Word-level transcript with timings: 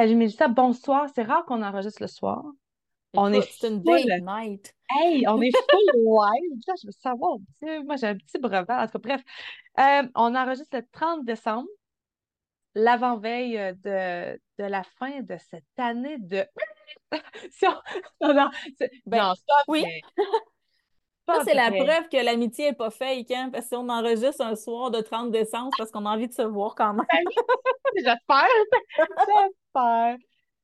Salut 0.00 0.16
Mélissa, 0.16 0.48
bonsoir. 0.48 1.10
C'est 1.14 1.24
rare 1.24 1.44
qu'on 1.44 1.62
enregistre 1.62 2.00
le 2.00 2.08
soir. 2.08 2.42
On 3.12 3.30
est 3.34 3.62
une 3.64 3.84
full. 3.84 4.02
date 4.06 4.22
night. 4.22 4.74
Hey, 4.88 5.28
on 5.28 5.38
est 5.42 5.50
full 5.54 5.92
live. 5.94 6.58
Je 6.66 6.86
veux 6.86 6.92
savoir. 6.92 7.36
Moi, 7.84 7.96
j'ai 7.96 8.06
un 8.06 8.16
petit 8.16 8.38
brevet. 8.38 8.64
En 8.72 8.86
tout 8.86 8.98
cas, 8.98 8.98
bref. 8.98 9.22
Euh, 9.78 10.08
on 10.14 10.34
enregistre 10.34 10.74
le 10.78 10.86
30 10.90 11.26
décembre, 11.26 11.68
l'avant-veille 12.74 13.58
euh, 13.58 13.72
de, 13.74 14.40
de 14.62 14.64
la 14.70 14.84
fin 14.84 15.20
de 15.20 15.36
cette 15.36 15.64
année 15.76 16.16
de. 16.18 16.46
Si 17.50 17.66
on- 17.66 17.74
Non, 18.26 18.32
non, 18.32 18.50
Ben 19.04 19.18
non, 19.22 19.34
oui. 19.68 19.84
Ça 21.34 21.44
c'est 21.44 21.54
la 21.54 21.70
preuve 21.70 22.08
que 22.08 22.22
l'amitié 22.24 22.68
est 22.68 22.72
pas 22.72 22.90
fake, 22.90 23.30
hein, 23.30 23.50
parce 23.52 23.68
qu'on 23.68 23.88
enregistre 23.88 24.42
un 24.42 24.56
soir 24.56 24.90
de 24.90 25.00
30 25.00 25.30
décembre 25.30 25.70
parce 25.76 25.90
qu'on 25.90 26.06
a 26.06 26.10
envie 26.10 26.28
de 26.28 26.32
se 26.32 26.42
voir 26.42 26.74
quand 26.74 26.94
même. 26.94 27.06
Ben 27.10 27.24
j'espère. 27.96 28.46
J'espère. 29.26 30.16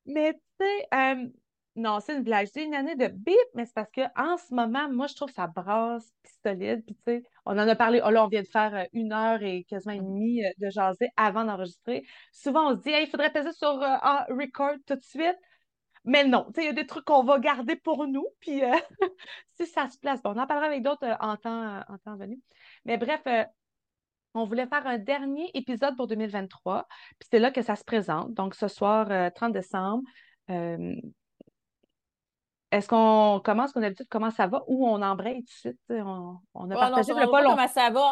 Mais 0.07 0.33
tu 0.34 0.41
sais, 0.60 0.87
euh, 0.95 1.27
non, 1.77 2.01
c'est 2.01 2.15
une 2.16 2.23
blague. 2.23 2.48
C'est 2.52 2.65
une 2.65 2.74
année 2.74 2.97
de 2.97 3.07
bip, 3.09 3.37
mais 3.55 3.66
c'est 3.66 3.74
parce 3.74 3.91
que 3.91 4.01
en 4.16 4.38
ce 4.38 4.55
moment, 4.55 4.88
moi, 4.91 5.07
je 5.09 5.15
trouve 5.15 5.29
que 5.29 5.34
ça 5.34 5.47
brasse, 5.47 6.10
puis 6.23 6.33
solide. 6.43 6.83
Puis 6.87 6.95
tu 6.95 7.02
sais, 7.07 7.23
on 7.45 7.52
en 7.52 7.69
a 7.69 7.77
parlé. 7.77 8.01
Oh, 8.05 8.10
là, 8.10 8.24
on 8.24 8.29
vient 8.29 8.43
de 8.43 8.46
faire 8.46 8.74
euh, 8.74 8.85
une 8.95 9.12
heure 9.12 9.43
et 9.43 9.65
quasiment 9.65 9.95
et 9.95 10.01
demie 10.01 10.43
euh, 10.45 10.48
de 10.59 10.71
jaser 10.71 11.10
avant 11.16 11.45
d'enregistrer. 11.45 12.02
Souvent, 12.33 12.73
on 12.73 12.77
se 12.77 12.83
dit, 12.83 12.91
Hey, 12.91 13.05
il 13.05 13.10
faudrait 13.10 13.30
peser 13.33 13.52
sur 13.52 13.69
euh, 13.69 13.96
ah, 14.01 14.27
record 14.30 14.77
tout 14.87 14.95
de 14.96 15.02
suite. 15.02 15.37
Mais 16.06 16.24
non, 16.24 16.45
tu 16.46 16.55
sais, 16.55 16.62
il 16.62 16.66
y 16.66 16.70
a 16.70 16.73
des 16.73 16.87
trucs 16.87 17.05
qu'on 17.05 17.24
va 17.24 17.38
garder 17.38 17.77
pour 17.77 18.06
nous. 18.06 18.27
Puis 18.41 18.65
euh, 18.65 18.73
si 19.60 19.66
ça 19.66 19.88
se 19.88 19.98
place, 19.98 20.23
bon, 20.23 20.32
on 20.34 20.38
en 20.38 20.46
parlera 20.46 20.66
avec 20.66 20.82
d'autres 20.82 21.05
euh, 21.05 21.16
en 21.20 21.37
temps, 21.37 21.80
en 21.88 21.98
temps 21.98 22.16
venu. 22.16 22.41
Mais 22.84 22.96
bref, 22.96 23.20
euh, 23.27 23.45
on 24.34 24.45
voulait 24.45 24.66
faire 24.66 24.87
un 24.87 24.98
dernier 24.98 25.51
épisode 25.55 25.96
pour 25.96 26.06
2023, 26.06 26.87
puis 27.19 27.29
c'est 27.30 27.38
là 27.38 27.51
que 27.51 27.62
ça 27.62 27.74
se 27.74 27.84
présente. 27.84 28.32
Donc, 28.34 28.54
ce 28.54 28.68
soir, 28.68 29.10
euh, 29.10 29.30
30 29.34 29.52
décembre, 29.52 30.02
euh, 30.51 30.95
est-ce 32.71 32.88
qu'on 32.88 33.40
commence, 33.43 33.73
comme 33.73 33.82
d'habitude, 33.82 34.07
comment 34.10 34.30
ça 34.30 34.46
va, 34.46 34.62
ou 34.66 34.87
on 34.87 35.01
embraye 35.01 35.43
tout 35.45 35.68
de 35.71 35.74
suite? 35.74 35.80
On, 35.88 36.37
on 36.54 36.71
a 36.71 36.74
Oh 36.74 36.74
non, 36.74 36.74
partagé 36.74 37.15
ça 37.15 37.24
le 37.24 37.30
pas 37.30 37.43
long. 37.43 37.51
comment 37.51 37.68
ça 37.68 37.90
va. 37.90 38.10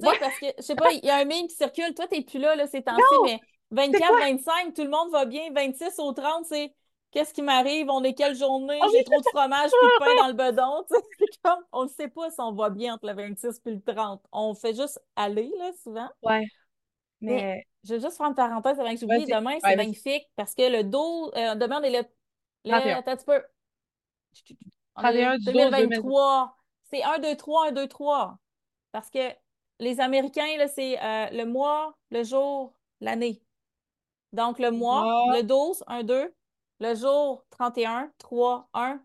Tu 0.00 0.06
sais, 0.06 0.08
Ouais, 0.10 0.18
parce 0.18 0.38
que, 0.38 0.46
je 0.56 0.62
sais 0.62 0.74
pas, 0.74 0.90
il 0.92 1.04
y 1.04 1.10
a 1.10 1.16
un 1.16 1.24
meme 1.24 1.46
qui 1.48 1.54
circule. 1.56 1.92
Toi, 1.94 2.06
t'es 2.08 2.22
plus 2.22 2.38
là, 2.38 2.54
là, 2.56 2.66
ces 2.66 2.82
temps-ci, 2.82 3.02
non! 3.14 3.24
mais 3.24 3.40
C'est 3.70 3.98
24, 3.98 4.06
quoi? 4.06 4.20
25, 4.20 4.74
tout 4.74 4.82
le 4.84 4.90
monde 4.90 5.10
va 5.10 5.26
bien. 5.26 5.52
26 5.52 5.98
au 5.98 6.12
30, 6.12 6.46
c'est 6.46 6.72
qu'est-ce 7.12 7.32
qui 7.34 7.42
m'arrive? 7.42 7.88
On 7.90 8.02
est 8.04 8.14
quelle 8.14 8.34
journée? 8.36 8.80
J'ai 8.92 9.04
trop 9.04 9.20
de 9.20 9.26
fromage 9.32 9.70
puis 9.78 9.88
de 9.88 9.94
pain 9.94 10.14
dans 10.16 10.28
le 10.28 10.34
bedon. 10.34 10.84
Tu 10.90 11.26
comme, 11.44 11.64
on 11.72 11.84
ne 11.84 11.88
sait 11.88 12.08
pas 12.08 12.30
si 12.30 12.40
on 12.40 12.52
va 12.52 12.70
bien 12.70 12.94
entre 12.94 13.06
le 13.06 13.14
26 13.14 13.60
puis 13.60 13.74
le 13.76 13.82
30. 13.94 14.22
On 14.32 14.54
fait 14.54 14.74
juste 14.74 15.00
aller, 15.16 15.52
là, 15.58 15.72
souvent. 15.82 16.08
ouais, 16.22 16.44
Mais 17.20 17.42
mais 17.42 17.66
je 17.84 17.94
veux 17.94 18.00
juste 18.00 18.16
faire 18.16 18.26
une 18.26 18.34
parenthèse 18.34 18.78
avant 18.80 18.92
que 18.92 19.00
j'oublie. 19.00 19.26
vas-y. 19.26 19.26
Demain, 19.26 19.58
c'est 19.60 19.66
Ouais, 19.68 19.76
magnifique 19.76 20.28
parce 20.36 20.54
que 20.54 20.62
le 20.70 20.84
12, 20.84 21.32
euh, 21.36 21.54
demain, 21.56 21.80
on 21.80 21.84
est 21.84 21.90
le, 21.90 22.08
le, 22.64 22.70
31. 22.70 22.98
attends 22.98 23.10
un 23.12 23.16
petit 23.16 23.24
peu. 23.26 23.42
On 24.96 25.02
est 25.08 25.12
31 25.12 25.32
le 25.34 25.38
du 25.38 25.44
12 25.52 25.54
2020. 25.70 25.78
2023. 25.78 26.56
C'est 26.90 27.02
1, 27.02 27.18
2, 27.18 27.36
3, 27.36 27.68
1, 27.68 27.72
2, 27.72 27.88
3. 27.88 28.38
Parce 28.92 29.10
que 29.10 29.18
les 29.80 30.00
Américains, 30.00 30.56
là, 30.58 30.68
c'est 30.68 30.98
euh, 31.02 31.26
le 31.32 31.44
mois, 31.44 31.96
le 32.10 32.22
jour, 32.24 32.74
l'année. 33.00 33.42
Donc, 34.32 34.58
le 34.58 34.70
mois, 34.70 35.02
Moi, 35.02 35.36
le 35.36 35.42
12, 35.42 35.82
1, 35.86 36.02
2. 36.04 36.34
Le 36.82 36.96
jour, 36.96 37.44
31, 37.50 38.10
3, 38.18 38.68
1. 38.74 39.00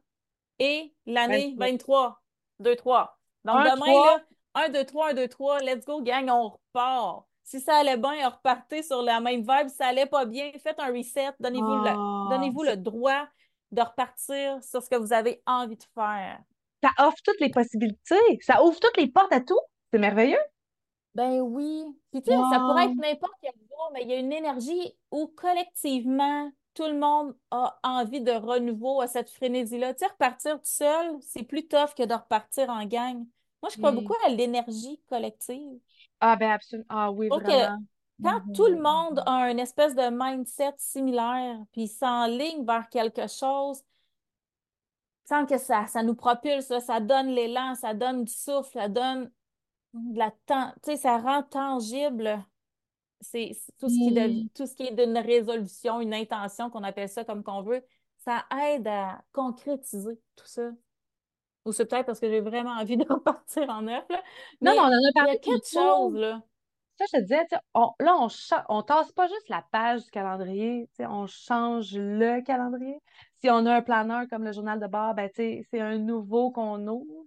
Et 0.57 0.95
l'année, 1.05 1.53
23. 1.59 1.67
23, 1.67 2.21
2, 2.61 2.75
3. 2.75 3.19
Donc, 3.45 3.55
1, 3.57 3.63
demain, 3.75 3.85
3. 3.85 4.05
là, 4.07 4.23
1, 4.55 4.69
2, 4.69 4.83
3, 4.85 5.09
1, 5.09 5.13
2, 5.13 5.27
3. 5.27 5.59
Let's 5.59 5.85
go, 5.85 6.01
gang, 6.01 6.27
on 6.31 6.49
repart. 6.49 7.25
Si 7.43 7.61
ça 7.61 7.75
allait 7.75 7.97
bien, 7.97 8.29
repartez 8.29 8.81
sur 8.81 9.03
la 9.03 9.19
même 9.19 9.41
vibe. 9.41 9.67
Si 9.69 9.75
ça 9.75 9.85
allait 9.89 10.07
pas 10.07 10.25
bien, 10.25 10.51
faites 10.57 10.79
un 10.79 10.87
reset. 10.87 11.29
Donnez-vous 11.39 12.63
le, 12.63 12.71
c'est- 12.71 12.77
droit 12.77 13.27
de 13.71 13.81
repartir 13.83 14.63
sur 14.63 14.81
ce 14.81 14.89
que 14.89 14.95
vous 14.95 15.13
avez 15.13 15.43
envie 15.45 15.77
de 15.77 15.83
faire. 15.93 16.39
ça 16.83 16.89
offre 16.97 17.17
toutes 17.23 17.39
les 17.39 17.51
possibilités. 17.51 18.39
Ça 18.41 18.63
ouvre 18.63 18.79
toutes 18.79 18.97
les 18.97 19.07
portes 19.07 19.31
à 19.33 19.39
tout. 19.41 19.59
C'est 19.93 19.99
merveilleux. 19.99 20.39
Ben 21.13 21.41
oui. 21.41 21.85
Puis 22.11 22.23
tu 22.23 22.31
sais, 22.31 22.37
ça 22.51 22.57
pourrait 22.59 22.85
être 22.85 22.95
n'importe 22.95 23.33
quel 23.41 23.53
jour, 23.53 23.91
mais 23.93 24.01
il 24.01 24.09
y 24.09 24.13
a 24.13 24.17
une 24.17 24.33
énergie 24.33 24.97
où 25.11 25.27
collectivement, 25.27 26.51
tout 26.77 26.87
le 26.87 26.97
monde 26.99 27.35
a 27.51 27.79
envie 27.83 28.21
de 28.21 28.31
renouveau 28.31 29.01
à 29.01 29.07
cette 29.07 29.29
frénésie-là. 29.31 29.93
Tu 29.95 29.99
sais, 30.05 30.11
repartir 30.11 30.55
tout 30.57 30.61
seul, 30.65 31.17
c'est 31.21 31.43
plus 31.43 31.67
tough 31.67 31.93
que 31.97 32.03
de 32.05 32.13
repartir 32.13 32.69
en 32.69 32.85
gang. 32.85 33.25
Moi, 33.61 33.69
je 33.71 33.77
crois 33.77 33.91
beaucoup 33.91 34.15
à 34.25 34.29
l'énergie 34.29 35.01
collective. 35.09 35.79
Ah, 36.19 36.35
ben 36.35 36.51
absolument. 36.51 36.85
Ah 36.89 37.11
oui, 37.11 37.29
que 37.29 37.31
vraiment. 37.31 37.79
quand 38.23 38.39
tout 38.53 38.65
le 38.67 38.77
Mhm. 38.77 38.81
monde 38.81 39.23
a 39.25 39.49
une 39.51 39.59
espèce 39.59 39.95
de 39.95 40.09
mindset 40.09 40.73
similaire, 40.77 41.59
puis 41.71 41.87
s'enligne 41.87 42.65
vers 42.65 42.89
quelque 42.89 43.27
chose, 43.27 43.83
il 45.25 45.27
semble 45.29 45.47
que 45.47 45.57
ça, 45.57 45.85
ça 45.87 46.03
nous 46.03 46.15
propulse, 46.15 46.69
là, 46.69 46.79
ça 46.79 46.99
donne 46.99 47.27
l'élan, 47.29 47.75
ça 47.75 47.93
donne 47.93 48.23
du 48.23 48.31
souffle, 48.33 48.71
ça 48.73 48.87
donne 48.89 49.31
de 49.93 50.19
la 50.19 50.31
tu 50.31 50.53
sais, 50.83 50.97
ça 50.97 51.17
rend 51.19 51.43
tangible 51.43 52.43
c'est 53.21 53.51
tout 53.79 53.89
ce 53.89 53.99
qui 53.99 54.09
Hmm. 54.09 54.47
tout 54.55 54.65
ce 54.67 54.75
qui 54.75 54.83
est 54.83 54.95
d'une 54.95 55.17
résolution, 55.17 56.01
une 56.01 56.13
intention, 56.13 56.69
qu'on 56.69 56.83
appelle 56.83 57.09
ça 57.09 57.23
comme 57.25 57.43
qu'on 57.43 57.61
veut, 57.63 57.83
ça 58.19 58.45
aide 58.69 58.87
à 58.87 59.21
concrétiser 59.33 60.19
tout 60.35 60.45
ça. 60.47 60.71
Ou 61.65 61.71
c'est 61.73 61.85
peut-être 61.85 62.05
parce 62.05 62.19
que 62.19 62.29
j'ai 62.29 62.41
vraiment 62.41 62.71
envie 62.71 62.97
de 62.97 63.05
repartir 63.09 63.69
en 63.69 63.83
neuf, 63.83 64.05
là. 64.09 64.23
Non, 64.61 64.73
mais 64.75 64.79
on 64.81 64.83
Mais 64.83 64.87
en 64.87 65.09
a 65.09 65.11
il 65.15 65.27
y 65.27 65.29
a 65.29 65.35
parlé 65.35 65.39
quelque 65.39 65.67
chose, 65.67 66.15
là. 66.15 66.41
Ça, 66.97 67.05
je 67.13 67.17
te 67.17 67.21
disais, 67.21 67.45
on- 67.75 67.91
là, 67.99 68.15
on, 68.19 68.27
on 68.69 68.81
tasse 68.81 69.11
pas 69.11 69.27
juste 69.27 69.49
la 69.49 69.63
page 69.71 70.05
du 70.05 70.09
calendrier, 70.11 70.89
on 70.99 71.27
change 71.27 71.93
le 71.95 72.41
calendrier. 72.41 72.99
Si 73.41 73.49
on 73.51 73.65
a 73.67 73.75
un 73.75 73.81
planeur 73.83 74.27
comme 74.29 74.43
le 74.43 74.51
journal 74.51 74.79
de 74.79 74.87
bord, 74.87 75.13
ben, 75.13 75.29
c'est 75.35 75.63
un 75.79 75.99
nouveau 75.99 76.51
qu'on 76.51 76.87
ouvre. 76.87 77.25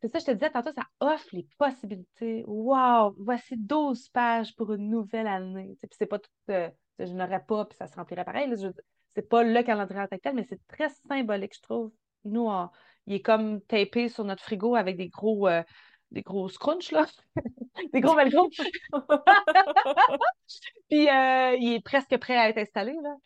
C'est 0.00 0.08
ça, 0.08 0.18
je 0.18 0.24
te 0.24 0.30
disais 0.30 0.50
tantôt, 0.50 0.72
ça 0.72 0.86
offre 1.00 1.28
les 1.32 1.46
possibilités. 1.58 2.44
Wow! 2.46 3.14
Voici 3.18 3.56
12 3.56 4.08
pages 4.08 4.54
pour 4.56 4.72
une 4.72 4.88
nouvelle 4.88 5.26
année. 5.26 5.76
Puis 5.78 5.90
c'est 5.98 6.06
pas 6.06 6.18
euh, 6.50 6.70
je 6.98 7.12
n'aurais 7.12 7.44
pas, 7.44 7.66
puis 7.66 7.76
ça 7.76 7.86
se 7.86 7.96
remplirait 7.96 8.24
pareil. 8.24 8.50
dire, 8.54 8.72
c'est 9.14 9.28
pas 9.28 9.42
le 9.42 9.62
calendrier 9.62 10.00
en 10.00 10.06
tant 10.06 10.16
que 10.16 10.22
tel, 10.22 10.34
mais 10.34 10.46
c'est 10.48 10.66
très 10.68 10.88
symbolique, 11.08 11.54
je 11.54 11.60
trouve. 11.60 11.92
Nous, 12.24 12.48
il 13.06 13.14
est 13.14 13.22
comme 13.22 13.60
tapé 13.62 14.08
sur 14.08 14.24
notre 14.24 14.42
frigo 14.42 14.74
avec 14.74 14.96
des 14.96 15.08
gros, 15.08 15.48
euh, 15.48 15.62
des 16.10 16.22
gros 16.22 16.48
scrunchs, 16.48 16.92
là. 16.92 17.06
Des 17.92 18.00
gros. 18.00 18.14
Puis 20.90 21.08
euh, 21.08 21.56
il 21.58 21.74
est 21.74 21.84
presque 21.84 22.16
prêt 22.18 22.36
à 22.36 22.48
être 22.48 22.58
installé, 22.58 22.94
là. 23.02 23.16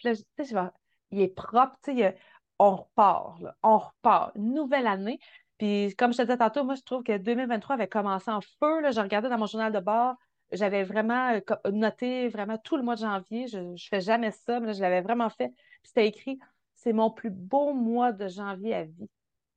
Il 1.10 1.20
est 1.20 1.34
propre, 1.34 1.76
tu 1.82 1.96
sais, 1.96 2.16
on 2.58 2.76
repart. 2.76 3.40
On 3.62 3.78
repart. 3.78 4.32
Une 4.36 4.54
nouvelle 4.54 4.86
année. 4.86 5.18
Puis 5.58 5.94
comme 5.96 6.12
je 6.12 6.18
te 6.18 6.22
disais 6.22 6.36
tantôt, 6.36 6.64
moi, 6.64 6.74
je 6.74 6.82
trouve 6.82 7.02
que 7.02 7.16
2023 7.16 7.74
avait 7.74 7.88
commencé 7.88 8.30
en 8.30 8.40
feu, 8.40 8.80
là. 8.80 8.90
Je 8.90 9.00
regardais 9.00 9.28
dans 9.28 9.38
mon 9.38 9.46
journal 9.46 9.72
de 9.72 9.80
bord, 9.80 10.14
j'avais 10.52 10.84
vraiment 10.84 11.32
euh, 11.32 11.70
noté 11.70 12.28
vraiment 12.28 12.58
tout 12.58 12.76
le 12.76 12.82
mois 12.82 12.96
de 12.96 13.00
janvier. 13.00 13.46
Je 13.46 13.58
ne 13.58 13.76
fais 13.76 14.00
jamais 14.00 14.30
ça, 14.30 14.60
mais 14.60 14.68
là, 14.68 14.72
je 14.72 14.80
l'avais 14.80 15.00
vraiment 15.00 15.30
fait. 15.30 15.48
Puis 15.48 15.88
c'était 15.88 16.06
écrit, 16.08 16.38
c'est 16.74 16.92
mon 16.92 17.10
plus 17.10 17.30
beau 17.30 17.72
mois 17.72 18.12
de 18.12 18.28
janvier 18.28 18.74
à 18.74 18.84
vie. 18.84 19.10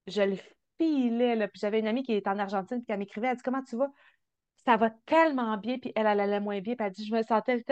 Je 0.07 0.21
le 0.21 0.37
filais, 0.79 1.35
là. 1.35 1.47
Puis 1.47 1.59
j'avais 1.59 1.79
une 1.79 1.87
amie 1.87 2.03
qui 2.03 2.13
est 2.13 2.27
en 2.27 2.39
Argentine, 2.39 2.83
puis 2.83 2.93
elle 2.93 2.99
m'écrivait, 2.99 3.27
elle 3.27 3.37
dit, 3.37 3.43
comment 3.43 3.63
tu 3.63 3.75
vas? 3.75 3.91
ça 4.67 4.75
va 4.75 4.89
tellement 5.05 5.57
bien, 5.57 5.77
puis 5.79 5.93
elle, 5.95 6.07
elle 6.07 6.19
allait 6.19 6.41
moins 6.41 6.59
bien, 6.59 6.75
puis 6.75 6.85
elle 6.85 6.91
dit, 6.91 7.05
je 7.05 7.15
me 7.15 7.23
sentais, 7.23 7.63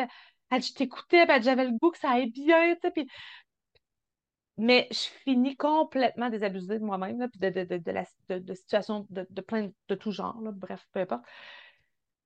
elle 0.49 0.59
dit, 0.61 0.67
je 0.69 0.73
t'écoutais, 0.73 1.25
puis 1.27 1.41
j'avais 1.41 1.65
le 1.65 1.77
goût 1.77 1.91
que 1.91 1.97
ça 1.97 2.11
aille 2.11 2.31
bien, 2.31 2.75
tu 2.81 2.89
puis... 2.91 3.07
Mais 4.57 4.87
je 4.91 4.97
finis 5.23 5.57
complètement 5.57 6.29
désabusée 6.29 6.79
de 6.79 6.83
moi-même, 6.85 7.29
puis 7.29 7.39
de, 7.39 7.49
de, 7.49 7.63
de, 7.65 7.77
de, 7.77 7.91
la, 7.91 8.05
de, 8.29 8.53
situations 8.53 9.05
de, 9.09 9.41
plein 9.41 9.69
de 9.89 9.95
tout 9.95 10.11
genre, 10.11 10.39
là, 10.41 10.51
bref, 10.51 10.87
peu 10.93 11.01
importe. 11.01 11.23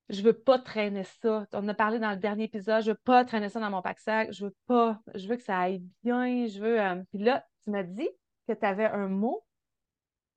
Je 0.10 0.22
veux 0.24 0.34
pas 0.34 0.58
traîner 0.60 1.04
ça. 1.04 1.46
On 1.54 1.68
a 1.68 1.74
parlé 1.74 2.00
dans 2.00 2.10
le 2.12 2.18
dernier 2.18 2.46
épisode, 2.46 2.84
je 2.84 2.92
veux 2.92 2.98
pas 3.04 3.26
traîner 3.26 3.50
ça 3.50 3.60
dans 3.60 3.70
mon 3.70 3.82
pack-sac, 3.82 4.32
je 4.32 4.46
veux 4.46 4.56
pas, 4.66 5.00
je 5.14 5.28
veux 5.28 5.36
que 5.36 5.44
ça 5.44 5.60
aille 5.60 5.84
bien, 6.04 6.48
je 6.48 6.60
veux... 6.60 6.82
euh, 6.82 7.04
Puis 7.12 7.20
là, 7.24 7.46
tu 7.64 7.70
m'as 7.70 7.84
dit 7.84 8.10
que 8.48 8.54
tu 8.54 8.66
avais 8.66 8.86
un 8.86 9.08
mot, 9.08 9.44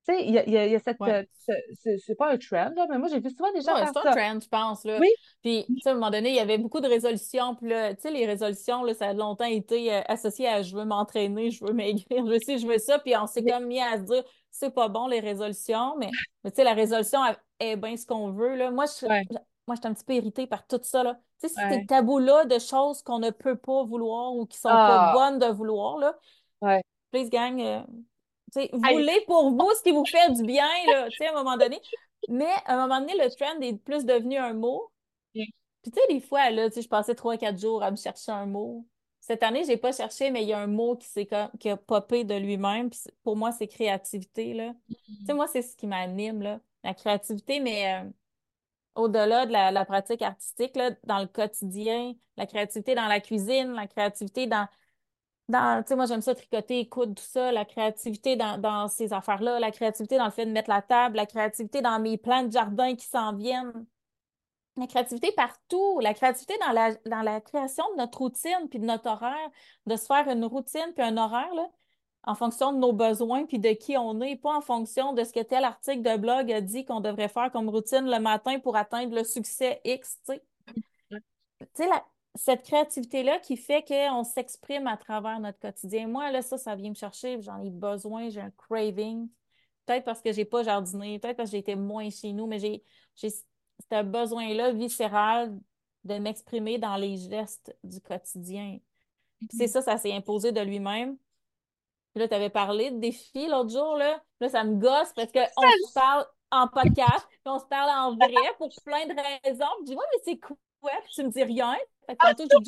tu 0.06 0.14
sais, 0.14 0.25
il 0.25 0.31
y 0.34 0.38
a, 0.38 0.49
y 0.49 0.56
a, 0.56 0.66
il 0.66 0.72
y 0.72 0.75
a 0.75 0.81
cette... 0.81 0.99
Ouais. 1.00 1.12
euh, 1.12 1.52
ce- 1.78 1.96
c'est 2.04 2.14
pas 2.16 2.32
un 2.32 2.37
trend, 2.38 2.70
là, 2.75 2.87
mais 2.90 2.99
moi, 2.99 3.08
j'ai 3.08 3.20
vu 3.20 3.31
souvent 3.31 3.52
des 3.52 3.60
gens 3.60 3.75
Ouais, 3.75 3.84
c'est 3.87 3.99
un 4.08 4.10
trend, 4.12 4.40
je 4.40 4.49
pense, 4.49 4.84
là. 4.84 4.99
Oui, 5.00 5.08
Puis, 5.43 5.64
tu 5.69 5.81
sais, 5.81 5.90
à 5.90 5.93
un 5.93 5.94
moment 5.94 6.10
donné, 6.10 6.31
il 6.31 6.34
y 6.37 6.40
avait 6.40 6.58
beaucoup 6.58 6.81
de 6.81 6.88
résolutions. 6.88 7.54
Puis 7.54 7.69
là, 7.69 7.94
tu 7.94 8.00
sais, 8.02 8.10
les 8.10 8.26
résolutions, 8.26 8.82
là, 8.82 8.94
ça 8.94 9.08
a 9.08 9.12
longtemps 9.12 9.44
été 9.44 9.94
euh, 9.94 10.00
associé 10.08 10.49
à 10.49 10.62
je 10.62 10.75
veux 10.76 10.84
m'entraîner, 10.84 11.50
je 11.50 11.64
veux 11.64 11.72
maigrir, 11.72 12.26
je 12.26 12.38
sais, 12.44 12.58
je 12.58 12.66
veux 12.66 12.78
ça. 12.78 12.99
Puis 12.99 13.16
on 13.16 13.26
s'est 13.26 13.43
mais- 13.43 13.52
comme 13.52 13.66
mis 13.66 13.81
à 13.81 13.96
se 13.99 14.02
dire, 14.02 14.25
c'est 14.50 14.75
pas 14.75 14.88
bon, 14.88 15.06
les 15.06 15.20
résolutions. 15.20 15.94
Mais, 15.99 16.10
mais 16.43 16.50
tu 16.50 16.56
sais, 16.56 16.64
la 16.64 16.75
résolution 16.75 17.20
est 17.60 17.76
bien 17.76 17.96
ce 17.96 18.05
qu'on 18.06 18.31
veut, 18.32 18.56
là. 18.56 18.70
Moi, 18.70 18.87
je, 19.00 19.06
ouais, 19.06 19.22
moi, 19.69 19.76
je 19.76 19.81
suis 19.81 19.88
un 19.88 19.94
petit 19.94 20.05
peu 20.05 20.14
irritée 20.14 20.46
par 20.48 20.66
tout 20.66 20.81
ça, 20.82 21.05
là. 21.05 21.19
Tu 21.40 21.48
sais, 21.48 21.55
ces 21.70 21.87
tabous-là 21.87 22.44
de 22.44 22.58
choses 22.58 23.02
qu'on 23.02 23.19
ne 23.19 23.31
peut 23.31 23.56
pas 23.56 23.84
vouloir 23.84 24.34
ou 24.34 24.46
qui 24.46 24.58
sont 24.58 24.69
pas 24.69 25.10
Ah, 25.10 25.12
bonnes 25.12 25.38
de 25.38 25.46
vouloir, 25.46 25.98
là. 25.98 26.16
ouais. 26.60 26.81
Please, 27.12 27.28
gang, 27.31 27.60
euh, 27.60 27.81
tu 28.52 28.60
sais, 28.60 28.70
Hey, 28.84 28.94
voulez 28.94 29.25
pour 29.26 29.50
vous 29.50 29.70
ce 29.76 29.82
qui 29.82 29.93
vous 29.93 30.04
fait 30.04 30.32
du 30.32 30.43
bien, 30.43 30.69
là, 30.87 31.08
tu 31.08 31.16
sais, 31.16 31.26
à 31.26 31.31
un 31.31 31.43
moment 31.43 31.56
donné. 31.56 31.81
Mais 32.28 32.50
à 32.66 32.75
un 32.75 32.87
moment 32.87 33.00
donné, 33.00 33.14
le 33.14 33.31
trend 33.31 33.60
est 33.60 33.75
plus 33.78 34.04
devenu 34.04 34.37
un 34.37 34.52
mot. 34.54 34.90
Puis 35.32 35.90
tu 35.90 36.00
sais, 36.00 36.14
des 36.14 36.20
fois, 36.20 36.50
là, 36.50 36.69
je 36.69 36.87
passais 36.87 37.14
trois, 37.14 37.37
quatre 37.37 37.58
jours 37.58 37.82
à 37.82 37.90
me 37.90 37.96
chercher 37.96 38.31
un 38.31 38.46
mot. 38.46 38.87
cette 39.20 39.43
année, 39.43 39.64
j'ai 39.64 39.76
pas 39.76 39.93
cherché, 39.93 40.31
mais 40.31 40.43
il 40.43 40.49
y 40.49 40.52
a 40.52 40.60
un 40.60 40.69
mot 40.69 40.96
qui, 40.96 41.08
s'est 41.08 41.28
qui 41.58 41.70
a 41.70 41.76
popé 41.76 42.25
de 42.25 42.34
lui-même. 42.34 42.90
Pour 43.25 43.37
moi, 43.37 43.50
c'est 43.52 43.66
créativité, 43.66 44.55
là. 44.55 44.75
Tu 44.88 45.26
sais, 45.26 45.34
moi, 45.34 45.48
c'est 45.48 45.62
ce 45.62 45.76
qui 45.76 45.87
m'anime, 45.87 46.43
là. 46.43 46.60
La 46.84 46.94
créativité, 46.94 47.58
mais 47.58 47.94
euh, 47.94 48.08
au-delà 48.94 49.46
de 49.46 49.52
la, 49.52 49.70
la 49.72 49.84
pratique 49.84 50.22
artistique, 50.22 50.76
là, 50.76 50.93
dans 51.05 51.19
le 51.19 51.26
quotidien, 51.26 52.14
la 52.37 52.46
créativité 52.46 52.94
dans 52.94 53.06
la 53.06 53.20
cuisine, 53.20 53.72
la 53.72 53.87
créativité 53.87 54.46
dans, 54.46 54.69
dans 55.48 55.82
tu 55.82 55.88
sais, 55.88 55.96
moi, 55.96 56.06
j'aime 56.06 56.22
ça 56.22 56.34
tricoter, 56.34 56.88
coudre, 56.88 57.14
tout 57.14 57.24
ça, 57.24 57.52
la 57.52 57.64
créativité 57.64 58.36
dans, 58.36 58.58
dans 58.58 58.88
ces 58.88 59.12
affaires-là, 59.12 59.60
la 59.60 59.70
créativité 59.70 60.16
dans 60.18 60.24
le 60.26 60.30
fait 60.30 60.46
de 60.46 60.52
mettre 60.52 60.70
la 60.70 60.82
table, 60.82 61.16
la 61.16 61.26
créativité 61.26 61.82
dans 61.82 61.98
mes 62.00 62.18
plans 62.18 62.44
de 62.44 62.52
jardin 62.52 62.94
qui 62.96 63.06
s'en 63.06 63.34
viennent. 63.36 63.86
La 64.76 64.86
créativité 64.86 65.32
partout, 65.32 66.00
la 66.00 66.14
créativité 66.14 66.54
dans 66.66 66.72
la, 66.72 66.94
dans 67.06 67.20
la 67.22 67.40
création 67.42 67.84
de 67.92 67.98
notre 67.98 68.18
routine 68.18 68.68
puis 68.70 68.78
de 68.78 68.86
notre 68.86 69.06
horaire, 69.10 69.50
de 69.86 69.96
se 69.96 70.06
faire 70.06 70.28
une 70.28 70.44
routine 70.46 70.92
puis 70.94 71.04
un 71.04 71.16
horaire 71.18 71.52
là, 71.54 71.68
en 72.24 72.34
fonction 72.34 72.72
de 72.72 72.78
nos 72.78 72.92
besoins 72.94 73.44
puis 73.44 73.58
de 73.58 73.70
qui 73.72 73.98
on 73.98 74.20
est, 74.22 74.36
pas 74.36 74.56
en 74.56 74.62
fonction 74.62 75.12
de 75.12 75.24
ce 75.24 75.32
que 75.32 75.40
tel 75.40 75.64
article 75.64 76.02
de 76.02 76.16
blog 76.16 76.50
a 76.52 76.60
dit 76.62 76.84
qu'on 76.86 77.00
devrait 77.00 77.28
faire 77.28 77.52
comme 77.52 77.68
routine 77.68 78.10
le 78.10 78.18
matin 78.20 78.60
pour 78.60 78.76
atteindre 78.76 79.14
le 79.14 79.24
succès 79.24 79.80
X, 79.84 80.18
tu 80.26 80.34
sais. 80.34 80.42
Ouais. 81.10 81.20
Tu 81.60 81.66
sais, 81.74 81.88
la- 81.88 82.06
cette 82.34 82.62
créativité-là 82.62 83.38
qui 83.40 83.56
fait 83.56 83.84
qu'on 83.87 84.25
s'exprime 84.25 84.87
à 84.87 84.96
travers 84.96 85.38
notre 85.40 85.58
quotidien. 85.58 86.08
Moi, 86.08 86.31
là, 86.31 86.43
ça, 86.43 86.56
ça 86.58 86.75
vient 86.75 86.90
me 86.90 86.94
chercher, 86.94 87.40
j'en 87.43 87.62
ai 87.62 87.70
besoin, 87.70 88.31
j'ai 88.31 88.40
un 88.40 88.50
craving. 88.50 89.29
Peut-être 89.87 90.05
parce 90.05 90.23
que 90.23 90.32
j'ai 90.32 90.44
pas 90.44 90.62
jardiné, 90.62 91.19
peut-être 91.19 91.37
parce 91.37 91.50
que 91.50 91.56
été 91.56 91.75
moins 91.75 92.08
chez 92.08 92.32
nous, 92.32 92.46
mais 92.46 92.58
j'ai, 92.58 92.82
j'ai 93.17 93.31
ce 93.31 94.02
besoin-là 94.02 94.73
viscéral 94.73 95.58
de 96.05 96.14
m'exprimer 96.14 96.79
dans 96.79 96.96
les 96.96 97.17
gestes 97.17 97.76
du 97.84 98.00
quotidien. 98.00 98.79
Puis 99.38 99.49
c'est 99.58 99.69
ça, 99.69 99.82
ça 99.82 99.99
s'est 99.99 100.12
imposé 100.12 100.52
de 100.52 100.61
lui-même. 100.61 101.17
Puis 102.12 102.20
là, 102.20 102.29
tu 102.29 102.34
avais 102.34 102.50
parlé 102.50 102.90
de 102.90 102.99
défis 102.99 103.49
l'autre 103.49 103.70
jour, 103.70 103.96
là. 103.96 104.23
Là, 104.40 104.49
ça 104.49 104.64
me 104.64 104.76
gosse 104.76 105.12
parce 105.14 105.32
qu'on 105.32 105.62
se 105.62 105.93
parle 105.94 106.26
en 106.50 106.69
podcast, 106.69 107.26
puis 107.29 107.40
on 107.46 107.58
se 107.58 107.64
parle 107.64 107.90
en 107.90 108.17
vrai 108.17 108.55
pour 108.58 108.69
plein 108.84 109.06
de 109.06 109.14
raisons. 109.44 109.64
Puis 109.79 109.87
je 109.87 109.93
dis, 109.93 109.94
ouais, 109.94 110.05
mais 110.12 110.23
c'est 110.25 110.38
quoi? 110.38 110.56
Puis 111.05 111.12
tu 111.14 111.25
me 111.25 111.31
dis 111.31 111.43
rien. 111.43 111.76
Que 112.14 112.18
tantôt, 112.20 112.44
j'ai 112.50 112.58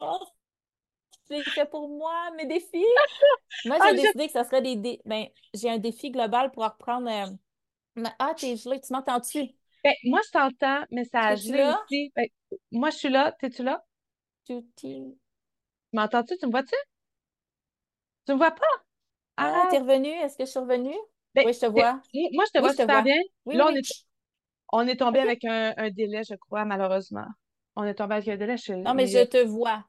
off. 0.00 0.28
J'ai 1.30 1.44
fait 1.54 1.66
pour 1.70 1.88
moi 1.88 2.30
mes 2.36 2.46
défis? 2.46 2.84
Moi, 3.64 3.78
Ah, 3.78 3.84
j'ai 3.84 3.94
je- 3.96 4.06
décidé 4.06 4.26
que 4.26 4.32
ça 4.32 4.44
serait 4.44 4.62
des, 4.62 4.76
dé- 4.76 5.00
Ben, 5.06 5.26
j'ai 5.54 5.70
un 5.70 5.78
défi 5.78 6.10
global 6.10 6.52
pour 6.52 6.64
reprendre. 6.64 7.08
euh, 7.10 7.34
Ah, 8.18 8.34
t'es 8.40 8.56
gelé, 8.56 8.80
tu 8.80 8.92
m'entends-tu? 8.92 9.50
Ben, 9.84 9.94
moi, 10.04 10.20
je 10.26 10.30
t'entends, 10.32 10.84
mais 10.90 11.04
ça 11.04 11.20
a 11.28 11.34
gelé. 11.36 11.78
Ben, 12.14 12.26
moi, 12.72 12.90
je 12.90 12.96
suis 12.96 13.08
là. 13.08 13.32
T'es-tu 13.40 13.62
là? 13.62 13.84
Tu, 14.44 14.62
tu... 14.76 15.18
Tu 15.90 15.96
m'entends-tu? 15.96 16.36
Tu 16.38 16.46
me 16.46 16.52
vois-tu? 16.52 16.76
Tu 18.26 18.32
me 18.32 18.38
vois 18.38 18.50
pas? 18.52 18.66
Ah, 19.38 19.66
Ah, 19.66 19.66
t'es 19.68 19.78
revenu? 19.78 20.08
Est-ce 20.08 20.36
que 20.36 20.44
je 20.44 20.50
suis 20.50 20.58
revenue? 20.60 20.94
ben, 21.34 21.44
Oui, 21.44 21.52
je 21.54 21.60
te 21.60 21.66
vois. 21.66 22.02
moi, 22.34 22.44
je 22.46 22.52
te 22.52 22.58
Oui, 22.58 22.70
vois 22.70 22.72
je 22.72 22.76
te 22.76 22.82
super 22.82 23.02
vois. 23.02 23.04
bien. 23.04 23.16
Oui, 23.46 23.58
Là, 23.58 23.66
on 23.70 23.74
oui. 23.74 23.76
est, 23.76 23.86
on 24.72 24.86
est 24.88 24.96
tombé 24.96 25.20
avec 25.20 25.44
un, 25.44 25.74
un 25.76 25.90
délai, 25.90 26.22
je 26.28 26.34
crois, 26.36 26.64
malheureusement. 26.64 27.26
On 27.76 27.84
est 27.84 27.94
tombé 27.94 28.16
avec 28.16 28.28
un 28.28 28.36
délai. 28.36 28.56
Je, 28.56 28.72
Non, 28.84 28.94
mais 28.94 29.06
mais, 29.06 29.06
je 29.06 29.24
te 29.24 29.36
vois. 29.44 29.84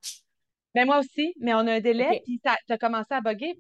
ben, 0.75 0.85
moi 0.85 1.00
aussi, 1.00 1.33
mais 1.39 1.53
on 1.53 1.59
a 1.68 1.74
un 1.75 1.79
délai, 1.81 2.18
puis 2.24 2.39
ça 2.44 2.56
a 2.69 2.77
commencé 2.77 3.13
à 3.13 3.21
bugger. 3.21 3.57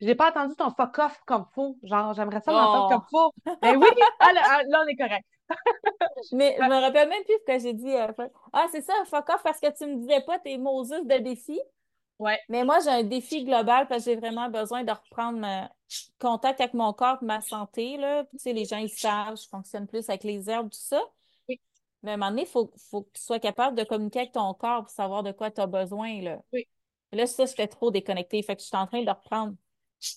J'ai 0.00 0.14
pas 0.14 0.30
entendu 0.30 0.54
ton 0.56 0.70
fuck 0.70 0.98
off 0.98 1.18
comme 1.26 1.46
faux. 1.54 1.78
Genre, 1.82 2.14
j'aimerais 2.14 2.40
ça 2.40 2.52
l'entendre 2.52 2.86
comme 2.86 3.00
Oh! 3.00 3.10
faux. 3.10 3.32
Ben 3.62 3.76
oui, 3.76 3.88
ah, 4.20 4.32
là, 4.32 4.42
ah, 4.44 4.62
là, 4.68 4.82
on 4.84 4.88
est 4.88 4.96
correct. 4.96 5.24
Mais 6.32 6.56
je 6.60 6.62
Ouais, 6.62 6.68
me 6.68 6.80
rappelle 6.80 7.08
même 7.08 7.24
plus 7.24 7.34
ce 7.46 7.52
que 7.52 7.58
j'ai 7.58 7.72
dit. 7.74 7.94
euh, 7.94 8.12
Ah, 8.52 8.66
c'est 8.70 8.80
ça, 8.82 8.92
fuck 9.06 9.28
off, 9.30 9.42
parce 9.42 9.60
que 9.60 9.70
tu 9.76 9.86
me 9.86 9.96
disais 9.96 10.20
pas 10.22 10.38
tes 10.38 10.56
juste 10.56 11.06
de 11.06 11.18
défi. 11.18 11.60
Ouais, 12.18 12.38
Mais 12.48 12.64
moi, 12.64 12.78
j'ai 12.80 12.90
un 12.90 13.02
défi 13.02 13.44
global 13.44 13.86
parce 13.88 14.04
que 14.04 14.10
j'ai 14.10 14.16
vraiment 14.16 14.48
besoin 14.48 14.84
de 14.84 14.92
reprendre 14.92 15.38
ma- 15.38 15.70
contact 16.18 16.60
avec 16.60 16.74
mon 16.74 16.92
corps 16.92 17.18
ma 17.22 17.40
santé. 17.40 17.96
Là. 17.96 18.24
Puis, 18.24 18.38
tu 18.38 18.42
sais, 18.44 18.52
les 18.52 18.64
gens, 18.64 18.78
ils 18.78 18.88
savent, 18.90 19.36
je 19.40 19.48
fonctionne 19.48 19.86
plus 19.86 20.08
avec 20.08 20.24
les 20.24 20.48
herbes, 20.50 20.70
tout 20.70 20.78
ça. 20.80 21.00
oui, 21.48 21.60
Mais 22.02 22.12
à 22.12 22.14
un 22.14 22.16
moment 22.16 22.30
donné, 22.30 22.42
il 22.42 22.48
faut, 22.48 22.70
faut 22.90 23.02
que 23.02 23.10
tu 23.12 23.22
sois 23.22 23.40
capable 23.40 23.76
de 23.76 23.84
communiquer 23.84 24.20
avec 24.20 24.32
ton 24.32 24.52
corps 24.54 24.82
pour 24.82 24.90
savoir 24.90 25.22
de 25.22 25.32
quoi 25.32 25.50
tu 25.50 25.60
as 25.60 25.66
besoin. 25.66 26.20
Là. 26.22 26.40
oui. 26.52 26.68
Là, 27.12 27.26
ça, 27.26 27.46
j'étais 27.46 27.68
trop 27.68 27.90
déconnectée. 27.90 28.42
Fait 28.42 28.54
que 28.56 28.62
je 28.62 28.66
suis 28.66 28.76
en 28.76 28.86
train 28.86 29.02
de 29.02 29.10
reprendre 29.10 29.54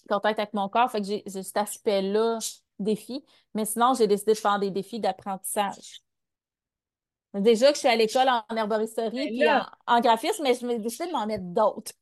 contact 0.09 0.39
avec 0.39 0.53
mon 0.53 0.69
corps. 0.69 0.91
Fait 0.91 1.01
que 1.01 1.07
j'ai 1.07 1.23
cet 1.27 1.57
aspect-là, 1.57 2.39
défi. 2.79 3.23
Mais 3.53 3.65
sinon, 3.65 3.93
j'ai 3.93 4.07
décidé 4.07 4.33
de 4.33 4.37
faire 4.37 4.59
des 4.59 4.71
défis 4.71 4.99
d'apprentissage. 4.99 6.01
Déjà 7.33 7.69
que 7.69 7.75
je 7.75 7.79
suis 7.79 7.87
à 7.87 7.95
l'école 7.95 8.27
en 8.29 8.55
herboristerie 8.55 9.29
Ben 9.29 9.29
puis 9.29 9.49
en, 9.49 9.65
en 9.87 10.01
graphisme, 10.01 10.43
mais 10.43 10.53
je 10.55 10.65
me 10.65 10.77
décidé 10.79 11.07
de 11.07 11.11
m'en 11.13 11.25
mettre 11.25 11.45
d'autres. 11.45 11.93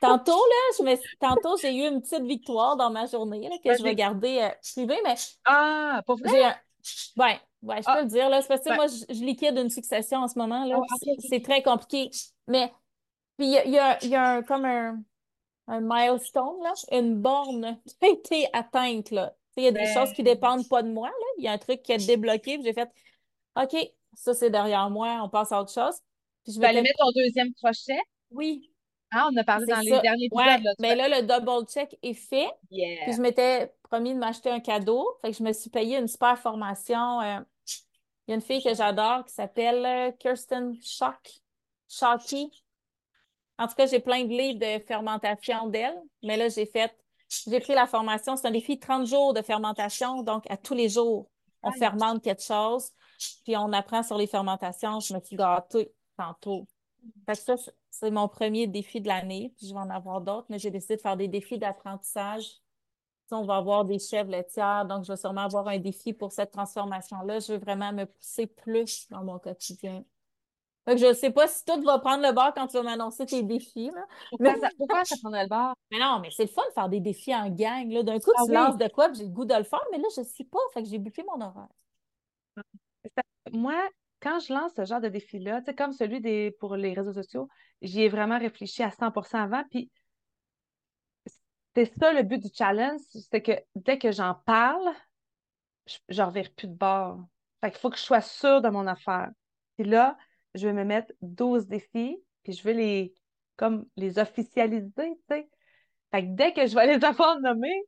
Tantôt, 0.00 0.32
là, 0.32 0.56
je 0.78 0.82
me, 0.84 0.96
tantôt, 1.18 1.56
j'ai 1.56 1.74
eu 1.74 1.88
une 1.88 2.00
petite 2.02 2.24
victoire 2.24 2.76
dans 2.76 2.90
ma 2.90 3.06
journée 3.06 3.48
là, 3.48 3.56
que 3.62 3.72
je 3.74 3.82
vais 3.82 3.94
garder 3.94 4.38
euh, 4.40 4.50
privée, 4.74 4.98
mais 5.04 5.14
Ah, 5.44 6.02
pour 6.06 6.16
vrai? 6.18 6.30
un. 6.36 6.54
Ouais, 7.16 7.40
ouais, 7.62 7.82
je 7.82 7.88
Ah, 7.88 7.98
peux 7.98 8.02
le 8.02 8.08
dire. 8.08 8.28
Là, 8.28 8.42
c'est 8.42 8.48
parce 8.48 8.62
que 8.62 8.70
ben, 8.70 8.74
moi, 8.74 8.86
je, 8.86 9.04
je 9.14 9.24
liquide 9.24 9.56
une 9.58 9.70
succession 9.70 10.18
en 10.20 10.28
ce 10.28 10.38
moment. 10.38 10.64
Là, 10.64 10.80
oh, 10.80 11.00
c'est 11.18 11.42
très 11.42 11.62
compliqué. 11.62 12.10
Mais 12.48 12.72
puis 13.38 13.48
il 13.48 13.52
y 13.52 13.58
a, 13.58 13.66
y 13.66 13.78
a- 13.78 14.04
il 14.04 14.10
y 14.10 14.16
a 14.16 14.32
un, 14.36 14.42
comme 14.42 14.64
un, 14.66 15.02
un 15.68 15.80
milestone, 15.82 16.62
là, 16.62 16.74
une 16.92 17.16
borne 17.20 17.80
qui 17.86 17.96
a 18.06 18.08
été 18.10 18.48
atteinte. 18.54 19.12
Il 19.56 19.64
y 19.64 19.68
a 19.68 19.72
des 19.72 19.86
choses 19.86 20.12
qui 20.12 20.22
Ben, 20.22 20.24
dépendent 20.24 20.68
pas 20.68 20.82
de 20.82 20.92
moi. 20.92 21.10
Il 21.38 21.44
y 21.44 21.48
a 21.48 21.52
un 21.52 21.58
truc 21.58 21.82
qui 21.82 21.92
est 21.92 21.98
débloqué. 21.98 22.60
J'ai 22.64 22.74
fait 22.74 22.90
OK, 23.62 23.76
ça 24.14 24.34
c'est 24.34 24.50
derrière 24.50 24.88
moi, 24.90 25.20
on 25.22 25.28
passe 25.28 25.52
à 25.52 25.60
autre 25.60 25.72
chose. 25.72 25.94
Puis 26.44 26.52
je 26.52 26.54
tu 26.54 26.60
vas 26.60 26.68
aller 26.68 26.82
mettre 26.82 26.98
ton 26.98 27.10
deuxième 27.14 27.52
crochet? 27.54 28.00
Oui, 28.30 28.70
Ah, 29.12 29.28
on 29.32 29.36
a 29.36 29.44
parlé 29.44 29.66
dans 29.66 29.80
les 29.80 29.90
derniers 30.00 30.26
épisodes, 30.26 30.46
Ouais, 30.46 30.58
là. 30.58 30.72
Mais 30.78 30.94
vas... 30.96 31.08
là, 31.08 31.20
le 31.20 31.26
double 31.26 31.66
check 31.66 31.96
est 32.02 32.14
fait. 32.14 32.48
Puis 32.70 33.12
je 33.14 33.20
m'étais 33.20 33.72
promis 33.82 34.14
de 34.14 34.18
m'acheter 34.18 34.50
un 34.50 34.60
cadeau. 34.60 35.06
Fait 35.20 35.30
que 35.32 35.36
je 35.36 35.42
me 35.42 35.52
suis 35.52 35.70
payé 35.70 35.98
une 35.98 36.08
super 36.08 36.38
formation. 36.38 37.20
euh, 37.20 37.40
Il 38.26 38.30
y 38.30 38.32
a 38.32 38.34
une 38.36 38.40
fille 38.40 38.62
que 38.62 38.72
j'adore 38.74 39.24
qui 39.24 39.34
s'appelle 39.34 39.84
euh, 39.84 40.12
Kirsten 40.18 40.74
Schock. 40.82 41.28
Shockey. 41.88 42.50
En 43.58 43.66
tout 43.66 43.74
cas, 43.74 43.86
j'ai 43.86 44.00
plein 44.00 44.24
de 44.24 44.28
livres 44.30 44.58
de 44.60 44.82
fermentation 44.86 45.66
d'elle. 45.66 46.00
Mais 46.22 46.36
là, 46.36 46.48
j'ai 46.48 46.66
fait, 46.66 46.94
j'ai 47.46 47.60
pris 47.60 47.74
la 47.74 47.86
formation. 47.86 48.36
C'est 48.36 48.46
un 48.46 48.52
défi 48.52 48.78
30 48.78 49.06
jours 49.06 49.34
de 49.34 49.42
fermentation. 49.42 50.22
Donc, 50.22 50.44
à 50.50 50.56
tous 50.56 50.74
les 50.74 50.88
jours, 50.88 51.28
on 51.62 51.72
fermente 51.72 52.22
quelque 52.22 52.42
chose. 52.42 52.90
Puis 53.44 53.56
on 53.56 53.72
apprend 53.72 54.02
sur 54.02 54.16
les 54.18 54.26
fermentations. 54.26 55.00
Je 55.00 55.14
me 55.14 55.20
suis 55.20 55.36
gâtée 55.36 55.92
tantôt. 56.16 56.66
Fait 57.26 57.32
que 57.34 57.38
ça, 57.38 57.54
c'est- 57.90 58.10
mon 58.10 58.28
premier 58.28 58.66
défi 58.66 59.00
de 59.00 59.08
l'année. 59.08 59.52
Puis 59.56 59.66
je 59.68 59.74
vais 59.74 59.80
en 59.80 59.90
avoir 59.90 60.20
d'autres, 60.20 60.46
mais 60.50 60.58
j'ai 60.58 60.70
décidé 60.70 60.96
de 60.96 61.00
faire 61.00 61.16
des 61.16 61.28
défis 61.28 61.58
d'apprentissage. 61.58 62.46
On 63.32 63.44
va 63.44 63.56
avoir 63.58 63.84
des 63.84 63.98
chèvres 64.00 64.30
laitières, 64.30 64.86
donc 64.86 65.04
je 65.04 65.12
vais 65.12 65.16
sûrement 65.16 65.42
avoir 65.42 65.68
un 65.68 65.78
défi 65.78 66.12
pour 66.12 66.32
cette 66.32 66.50
transformation-là. 66.50 67.38
Je 67.38 67.52
veux 67.52 67.58
vraiment 67.60 67.92
me 67.92 68.04
pousser 68.06 68.46
plus 68.48 69.08
dans 69.10 69.22
mon 69.22 69.38
quotidien. 69.38 70.04
Fait 70.84 70.94
que 70.94 71.00
je 71.00 71.06
ne 71.06 71.12
sais 71.12 71.30
pas 71.30 71.46
si 71.46 71.64
tout 71.64 71.80
va 71.82 71.98
prendre 72.00 72.26
le 72.26 72.32
bord 72.32 72.52
quand 72.54 72.66
tu 72.66 72.76
vas 72.78 72.82
m'annoncer 72.82 73.26
tes 73.26 73.42
défis, 73.44 73.90
là. 73.94 74.06
Mais, 74.40 74.54
Pourquoi 74.54 74.58
ça, 74.60 74.68
pourquoi 74.78 75.04
ça 75.04 75.16
prendrait 75.18 75.44
le 75.44 75.48
bord? 75.48 75.74
mais 75.90 75.98
non, 75.98 76.20
mais 76.20 76.30
c'est 76.30 76.44
le 76.44 76.48
fun 76.48 76.62
de 76.68 76.72
faire 76.72 76.88
des 76.88 77.00
défis 77.00 77.34
en 77.34 77.48
gang. 77.50 78.02
D'un 78.02 78.18
coup, 78.20 78.32
Ah 78.34 78.44
tu 78.44 78.50
oui. 78.50 78.54
lances 78.54 78.76
de 78.78 78.88
quoi, 78.88 79.12
j'ai 79.12 79.24
le 79.24 79.30
goût 79.30 79.44
de 79.44 79.54
le 79.54 79.64
faire, 79.64 79.84
mais 79.92 79.98
là, 79.98 80.08
je 80.14 80.20
ne 80.22 80.26
sais 80.26 80.44
pas. 80.44 80.58
Fait 80.74 80.82
que 80.82 80.88
j'ai 80.88 80.98
bouclé 80.98 81.24
mon 81.24 81.40
horaire. 81.40 81.68
Moi, 83.52 83.88
quand 84.20 84.38
je 84.40 84.52
lance 84.52 84.72
ce 84.76 84.84
genre 84.84 85.00
de 85.00 85.08
défi-là, 85.08 85.62
comme 85.76 85.92
celui 85.92 86.20
des, 86.20 86.52
pour 86.60 86.76
les 86.76 86.92
réseaux 86.94 87.12
sociaux, 87.12 87.48
j'y 87.82 88.02
ai 88.02 88.08
vraiment 88.08 88.38
réfléchi 88.38 88.82
à 88.82 88.90
100% 88.90 89.42
avant. 89.42 89.64
Puis 89.70 89.90
c'est 91.74 91.92
ça 91.98 92.12
le 92.12 92.22
but 92.22 92.42
du 92.42 92.48
challenge, 92.52 93.00
c'est 93.30 93.42
que 93.42 93.52
dès 93.74 93.98
que 93.98 94.12
j'en 94.12 94.34
parle, 94.34 94.94
je 96.08 96.22
ne 96.22 96.48
plus 96.48 96.68
de 96.68 96.74
bord. 96.74 97.20
Fait 97.60 97.70
qu'il 97.70 97.80
faut 97.80 97.90
que 97.90 97.96
je 97.96 98.02
sois 98.02 98.20
sûre 98.20 98.62
de 98.62 98.68
mon 98.68 98.86
affaire. 98.86 99.30
Puis 99.76 99.88
là, 99.88 100.16
je 100.54 100.66
vais 100.66 100.72
me 100.72 100.84
mettre 100.84 101.12
12 101.22 101.66
défis, 101.66 102.16
puis 102.42 102.52
je 102.52 102.62
vais 102.62 102.74
les, 102.74 103.14
comme, 103.56 103.86
les 103.96 104.18
officialiser. 104.18 105.18
Fait 105.28 105.44
que 106.12 106.34
dès 106.34 106.52
que 106.52 106.66
je 106.66 106.74
vais 106.74 106.96
les 106.96 107.04
avoir 107.04 107.40
nommés, 107.40 107.82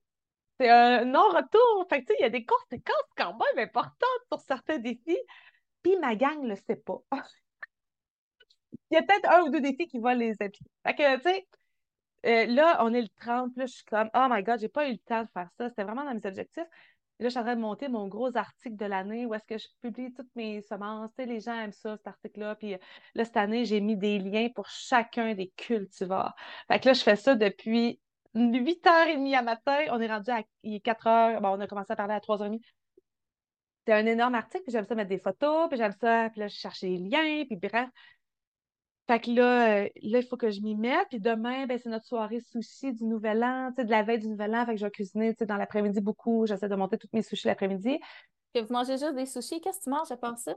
c'est 0.59 0.69
un 0.69 1.05
non-retour. 1.05 1.87
Fait 1.89 2.03
que, 2.05 2.13
il 2.19 2.23
y 2.23 2.25
a 2.25 2.31
des 2.31 2.45
conséquences 2.45 3.11
quand 3.17 3.33
même 3.33 3.67
importantes 3.67 4.23
sur 4.31 4.41
certains 4.41 4.79
défis. 4.79 5.19
Puis 5.83 5.97
ma 5.99 6.15
gang 6.17 6.43
ne 6.43 6.51
le 6.51 6.57
sait 6.57 6.77
pas. 6.77 6.99
Il 8.91 8.95
y 8.95 8.99
a 8.99 9.03
peut-être 9.03 9.31
un 9.31 9.43
ou 9.43 9.51
deux 9.51 9.61
défis 9.61 9.87
qui 9.87 9.99
vont 9.99 10.15
les 10.15 10.33
appliquer. 10.33 10.71
Fait 10.87 10.95
que, 10.95 11.17
tu 11.17 11.23
sais, 11.23 11.47
euh, 12.27 12.47
là, 12.47 12.79
on 12.85 12.93
est 12.95 13.03
le 13.03 13.09
30, 13.21 13.53
puis 13.53 13.61
là, 13.61 13.67
je 13.67 13.73
suis 13.73 13.85
comme, 13.85 14.11
oh 14.15 14.27
my 14.31 14.43
God, 14.43 14.61
j'ai 14.61 14.69
pas 14.69 14.89
eu 14.89 14.93
le 14.93 14.99
temps 14.99 15.23
de 15.23 15.29
faire 15.33 15.49
ça. 15.59 15.69
C'était 15.69 15.85
vraiment 15.85 16.05
dans 16.05 16.15
mes 16.15 16.27
objectifs. 16.27 16.67
Là, 17.19 17.29
je 17.29 17.31
suis 17.31 17.39
en 17.39 17.43
train 17.45 17.57
de 17.57 17.61
monter 17.61 17.89
mon 17.89 18.09
gros 18.09 18.37
article 18.37 18.77
de 18.77 18.85
l'année 18.87 19.27
où 19.27 19.35
est-ce 19.35 19.47
que 19.47 19.59
je 19.59 19.67
publie 19.81 20.13
toutes 20.13 20.35
mes 20.35 20.61
semences. 20.63 21.11
Les 21.19 21.41
gens 21.41 21.55
aiment 21.55 21.73
ça, 21.73 21.97
cet 21.97 22.07
article-là. 22.07 22.57
Puis 22.57 22.75
euh, 22.75 22.79
là, 23.15 23.25
cette 23.25 23.37
année, 23.37 23.65
j'ai 23.65 23.81
mis 23.81 23.97
des 23.97 24.19
liens 24.19 24.49
pour 24.55 24.69
chacun 24.69 25.35
des 25.35 25.49
cultivars. 25.57 26.35
Fait 26.69 26.81
que 26.81 26.89
là, 26.89 26.93
je 26.95 27.03
fais 27.03 27.17
ça 27.17 27.35
depuis 27.35 28.01
8h30 28.35 29.35
à 29.37 29.43
matin. 29.43 29.79
On 29.91 30.01
est 30.01 30.07
rendu 30.09 30.31
à 30.31 30.43
il 30.63 30.75
est 30.75 30.85
4h. 30.85 31.41
Bon, 31.41 31.49
on 31.51 31.61
a 31.61 31.67
commencé 31.67 31.93
à 31.93 31.97
parler 31.97 32.15
à 32.15 32.21
3h30. 32.21 32.61
C'est 33.87 33.93
un 33.93 34.07
énorme 34.07 34.35
article, 34.37 34.63
puis 34.65 34.73
j'aime 34.73 34.85
ça 34.85 34.95
mettre 34.95 35.09
des 35.09 35.19
photos, 35.19 35.69
puis 35.69 35.77
j'aime 35.77 35.93
ça, 36.01 36.31
puis 36.31 36.41
là, 36.41 36.47
je 36.47 36.55
cherche 36.55 36.83
les 36.83 36.99
liens, 36.99 37.45
puis 37.47 37.57
bref. 37.57 37.89
Fait 39.09 39.19
que 39.19 39.31
là, 39.33 39.83
euh, 39.83 39.89
là, 40.03 40.19
il 40.21 40.27
faut 40.29 40.37
que 40.37 40.51
je 40.51 40.61
m'y 40.61 40.77
mette. 40.77 41.09
Puis 41.11 41.19
demain, 41.21 41.67
ben, 41.67 41.79
c'est 41.83 41.89
notre 41.89 42.07
soirée 42.07 42.41
sushi 42.41 42.93
du 42.93 43.05
Nouvel 43.05 43.43
An, 43.43 43.71
tu 43.71 43.83
sais, 43.83 43.85
de 43.85 43.91
la 43.91 44.05
veille 44.05 44.21
du 44.21 44.29
Nouvel 44.29 44.55
An. 44.55 44.65
Fait 44.65 44.75
que 44.75 44.79
je 44.79 44.85
vais 44.87 44.91
cuisiner, 44.93 45.33
tu 45.35 45.39
sais, 45.41 45.47
dans 45.47 45.57
l'après-midi 45.57 46.01
beaucoup. 46.01 46.47
J'essaie 46.47 46.69
de 46.69 46.75
monter 46.77 46.97
tous 46.99 47.09
mes 47.13 47.23
sushis 47.23 47.49
l'après-midi. 47.49 47.99
Que 48.55 48.61
vous 48.61 48.73
mangez 48.73 48.99
juste 48.99 49.15
des 49.15 49.27
sushis, 49.27 49.61
qu'est-ce 49.61 49.79
que 49.81 49.85
tu 49.85 49.91
manges 49.91 50.13
à 50.13 50.17
part 50.17 50.39
ça? 50.39 50.55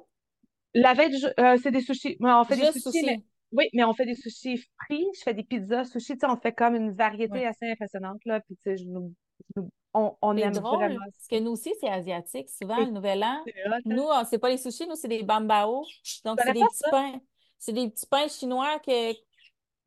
La 0.74 0.94
veille 0.94 1.16
euh, 1.40 1.58
c'est 1.62 1.72
des 1.72 1.82
sushis. 1.82 2.18
On 2.20 2.44
fait 2.44 2.58
des 2.58 2.66
Juste 2.66 2.74
sushis, 2.74 2.92
sushi. 2.92 3.06
mais 3.06 3.24
oui, 3.52 3.66
mais 3.74 3.84
on 3.84 3.94
fait 3.94 4.06
des 4.06 4.16
sushis 4.16 4.58
frits. 4.84 5.08
Je 5.18 5.22
fais 5.22 5.34
des 5.34 5.44
pizzas 5.44 5.86
sushis. 5.86 6.14
Tu 6.14 6.20
sais, 6.20 6.28
on 6.28 6.38
fait 6.38 6.54
comme 6.54 6.76
une 6.76 6.92
variété 6.92 7.34
Ouais. 7.40 7.46
assez 7.46 7.70
impressionnante, 7.72 8.20
là. 8.26 8.40
Puis, 8.42 8.56
tu 8.58 8.62
sais, 8.64 8.78
je 8.78 8.86
nous- 8.86 9.14
je 9.56 9.62
nous- 9.62 9.70
on, 9.94 10.16
on 10.22 10.36
aime 10.36 10.52
drôle, 10.54 10.78
vraiment 10.80 11.00
parce 11.00 11.28
que 11.30 11.40
nous 11.40 11.52
aussi, 11.52 11.74
c'est 11.80 11.88
asiatique. 11.90 12.50
Souvent, 12.50 12.78
le 12.80 12.92
Nouvel 12.92 13.24
An, 13.24 13.42
hein? 13.46 13.80
nous, 13.86 14.08
c'est 14.30 14.40
pas 14.40 14.50
les 14.50 14.58
sushis, 14.58 14.88
nous, 14.88 14.96
c'est 14.96 15.08
des 15.08 15.24
bambao. 15.24 15.86
Donc, 16.26 16.40
c'est 16.44 16.52
des 16.54 16.60
petits 16.62 16.76
ça? 16.78 16.90
pains. 16.92 17.20
C'est 17.58 17.72
des 17.74 17.90
petits 17.90 18.06
pains 18.08 18.28
chinois 18.28 18.80
que, 18.80 19.14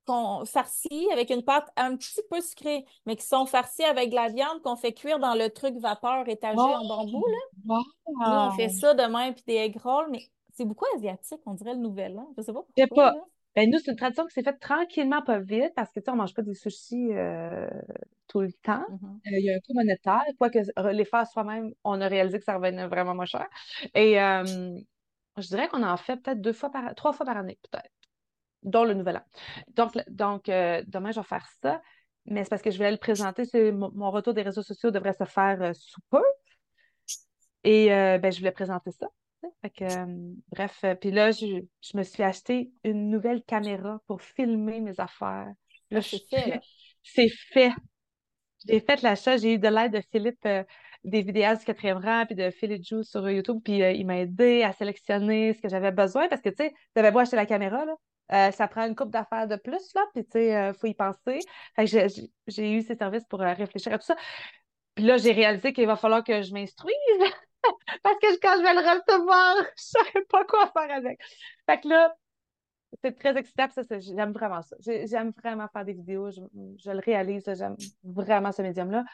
qu'on 0.06 0.46
farcis 0.46 1.06
avec 1.12 1.28
une 1.28 1.44
pâte 1.44 1.68
un 1.76 1.94
petit 1.94 2.22
peu 2.30 2.40
sucrée, 2.40 2.86
mais 3.04 3.16
qui 3.16 3.26
sont 3.26 3.44
farcis 3.44 3.84
avec 3.84 4.08
de 4.08 4.14
la 4.14 4.28
viande 4.30 4.62
qu'on 4.62 4.76
fait 4.76 4.94
cuire 4.94 5.18
dans 5.18 5.34
le 5.34 5.50
truc 5.50 5.76
vapeur 5.76 6.26
étagé 6.26 6.58
en 6.58 6.86
bambou, 6.88 7.26
là. 7.26 7.76
Nous, 8.06 8.14
on 8.16 8.50
fait 8.52 8.70
ça 8.70 8.94
demain, 8.94 9.32
puis 9.32 9.44
des 9.46 9.56
egg 9.56 9.76
rolls, 9.76 10.08
mais 10.10 10.22
c'est 10.54 10.64
beaucoup 10.64 10.86
asiatique, 10.96 11.40
on 11.44 11.52
dirait 11.52 11.74
le 11.74 11.80
Nouvel 11.80 12.18
An. 12.18 12.32
Je 12.38 12.42
sais 12.42 12.52
pas 12.54 12.64
Je 12.76 12.82
sais 12.82 12.86
pourquoi, 12.88 13.12
pas. 13.12 13.24
Ben, 13.58 13.68
nous, 13.68 13.80
c'est 13.80 13.90
une 13.90 13.96
tradition 13.96 14.24
qui 14.24 14.34
s'est 14.34 14.44
faite 14.44 14.60
tranquillement, 14.60 15.20
pas 15.20 15.40
vite, 15.40 15.72
parce 15.74 15.90
que, 15.90 15.98
tu 15.98 16.04
sais, 16.04 16.12
on 16.12 16.14
mange 16.14 16.32
pas 16.32 16.42
des 16.42 16.54
sushis 16.54 17.08
euh, 17.10 17.68
tout 18.28 18.40
le 18.40 18.52
temps. 18.52 18.84
Mhm. 18.88 19.20
Euh, 19.26 19.38
il 19.40 19.44
y 19.46 19.50
a 19.50 19.56
un 19.56 19.58
coût 19.58 19.74
monétaire. 19.74 20.22
Quoique 20.38 20.60
les 20.92 21.04
faire 21.04 21.26
soi-même, 21.26 21.72
on 21.82 22.00
a 22.00 22.06
réalisé 22.06 22.38
que 22.38 22.44
ça 22.44 22.54
revenait 22.54 22.86
vraiment 22.86 23.16
moins 23.16 23.24
cher. 23.24 23.48
Et 23.96 24.22
euh, 24.22 24.44
je 25.38 25.48
dirais 25.48 25.66
qu'on 25.66 25.82
en 25.82 25.96
fait 25.96 26.18
peut-être 26.18 26.40
deux 26.40 26.52
fois 26.52 26.70
par, 26.70 26.94
trois 26.94 27.12
fois 27.12 27.26
par 27.26 27.36
année, 27.36 27.58
peut-être, 27.68 27.90
dont 28.62 28.84
le 28.84 28.94
Nouvel 28.94 29.16
An. 29.16 29.24
Donc, 29.74 29.98
donc 30.06 30.48
euh, 30.48 30.84
demain, 30.86 31.10
je 31.10 31.18
vais 31.18 31.26
faire 31.26 31.48
ça. 31.60 31.82
Mais 32.26 32.44
c'est 32.44 32.50
parce 32.50 32.62
que 32.62 32.70
je 32.70 32.78
vais 32.78 32.92
le 32.92 32.96
présenter. 32.96 33.44
C'est 33.44 33.72
mon, 33.72 34.12
retour 34.12 34.34
des 34.34 34.42
réseaux 34.42 34.62
sociaux 34.62 34.92
devrait 34.92 35.14
se 35.14 35.24
faire 35.24 35.74
sous 35.74 36.00
peu. 36.10 36.22
Et 37.64 37.88
ben, 37.88 38.30
je 38.30 38.38
voulais 38.38 38.52
présenter 38.52 38.92
ça. 38.92 39.08
Fait 39.62 39.70
que, 39.70 39.84
euh, 39.84 40.32
bref, 40.50 40.80
euh, 40.84 40.94
puis 40.94 41.10
là, 41.10 41.30
je, 41.30 41.46
je 41.80 41.96
me 41.96 42.02
suis 42.02 42.22
acheté 42.22 42.70
une 42.84 43.10
nouvelle 43.10 43.42
caméra 43.44 44.00
pour 44.06 44.20
filmer 44.22 44.80
mes 44.80 44.98
affaires. 45.00 45.52
Là, 45.90 45.98
Ah, 45.98 46.02
c'est 46.02 46.18
fait. 46.28 46.60
C'est 47.02 47.28
fait. 47.30 47.72
J'ai 48.68 48.80
fait 48.80 49.02
l'achat, 49.02 49.36
j'ai 49.36 49.54
eu 49.54 49.58
de 49.58 49.68
l'aide 49.68 49.92
de 49.92 50.02
Philippe, 50.12 50.44
euh, 50.46 50.64
des 51.04 51.22
vidéastes 51.22 51.60
du 51.62 51.66
quatrième 51.66 51.98
rang, 51.98 52.26
puis 52.26 52.34
de 52.34 52.50
Philippe 52.50 52.84
Jou 52.84 53.02
sur 53.02 53.28
YouTube, 53.30 53.60
puis 53.64 53.82
euh, 53.82 53.92
il 53.92 54.06
m'a 54.06 54.18
aidé 54.18 54.62
à 54.64 54.72
sélectionner 54.72 55.54
ce 55.54 55.62
que 55.62 55.68
j'avais 55.68 55.92
besoin, 55.92 56.28
parce 56.28 56.42
que, 56.42 56.50
tu 56.50 56.56
sais, 56.64 56.74
j'avais 56.96 57.10
beau 57.12 57.20
acheter 57.20 57.36
la 57.36 57.46
caméra, 57.46 57.84
là, 57.86 57.94
euh, 58.32 58.50
ça 58.52 58.68
prend 58.68 58.86
une 58.86 58.96
coupe 58.96 59.10
d'affaires 59.10 59.46
de 59.48 59.56
plus, 59.56 59.94
là, 59.94 60.04
puis, 60.14 60.24
tu 60.24 60.32
sais, 60.32 60.56
euh, 60.56 60.72
faut 60.74 60.86
y 60.88 60.94
penser. 60.94 61.40
Fait 61.76 61.86
que 61.86 62.06
j'ai 62.48 62.72
eu 62.72 62.82
ces 62.82 62.96
services 62.96 63.24
pour 63.28 63.40
euh, 63.42 63.54
réfléchir 63.54 63.92
à 63.94 63.98
tout 63.98 64.04
ça. 64.06 64.16
Puis 64.94 65.04
là, 65.04 65.16
j'ai 65.18 65.32
réalisé 65.32 65.72
qu'il 65.72 65.86
va 65.86 65.96
falloir 65.96 66.24
que 66.24 66.42
je 66.42 66.52
m'instruise, 66.52 66.94
parce 68.02 68.18
que 68.18 68.40
quand 68.40 68.56
je 68.56 68.62
vais 68.62 68.74
le 68.74 68.80
recevoir, 68.80 69.56
je 69.58 69.62
ne 69.62 70.04
saurais 70.04 70.24
pas 70.28 70.44
quoi 70.44 70.70
faire 70.72 70.96
avec. 70.96 71.20
Fait 71.66 71.80
que 71.80 71.88
là, 71.88 72.14
c'est 73.02 73.16
très 73.18 73.36
excitant, 73.36 73.68
ça, 73.68 73.82
j'aime 73.98 74.32
vraiment 74.32 74.62
ça. 74.62 74.76
J'ai- 74.80 75.06
J'aime 75.06 75.32
vraiment 75.42 75.68
faire 75.68 75.84
des 75.84 75.92
vidéos, 75.92 76.30
je, 76.30 76.90
le 76.90 77.00
réalise, 77.00 77.44
j'aime 77.46 77.76
vraiment 78.02 78.52
ce 78.52 78.62
médium-là. 78.62 79.04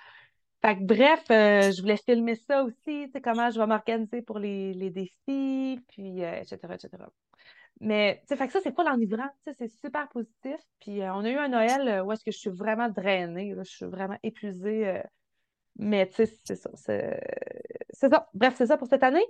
Fait 0.63 0.77
que 0.79 0.85
bref, 0.85 1.25
euh, 1.31 1.73
je 1.73 1.83
voulais 1.83 1.99
filmer 1.99 2.37
ça 2.37 2.65
aussi, 2.65 3.11
comment 3.23 3.51
je 3.51 3.59
vais 3.59 3.67
m'organiser 3.67 4.23
pour 4.23 4.39
les, 4.39 4.91
défis, 4.91 5.81
puis 5.89 6.25
euh, 6.25 6.41
etc., 6.41 6.75
etc. 6.75 6.89
Mais, 7.81 8.23
fait 8.27 8.47
que 8.47 8.53
ça, 8.53 8.61
c'est 8.63 8.73
pas 8.73 8.85
l'enivrant, 8.85 9.29
c'est 9.59 9.69
super 9.69 10.09
positif. 10.09 10.57
Puis 10.81 11.03
euh, 11.03 11.13
on 11.13 11.25
a 11.25 11.31
eu 11.31 11.37
un 11.37 11.49
Noël 11.49 12.03
où 12.03 12.13
est-ce 12.13 12.25
que 12.25 12.31
je 12.31 12.39
suis 12.39 12.51
vraiment 12.51 12.89
drainée, 12.89 13.55
je 13.59 13.63
suis 13.65 13.87
vraiment 13.87 14.17
épuisée. 14.23 15.03
Mais, 15.77 16.09
tu 16.09 16.27
sais, 16.27 16.39
c'est 16.45 16.57
ça, 16.57 16.71
c'est 16.75 18.09
ça. 18.11 18.29
Bref, 18.35 18.55
c'est 18.57 18.67
ça 18.67 18.77
pour 18.77 18.89
cette 18.89 19.03
année. 19.03 19.25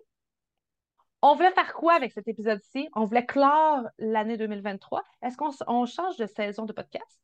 On 1.23 1.35
voulait 1.35 1.53
faire 1.53 1.73
quoi 1.73 1.95
avec 1.95 2.13
cet 2.13 2.29
épisode-ci? 2.29 2.89
On 2.95 3.07
voulait 3.07 3.25
clore 3.25 3.81
l'année 3.99 4.37
2023. 4.37 5.03
Est-ce 5.23 5.37
qu'on 5.39 5.87
change 5.87 6.17
de 6.19 6.27
saison 6.27 6.67
de 6.67 6.73
podcast? 6.75 7.19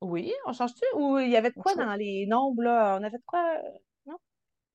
Oui, 0.00 0.32
on 0.46 0.52
change-tu? 0.52 0.84
Ou 0.94 1.18
il 1.18 1.30
y 1.30 1.36
avait 1.36 1.50
de 1.50 1.60
quoi 1.60 1.74
dans 1.76 1.94
les 1.94 2.26
nombres, 2.26 2.62
là? 2.62 2.98
On 3.00 3.04
avait 3.04 3.18
de 3.18 3.24
quoi? 3.24 3.42
Non? 4.04 4.16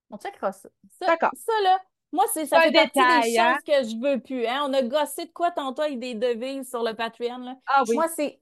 On 0.09 0.17
checkera 0.17 0.53
ça. 0.53 0.69
Ça, 0.99 1.05
D'accord. 1.05 1.31
ça, 1.35 1.51
là, 1.63 1.79
moi, 2.13 2.25
c'est, 2.33 2.45
ça 2.45 2.61
fait 2.61 2.71
partie 2.71 2.99
des 2.99 3.01
détail, 3.01 3.37
hein? 3.39 3.55
choses 3.55 3.63
que 3.63 3.89
je 3.89 4.01
veux 4.01 4.19
plus. 4.21 4.45
Hein? 4.45 4.65
On 4.67 4.73
a 4.73 4.83
gossé 4.83 5.25
de 5.25 5.31
quoi 5.31 5.51
tantôt 5.51 5.81
avec 5.81 5.99
des 5.99 6.15
devises 6.15 6.69
sur 6.69 6.83
le 6.83 6.93
Patreon. 6.93 7.39
Là? 7.39 7.55
Ah 7.67 7.83
oui. 7.87 7.95
Moi, 7.95 8.07
c'est 8.07 8.41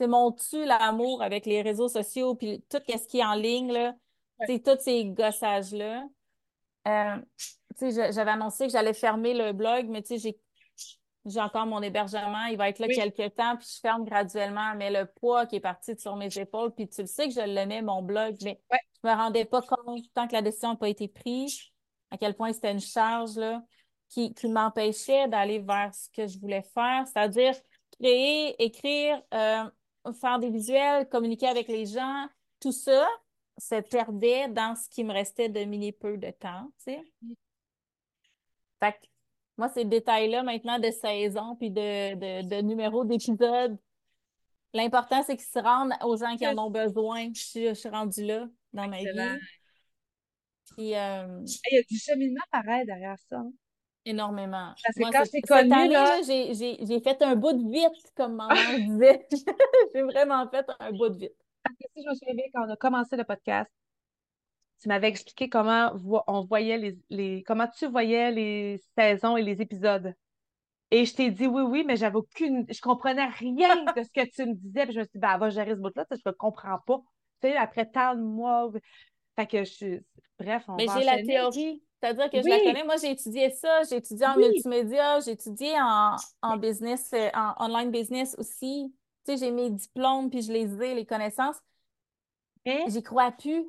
mon 0.00 0.32
tue 0.32 0.64
l'amour 0.64 1.22
avec 1.22 1.46
les 1.46 1.62
réseaux 1.62 1.88
sociaux 1.88 2.34
puis 2.34 2.64
tout 2.68 2.78
ce 2.86 3.06
qui 3.06 3.18
est 3.18 3.24
en 3.24 3.34
ligne. 3.34 3.72
Là. 3.72 3.94
Ouais. 4.40 4.58
Tous 4.60 4.78
ces 4.80 5.04
gossages-là. 5.06 6.04
Euh, 6.86 7.16
j'avais 7.80 8.30
annoncé 8.30 8.66
que 8.66 8.72
j'allais 8.72 8.94
fermer 8.94 9.34
le 9.34 9.52
blog, 9.52 9.86
mais 9.88 10.02
j'ai 10.08 10.38
j'ai 11.26 11.40
encore 11.40 11.64
mon 11.64 11.80
hébergement, 11.80 12.44
il 12.50 12.58
va 12.58 12.68
être 12.68 12.78
là 12.80 12.86
Oui. 12.86 12.94
quelques 12.96 13.34
temps, 13.34 13.56
puis 13.56 13.66
je 13.74 13.80
ferme 13.80 14.04
graduellement. 14.04 14.74
Mais 14.76 14.90
le 14.90 15.06
poids 15.06 15.46
qui 15.46 15.56
est 15.56 15.60
parti 15.60 15.98
sur 15.98 16.16
mes 16.16 16.36
épaules, 16.38 16.74
puis 16.74 16.86
tu 16.86 17.00
le 17.00 17.06
sais 17.06 17.28
que 17.28 17.34
je 17.34 17.40
l'aimais, 17.40 17.80
mon 17.80 18.02
blog, 18.02 18.36
mais 18.42 18.60
Ouais. 18.70 18.78
je 19.02 19.08
me 19.08 19.14
rendais 19.14 19.46
pas 19.46 19.62
compte, 19.62 20.02
tant 20.12 20.28
que 20.28 20.34
la 20.34 20.42
décision 20.42 20.70
n'a 20.72 20.76
pas 20.76 20.88
été 20.90 21.08
prise, 21.08 21.58
à 22.10 22.18
quel 22.18 22.34
point 22.34 22.52
c'était 22.52 22.72
une 22.72 22.80
charge 22.80 23.36
là, 23.36 23.62
qui, 24.10 24.34
qui 24.34 24.48
m'empêchait 24.48 25.26
d'aller 25.28 25.60
vers 25.60 25.94
ce 25.94 26.10
que 26.10 26.26
je 26.26 26.38
voulais 26.38 26.62
faire, 26.74 27.06
c'est-à-dire 27.06 27.54
créer, 27.98 28.62
écrire, 28.62 29.22
euh, 29.32 29.64
faire 30.20 30.38
des 30.38 30.50
visuels, 30.50 31.08
communiquer 31.08 31.48
avec 31.48 31.68
les 31.68 31.86
gens, 31.86 32.26
tout 32.60 32.72
ça 32.72 33.08
se 33.58 33.80
perdait 33.80 34.48
dans 34.48 34.74
ce 34.76 34.88
qui 34.88 35.04
me 35.04 35.12
restait 35.12 35.48
de 35.48 35.60
mini 35.64 35.92
peu 35.92 36.16
de 36.16 36.30
temps, 36.30 36.70
tu 36.78 36.92
sais. 36.94 37.02
Fait 38.80 38.92
que 38.92 39.06
moi, 39.56 39.68
ces 39.68 39.84
détails-là 39.84 40.42
maintenant 40.42 40.78
de 40.78 40.90
saison 40.90 41.56
puis 41.56 41.70
de, 41.70 42.14
de, 42.14 42.48
de 42.48 42.62
numéro 42.62 43.04
d'épisode, 43.04 43.78
l'important, 44.72 45.22
c'est 45.22 45.36
qu'ils 45.36 45.46
se 45.46 45.58
rendent 45.60 45.92
aux 46.02 46.16
gens 46.16 46.36
qui 46.36 46.46
en 46.46 46.58
ont 46.58 46.70
besoin. 46.70 47.28
Je 47.34 47.40
suis, 47.42 47.68
je 47.68 47.74
suis 47.74 47.88
rendue 47.88 48.24
là 48.24 48.46
dans 48.72 48.88
ma 48.88 48.98
vie. 48.98 49.06
Puis, 50.76 50.94
euh, 50.96 51.40
Il 51.70 51.74
y 51.76 51.78
a 51.78 51.82
du 51.88 51.98
cheminement 51.98 52.42
pareil 52.50 52.84
derrière 52.86 53.16
ça. 53.30 53.36
hein. 53.38 53.52
énormément. 54.04 54.74
Parce 54.82 54.94
que 54.96 55.00
Moi, 55.00 55.10
quand 55.12 55.24
je 55.24 55.30
t'ai 55.30 55.40
connue, 55.42 55.70
là- 55.70 55.88
là, 55.88 56.22
j'ai, 56.26 56.54
j'ai, 56.54 56.84
j'ai 56.84 57.00
fait 57.00 57.22
un 57.22 57.36
bout 57.36 57.52
de 57.52 57.70
vite, 57.70 58.12
comme 58.16 58.34
maman 58.34 58.54
disait. 58.78 59.26
J'ai 59.94 60.02
vraiment 60.02 60.48
fait 60.50 60.66
un 60.80 60.90
bout 60.92 61.10
de 61.10 61.18
vite. 61.18 61.43
Parce 61.64 61.76
que 61.76 61.84
si 61.96 62.02
je 62.04 62.08
me 62.08 62.14
souviens 62.14 62.34
bien, 62.34 62.44
quand 62.54 62.66
on 62.66 62.70
a 62.72 62.76
commencé 62.76 63.16
le 63.16 63.24
podcast, 63.24 63.70
tu 64.80 64.88
m'avais 64.88 65.08
expliqué 65.08 65.48
comment 65.48 65.92
on 66.26 66.44
voyait 66.44 66.78
les, 66.78 66.98
les- 67.10 67.42
comment 67.44 67.66
tu 67.68 67.86
voyais 67.86 68.30
les 68.30 68.80
saisons 68.98 69.36
et 69.36 69.42
les 69.42 69.62
épisodes. 69.62 70.14
Et 70.90 71.06
je 71.06 71.14
t'ai 71.14 71.30
dit 71.30 71.46
oui, 71.46 71.62
oui, 71.62 71.84
mais 71.86 71.96
j'avais 71.96 72.16
aucune. 72.16 72.66
Je 72.68 72.80
comprenais 72.80 73.26
rien 73.26 73.84
de 73.96 74.02
ce 74.02 74.10
que 74.10 74.28
tu 74.30 74.46
me 74.46 74.54
disais. 74.54 74.84
Puis 74.84 74.94
je 74.94 74.98
me 75.00 75.04
suis 75.04 75.12
dit, 75.14 75.18
ben, 75.18 75.38
va 75.38 75.50
gérer 75.50 75.72
ce 75.74 75.80
bout-là, 75.80 76.04
je 76.10 76.16
ne 76.26 76.32
comprends 76.32 76.78
pas. 76.86 76.98
Tu 77.40 77.48
sais, 77.48 77.56
après 77.56 77.86
tant 77.90 78.14
de 78.14 78.20
mois. 78.20 78.70
Fait 79.36 79.46
que 79.46 79.64
je 79.64 79.70
suis. 79.72 80.00
Bref, 80.38 80.64
on 80.68 80.76
Mais 80.76 80.86
j'ai 80.86 81.04
la 81.04 81.22
théorie, 81.22 81.82
c'est-à-dire 82.00 82.30
que 82.30 82.42
je 82.42 82.48
la 82.48 82.60
connais. 82.60 82.84
Moi, 82.84 82.96
j'ai 82.96 83.10
étudié 83.10 83.50
ça, 83.50 83.82
j'ai 83.88 83.96
étudié 83.96 84.26
en 84.26 84.36
Oui. 84.36 84.48
multimédia, 84.48 85.20
j'ai 85.20 85.32
étudié 85.32 85.72
en, 85.80 86.16
en 86.42 86.56
business, 86.56 87.10
euh, 87.14 87.30
en 87.34 87.54
online 87.70 87.90
business 87.90 88.36
aussi. 88.38 88.92
Tu 89.24 89.32
sais, 89.32 89.36
j'ai 89.38 89.50
mes 89.50 89.70
diplômes, 89.70 90.30
puis 90.30 90.42
je 90.42 90.52
les 90.52 90.82
ai, 90.82 90.94
les 90.94 91.06
connaissances. 91.06 91.56
Mais 92.66 92.90
J'y 92.90 93.02
crois 93.02 93.30
plus. 93.32 93.66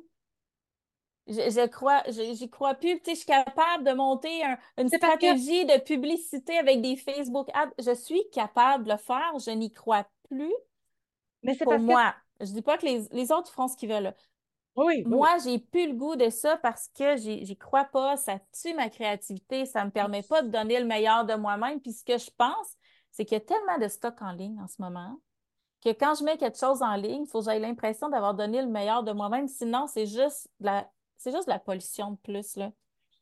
Je, 1.28 1.32
je 1.50 1.66
crois, 1.66 2.02
j'y 2.08 2.48
crois 2.50 2.74
plus. 2.74 2.98
Tu 3.00 3.04
sais, 3.06 3.10
je 3.12 3.16
suis 3.16 3.26
capable 3.26 3.82
de 3.84 3.92
monter 3.92 4.44
un- 4.44 4.58
une 4.78 4.88
stratégie 4.88 5.64
de 5.66 5.80
publicité 5.82 6.56
avec 6.56 6.80
des 6.82 6.96
Facebook 6.96 7.48
ads. 7.52 7.72
Je 7.80 7.94
suis 7.94 8.22
capable 8.30 8.84
de 8.84 8.92
le 8.92 8.96
faire. 8.96 9.36
Je 9.44 9.50
n'y 9.50 9.72
crois 9.72 10.06
plus 10.28 10.52
mais 11.42 11.54
c'est 11.54 11.64
pour 11.64 11.66
parce 11.66 11.84
que. 11.84 11.92
moi. 11.92 12.14
Je 12.40 12.52
dis 12.52 12.62
pas 12.62 12.76
que 12.78 12.84
les, 12.86 13.08
les 13.12 13.32
autres 13.32 13.50
feront 13.50 13.68
ce 13.68 13.76
qu'ils 13.76 13.88
veulent. 13.88 14.14
Oui, 14.76 15.08
oui. 15.10 15.18
Moi, 15.18 15.38
j'ai 15.44 15.58
plus 15.58 15.88
le 15.88 15.94
goût 15.94 16.16
de 16.16 16.30
ça 16.30 16.56
parce 16.58 16.88
que 16.88 17.16
j'y 17.16 17.56
crois 17.56 17.84
pas. 17.86 18.16
Ça 18.16 18.40
tue 18.60 18.74
ma 18.74 18.90
créativité. 18.90 19.66
Ça 19.66 19.84
me 19.84 19.90
permet 19.90 20.22
pas 20.22 20.42
de 20.42 20.48
donner 20.50 20.80
le 20.80 20.86
meilleur 20.86 21.24
de 21.24 21.34
moi-même. 21.34 21.80
Puis 21.80 21.92
ce 21.92 22.04
que 22.04 22.18
je 22.18 22.30
pense, 22.36 22.76
c'est 23.12 23.24
qu'il 23.24 23.36
y 23.36 23.40
a 23.40 23.44
tellement 23.44 23.78
de 23.78 23.88
stock 23.88 24.20
en 24.22 24.32
ligne 24.32 24.60
en 24.60 24.68
ce 24.68 24.80
moment 24.82 25.20
que 25.82 25.90
quand 25.90 26.14
je 26.14 26.24
mets 26.24 26.36
quelque 26.36 26.58
chose 26.58 26.82
en 26.82 26.94
ligne, 26.96 27.22
il 27.22 27.28
faut 27.28 27.40
que 27.40 27.44
j'aie 27.46 27.58
l'impression 27.58 28.08
d'avoir 28.08 28.34
donné 28.34 28.60
le 28.62 28.68
meilleur 28.68 29.02
de 29.04 29.12
moi-même. 29.12 29.46
Sinon, 29.48 29.86
c'est 29.86 30.06
juste 30.06 30.48
de 30.60 30.66
la, 30.66 30.90
c'est 31.16 31.32
juste 31.32 31.46
de 31.46 31.52
la 31.52 31.58
pollution 31.58 32.12
de 32.12 32.16
plus. 32.16 32.58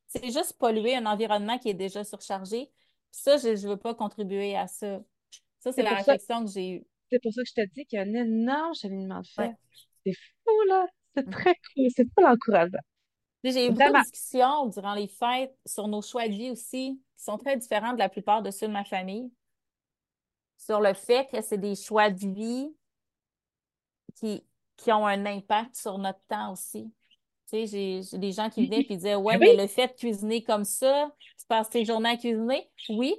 C'est 0.07 0.31
juste 0.31 0.57
polluer 0.59 0.97
un 0.97 1.07
environnement 1.07 1.59
qui 1.59 1.69
est 1.71 1.75
déjà 1.75 2.05
surchargé. 2.05 2.67
Puis 3.11 3.21
ça, 3.23 3.37
je 3.37 3.49
ne 3.49 3.69
veux 3.71 3.77
pas 3.77 3.95
contribuer 3.95 4.57
à 4.57 4.67
ça. 4.67 5.01
Ça, 5.61 5.73
c'est 5.73 5.83
la 5.83 5.91
ça- 5.91 5.97
réflexion 5.97 6.45
que 6.45 6.51
j'ai 6.51 6.71
eue. 6.71 6.87
C'est 7.11 7.21
pour 7.23 7.33
ça 7.33 7.43
que 7.43 7.49
je 7.49 7.55
te 7.55 7.67
dis 7.75 7.85
qu'il 7.87 7.99
y 7.99 8.01
a 8.01 8.05
un 8.05 8.15
énorme 8.15 8.75
cheminement 8.75 9.21
de 9.21 9.27
fait. 9.27 9.49
Ouais. 9.49 9.55
C'est 10.07 10.13
fou, 10.45 10.63
là. 10.69 10.87
C'est 11.17 11.27
Mhm. 11.27 11.33
très 11.33 11.55
cool. 11.55 11.87
C'est 11.95 12.13
pas 12.15 12.23
l'encourageant. 12.23 12.79
Puis 13.43 13.53
J'ai 13.53 13.67
eu 13.67 13.71
beaucoup 13.71 13.93
de 13.93 14.03
discussions 14.03 14.67
durant 14.67 14.95
les 14.95 15.07
fêtes 15.07 15.55
sur 15.67 15.87
nos 15.87 16.03
choix 16.03 16.27
de 16.29 16.33
vie 16.33 16.51
aussi, 16.51 17.01
qui 17.17 17.25
sont 17.25 17.39
très 17.39 17.57
différents 17.57 17.93
de 17.93 17.99
la 17.99 18.09
plupart 18.09 18.43
de 18.43 18.51
ceux 18.51 18.67
de 18.69 18.73
ma 18.73 18.85
famille. 18.85 19.31
Sur 20.57 20.81
le 20.81 20.95
fait 20.95 21.29
que 21.31 21.43
c'est 21.43 21.59
des 21.59 21.75
choix 21.75 22.11
de 22.11 22.27
vie 22.27 22.75
qui, 24.17 24.45
qui 24.77 24.93
ont 24.93 25.07
un 25.07 25.27
impact 25.27 25.77
sur 25.77 25.99
notre 25.99 26.21
temps 26.29 26.53
aussi. 26.53 26.93
Tu 27.51 27.67
sais, 27.67 28.03
j'ai 28.03 28.19
des 28.19 28.33
gens 28.33 28.49
qui 28.49 28.67
venaient 28.67 28.87
et 28.89 28.97
disaient 28.97 29.15
Ouais, 29.15 29.39
mais 29.39 29.55
le 29.55 29.67
fait 29.67 29.89
de 29.89 29.93
cuisiner 29.93 30.43
comme 30.43 30.65
ça, 30.65 31.11
tu 31.39 31.47
passes 31.47 31.69
tes 31.69 31.85
journées 31.85 32.11
à 32.11 32.17
cuisiner? 32.17 32.71
Oui. 32.89 33.15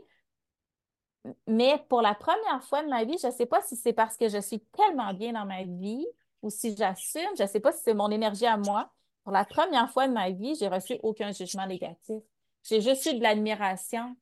Mais 1.48 1.84
pour 1.90 2.02
la 2.02 2.14
première 2.14 2.64
fois 2.64 2.84
de 2.84 2.90
ma 2.90 3.04
vie, 3.04 3.18
je 3.22 3.28
ne 3.28 3.32
sais 3.32 3.46
pas 3.46 3.62
si 3.62 3.76
c'est 3.76 3.94
parce 3.94 4.18
que 4.18 4.30
je 4.30 4.40
suis 4.40 4.60
tellement 4.78 5.14
bien 5.14 5.34
dans 5.34 5.46
ma 5.46 5.64
vie 5.64 6.06
ou 6.42 6.50
si 6.50 6.76
j'assume, 6.76 7.30
je 7.38 7.44
ne 7.44 7.48
sais 7.48 7.60
pas 7.60 7.72
si 7.72 7.82
c'est 7.84 7.94
mon 7.94 8.12
énergie 8.12 8.46
à 8.46 8.58
moi. 8.58 8.92
Pour 9.24 9.34
la 9.34 9.46
première 9.46 9.90
fois 9.90 10.08
de 10.08 10.14
ma 10.14 10.30
vie, 10.30 10.56
j'ai 10.56 10.68
reçu 10.68 10.98
aucun 11.02 11.32
jugement 11.32 11.66
négatif. 11.66 12.22
J'ai 12.64 12.82
juste 12.82 13.06
eu 13.08 13.16
de 13.16 13.24
l'admiration. 13.24 14.16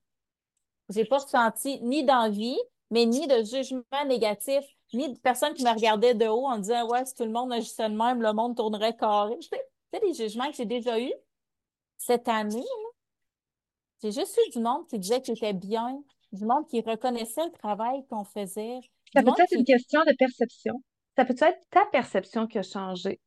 J'ai 0.90 1.06
pas 1.06 1.18
ressenti 1.18 1.82
ni 1.82 2.06
d'envie, 2.06 2.58
mais 2.94 3.08
ni 3.08 3.26
de 3.26 3.44
jugement 3.44 4.06
négatif, 4.06 4.64
ni 4.94 5.12
de 5.12 5.18
personnes 5.18 5.56
qui 5.56 5.64
me 5.64 5.74
regardaient 5.74 6.14
de 6.14 6.28
haut 6.28 6.46
en 6.46 6.60
disant 6.60 6.88
Ouais, 6.88 7.04
si 7.06 7.16
tout 7.16 7.24
le 7.24 7.32
monde 7.32 7.52
agissait 7.52 7.90
de 7.90 7.96
même, 7.96 8.22
le 8.22 8.34
monde 8.34 8.56
tournerait 8.56 8.96
carré. 8.96 9.36
Tu 9.40 9.50
sais, 9.50 10.00
des 10.00 10.14
jugements 10.14 10.48
que 10.52 10.58
j'ai 10.58 10.66
déjà 10.66 11.00
eus 11.00 11.14
cette 11.98 12.28
année. 12.28 12.64
J'ai 14.04 14.12
juste 14.12 14.40
eu 14.46 14.52
du 14.52 14.60
monde 14.60 14.88
qui 14.88 15.00
disait 15.00 15.22
que 15.22 15.34
j'étais 15.34 15.54
bien, 15.54 16.04
du 16.34 16.46
monde 16.46 16.68
qui 16.68 16.82
reconnaissait 16.82 17.46
le 17.46 17.52
travail 17.52 18.06
qu'on 18.10 18.26
faisait. 18.26 18.80
Ça 19.12 19.24
peut 19.24 19.32
être 19.40 19.54
une 19.54 19.66
question 19.66 20.02
de 20.02 20.16
perception. 20.16 20.84
Ça 21.18 21.26
peut 21.26 21.36
être 21.40 21.68
ta 21.72 21.86
perception 21.88 22.46
qui 22.46 22.60
a 22.60 22.64
changé. 22.64 23.20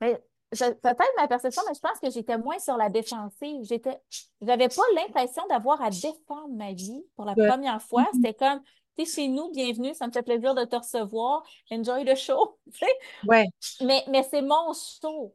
Mais 0.00 0.20
peut-être 0.50 1.16
ma 1.16 1.28
perception, 1.28 1.62
mais 1.68 1.74
je 1.74 1.80
pense 1.80 1.98
que 2.00 2.10
j'étais 2.10 2.38
moins 2.38 2.58
sur 2.58 2.76
la 2.76 2.88
défensive. 2.88 3.62
J'étais, 3.62 4.00
j'avais 4.40 4.68
pas 4.68 4.82
l'impression 4.96 5.46
d'avoir 5.48 5.80
à 5.82 5.90
défendre 5.90 6.48
ma 6.50 6.72
vie 6.72 7.04
pour 7.16 7.24
la 7.24 7.34
première 7.34 7.80
fois. 7.82 8.02
Mm-hmm. 8.02 8.14
C'était 8.14 8.34
comme, 8.34 8.60
tu 8.98 9.06
chez 9.06 9.28
nous, 9.28 9.50
bienvenue, 9.52 9.94
ça 9.94 10.06
me 10.06 10.12
fait 10.12 10.22
plaisir 10.22 10.54
de 10.54 10.64
te 10.64 10.76
recevoir. 10.76 11.42
Enjoy 11.70 12.04
the 12.04 12.16
show. 12.16 12.58
ouais. 13.26 13.46
Mais, 13.80 14.04
mais 14.08 14.22
c'est 14.28 14.42
mon 14.42 14.72
show. 14.72 15.34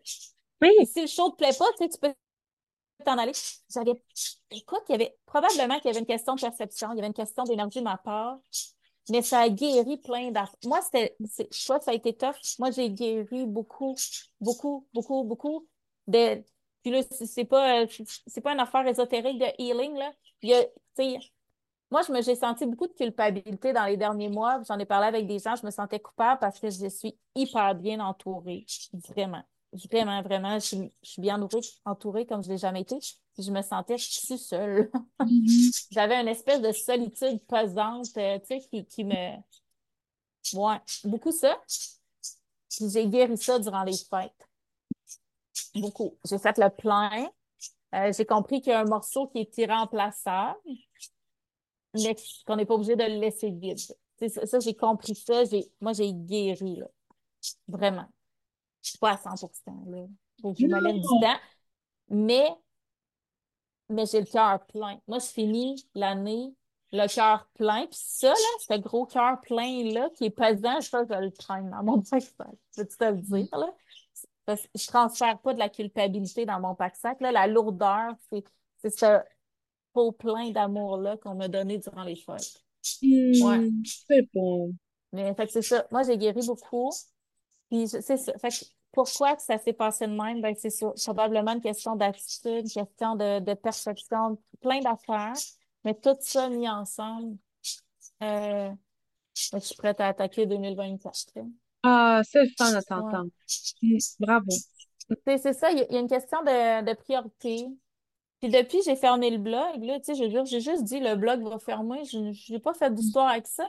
Oui. 0.62 0.72
si 0.86 1.02
le 1.02 1.08
show 1.08 1.30
te 1.32 1.38
plaît 1.38 1.56
pas, 1.58 1.66
tu 1.80 1.88
peux 2.00 2.14
t'en 3.04 3.18
aller. 3.18 3.34
J'avais, 3.70 3.94
écoute, 4.52 4.82
il 4.90 4.92
y 4.94 4.96
avait 4.96 5.16
probablement 5.26 5.80
qu'il 5.80 5.88
y 5.88 5.90
avait 5.90 6.00
une 6.00 6.06
question 6.06 6.36
de 6.36 6.42
perception, 6.42 6.92
il 6.92 6.96
y 6.96 7.00
avait 7.00 7.08
une 7.08 7.14
question 7.14 7.44
d'énergie 7.44 7.80
de 7.80 7.84
ma 7.84 7.98
part 7.98 8.40
mais 9.10 9.22
ça 9.22 9.40
a 9.42 9.50
guéri 9.50 9.98
plein 9.98 10.32
d'affaires. 10.32 10.56
Moi, 10.66 10.82
c'était, 10.82 11.16
toi, 11.66 11.80
ça 11.80 11.92
a 11.92 11.94
été 11.94 12.14
tough. 12.14 12.36
Moi, 12.60 12.72
j'ai 12.72 12.90
guéri 12.90 13.46
beaucoup, 13.46 13.96
beaucoup, 14.40 14.88
beaucoup, 14.94 15.24
beaucoup 15.24 15.68
de. 16.08 16.44
Puis 16.84 16.92
là, 16.92 17.02
c'est 17.04 17.46
pas, 17.46 17.86
c'est 18.28 18.42
pas 18.42 18.54
une 18.54 18.60
affaire 18.60 18.88
ésotérique 18.88 19.40
de 19.40 19.48
healing, 19.60 19.96
là. 19.96 20.12
Il 20.42 20.50
y 20.50 20.54
a, 20.54 20.66
moi, 21.92 22.02
je 22.02 22.12
me, 22.12 22.22
j'ai 22.22 22.36
senti 22.36 22.66
beaucoup 22.66 22.88
de 22.88 22.94
culpabilité 22.94 23.74
dans 23.74 23.86
les 23.86 23.98
derniers 23.98 24.30
mois. 24.30 24.62
J'en 24.68 24.78
ai 24.80 24.86
parlé 24.86 25.08
avec 25.08 25.28
des 25.28 25.40
gens, 25.40 25.56
je 25.56 25.66
me 25.66 25.72
sentais 25.72 26.00
coupable 26.00 26.40
parce 26.40 26.60
que 26.60 26.70
je 26.70 26.88
suis 26.90 27.18
hyper 27.36 27.76
bien 27.76 28.00
entourée. 28.00 28.66
Vraiment. 29.10 29.44
Vraiment, 29.72 30.22
vraiment. 30.22 30.60
Je, 30.60 30.88
suis 31.04 31.22
bien 31.22 31.40
entourée, 31.86 32.26
comme 32.26 32.44
je 32.44 32.50
l'ai 32.50 32.58
jamais 32.58 32.82
été 32.82 33.00
je 33.38 33.52
me 33.52 33.62
sentais 33.62 33.98
si 33.98 34.38
seule. 34.38 34.90
Mm-hmm. 35.20 35.88
J'avais 35.92 36.16
une 36.22 36.28
espèce 36.28 36.62
de 36.62 36.72
solitude 36.72 37.40
pesante, 37.48 38.18
euh, 38.18 38.40
tu 38.40 38.46
sais, 38.48 38.60
qui, 38.60 38.86
qui 38.86 39.04
me. 39.04 39.36
Ouais, 40.54 40.78
beaucoup 41.04 41.32
ça. 41.32 41.58
Puis 42.70 42.90
j'ai 42.90 43.08
guéri 43.08 43.38
ça 43.38 43.60
durant 43.60 43.84
les 43.84 43.98
fêtes. 43.98 44.48
Beaucoup. 45.76 46.18
J'ai 46.30 46.38
fait 46.38 46.58
le 46.58 46.70
plein. 46.70 47.28
Euh, 47.94 48.12
j'ai 48.12 48.26
compris 48.26 48.62
qu'il 48.62 48.72
y 48.72 48.74
a 48.74 48.82
un 48.82 48.86
morceau 48.86 49.28
qui 49.28 49.40
est 49.40 49.58
irremplaçable, 49.58 50.60
mais 51.94 52.16
qu'on 52.46 52.56
n'est 52.56 52.66
pas 52.66 52.76
obligé 52.76 52.96
de 52.96 53.04
le 53.04 53.20
laisser 53.20 53.52
vide. 53.52 53.80
Ça, 53.80 54.46
ça 54.46 54.60
j'ai 54.60 54.76
compris 54.76 55.16
ça. 55.16 55.44
Moi, 55.82 55.94
j'ai 55.94 56.14
guéri, 56.14 56.76
là. 56.78 56.88
Vraiment. 57.68 58.08
Je 58.82 58.92
suis 58.92 59.00
pas 59.00 59.12
à 59.12 59.16
100% 59.16 59.90
là. 59.90 60.06
Faut 60.42 60.54
que 60.54 60.60
je 60.60 60.68
me 60.68 60.80
lève 60.80 60.96
du 60.96 61.02
temps. 61.02 61.40
Mais 62.10 62.48
mais 63.90 64.06
j'ai 64.06 64.20
le 64.20 64.26
cœur 64.26 64.66
plein. 64.68 65.00
Moi, 65.08 65.20
je 65.20 65.28
finis 65.28 65.88
l'année 65.94 66.54
le 66.92 67.14
cœur 67.14 67.48
plein. 67.56 67.86
Puis 67.88 68.00
ça, 68.02 68.30
là, 68.30 68.36
ce 68.60 68.80
gros 68.80 69.06
cœur 69.06 69.40
plein-là, 69.42 70.10
qui 70.16 70.26
est 70.26 70.30
pesant, 70.30 70.82
ça, 70.82 71.04
je 71.10 71.16
le 71.16 71.32
traîne 71.32 71.70
dans 71.70 71.84
mon 71.84 72.02
pack-sac. 72.10 72.48
Peux-tu 72.76 72.98
te 72.98 73.04
le 73.04 73.18
dire, 73.18 73.58
là? 73.58 73.74
Parce 74.46 74.62
que 74.62 74.68
je 74.76 74.88
transfère 74.88 75.40
pas 75.40 75.54
de 75.54 75.60
la 75.60 75.70
culpabilité 75.70 76.46
dans 76.46 76.60
mon 76.60 76.76
pack-sac. 76.76 77.20
Là, 77.20 77.32
la 77.32 77.48
lourdeur, 77.48 78.14
c'est, 78.30 78.44
c'est 78.78 78.98
ce 78.98 79.20
pot 79.94 80.12
plein 80.12 80.52
d'amour-là 80.52 81.18
qu'on 81.18 81.36
m'a 81.36 81.48
donné 81.48 81.80
durant 81.80 82.04
les 82.04 82.16
fêtes. 82.16 82.64
Hmm, 83.02 83.44
ouais. 83.44 83.70
C'est 84.08 84.30
bon. 84.34 84.74
Mais, 85.12 85.34
fait 85.34 85.48
que 85.48 85.52
c'est 85.52 85.62
ça. 85.62 85.88
Moi, 85.92 86.04
j'ai 86.04 86.18
guéri 86.18 86.46
beaucoup. 86.46 86.92
Puis, 87.72 87.88
c'est 87.88 88.02
ça. 88.02 88.38
Fait 88.38 88.50
que 88.50 88.66
pourquoi 88.96 89.36
que 89.36 89.42
ça 89.42 89.58
s'est 89.60 89.74
passé 89.74 90.08
de 90.08 90.14
même? 90.14 90.42
Ben, 90.42 90.56
c'est 90.58 90.72
probablement 91.04 91.52
une 91.52 91.62
question 91.62 91.96
d'attitude, 91.96 92.66
une 92.66 92.72
question 92.72 93.16
de, 93.16 93.54
perception, 93.54 94.40
plein 94.62 94.80
d'affaires, 94.80 95.34
mais 95.84 95.94
tout 95.94 96.16
ça 96.22 96.50
mis 96.50 96.68
ensemble, 96.68 97.38
euh, 98.24 98.72
je 99.36 99.60
suis 99.60 99.76
prête 99.76 100.00
à 100.00 100.08
attaquer 100.08 100.46
2024. 100.46 101.34
Ah, 101.84 102.22
c'est 102.24 102.44
le 102.44 102.50
fun 102.58 102.72
de 102.72 102.82
t'entendre. 102.82 103.30
Bravo. 104.20 104.50
C'est 105.28 105.54
ça, 105.54 105.72
il 105.72 105.80
y, 105.80 105.96
a 105.96 106.00
une 106.00 106.08
question 106.08 106.42
de, 106.42 106.94
priorité. 106.96 107.68
Puis 108.42 108.50
depuis, 108.50 108.82
j'ai 108.84 108.96
fermé 108.96 109.30
le 109.30 109.38
blog, 109.38 109.84
là, 109.84 110.00
tu 110.00 110.16
sais, 110.16 110.46
j'ai 110.46 110.62
juste 110.62 110.84
dit 110.84 111.00
le 111.00 111.16
blog 111.16 111.44
va 111.44 111.60
fermer, 111.60 112.04
je 112.06 112.52
n'ai 112.52 112.60
pas 112.60 112.74
fait 112.74 112.94
d'histoire 112.94 113.28
avec 113.28 113.46
ça. 113.46 113.68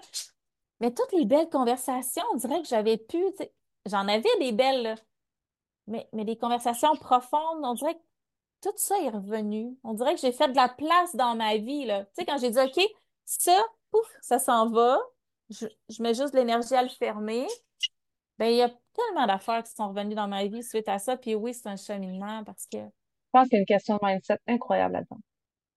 Mais 0.81 0.93
toutes 0.93 1.12
les 1.12 1.25
belles 1.25 1.49
conversations, 1.49 2.23
on 2.33 2.37
dirait 2.37 2.62
que 2.62 2.69
j'avais 2.69 2.97
pu, 2.97 3.23
j'en 3.87 4.09
avais 4.09 4.29
des 4.41 4.53
belles, 4.53 4.95
mais, 5.87 6.09
mais 6.12 6.25
des 6.25 6.37
conversations 6.37 6.94
profondes, 6.96 7.61
on 7.62 7.75
dirait 7.75 7.94
que 7.94 8.01
tout 8.62 8.72
ça 8.77 8.99
est 9.03 9.11
revenu. 9.11 9.77
On 9.85 9.94
dirait 9.94 10.14
que 10.14 10.20
j'ai 10.20 10.33
fait 10.33 10.49
de 10.49 10.57
la 10.57 10.68
place 10.68 11.14
dans 11.14 11.37
ma 11.37 11.57
vie. 11.57 11.85
Là. 11.85 12.05
Tu 12.05 12.11
sais, 12.14 12.25
quand 12.25 12.38
j'ai 12.38 12.51
dit 12.51 12.59
OK, 12.59 12.81
ça, 13.25 13.57
pouf, 13.90 14.07
ça 14.20 14.38
s'en 14.38 14.70
va, 14.70 14.99
je, 15.51 15.66
mets 16.01 16.14
juste 16.14 16.33
de 16.33 16.38
l'énergie 16.38 16.75
à 16.75 16.83
le 16.83 16.88
fermer. 16.88 17.46
Ben, 18.38 18.46
il 18.46 18.57
y 18.57 18.62
a 18.62 18.70
tellement 18.94 19.27
d'affaires 19.27 19.62
qui 19.62 19.72
sont 19.72 19.88
revenues 19.88 20.14
dans 20.14 20.29
ma 20.29 20.44
vie 20.46 20.62
suite 20.62 20.88
à 20.88 20.99
ça. 20.99 21.16
Puis 21.16 21.35
oui, 21.35 21.55
c'est 21.55 21.68
un 21.68 21.77
cheminement 21.77 22.44
parce 22.44 22.66
que. 22.66 22.79
Je 22.79 23.40
pense 23.40 23.49
qu'il 23.49 23.57
y 23.57 23.59
a 23.59 23.61
une 23.61 23.66
question 23.66 23.99
de 24.01 24.07
mindset 24.07 24.38
incroyable 24.46 24.94
là-dedans. 24.94 25.20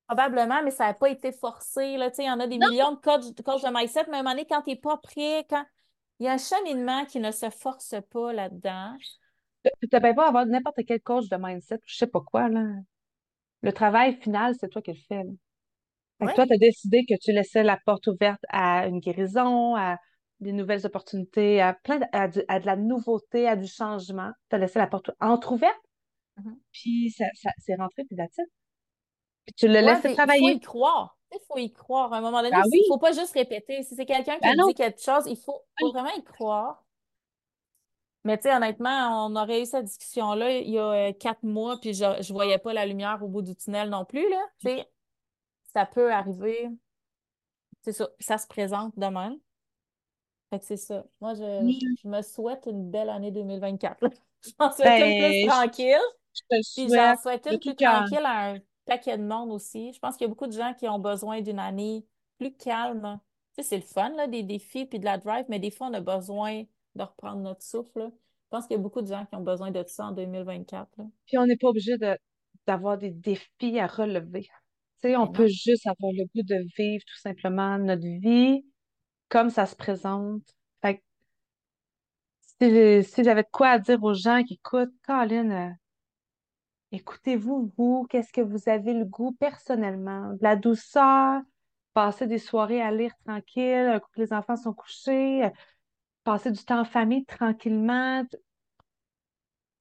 Probablement, 0.07 0.63
mais 0.63 0.71
ça 0.71 0.85
n'a 0.85 0.93
pas 0.93 1.09
été 1.09 1.31
forcé. 1.31 1.97
Là. 1.97 2.09
Tu 2.09 2.17
sais, 2.17 2.23
il 2.23 2.27
y 2.27 2.31
en 2.31 2.39
a 2.39 2.47
des 2.47 2.57
millions 2.57 2.93
de 2.93 2.99
coachs, 2.99 3.21
de 3.21 3.77
mindset, 3.77 4.05
mais 4.07 4.17
à 4.17 4.19
un 4.19 4.23
moment 4.23 4.31
donné, 4.31 4.47
quand 4.47 4.61
tu 4.63 4.71
n'es 4.71 4.75
pas 4.75 4.97
prêt, 4.97 5.45
quand 5.49 5.63
il 6.19 6.25
y 6.25 6.27
a 6.27 6.33
un 6.33 6.37
cheminement 6.37 7.05
qui 7.05 7.19
ne 7.19 7.31
se 7.31 7.49
force 7.49 7.95
pas 8.11 8.33
là-dedans. 8.33 8.95
Tu 9.63 9.71
ne 9.91 9.99
peux 9.99 10.15
pas 10.15 10.27
avoir 10.27 10.45
n'importe 10.45 10.79
quel 10.87 11.01
coach 11.01 11.27
de 11.27 11.37
mindset, 11.37 11.79
je 11.85 11.97
sais 11.97 12.07
pas 12.07 12.21
quoi, 12.21 12.49
là. 12.49 12.65
Le 13.61 13.73
travail 13.73 14.15
final, 14.15 14.55
c'est 14.59 14.69
toi 14.69 14.81
qui 14.81 14.91
le 14.91 14.99
fais. 15.07 15.23
toi, 16.19 16.45
tu 16.47 16.53
as 16.53 16.57
décidé 16.57 17.05
que 17.05 17.15
tu 17.21 17.31
laissais 17.31 17.63
la 17.63 17.77
porte 17.85 18.07
ouverte 18.07 18.41
à 18.49 18.87
une 18.87 18.99
guérison, 18.99 19.75
à 19.75 19.97
des 20.39 20.53
nouvelles 20.53 20.85
opportunités, 20.85 21.61
à 21.61 21.73
plein 21.73 21.99
de, 21.99 22.05
à, 22.13 22.27
de 22.59 22.65
la 22.65 22.77
nouveauté, 22.77 23.47
à 23.47 23.57
du 23.57 23.67
changement. 23.67 24.31
Tu 24.49 24.55
as 24.55 24.59
laissé 24.59 24.79
la 24.79 24.87
porte 24.87 25.11
entrouverte, 25.19 25.75
mm-hmm. 26.37 26.55
puis 26.71 27.11
ça, 27.11 27.25
ça 27.35 27.49
c'est 27.57 27.75
rentré, 27.75 28.05
puis 28.05 28.15
la 28.15 28.27
Puis 29.45 29.55
tu 29.57 29.67
le 29.67 29.81
laisses 29.81 30.01
travailler. 30.15 30.39
Il 30.41 30.53
faut 30.53 30.57
y 30.57 30.59
croire. 30.61 31.17
Il 31.31 31.39
faut 31.47 31.57
y 31.57 31.71
croire. 31.71 32.13
À 32.13 32.17
un 32.17 32.21
moment 32.21 32.41
donné, 32.41 32.55
ah 32.55 32.63
il 32.71 32.79
ne 32.79 32.87
faut 32.87 32.97
pas 32.97 33.11
juste 33.11 33.33
répéter. 33.33 33.83
Si 33.83 33.95
c'est 33.95 34.05
quelqu'un 34.05 34.35
qui 34.35 34.55
ben 34.55 34.65
dit 34.67 34.73
quelque 34.73 35.01
chose, 35.01 35.25
il 35.27 35.37
faut, 35.37 35.61
faut 35.79 35.91
vraiment 35.91 36.15
y 36.17 36.23
croire. 36.23 36.83
Mais 38.29 38.37
tu 38.37 38.43
sais, 38.43 38.55
honnêtement, 38.55 39.25
on 39.25 39.35
aurait 39.35 39.63
eu 39.63 39.65
cette 39.65 39.85
discussion-là 39.85 40.59
il 40.59 40.69
y 40.69 40.77
a 40.77 40.91
euh, 40.91 41.13
quatre 41.13 41.41
mois, 41.41 41.79
puis 41.79 41.95
je 41.95 42.05
ne 42.05 42.31
voyais 42.31 42.59
pas 42.59 42.73
la 42.73 42.85
lumière 42.85 43.17
au 43.23 43.27
bout 43.27 43.41
du 43.41 43.55
tunnel 43.55 43.89
non 43.89 44.05
plus, 44.05 44.23
là. 44.29 44.83
Ça 45.73 45.87
peut 45.87 46.13
arriver. 46.13 46.69
C'est 47.81 47.91
ça, 47.91 48.07
ça 48.19 48.37
se 48.37 48.45
présente 48.45 48.93
demain. 48.97 49.35
Fait 50.51 50.59
que 50.59 50.65
c'est 50.65 50.77
ça. 50.77 51.03
Moi, 51.19 51.33
je, 51.33 52.07
me 52.07 52.21
souhaite 52.21 52.67
une 52.67 52.91
belle 52.91 53.09
année 53.09 53.31
2024. 53.31 53.97
Je 54.45 54.51
m'en 54.59 54.71
souhaite 54.71 55.03
une 55.03 55.25
plus 55.25 55.47
ben, 55.47 55.47
tranquille. 55.47 55.97
Je 56.35 56.41
Puis 56.75 56.95
j'en 56.95 57.17
souhaite 57.17 57.47
une 57.51 57.59
plus 57.59 57.75
tranquille 57.75 58.21
à 58.23 58.51
un 58.51 58.59
paquet 58.85 59.17
de 59.17 59.23
monde 59.23 59.51
aussi. 59.51 59.91
Je 59.91 59.97
pense 59.97 60.17
qu'il 60.17 60.25
y 60.25 60.27
a 60.27 60.29
beaucoup 60.29 60.45
de 60.45 60.53
gens 60.53 60.75
qui 60.75 60.87
ont 60.87 60.99
besoin 60.99 61.41
d'une 61.41 61.57
année 61.57 62.05
plus 62.37 62.53
calme. 62.53 63.19
Tu 63.57 63.63
sais, 63.63 63.69
c'est 63.69 63.77
le 63.77 63.81
fun, 63.81 64.09
là, 64.09 64.27
des 64.27 64.43
défis 64.43 64.85
puis 64.85 64.99
de 64.99 65.05
la 65.05 65.17
drive, 65.17 65.45
mais 65.49 65.57
des 65.57 65.71
fois, 65.71 65.87
on 65.87 65.93
a 65.95 65.99
besoin 65.99 66.63
de 66.99 67.03
reprendre 67.03 67.41
notre 67.41 67.63
souffle. 67.63 68.11
Je 68.11 68.49
pense 68.49 68.67
qu'il 68.67 68.77
y 68.77 68.79
a 68.79 68.83
beaucoup 68.83 69.01
de 69.01 69.07
gens 69.07 69.25
qui 69.25 69.35
ont 69.35 69.43
besoin 69.43 69.71
de 69.71 69.83
ça 69.87 70.05
en 70.05 70.11
2024. 70.11 70.87
Puis 71.25 71.37
on 71.37 71.45
n'est 71.45 71.57
pas 71.57 71.69
obligé 71.69 71.97
d'avoir 72.67 72.97
des 72.97 73.11
défis 73.11 73.79
à 73.79 73.87
relever. 73.87 74.47
On 75.03 75.27
peut 75.27 75.47
juste 75.47 75.87
avoir 75.87 76.11
le 76.11 76.25
goût 76.25 76.43
de 76.43 76.57
vivre 76.77 77.03
tout 77.05 77.19
simplement 77.19 77.77
notre 77.77 78.03
vie 78.03 78.65
comme 79.29 79.49
ça 79.49 79.65
se 79.65 79.75
présente. 79.75 80.43
Fait 80.81 81.01
si 82.59 83.23
j'avais 83.23 83.43
de 83.43 83.49
quoi 83.51 83.69
à 83.69 83.79
dire 83.79 84.03
aux 84.03 84.13
gens 84.13 84.43
qui 84.43 84.55
écoutent, 84.55 84.93
Colin, 85.05 85.51
euh, 85.51 85.71
écoutez-vous, 86.91 87.71
vous, 87.77 88.07
qu'est-ce 88.09 88.33
que 88.33 88.41
vous 88.41 88.67
avez 88.67 88.93
le 88.93 89.05
goût 89.05 89.31
personnellement? 89.39 90.33
De 90.33 90.39
la 90.41 90.55
douceur, 90.55 91.41
passer 91.93 92.27
des 92.27 92.39
soirées 92.39 92.81
à 92.81 92.91
lire 92.91 93.13
tranquille, 93.25 94.01
que 94.13 94.21
les 94.21 94.33
enfants 94.33 94.57
sont 94.57 94.73
couchés, 94.73 95.49
passer 96.23 96.51
du 96.51 96.63
temps 96.63 96.81
en 96.81 96.85
famille 96.85 97.25
tranquillement. 97.25 98.25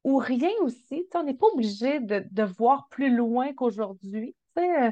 Ou 0.05 0.16
rien 0.18 0.51
aussi. 0.62 1.07
on 1.14 1.22
n'est 1.22 1.35
pas 1.35 1.48
obligé 1.48 2.01
de, 2.01 2.24
de, 2.31 2.42
voir 2.42 2.88
plus 2.88 3.14
loin 3.14 3.53
qu'aujourd'hui. 3.53 4.35
Euh, 4.59 4.90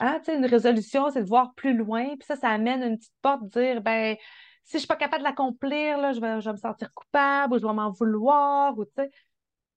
hein, 0.00 0.20
une 0.28 0.46
résolution, 0.46 1.10
c'est 1.10 1.22
de 1.22 1.28
voir 1.28 1.54
plus 1.54 1.74
loin. 1.74 2.16
Puis 2.16 2.26
ça, 2.26 2.36
ça 2.36 2.48
amène 2.48 2.82
une 2.82 2.98
petite 2.98 3.14
porte 3.22 3.44
dire, 3.44 3.80
ben, 3.82 4.16
si 4.64 4.72
je 4.72 4.76
ne 4.76 4.80
suis 4.80 4.88
pas 4.88 4.96
capable 4.96 5.22
de 5.22 5.28
l'accomplir, 5.28 6.12
je 6.12 6.20
vais, 6.20 6.40
je 6.40 6.50
me 6.50 6.56
sentir 6.56 6.92
coupable 6.92 7.54
ou 7.54 7.58
je 7.58 7.66
vais 7.66 7.72
m'en 7.72 7.90
vouloir. 7.90 8.78
Ou, 8.78 8.84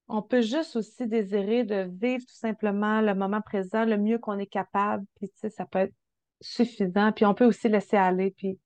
on 0.08 0.22
peut 0.22 0.42
juste 0.42 0.76
aussi 0.76 1.08
désirer 1.08 1.64
de 1.64 1.90
vivre 1.90 2.26
tout 2.26 2.36
simplement 2.36 3.02
le 3.02 3.16
moment 3.16 3.42
présent 3.42 3.86
le 3.86 3.98
mieux 3.98 4.20
qu'on 4.20 4.38
est 4.40 4.48
capable. 4.48 5.06
Puis, 5.16 5.32
ça 5.50 5.66
peut 5.66 5.80
être 5.80 5.94
suffisant. 6.42 7.12
Puis, 7.14 7.26
on 7.26 7.34
peut 7.34 7.46
aussi 7.46 7.70
laisser 7.70 7.98
aller. 7.98 8.32
Puis, 8.32 8.60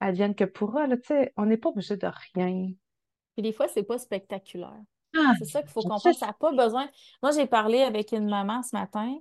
advienne 0.00 0.34
que 0.34 0.44
pourra. 0.44 0.86
Là, 0.86 0.96
tu 0.96 1.08
sais, 1.08 1.32
on 1.36 1.46
n'est 1.46 1.56
pas 1.56 1.68
obligé 1.68 1.96
de 1.96 2.10
rien. 2.34 2.72
Puis, 3.34 3.42
des 3.42 3.52
fois, 3.52 3.68
c'est 3.68 3.82
pas 3.82 3.98
spectaculaire. 3.98 4.80
Ah, 5.16 5.32
c'est 5.38 5.46
ça 5.46 5.62
qu'il 5.62 5.70
faut 5.70 5.82
comprendre. 5.82 6.16
Ça 6.16 6.26
n'a 6.26 6.32
pas 6.32 6.52
besoin. 6.52 6.88
Moi, 7.22 7.32
j'ai 7.32 7.46
parlé 7.46 7.82
avec 7.82 8.12
une 8.12 8.28
maman 8.28 8.62
ce 8.62 8.74
matin 8.76 9.16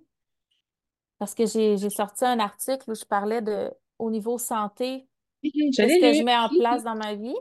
parce 1.18 1.36
que 1.36 1.46
j'ai 1.46 1.90
sorti 1.90 2.26
un 2.26 2.40
article 2.40 2.92
où 2.92 2.96
je 2.96 3.06
parlais 3.06 3.42
de 3.42 3.72
au 3.98 4.10
niveau 4.10 4.38
santé, 4.38 5.08
qu'est-ce 5.44 6.00
que 6.00 6.14
je 6.14 6.24
mets 6.24 6.38
en 6.38 6.48
place 6.48 6.84
dans 6.84 6.96
ma 6.96 7.16
vie. 7.16 7.36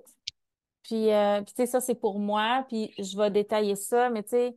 Puis, 0.82 1.12
euh, 1.12 1.42
puis 1.42 1.54
tu 1.54 1.62
sais, 1.62 1.66
ça, 1.66 1.80
c'est 1.80 1.94
pour 1.94 2.18
moi. 2.18 2.64
Puis, 2.68 2.92
je 2.98 3.16
vais 3.16 3.30
détailler 3.30 3.76
ça. 3.76 4.10
Mais 4.10 4.22
tu 4.22 4.30
sais, 4.30 4.56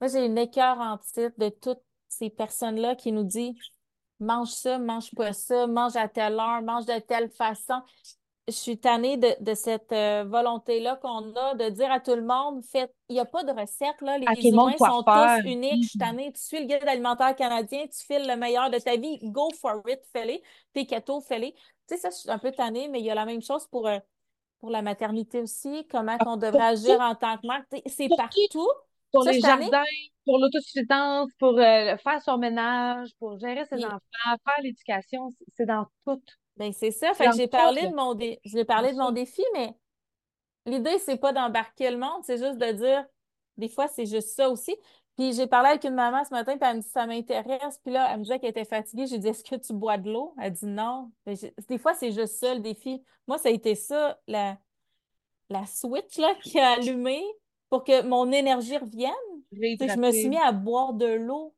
moi, 0.00 0.08
j'ai 0.08 0.26
une 0.26 0.36
écœur 0.36 0.78
en 0.78 0.98
titre 0.98 1.32
de 1.38 1.48
toutes 1.48 1.82
ces 2.08 2.28
personnes-là 2.28 2.96
qui 2.96 3.12
nous 3.12 3.24
disent 3.24 3.54
mange 4.22 4.50
ça, 4.50 4.78
mange 4.78 5.10
pas 5.14 5.32
ça, 5.32 5.66
mange 5.66 5.96
à 5.96 6.08
telle 6.08 6.34
heure, 6.34 6.62
mange 6.62 6.86
de 6.86 6.98
telle 7.00 7.30
façon. 7.30 7.80
Je 8.48 8.52
suis 8.52 8.76
tannée 8.76 9.16
de, 9.16 9.54
cette 9.54 9.92
euh, 9.92 10.24
volonté-là 10.24 10.96
qu'on 10.96 11.32
a 11.36 11.54
de 11.54 11.68
dire 11.68 11.92
à 11.92 12.00
tout 12.00 12.16
le 12.16 12.24
monde, 12.24 12.64
fait, 12.64 12.92
il 13.08 13.14
n'y 13.14 13.20
a 13.20 13.24
pas 13.24 13.44
de 13.44 13.52
recette, 13.52 14.00
là. 14.00 14.18
Les, 14.18 14.48
humains 14.48 14.72
sont 14.76 15.04
tous 15.04 15.48
uniques. 15.48 15.84
Je 15.84 15.88
suis 15.90 15.98
tannée. 15.98 16.32
Tu 16.32 16.40
suis 16.40 16.58
le 16.58 16.66
guide 16.66 16.88
alimentaire 16.88 17.36
canadien, 17.36 17.84
tu 17.86 18.04
files 18.04 18.26
le 18.26 18.36
meilleur 18.36 18.68
de 18.68 18.78
ta 18.78 18.96
vie. 18.96 19.20
Go 19.22 19.48
for 19.60 19.80
it, 19.86 20.00
fais-le. 20.12 20.40
T'es 20.72 20.86
keto, 20.86 21.20
fais-le. 21.20 21.52
Tu 21.52 21.56
sais, 21.86 21.96
ça, 21.98 22.10
je 22.10 22.16
suis 22.16 22.30
un 22.30 22.38
peu 22.38 22.50
tannée, 22.50 22.88
mais 22.88 22.98
il 22.98 23.06
y 23.06 23.10
a 23.10 23.14
la 23.14 23.26
même 23.26 23.42
chose 23.42 23.68
pour, 23.68 23.86
euh, 23.86 23.98
pour 24.58 24.70
la 24.70 24.82
maternité 24.82 25.40
aussi. 25.40 25.86
Comment 25.88 26.16
ah, 26.18 26.24
on 26.26 26.36
devrait 26.36 26.62
agir 26.62 27.00
en 27.00 27.14
tant 27.14 27.36
que 27.36 27.46
mère. 27.46 27.62
C'est 27.86 28.08
partout. 28.08 28.68
Pour 29.12 29.24
les 29.24 29.40
jardins, 29.40 29.82
pour 30.24 30.38
l'autosuffisance, 30.38 31.30
pour 31.38 31.58
euh, 31.58 31.96
faire 31.98 32.22
son 32.22 32.38
ménage, 32.38 33.10
pour 33.18 33.38
gérer 33.38 33.64
ses 33.66 33.84
enfants, 33.84 33.98
faire 34.24 34.62
l'éducation, 34.62 35.30
c'est 35.56 35.66
dans 35.66 35.86
tout. 36.06 36.22
Ben 36.56 36.72
c'est 36.72 36.90
ça. 36.90 37.14
Fait 37.14 37.26
que 37.26 37.36
j'ai 37.36 37.48
parlé 37.48 37.86
de 37.88 37.94
mon 37.94 38.16
j'ai 38.44 38.64
parlé 38.64 38.92
de 38.92 38.98
mon 38.98 39.10
défi, 39.10 39.42
mais 39.54 39.74
l'idée, 40.66 40.98
c'est 40.98 41.16
pas 41.16 41.32
d'embarquer 41.32 41.90
le 41.90 41.96
monde, 41.96 42.22
c'est 42.24 42.38
juste 42.38 42.58
de 42.58 42.72
dire 42.72 43.04
des 43.56 43.68
fois, 43.68 43.88
c'est 43.88 44.06
juste 44.06 44.28
ça 44.28 44.48
aussi. 44.48 44.74
Puis 45.16 45.34
j'ai 45.34 45.46
parlé 45.46 45.70
avec 45.70 45.84
une 45.84 45.94
maman 45.94 46.24
ce 46.24 46.30
matin, 46.30 46.56
puis 46.56 46.68
elle 46.68 46.76
me 46.76 46.82
dit 46.82 46.88
ça 46.88 47.06
m'intéresse. 47.06 47.78
Puis 47.84 47.92
là, 47.92 48.08
elle 48.10 48.18
me 48.18 48.22
disait 48.22 48.38
qu'elle 48.38 48.50
était 48.50 48.64
fatiguée. 48.64 49.06
J'ai 49.06 49.18
dit 49.18 49.28
Est-ce 49.28 49.44
que 49.44 49.56
tu 49.56 49.74
bois 49.74 49.98
de 49.98 50.10
l'eau? 50.10 50.34
Elle 50.40 50.52
dit 50.52 50.66
non. 50.66 51.10
Des 51.26 51.78
fois, 51.78 51.94
c'est 51.94 52.12
juste 52.12 52.36
ça 52.38 52.54
le 52.54 52.60
défi. 52.60 53.02
Moi, 53.26 53.38
ça 53.38 53.48
a 53.48 53.52
été 53.52 53.74
ça, 53.74 54.18
la, 54.26 54.56
la 55.50 55.66
switch 55.66 56.16
là, 56.16 56.34
qui 56.42 56.58
a 56.58 56.72
allumé 56.72 57.22
pour 57.72 57.84
que 57.84 58.02
mon 58.02 58.30
énergie 58.30 58.76
revienne. 58.76 59.12
Je 59.50 59.98
me 59.98 60.12
suis 60.12 60.28
mis 60.28 60.36
à 60.36 60.52
boire 60.52 60.92
de 60.92 61.06
l'eau. 61.06 61.54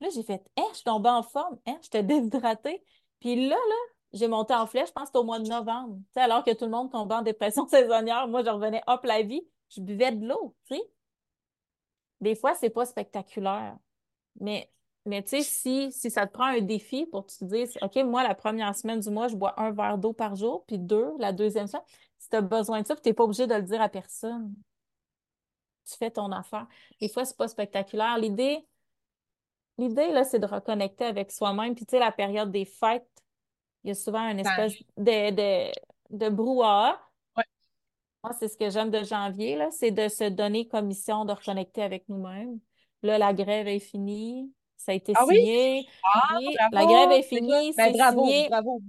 Là, 0.00 0.06
j'ai 0.14 0.22
fait 0.22 0.40
Hein, 0.56 0.62
je 0.70 0.76
suis 0.76 0.84
tombée 0.84 1.08
en 1.08 1.24
forme, 1.24 1.58
hein, 1.66 1.76
j'étais 1.82 2.04
déshydratée. 2.04 2.84
Puis 3.18 3.48
là, 3.48 3.56
là, 3.56 3.74
j'ai 4.12 4.28
monté 4.28 4.54
en 4.54 4.68
flèche, 4.68 4.90
je 4.90 4.92
pense 4.92 5.02
que 5.02 5.06
c'était 5.08 5.18
au 5.18 5.24
mois 5.24 5.40
de 5.40 5.48
novembre. 5.48 5.98
alors 6.14 6.44
que 6.44 6.52
tout 6.52 6.66
le 6.66 6.70
monde 6.70 6.92
tombait 6.92 7.16
en 7.16 7.22
dépression 7.22 7.66
saisonnière, 7.68 8.28
moi, 8.28 8.44
je 8.44 8.50
revenais 8.50 8.80
hop 8.86 9.04
la 9.04 9.22
vie, 9.22 9.42
je 9.70 9.80
buvais 9.80 10.12
de 10.12 10.24
l'eau, 10.24 10.54
tu 10.66 10.76
sais. 10.76 10.82
Des 12.20 12.36
fois, 12.36 12.54
c'est 12.54 12.70
pas 12.70 12.86
spectaculaire. 12.86 13.76
Mais, 14.38 14.70
mais 15.04 15.24
tu 15.24 15.30
sais, 15.30 15.42
si, 15.42 15.90
si 15.90 16.12
ça 16.12 16.28
te 16.28 16.32
prend 16.32 16.44
un 16.44 16.60
défi 16.60 17.06
pour 17.06 17.26
que 17.26 17.32
tu 17.32 17.38
te 17.38 17.44
dises, 17.44 17.76
OK, 17.82 17.96
moi, 18.04 18.22
la 18.22 18.36
première 18.36 18.76
semaine 18.76 19.00
du 19.00 19.10
mois, 19.10 19.26
je 19.26 19.34
bois 19.34 19.60
un 19.60 19.72
verre 19.72 19.98
d'eau 19.98 20.12
par 20.12 20.36
jour, 20.36 20.64
puis 20.68 20.78
deux, 20.78 21.10
la 21.18 21.32
deuxième 21.32 21.66
semaine, 21.66 21.82
si 22.20 22.28
tu 22.28 22.36
as 22.36 22.40
besoin 22.40 22.82
de 22.82 22.86
ça, 22.86 22.94
tu 22.94 23.08
n'es 23.08 23.14
pas 23.14 23.24
obligé 23.24 23.48
de 23.48 23.54
le 23.54 23.62
dire 23.62 23.82
à 23.82 23.88
personne 23.88 24.54
tu 25.86 25.96
fais 25.96 26.10
ton 26.10 26.32
affaire. 26.32 26.66
Des 27.00 27.08
fois, 27.08 27.24
c'est 27.24 27.36
pas 27.36 27.48
spectaculaire. 27.48 28.18
L'idée, 28.18 28.66
l'idée, 29.78 30.10
là, 30.12 30.24
c'est 30.24 30.38
de 30.38 30.46
reconnecter 30.46 31.04
avec 31.04 31.30
soi-même. 31.32 31.74
Puis, 31.74 31.86
tu 31.86 31.92
sais, 31.92 31.98
la 31.98 32.12
période 32.12 32.50
des 32.50 32.64
fêtes, 32.64 33.08
il 33.84 33.88
y 33.88 33.90
a 33.92 33.94
souvent 33.94 34.28
une 34.28 34.40
espèce 34.40 34.74
de, 34.96 35.30
de, 35.30 35.72
de 36.10 36.28
brouhaha. 36.30 37.00
Moi, 38.22 38.32
c'est 38.38 38.48
ce 38.48 38.56
que 38.56 38.70
j'aime 38.70 38.90
de 38.90 39.02
janvier, 39.04 39.56
là, 39.56 39.70
c'est 39.70 39.90
de 39.90 40.08
se 40.08 40.24
donner 40.24 40.66
commission 40.68 41.24
de 41.24 41.32
reconnecter 41.32 41.82
avec 41.82 42.08
nous-mêmes. 42.08 42.58
Là, 43.02 43.18
la 43.18 43.32
grève 43.32 43.68
est 43.68 43.78
finie. 43.80 44.52
Ça 44.76 44.92
a 44.92 44.94
été 44.94 45.12
ah 45.16 45.24
signé. 45.26 45.88
Ah, 46.04 46.38
la 46.70 46.86
grève 46.86 47.10
est 47.10 47.22
finie, 47.22 47.72
ben, 47.76 47.92
c'est 47.92 48.10
signé. 48.10 48.48
Bravo, 48.48 48.80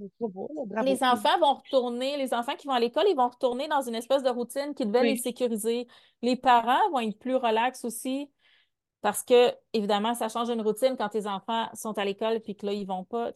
les 0.83 1.03
enfants 1.03 1.39
vont 1.39 1.55
retourner, 1.55 2.17
les 2.17 2.33
enfants 2.33 2.55
qui 2.55 2.67
vont 2.67 2.73
à 2.73 2.79
l'école, 2.79 3.05
ils 3.09 3.15
vont 3.15 3.29
retourner 3.29 3.67
dans 3.67 3.81
une 3.81 3.95
espèce 3.95 4.21
de 4.21 4.29
routine 4.29 4.75
qui 4.75 4.85
devait 4.85 5.03
les 5.03 5.17
sécuriser. 5.17 5.87
Les 6.21 6.35
parents 6.35 6.89
vont 6.91 6.99
être 6.99 7.17
plus 7.17 7.35
relax 7.35 7.83
aussi 7.85 8.29
parce 9.01 9.23
que, 9.23 9.53
évidemment, 9.73 10.13
ça 10.13 10.29
change 10.29 10.49
une 10.49 10.61
routine 10.61 10.95
quand 10.97 11.09
tes 11.09 11.25
enfants 11.25 11.67
sont 11.73 11.97
à 11.97 12.05
l'école 12.05 12.41
puis 12.41 12.55
que 12.55 12.65
là, 12.65 12.73
ils 12.73 12.85
vont 12.85 13.03
pas. 13.03 13.31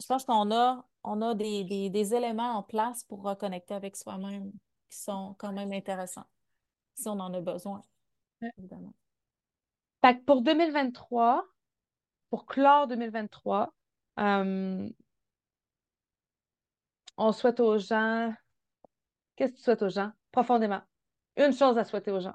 Je 0.00 0.06
pense 0.06 0.24
qu'on 0.24 0.50
a, 0.52 0.84
on 1.04 1.22
a 1.22 1.34
des, 1.34 1.90
des 1.90 2.14
éléments 2.14 2.52
en 2.54 2.62
place 2.62 3.04
pour 3.04 3.22
reconnecter 3.22 3.74
avec 3.74 3.96
soi-même 3.96 4.52
qui 4.88 4.98
sont 4.98 5.34
quand 5.38 5.52
même 5.52 5.72
intéressants, 5.72 6.26
si 6.94 7.08
on 7.08 7.18
en 7.18 7.32
a 7.34 7.40
besoin, 7.40 7.82
évidemment. 8.58 8.92
Pour 10.26 10.42
2023, 10.42 11.46
pour 12.30 12.46
clore 12.46 12.88
2023, 12.88 13.72
euh, 14.18 14.88
on 17.16 17.32
souhaite 17.32 17.60
aux 17.60 17.78
gens. 17.78 18.32
Qu'est-ce 19.36 19.52
que 19.52 19.56
tu 19.58 19.62
souhaites 19.62 19.82
aux 19.82 19.88
gens? 19.88 20.10
Profondément. 20.32 20.80
Une 21.36 21.52
chose 21.52 21.78
à 21.78 21.84
souhaiter 21.84 22.10
aux 22.10 22.20
gens. 22.20 22.34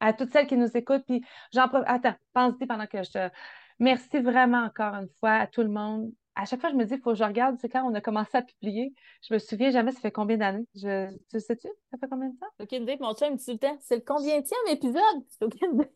À 0.00 0.12
toutes 0.12 0.32
celles 0.32 0.46
qui 0.46 0.56
nous 0.56 0.76
écoutent. 0.76 1.04
Puis 1.06 1.24
j'en 1.52 1.66
Attends, 1.66 2.14
pense-y 2.34 2.66
pendant 2.66 2.86
que 2.86 3.02
je 3.02 3.10
te. 3.10 3.30
Merci 3.78 4.20
vraiment 4.20 4.64
encore 4.64 4.94
une 4.94 5.08
fois 5.18 5.32
à 5.32 5.46
tout 5.46 5.62
le 5.62 5.70
monde. 5.70 6.12
À 6.34 6.44
chaque 6.44 6.60
fois, 6.60 6.70
je 6.70 6.76
me 6.76 6.84
dis, 6.84 6.94
il 6.94 7.00
faut 7.00 7.10
que 7.10 7.16
je 7.16 7.24
regarde, 7.24 7.56
c'est 7.58 7.68
quand 7.68 7.82
on 7.90 7.94
a 7.94 8.00
commencé 8.00 8.36
à 8.36 8.42
publier. 8.42 8.94
Je 9.22 9.34
me 9.34 9.38
souviens 9.38 9.70
jamais, 9.70 9.92
ça 9.92 10.00
fait 10.00 10.12
combien 10.12 10.36
d'années? 10.36 10.66
Je... 10.74 11.10
Tu 11.30 11.40
sais-tu? 11.40 11.68
Ça 11.90 11.98
fait 11.98 12.08
combien 12.08 12.28
de 12.28 12.38
temps? 12.38 12.46
Aucune 12.60 12.82
idée, 12.82 12.98
mon 13.00 13.14
chum, 13.14 13.36
tu 13.38 13.52
le 13.52 13.58
temps. 13.58 13.76
C'est 13.80 13.96
le 13.96 14.02
combienième 14.02 14.42
épisode? 14.68 15.24
Aucune 15.40 15.74
idée. 15.74 15.90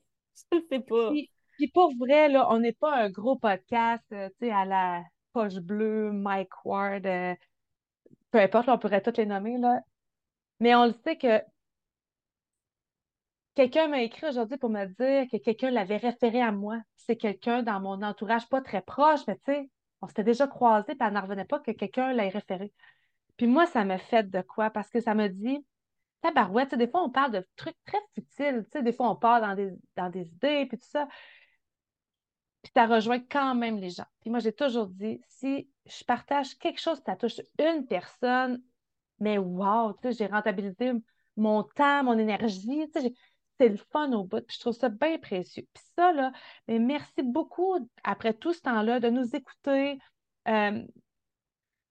Je 0.52 0.58
sais 0.70 0.80
pas. 0.80 1.10
Puis, 1.10 1.68
pour 1.68 1.94
vrai, 1.96 2.28
là, 2.28 2.48
on 2.50 2.58
n'est 2.58 2.72
pas 2.72 2.94
un 2.94 3.10
gros 3.10 3.36
podcast, 3.36 4.04
euh, 4.12 4.28
tu 4.40 4.46
sais, 4.46 4.52
à 4.52 4.64
la 4.64 5.02
poche 5.32 5.56
bleue, 5.56 6.10
Mike 6.12 6.64
Ward, 6.64 7.06
euh, 7.06 7.34
peu 8.30 8.40
importe, 8.40 8.68
on 8.68 8.78
pourrait 8.78 9.02
tous 9.02 9.16
les 9.16 9.26
nommer, 9.26 9.58
là. 9.58 9.80
Mais 10.60 10.74
on 10.74 10.86
le 10.86 10.94
sait 11.04 11.16
que 11.16 11.40
quelqu'un 13.54 13.88
m'a 13.88 14.02
écrit 14.02 14.26
aujourd'hui 14.26 14.56
pour 14.58 14.70
me 14.70 14.86
dire 14.86 15.28
que 15.30 15.36
quelqu'un 15.36 15.70
l'avait 15.70 15.96
référé 15.96 16.40
à 16.40 16.52
moi. 16.52 16.78
C'est 16.96 17.16
quelqu'un 17.16 17.62
dans 17.62 17.80
mon 17.80 18.02
entourage, 18.02 18.48
pas 18.48 18.60
très 18.60 18.82
proche, 18.82 19.20
mais 19.28 19.36
tu 19.36 19.52
sais, 19.52 19.70
on 20.02 20.08
s'était 20.08 20.24
déjà 20.24 20.46
croisés, 20.46 20.94
puis 20.94 21.06
elle 21.06 21.12
n'en 21.12 21.22
revenait 21.22 21.44
pas 21.44 21.60
que 21.60 21.70
quelqu'un 21.70 22.12
l'ait 22.12 22.28
référé. 22.28 22.72
Puis 23.36 23.46
moi, 23.46 23.66
ça 23.66 23.84
me 23.84 23.96
fait 23.98 24.28
de 24.28 24.40
quoi? 24.42 24.70
Parce 24.70 24.90
que 24.90 25.00
ça 25.00 25.14
me 25.14 25.28
dit, 25.28 25.64
tabarouette, 26.24 26.74
des 26.74 26.88
fois, 26.88 27.02
on 27.04 27.10
parle 27.10 27.32
de 27.32 27.46
trucs 27.54 27.76
très 27.84 28.00
futiles, 28.14 28.64
des 28.82 28.92
fois, 28.92 29.10
on 29.10 29.16
parle 29.16 29.42
dans 29.42 29.54
des, 29.54 29.74
dans 29.94 30.08
des 30.08 30.26
idées, 30.26 30.66
puis 30.66 30.78
tout 30.78 30.88
ça. 30.88 31.06
Puis 32.62 32.72
ça 32.74 32.86
rejoint 32.86 33.20
quand 33.20 33.54
même 33.54 33.76
les 33.76 33.90
gens. 33.90 34.06
Puis 34.22 34.30
moi, 34.30 34.38
j'ai 34.38 34.52
toujours 34.52 34.86
dit, 34.86 35.20
si 35.28 35.68
je 35.84 36.02
partage 36.04 36.56
quelque 36.56 36.80
chose, 36.80 37.02
ça 37.04 37.14
touche 37.14 37.40
une 37.58 37.86
personne, 37.86 38.62
mais 39.20 39.36
wow, 39.36 39.94
j'ai 40.02 40.26
rentabilisé 40.26 40.92
mon 41.36 41.62
temps, 41.62 42.04
mon 42.04 42.18
énergie, 42.18 42.86
c'est 43.60 43.68
le 43.68 43.76
fun 43.76 44.10
au 44.12 44.24
bout, 44.24 44.40
puis 44.46 44.56
je 44.56 44.60
trouve 44.60 44.72
ça 44.72 44.88
bien 44.88 45.18
précieux. 45.18 45.66
Puis 45.74 45.84
ça, 45.94 46.12
là, 46.12 46.32
mais 46.68 46.78
merci 46.78 47.22
beaucoup, 47.22 47.76
après 48.02 48.32
tout 48.32 48.54
ce 48.54 48.62
temps-là, 48.62 48.98
de 48.98 49.10
nous 49.10 49.36
écouter, 49.36 49.98
euh, 50.48 50.82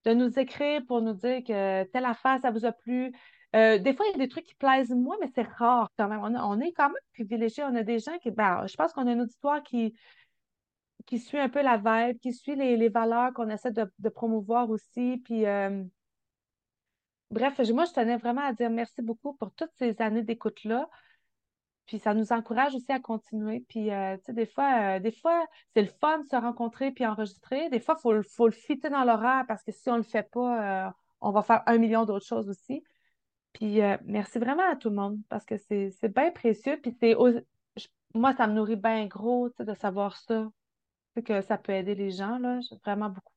de 0.05 0.13
nous 0.13 0.39
écrire 0.39 0.83
pour 0.87 1.01
nous 1.01 1.13
dire 1.13 1.43
que 1.43 1.83
telle 1.83 2.05
affaire, 2.05 2.39
ça 2.41 2.49
vous 2.49 2.65
a 2.65 2.71
plu, 2.71 3.13
euh, 3.55 3.77
des 3.77 3.93
fois, 3.93 4.05
il 4.07 4.11
y 4.13 4.15
a 4.15 4.25
des 4.25 4.29
trucs 4.29 4.45
qui 4.45 4.55
plaisent 4.55 4.89
moins, 4.91 5.15
mais 5.21 5.29
c'est 5.35 5.47
rare 5.47 5.91
quand 5.97 6.07
même. 6.07 6.21
On, 6.21 6.59
est 6.59 6.71
quand 6.71 6.89
même 6.89 6.97
privilégiés. 7.13 7.63
On 7.63 7.75
a 7.75 7.83
des 7.83 7.99
gens 7.99 8.17
qui. 8.19 8.31
Ben, 8.31 8.65
je 8.67 8.75
pense 8.75 8.93
qu'on 8.93 9.05
a 9.07 9.11
une 9.11 9.21
auditoire 9.21 9.61
qui, 9.61 9.93
qui 11.05 11.19
suit 11.19 11.39
un 11.39 11.49
peu 11.49 11.61
la 11.61 11.77
vibe, 11.77 12.19
qui 12.19 12.33
suit 12.33 12.55
les, 12.55 12.89
valeurs 12.89 13.33
qu'on 13.33 13.49
essaie 13.49 13.71
de, 13.71 14.09
promouvoir 14.09 14.69
aussi. 14.69 15.21
Puis, 15.23 15.45
euh, 15.45 15.83
bref, 17.31 17.59
moi, 17.73 17.85
je 17.85 17.93
tenais 17.93 18.17
vraiment 18.17 18.41
à 18.41 18.53
dire 18.53 18.69
merci 18.71 19.01
beaucoup 19.03 19.33
pour 19.33 19.53
toutes 19.53 19.71
ces 19.77 20.01
années 20.01 20.23
d'écoute-là. 20.23 20.89
Puis 21.85 21.99
ça 21.99 22.13
nous 22.13 22.31
encourage 22.31 22.73
aussi 22.75 22.91
à 22.91 22.99
continuer. 22.99 23.65
Puis, 23.67 23.91
euh, 23.91 24.17
tu 24.17 24.23
sais, 24.25 24.33
des 24.33 24.45
fois, 24.45 24.99
des 24.99 25.11
fois, 25.11 25.45
c'est 25.75 25.81
le 25.81 25.89
fun 26.01 26.19
de 26.19 26.25
se 26.25 26.35
rencontrer 26.35 26.91
puis 26.91 27.05
enregistrer. 27.05 27.69
Des 27.69 27.79
fois, 27.81 27.95
il 27.99 28.01
faut, 28.01 28.23
faut, 28.23 28.47
le 28.47 28.53
fitter 28.53 28.89
dans 28.89 29.03
l'horaire 29.03 29.45
parce 29.47 29.63
que 29.63 29.71
si 29.71 29.89
on 29.89 29.93
ne 29.93 29.97
le 29.97 30.03
fait 30.03 30.29
pas, 30.31 30.93
on 31.21 31.31
va 31.31 31.43
faire 31.43 31.61
un 31.67 31.77
million 31.77 32.05
d'autres 32.05 32.25
choses 32.25 32.49
aussi. 32.49 32.83
Puis, 33.53 33.79
merci 34.05 34.39
vraiment 34.39 34.69
à 34.69 34.75
tout 34.75 34.89
le 34.89 34.95
monde 34.95 35.19
parce 35.29 35.45
que 35.45 35.57
c'est 35.57 36.13
bien 36.13 36.31
précieux. 36.31 36.79
Puis, 36.81 36.95
c'est 36.99 37.15
moi, 38.13 38.33
ça 38.35 38.47
me 38.47 38.53
nourrit 38.53 38.75
bien 38.75 39.05
gros, 39.07 39.49
tu 39.49 39.57
sais, 39.57 39.65
de 39.65 39.73
savoir 39.73 40.17
ça. 40.17 40.49
que 41.25 41.41
ça 41.41 41.57
peut 41.57 41.71
aider 41.73 41.95
les 41.95 42.11
gens, 42.11 42.37
là, 42.39 42.59
vraiment 42.83 43.09
beaucoup. 43.09 43.33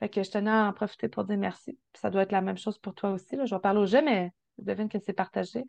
Fait 0.00 0.08
que 0.08 0.22
je 0.22 0.30
tenais 0.30 0.50
à 0.50 0.68
en 0.68 0.72
profiter 0.72 1.08
pour 1.08 1.24
dire 1.24 1.38
merci. 1.38 1.78
Puis 1.92 2.00
ça 2.00 2.10
doit 2.10 2.22
être 2.22 2.32
la 2.32 2.40
même 2.40 2.58
chose 2.58 2.78
pour 2.78 2.94
toi 2.94 3.12
aussi. 3.12 3.36
Là. 3.36 3.44
Je 3.44 3.54
vais 3.54 3.60
parler 3.60 3.80
au 3.80 3.86
jeu, 3.86 4.02
mais 4.02 4.32
je 4.58 4.64
devine 4.64 4.88
que 4.88 4.98
c'est 4.98 5.12
partagé. 5.12 5.64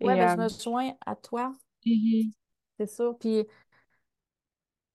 Oui, 0.00 0.14
mais 0.14 0.28
je 0.28 0.36
me 0.36 0.48
joins 0.48 0.92
à 1.04 1.14
toi. 1.16 1.54
Mm-hmm. 1.84 2.32
C'est 2.78 2.86
sûr. 2.86 3.18
Puis, 3.18 3.44
tu 3.44 3.52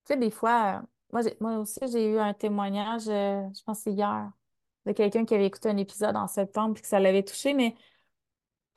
sais, 0.06 0.18
des 0.18 0.32
fois, 0.32 0.82
moi, 1.12 1.22
moi 1.40 1.58
aussi, 1.60 1.80
j'ai 1.92 2.14
eu 2.14 2.18
un 2.18 2.34
témoignage, 2.34 3.08
euh, 3.08 3.44
je 3.56 3.62
pense 3.64 3.86
hier, 3.86 4.32
de 4.86 4.92
quelqu'un 4.92 5.26
qui 5.26 5.36
avait 5.36 5.46
écouté 5.46 5.70
un 5.70 5.78
épisode 5.78 6.16
en 6.16 6.28
septembre 6.28 6.76
et 6.78 6.82
que 6.82 6.88
ça 6.88 7.00
l'avait 7.00 7.24
touché, 7.24 7.54
mais 7.54 7.76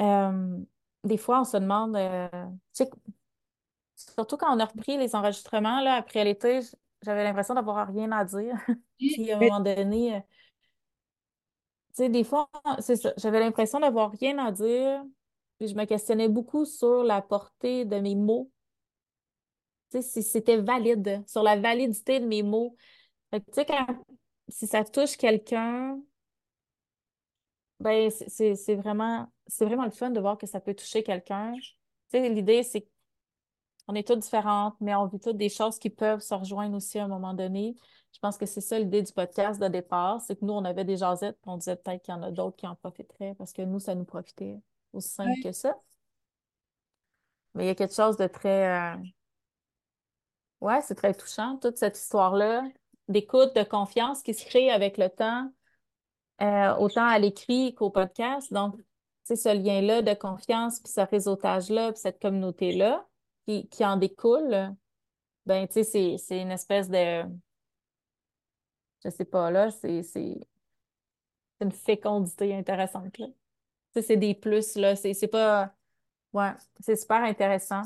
euh, 0.03 0.59
des 1.05 1.17
fois, 1.17 1.41
on 1.41 1.45
se 1.45 1.57
demande, 1.57 1.97
euh, 1.97 2.29
surtout 3.95 4.37
quand 4.37 4.55
on 4.55 4.61
a 4.61 4.65
repris 4.65 4.99
les 4.99 5.15
enregistrements 5.15 5.81
là, 5.81 5.95
après 5.95 6.25
l'été, 6.25 6.61
j'avais 7.03 7.25
l'impression 7.25 7.55
d'avoir 7.55 7.87
rien 7.89 8.11
à 8.13 8.25
dire. 8.25 8.57
Puis 8.99 9.31
à 9.31 9.37
un 9.37 9.41
moment 9.41 9.61
donné, 9.61 10.23
tu 11.97 12.03
sais, 12.03 12.09
des 12.09 12.25
fois, 12.25 12.51
c'est 12.81 12.97
ça, 12.97 13.15
j'avais 13.17 13.41
l'impression 13.41 13.81
d'avoir 13.81 14.11
rien 14.13 14.39
à 14.39 14.53
dire. 14.53 15.03
Puis 15.59 15.69
je 15.69 15.75
me 15.75 15.87
questionnais 15.87 16.29
beaucoup 16.29 16.67
sur 16.67 17.03
la 17.03 17.23
portée 17.23 17.85
de 17.87 17.97
mes 17.97 18.15
mots. 18.15 18.51
Tu 19.91 20.03
sais, 20.03 20.03
si 20.03 20.23
c'était 20.23 20.59
valide, 20.59 21.23
sur 21.27 21.43
la 21.43 21.57
validité 21.57 22.21
de 22.21 22.27
mes 22.27 22.43
mots. 22.43 22.77
tu 23.33 23.41
sais, 23.53 23.65
quand, 23.65 23.87
si 24.49 24.67
ça 24.67 24.85
touche 24.85 25.17
quelqu'un, 25.17 25.99
ben, 27.81 28.11
c'est 28.11 28.75
vraiment, 28.75 29.31
c'est 29.47 29.65
vraiment 29.65 29.85
le 29.85 29.91
fun 29.91 30.11
de 30.11 30.21
voir 30.21 30.39
que 30.39 30.47
ça 30.47 30.61
peut 30.61 30.75
toucher 30.75 31.03
quelqu'un. 31.03 31.53
Tu 31.55 31.75
sais, 32.09 32.29
l'idée, 32.29 32.63
c'est 32.63 32.89
qu'on 33.87 33.95
est 33.95 34.07
toutes 34.07 34.21
différentes, 34.21 34.75
mais 34.81 34.95
on 34.95 35.07
vit 35.07 35.21
toutes 35.21 35.37
des 35.37 35.49
choses 35.49 35.79
qui 35.79 35.91
peuvent 35.91 36.21
se 36.21 36.35
rejoindre 36.35 36.77
aussi 36.77 36.99
à 36.99 37.05
un 37.05 37.09
moment 37.09 37.35
donné. 37.35 37.77
Je 38.13 38.19
pense 38.19 38.39
que 38.39 38.47
c'est 38.47 38.61
ça 38.61 38.79
l'idée 38.79 39.03
du 39.03 39.13
podcast 39.13 39.61
de 39.61 39.69
départ, 39.69 40.21
c'est 40.23 40.37
que 40.37 40.45
nous, 40.45 40.55
on 40.55 40.65
avait 40.65 40.85
des 40.85 40.97
jasettes, 40.97 41.39
on 41.47 41.59
disait 41.59 41.77
peut-être 41.77 42.03
qu'il 42.03 42.15
y 42.15 42.17
en 42.17 42.23
a 42.23 42.31
d'autres 42.31 42.57
qui 42.57 42.67
en 42.67 42.75
profiteraient 42.75 43.35
parce 43.35 43.53
que 43.53 43.63
nous, 43.63 43.79
ça 43.79 43.95
nous 43.95 44.05
profitait 44.05 44.61
aussi 44.93 45.11
simple 45.11 45.39
que 45.43 45.53
ça. 45.53 45.79
Mais 47.55 47.65
il 47.65 47.67
y 47.69 47.71
a 47.71 47.75
quelque 47.75 47.95
chose 47.95 48.17
de 48.17 48.27
très. 48.27 48.95
Euh, 48.95 48.97
ouais, 50.61 50.81
c'est 50.83 50.95
très 50.95 51.15
touchant, 51.15 51.57
toute 51.59 51.79
cette 51.79 51.99
histoire-là 51.99 52.65
d'écoute, 53.09 53.55
de 53.55 53.63
confiance 53.63 54.23
qui 54.23 54.35
se 54.35 54.45
crée 54.45 54.71
avec 54.71 54.99
le 54.99 55.09
temps, 55.09 55.51
euh, 56.43 56.75
autant 56.77 57.07
à 57.07 57.19
l'écrit 57.19 57.75
qu'au 57.75 57.91
podcast. 57.91 58.53
Donc, 58.53 58.77
c'est 59.25 59.37
ce 59.37 59.49
lien-là 59.55 60.03
de 60.03 60.15
confiance, 60.15 60.81
puis 60.81 60.93
ce 60.93 61.01
réseautage-là, 61.01 61.93
puis 61.93 62.01
cette 62.01 62.21
communauté-là 62.21 63.07
qui, 63.47 63.69
qui 63.69 63.85
en 63.85 63.97
découle, 63.97 64.75
ben, 65.47 65.67
tu 65.69 65.85
sais, 65.85 66.17
c'est 66.19 66.41
une 66.41 66.53
espèce 66.53 66.89
de. 66.89 67.25
Je 69.05 69.11
sais 69.11 69.25
pas, 69.25 69.51
là, 69.51 69.71
c'est 69.71 70.03
une 71.61 71.73
fécondité 71.73 72.55
intéressante, 72.55 73.19
là 73.19 73.27
c'est 74.03 74.17
des 74.17 74.35
plus, 74.35 74.77
là. 74.77 74.97
C'est 74.97 75.29
pas. 75.29 75.75
Ouais, 76.33 76.53
c'est 76.81 76.97
super 76.97 77.23
intéressant. 77.23 77.83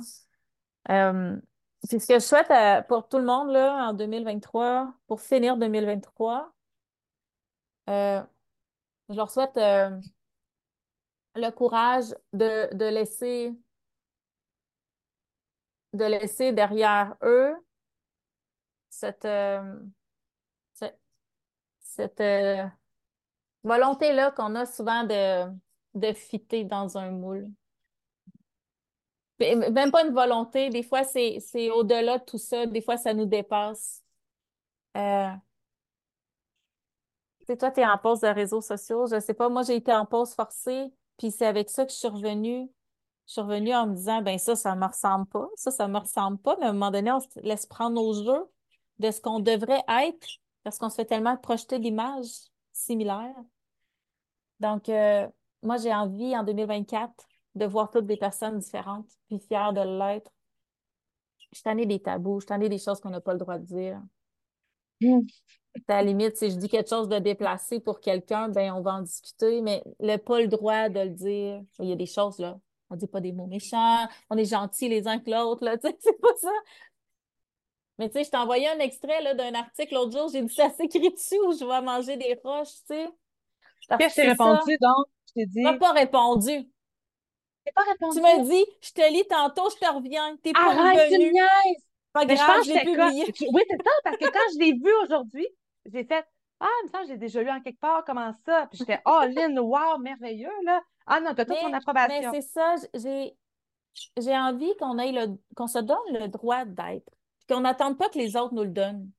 Euh, 0.90 1.36
ce 1.84 1.96
que 1.96 2.14
je 2.14 2.18
souhaite 2.18 2.50
euh, 2.50 2.82
pour 2.82 3.08
tout 3.08 3.18
le 3.18 3.24
monde, 3.24 3.50
là, 3.50 3.88
en 3.88 3.94
2023, 3.94 4.92
pour 5.06 5.20
finir 5.20 5.56
2023, 5.56 6.52
euh, 7.88 8.22
je 9.10 9.14
leur 9.16 9.30
souhaite 9.30 9.56
euh, 9.58 9.90
le 11.34 11.50
courage 11.50 12.14
de, 12.32 12.72
de 12.74 12.84
laisser 12.86 13.52
de 15.92 16.04
laisser 16.04 16.52
derrière 16.52 17.16
eux 17.22 17.54
cette, 18.90 19.26
cette, 20.72 20.98
cette 21.80 22.22
volonté-là 23.64 24.30
qu'on 24.32 24.54
a 24.54 24.66
souvent 24.66 25.04
de, 25.04 25.46
de 25.94 26.12
fitter 26.12 26.64
dans 26.64 26.98
un 26.98 27.10
moule. 27.10 27.48
Même 29.40 29.90
pas 29.90 30.04
une 30.06 30.12
volonté, 30.12 30.68
des 30.68 30.82
fois 30.82 31.02
c'est 31.04 31.70
au-delà 31.70 32.18
de 32.18 32.24
tout 32.24 32.36
ça, 32.38 32.66
des 32.66 32.82
fois 32.82 32.98
ça 32.98 33.14
nous 33.14 33.24
dépasse. 33.24 34.04
Euh, 34.96 35.28
toi, 37.56 37.70
tu 37.70 37.80
es 37.80 37.86
en 37.86 37.98
pause 37.98 38.20
de 38.20 38.28
réseaux 38.28 38.60
sociaux, 38.60 39.06
je 39.06 39.20
sais 39.20 39.34
pas, 39.34 39.48
moi 39.48 39.62
j'ai 39.62 39.76
été 39.76 39.92
en 39.92 40.06
pause 40.06 40.34
forcée, 40.34 40.92
puis 41.18 41.30
c'est 41.30 41.46
avec 41.46 41.70
ça 41.70 41.84
que 41.84 41.92
je 41.92 41.96
suis 41.96 42.08
revenue. 42.08 42.70
Je 43.26 43.32
suis 43.34 43.40
revenue 43.42 43.74
en 43.74 43.86
me 43.86 43.94
disant, 43.94 44.22
ben 44.22 44.38
ça, 44.38 44.56
ça 44.56 44.74
me 44.74 44.86
ressemble 44.86 45.26
pas, 45.26 45.48
ça, 45.54 45.70
ça 45.70 45.86
me 45.86 45.98
ressemble 45.98 46.38
pas, 46.38 46.56
mais 46.58 46.66
à 46.66 46.70
un 46.70 46.72
moment 46.72 46.90
donné, 46.90 47.12
on 47.12 47.20
se 47.20 47.28
laisse 47.42 47.66
prendre 47.66 48.02
au 48.02 48.12
jeu 48.12 48.44
de 48.98 49.10
ce 49.10 49.20
qu'on 49.20 49.38
devrait 49.38 49.84
être 49.88 50.26
parce 50.64 50.78
qu'on 50.78 50.90
se 50.90 50.96
fait 50.96 51.04
tellement 51.04 51.36
projeter 51.36 51.78
d'images 51.78 52.50
similaires. 52.72 53.34
Donc, 54.58 54.88
euh, 54.88 55.26
moi, 55.62 55.76
j'ai 55.76 55.94
envie 55.94 56.36
en 56.36 56.42
2024 56.42 57.12
de 57.54 57.66
voir 57.66 57.90
toutes 57.90 58.06
des 58.06 58.16
personnes 58.16 58.58
différentes, 58.58 59.08
puis 59.28 59.38
fière 59.38 59.72
de 59.72 59.80
l'être. 59.80 60.30
Je 61.52 61.62
t'en 61.62 61.76
ai 61.76 61.86
des 61.86 62.00
tabous, 62.00 62.40
je 62.40 62.46
t'en 62.46 62.60
ai 62.60 62.68
des 62.68 62.78
choses 62.78 63.00
qu'on 63.00 63.10
n'a 63.10 63.20
pas 63.20 63.32
le 63.32 63.38
droit 63.38 63.58
de 63.58 63.64
dire. 63.64 64.00
Mm. 65.00 65.20
À 65.88 65.96
la 65.96 66.02
limite, 66.02 66.36
si 66.36 66.50
je 66.50 66.56
dis 66.56 66.68
quelque 66.68 66.88
chose 66.88 67.08
de 67.08 67.18
déplacé 67.18 67.80
pour 67.80 68.00
quelqu'un, 68.00 68.48
ben 68.48 68.72
on 68.72 68.80
va 68.80 68.94
en 68.94 69.02
discuter, 69.02 69.60
mais 69.62 69.82
le 70.00 70.16
pas 70.16 70.40
le 70.40 70.48
droit 70.48 70.88
de 70.88 71.00
le 71.00 71.10
dire. 71.10 71.62
Il 71.78 71.88
y 71.88 71.92
a 71.92 71.96
des 71.96 72.06
choses, 72.06 72.38
là. 72.38 72.58
On 72.90 72.96
dit 72.96 73.06
pas 73.06 73.20
des 73.20 73.32
mots 73.32 73.46
méchants, 73.46 74.08
on 74.30 74.36
est 74.36 74.44
gentils 74.44 74.88
les 74.88 75.06
uns 75.06 75.20
que 75.20 75.30
l'autre, 75.30 75.64
là, 75.64 75.78
tu 75.78 75.88
sais, 75.88 75.96
c'est 76.00 76.20
pas 76.20 76.34
ça. 76.40 76.50
Mais 77.98 78.08
tu 78.08 78.14
sais, 78.14 78.24
je 78.24 78.30
t'ai 78.30 78.36
envoyé 78.36 78.68
un 78.68 78.78
extrait 78.78 79.22
là, 79.22 79.34
d'un 79.34 79.54
article 79.54 79.94
l'autre 79.94 80.16
jour, 80.16 80.28
j'ai 80.32 80.42
dit 80.42 80.52
ça 80.52 80.70
s'écrit 80.70 81.10
dessus 81.10 81.38
où 81.46 81.52
je 81.52 81.64
vais 81.64 81.82
manger 81.82 82.16
des 82.16 82.38
roches, 82.42 82.68
tu 82.88 82.94
sais? 82.94 83.08
Qu'est-ce 83.98 84.16
que 84.16 84.22
tu 84.22 84.28
répondu 84.28 84.76
donc? 84.80 85.06
Je 85.28 85.32
t'ai 85.34 85.46
dit. 85.46 85.64
Tu 85.64 85.78
pas 85.78 85.92
répondu. 85.92 86.70
Pas 87.74 87.82
répondu. 87.82 88.16
Tu 88.16 88.22
m'as 88.22 88.38
dit, 88.38 88.64
je 88.80 88.92
te 88.92 89.12
lis 89.12 89.26
tantôt, 89.28 89.70
je 89.70 89.76
te 89.76 89.92
reviens. 89.92 90.36
T'es 90.42 90.52
pas 90.52 90.70
Arrête, 90.70 91.12
revenu. 91.12 91.32
Tu 92.14 92.26
Pas 92.26 92.26
grave, 92.26 92.38
je, 92.38 92.44
pense 92.44 92.66
je 92.66 92.72
l'ai 92.72 92.80
publié. 92.80 93.24
Oui, 93.52 93.62
c'est 93.68 93.82
ça, 93.82 93.90
parce 94.04 94.16
que 94.16 94.24
quand 94.26 94.52
je 94.54 94.58
l'ai 94.58 94.72
vu 94.72 94.92
aujourd'hui, 95.04 95.46
j'ai 95.86 96.04
fait 96.04 96.26
Ah, 96.58 96.66
il 96.82 96.86
me 96.86 96.90
semble 96.90 97.04
que 97.04 97.10
j'ai 97.10 97.18
déjà 97.18 97.42
lu 97.42 97.50
en 97.50 97.60
quelque 97.60 97.80
part, 97.80 98.04
comment 98.04 98.32
ça? 98.44 98.66
Puis 98.70 98.78
j'étais 98.78 99.00
Oh, 99.06 99.22
Lynn, 99.28 99.58
wow, 99.58 99.98
merveilleux, 99.98 100.50
là. 100.64 100.80
Ah 101.06 101.20
non, 101.20 101.34
t'as 101.34 101.44
toute 101.44 101.58
ton 101.58 101.72
approbation. 101.72 102.30
Mais 102.30 102.40
c'est 102.40 102.48
ça, 102.48 102.74
j'ai, 102.94 103.34
j'ai 104.16 104.36
envie 104.36 104.72
qu'on 104.78 104.98
ait 104.98 105.12
le, 105.12 105.38
qu'on 105.56 105.66
se 105.66 105.78
donne 105.78 105.98
le 106.12 106.28
droit 106.28 106.64
d'être. 106.64 107.10
Qu'on 107.48 107.60
n'attende 107.60 107.98
pas 107.98 108.08
que 108.08 108.18
les 108.18 108.36
autres 108.36 108.54
nous 108.54 108.64
le 108.64 108.70
donnent. 108.70 109.10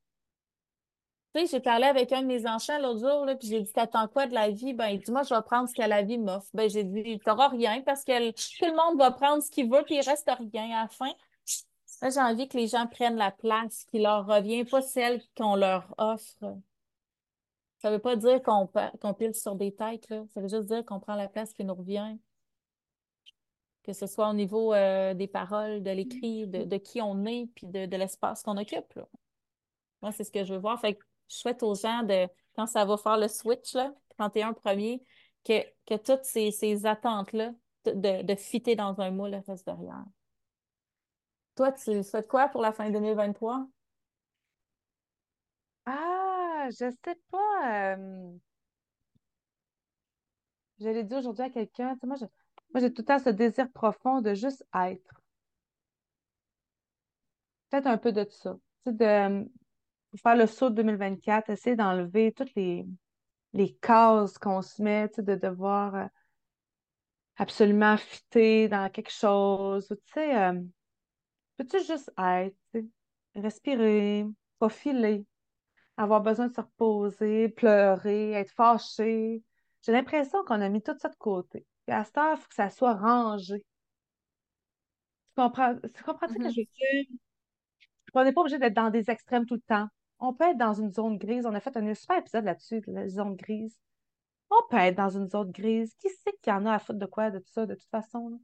Tu 1.33 1.41
sais, 1.41 1.47
j'ai 1.47 1.59
parlé 1.61 1.85
avec 1.85 2.11
un 2.11 2.21
de 2.21 2.27
mes 2.27 2.45
enfants 2.45 2.77
l'autre 2.79 2.99
jour, 2.99 3.25
là, 3.25 3.35
puis 3.35 3.47
j'ai 3.47 3.61
dit, 3.61 3.71
t'attends 3.71 4.07
quoi 4.09 4.27
de 4.27 4.33
la 4.33 4.49
vie? 4.49 4.73
Ben, 4.73 4.87
il 4.87 4.99
dit, 4.99 5.11
moi, 5.11 5.23
je 5.23 5.33
vais 5.33 5.41
prendre 5.41 5.69
ce 5.69 5.73
que 5.73 5.87
la 5.87 6.01
vie 6.01 6.17
m'offre. 6.17 6.47
Ben, 6.53 6.69
j'ai 6.69 6.83
dit, 6.83 7.19
t'auras 7.23 7.47
rien 7.47 7.81
parce 7.81 8.03
que 8.03 8.31
tout 8.31 8.65
le 8.65 8.75
monde 8.75 8.99
va 8.99 9.11
prendre 9.11 9.41
ce 9.41 9.49
qu'il 9.49 9.69
veut, 9.71 9.83
puis 9.85 9.95
il 9.95 10.01
reste 10.01 10.29
rien 10.53 10.77
à 10.77 10.83
la 10.83 10.87
fin. 10.89 11.11
Là, 12.01 12.09
j'ai 12.09 12.19
envie 12.19 12.47
que 12.47 12.57
les 12.57 12.67
gens 12.67 12.87
prennent 12.87 13.15
la 13.17 13.31
place 13.31 13.85
qui 13.85 13.99
leur 13.99 14.25
revient, 14.25 14.65
pas 14.65 14.81
celle 14.81 15.21
qu'on 15.37 15.55
leur 15.55 15.93
offre. 15.97 16.57
Ça 17.79 17.91
veut 17.91 17.99
pas 17.99 18.15
dire 18.15 18.41
qu'on 18.41 19.13
pile 19.13 19.35
sur 19.35 19.55
des 19.55 19.73
têtes, 19.73 20.09
là. 20.09 20.23
Ça 20.33 20.41
veut 20.41 20.47
juste 20.47 20.67
dire 20.67 20.83
qu'on 20.85 20.99
prend 20.99 21.15
la 21.15 21.27
place 21.27 21.53
qui 21.53 21.63
nous 21.63 21.75
revient. 21.75 22.17
Que 23.83 23.93
ce 23.93 24.07
soit 24.07 24.29
au 24.29 24.33
niveau 24.33 24.73
euh, 24.73 25.13
des 25.13 25.27
paroles, 25.27 25.81
de 25.83 25.91
l'écrit, 25.91 26.47
de, 26.47 26.77
qui 26.77 27.01
on 27.01 27.25
est, 27.25 27.49
puis 27.55 27.67
de, 27.67 27.85
de 27.85 27.97
l'espace 27.97 28.43
qu'on 28.43 28.57
occupe, 28.57 28.93
là. 28.95 29.07
Moi, 30.01 30.11
c'est 30.11 30.23
ce 30.23 30.31
que 30.31 30.43
je 30.43 30.53
veux 30.53 30.59
voir. 30.59 30.79
Fait 30.79 30.97
je 31.27 31.35
souhaite 31.35 31.63
aux 31.63 31.75
gens 31.75 32.03
de, 32.03 32.27
quand 32.55 32.65
ça 32.67 32.83
va 32.85 32.97
faire 32.97 33.17
le 33.17 33.27
switch, 33.27 33.73
là, 33.73 33.93
31 34.17 34.53
premier, 34.53 35.03
que, 35.45 35.63
que 35.85 35.95
toutes 35.95 36.25
ces, 36.25 36.85
attentes-là 36.85 37.51
de, 37.85 38.23
de 38.23 38.35
fitter 38.35 38.75
dans 38.75 38.99
un 38.99 39.11
moule 39.11 39.41
restent 39.47 39.65
derrière. 39.65 40.03
Toi, 41.55 41.71
tu 41.73 42.03
souhaites 42.03 42.27
quoi 42.27 42.47
pour 42.49 42.61
la 42.61 42.71
fin 42.71 42.89
2023? 42.89 43.67
Ah, 45.85 46.67
je 46.71 46.89
sais 47.03 47.15
pas. 47.31 47.95
Je 50.79 50.89
l'ai 50.89 51.03
dit 51.03 51.15
aujourd'hui 51.15 51.43
à 51.43 51.49
quelqu'un, 51.49 51.95
moi, 52.03 52.17
moi, 52.73 52.81
j'ai 52.81 52.93
tout 52.93 53.01
le 53.01 53.05
temps 53.05 53.19
ce 53.19 53.29
désir 53.29 53.71
profond 53.71 54.21
de 54.21 54.33
juste 54.33 54.65
être. 54.75 55.21
Peut-être 57.69 57.87
un 57.87 57.97
peu 57.97 58.11
de 58.11 58.25
ça. 58.29 58.57
de, 58.85 59.49
faire 60.17 60.35
le 60.35 60.47
saut 60.47 60.69
de 60.69 60.75
2024, 60.75 61.49
essayer 61.49 61.75
d'enlever 61.75 62.33
toutes 62.33 62.53
les, 62.55 62.85
les 63.53 63.75
cases 63.75 64.37
qu'on 64.37 64.61
se 64.61 64.81
met, 64.81 65.09
de 65.17 65.35
devoir. 65.35 65.95
Euh, 65.95 66.05
absolument 67.37 67.97
fitter 67.97 68.67
dans 68.69 68.89
quelque 68.89 69.11
chose. 69.11 69.87
Tu 69.87 70.13
sais, 70.13 70.51
peux-tu 71.63 71.85
juste 71.85 72.11
être, 72.17 72.55
respirer, 73.35 74.25
pas 74.59 74.69
filer, 74.69 75.25
avoir 75.97 76.21
besoin 76.21 76.47
de 76.47 76.53
se 76.53 76.61
reposer, 76.61 77.49
pleurer, 77.49 78.33
être 78.33 78.53
fâché? 78.53 79.43
J'ai 79.83 79.91
l'impression 79.91 80.43
qu'on 80.45 80.61
a 80.61 80.69
mis 80.69 80.81
tout 80.81 80.97
ça 80.99 81.09
de 81.09 81.15
côté. 81.17 81.65
À 81.87 82.03
cette 82.05 82.17
heure, 82.17 82.35
il 82.37 82.41
faut 82.41 82.47
que 82.49 82.55
ça 82.55 82.69
soit 82.69 82.95
rangé. 82.95 83.57
Tu 83.59 85.41
comprends, 85.41 85.75
tu 85.95 86.03
comprends 86.03 86.27
ce 86.29 86.37
que 86.37 86.43
Mhm. 86.43 86.51
je 86.51 86.61
veux 86.61 86.65
dire? 86.65 87.17
On 88.13 88.23
n'est 88.23 88.33
pas 88.33 88.41
obligé 88.41 88.57
d'être 88.59 88.73
dans 88.73 88.89
des 88.89 89.09
extrêmes 89.09 89.45
tout 89.45 89.55
le 89.55 89.61
temps. 89.61 89.87
On 90.19 90.33
peut 90.33 90.45
être 90.45 90.57
dans 90.57 90.73
une 90.73 90.91
zone 90.91 91.17
grise. 91.17 91.45
On 91.45 91.53
a 91.53 91.59
fait 91.59 91.75
un 91.77 91.93
super 91.93 92.17
épisode 92.19 92.45
là-dessus, 92.45 92.81
la 92.87 93.07
zone 93.07 93.35
grise. 93.35 93.77
On 94.49 94.67
peut 94.69 94.77
être 94.77 94.97
dans 94.97 95.09
une 95.09 95.27
zone 95.29 95.51
grise. 95.51 95.95
Qui 95.95 96.09
sait 96.09 96.33
qu'il 96.41 96.53
y 96.53 96.55
en 96.55 96.65
a 96.65 96.73
à 96.75 96.79
foutre 96.79 96.99
de 96.99 97.05
quoi, 97.05 97.31
de 97.31 97.39
tout 97.39 97.51
ça, 97.51 97.65
de 97.65 97.75
toute 97.75 97.89
façon? 97.89 98.29
là? 98.29 98.37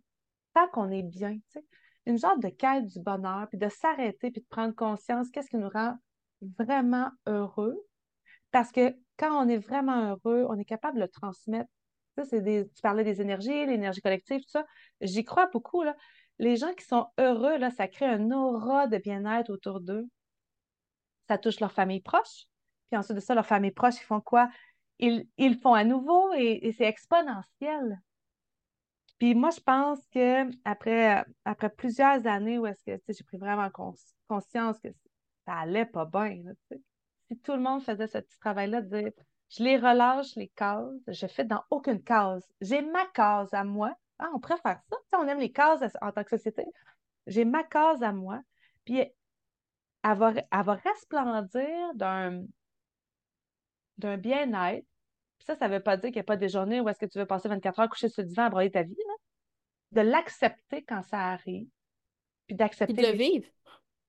Tant 0.54 0.68
qu'on 0.70 0.92
est 0.92 1.04
bien, 1.04 1.36
tu 1.36 1.44
sais. 1.50 1.66
Une 2.08 2.18
genre 2.18 2.40
de 2.40 2.48
quête 2.48 2.86
du 2.86 3.02
bonheur, 3.02 3.50
puis 3.50 3.58
de 3.58 3.68
s'arrêter, 3.68 4.32
puis 4.32 4.40
de 4.42 4.48
prendre 4.48 4.74
conscience, 4.74 5.30
qu'est-ce 5.30 5.50
qui 5.50 5.58
nous 5.58 5.68
rend 5.68 5.98
vraiment 6.58 7.12
heureux? 7.26 7.76
Parce 8.52 8.72
que 8.72 8.96
quand 9.18 9.44
on 9.44 9.50
est 9.50 9.58
vraiment 9.58 10.12
heureux, 10.12 10.46
on 10.48 10.58
est 10.58 10.64
capable 10.64 11.02
de 11.02 11.06
transmettre. 11.06 11.70
Ça, 12.16 12.24
c'est 12.24 12.40
des, 12.40 12.66
tu 12.70 12.82
parlais 12.82 13.04
des 13.04 13.20
énergies, 13.20 13.66
l'énergie 13.66 14.00
collective, 14.00 14.40
tout 14.40 14.50
ça. 14.50 14.66
J'y 15.02 15.26
crois 15.26 15.48
beaucoup. 15.48 15.84
Les 16.40 16.56
gens 16.56 16.74
qui 16.76 16.86
sont 16.86 17.08
heureux, 17.20 17.58
là, 17.58 17.72
ça 17.72 17.90
crée 17.90 18.06
un 18.06 18.32
aura 18.32 18.88
de 18.88 18.98
bien-être 19.00 19.50
autour 19.50 19.82
d'eux. 19.82 20.08
Ça 21.28 21.38
touche 21.38 21.60
leur 21.60 21.74
famille 21.74 22.02
proche. 22.02 22.46
Puis 22.90 22.98
ensuite 22.98 23.18
de 23.18 23.22
ça, 23.22 23.36
leur 23.36 23.46
famille 23.46 23.72
proche, 23.72 23.96
ils 23.98 24.06
font 24.06 24.22
quoi? 24.22 24.50
Ils, 25.00 25.28
ils 25.38 25.58
font 25.58 25.74
à 25.74 25.84
nouveau 25.84 26.32
et 26.36 26.74
c'est 26.78 26.86
exponentiel. 26.86 28.00
Puis 29.20 29.34
moi, 29.34 29.50
je 29.50 29.60
pense 29.60 30.00
que 30.14 30.50
après, 30.64 31.26
après 31.44 31.70
plusieurs 31.70 32.26
années 32.28 32.60
où 32.60 32.68
est-ce 32.68 32.84
que 32.84 33.14
j'ai 33.14 33.24
pris 33.24 33.38
vraiment 33.38 33.70
cons- 33.72 33.96
conscience 34.28 34.80
que 34.80 34.90
ça 35.46 35.56
allait 35.56 35.86
pas 35.86 36.06
bien. 36.06 36.44
Si 37.28 37.38
tout 37.40 37.54
le 37.54 37.60
monde 37.60 37.82
faisait 37.82 38.08
ce 38.08 38.20
petit 38.20 38.38
travail-là, 38.40 38.82
de 38.82 39.02
dire 39.02 39.12
je 39.50 39.64
les 39.64 39.78
relâche, 39.78 40.36
les 40.36 40.50
cases, 40.50 40.86
je 41.08 41.28
fais 41.28 41.46
dans 41.46 41.64
aucune 41.70 42.04
case. 42.04 42.46
J'ai 42.62 42.82
ma 42.82 43.06
case 43.08 43.54
à 43.54 43.64
moi. 43.64 43.96
Ah, 44.20 44.30
on 44.34 44.40
préfère 44.40 44.82
ça. 44.90 45.20
On 45.20 45.28
aime 45.28 45.40
les 45.40 45.52
cases 45.52 45.82
en 46.02 46.12
tant 46.12 46.24
que 46.24 46.32
société. 46.32 46.66
J'ai 47.28 47.46
ma 47.46 47.64
case 47.64 48.04
à 48.04 48.12
moi. 48.12 48.42
Puis 48.84 49.04
elle 50.04 50.18
va, 50.18 50.34
elle 50.34 50.64
va 50.64 50.74
resplendir 50.74 51.94
d'un 51.96 52.44
bien-être. 54.18 54.86
Ça, 55.48 55.56
ça 55.56 55.68
ne 55.68 55.76
veut 55.76 55.84
pas 55.84 55.98
dire 55.98 56.10
qu'il 56.10 56.18
n'y 56.18 56.22
a 56.22 56.24
pas 56.24 56.38
des 56.38 56.50
journées 56.50 56.82
où 56.82 56.90
est-ce 56.90 57.00
que 57.00 57.06
tu 57.06 57.18
veux 57.18 57.26
passer 57.26 57.48
24 57.48 57.80
heures 57.80 57.90
couché 57.90 58.10
sur 58.10 58.22
le 58.22 58.28
divan 58.28 58.44
à 58.44 58.50
broyer 58.50 58.72
ta 58.72 58.84
vie, 58.84 58.96
là. 58.96 59.14
De 59.94 60.02
l'accepter 60.02 60.84
quand 60.84 61.02
ça 61.04 61.32
arrive, 61.32 61.68
puis 62.46 62.56
d'accepter 62.56 62.94
de 62.94 63.08
le 63.08 63.14
vivre. 63.14 63.48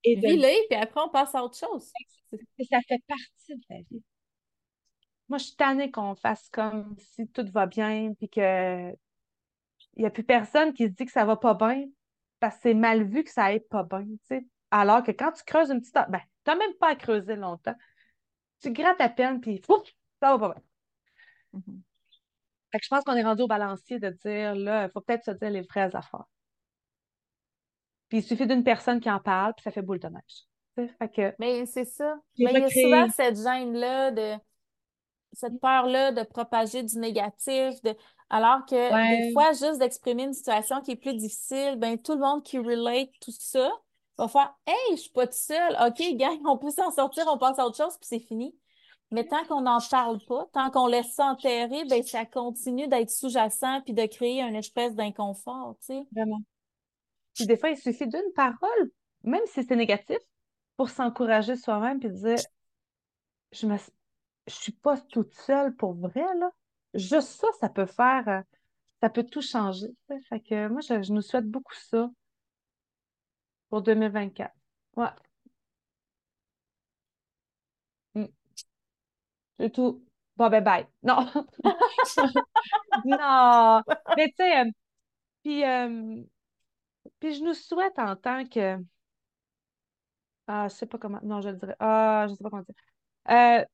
et 0.02 0.16
de 0.16 0.26
Vis-le, 0.26 0.68
puis 0.68 0.78
après, 0.78 1.00
on 1.00 1.08
passe 1.08 1.34
à 1.34 1.44
autre 1.44 1.56
chose. 1.56 1.92
ça 2.30 2.78
fait 2.88 3.02
partie 3.06 3.56
de 3.56 3.64
la 3.70 3.76
vie. 3.88 4.02
Moi, 5.28 5.38
je 5.38 5.44
suis 5.44 5.56
tannée 5.56 5.90
qu'on 5.90 6.16
fasse 6.16 6.48
comme 6.48 6.96
si 6.98 7.28
tout 7.28 7.46
va 7.52 7.66
bien, 7.66 8.12
puis 8.18 8.28
que 8.28 8.92
il 9.94 10.02
n'y 10.02 10.06
a 10.06 10.10
plus 10.10 10.24
personne 10.24 10.72
qui 10.72 10.84
se 10.84 10.92
dit 10.92 11.06
que 11.06 11.12
ça 11.12 11.24
va 11.24 11.36
pas 11.36 11.54
bien, 11.54 11.86
parce 12.40 12.56
que 12.56 12.62
c'est 12.62 12.74
mal 12.74 13.04
vu 13.04 13.24
que 13.24 13.30
ça 13.30 13.44
aille 13.44 13.60
pas 13.60 13.82
bien, 13.82 14.04
tu 14.04 14.18
sais. 14.24 14.46
Alors 14.70 15.02
que 15.02 15.12
quand 15.12 15.32
tu 15.32 15.42
creuses 15.44 15.70
une 15.70 15.80
petite... 15.80 15.94
Ben, 16.08 16.20
tu 16.44 16.50
n'as 16.50 16.56
même 16.56 16.74
pas 16.74 16.90
à 16.90 16.96
creuser 16.96 17.36
longtemps. 17.36 17.74
Tu 18.60 18.70
grattes 18.72 19.00
à 19.00 19.08
peine, 19.08 19.40
puis 19.40 19.60
ça 20.20 20.36
va 20.36 20.38
pas 20.38 20.54
bien. 20.54 20.62
Mhm. 21.52 21.82
Fait 22.70 22.78
que 22.78 22.84
je 22.84 22.88
pense 22.88 23.04
qu'on 23.04 23.14
est 23.14 23.24
rendu 23.24 23.42
au 23.42 23.46
balancier 23.46 23.98
de 23.98 24.10
dire, 24.10 24.54
là, 24.54 24.84
il 24.84 24.90
faut 24.90 25.00
peut-être 25.00 25.24
se 25.24 25.30
dire 25.30 25.50
les 25.50 25.62
vraies 25.62 25.94
affaires. 25.94 26.26
Puis 28.08 28.18
il 28.18 28.22
suffit 28.22 28.46
d'une 28.46 28.64
personne 28.64 29.00
qui 29.00 29.10
en 29.10 29.20
parle, 29.20 29.54
puis 29.54 29.62
ça 29.62 29.70
fait 29.70 29.82
boule 29.82 29.98
de 29.98 30.08
neige. 30.08 30.88
Fait 30.98 31.08
que 31.08 31.34
Mais 31.38 31.66
c'est 31.66 31.84
ça. 31.84 32.16
Mais 32.38 32.52
il 32.52 32.60
y 32.60 32.64
a 32.64 32.68
souvent 32.68 33.08
cette 33.10 33.36
gêne-là, 33.36 34.10
de 34.10 34.34
cette 35.32 35.60
peur-là 35.60 36.12
de 36.12 36.22
propager 36.22 36.82
du 36.82 36.98
négatif, 36.98 37.82
de... 37.82 37.94
alors 38.30 38.64
que 38.66 39.26
des 39.26 39.32
fois, 39.32 39.52
juste 39.52 39.78
d'exprimer 39.78 40.24
une 40.24 40.32
situation 40.32 40.80
qui 40.80 40.92
est 40.92 40.96
plus 40.96 41.14
difficile, 41.14 41.76
ben 41.76 41.98
tout 41.98 42.14
le 42.14 42.20
monde 42.20 42.42
qui 42.42 42.58
relate 42.58 43.10
tout 43.20 43.32
ça 43.32 43.70
va 44.16 44.28
faire 44.28 44.54
Hey, 44.66 44.96
je 44.96 45.02
suis 45.02 45.10
pas 45.10 45.26
toute 45.26 45.34
seule. 45.34 45.76
OK, 45.86 46.16
gang, 46.16 46.38
on 46.46 46.58
peut 46.58 46.70
s'en 46.70 46.90
sortir, 46.90 47.24
on 47.28 47.38
passe 47.38 47.58
à 47.58 47.66
autre 47.66 47.76
chose, 47.76 47.96
puis 47.98 48.08
c'est 48.08 48.20
fini. 48.20 48.54
Mais 49.10 49.26
tant 49.26 49.44
qu'on 49.46 49.62
n'en 49.62 49.78
parle 49.90 50.18
pas, 50.26 50.46
tant 50.52 50.70
qu'on 50.70 50.86
laisse 50.86 51.12
ça 51.14 51.26
enterrer, 51.26 51.84
ben 51.86 52.02
ça 52.02 52.26
continue 52.26 52.88
d'être 52.88 53.10
sous-jacent 53.10 53.80
puis 53.82 53.94
de 53.94 54.04
créer 54.06 54.42
une 54.42 54.56
espèce 54.56 54.94
d'inconfort, 54.94 55.76
tu 55.80 55.86
sais. 55.86 56.02
vraiment. 56.12 56.40
Puis 57.34 57.46
des 57.46 57.56
fois, 57.56 57.70
il 57.70 57.76
suffit 57.78 58.06
d'une 58.06 58.32
parole, 58.34 58.90
même 59.24 59.40
si 59.46 59.64
c'est 59.64 59.76
négatif, 59.76 60.18
pour 60.76 60.90
s'encourager 60.90 61.56
soi-même, 61.56 62.00
puis 62.00 62.10
dire, 62.10 62.36
je 63.52 63.66
me, 63.66 63.76
je 64.46 64.52
suis 64.54 64.72
pas 64.72 64.98
toute 64.98 65.34
seule 65.34 65.74
pour 65.76 65.94
vrai, 65.94 66.24
là. 66.38 66.50
Juste 66.94 67.28
ça, 67.28 67.48
ça 67.60 67.68
peut 67.68 67.86
faire, 67.86 68.28
euh, 68.28 68.40
ça 69.00 69.10
peut 69.10 69.24
tout 69.24 69.42
changer. 69.42 69.88
Fait 70.28 70.40
que 70.40 70.68
moi, 70.68 70.80
je, 70.80 71.02
je 71.02 71.12
nous 71.12 71.22
souhaite 71.22 71.46
beaucoup 71.46 71.74
ça 71.74 72.10
pour 73.68 73.82
2024. 73.82 74.54
Ouais, 74.96 75.10
Mm. 78.14 78.28
C'est 79.58 79.70
tout. 79.72 80.04
Bon, 80.36 80.48
ben, 80.50 80.62
bye. 80.62 80.86
Non, 81.02 81.26
non. 83.04 83.82
Mais 84.16 84.28
tu 84.28 84.34
sais, 84.36 84.60
euh, 84.60 84.70
puis, 85.42 85.64
euh, 85.64 86.22
puis 87.20 87.34
je 87.34 87.42
nous 87.44 87.54
souhaite 87.54 87.98
en 87.98 88.16
tant 88.16 88.46
que, 88.46 88.78
ah, 90.46 90.68
je 90.68 90.74
sais 90.74 90.86
pas 90.86 90.98
comment, 90.98 91.20
non, 91.22 91.40
je 91.40 91.48
le 91.50 91.56
dirais, 91.56 91.76
ah, 91.80 92.26
je 92.28 92.34
sais 92.34 92.42
pas 92.42 92.50
comment 92.50 92.62
dire. 92.62 92.74
Euh, 93.30 93.64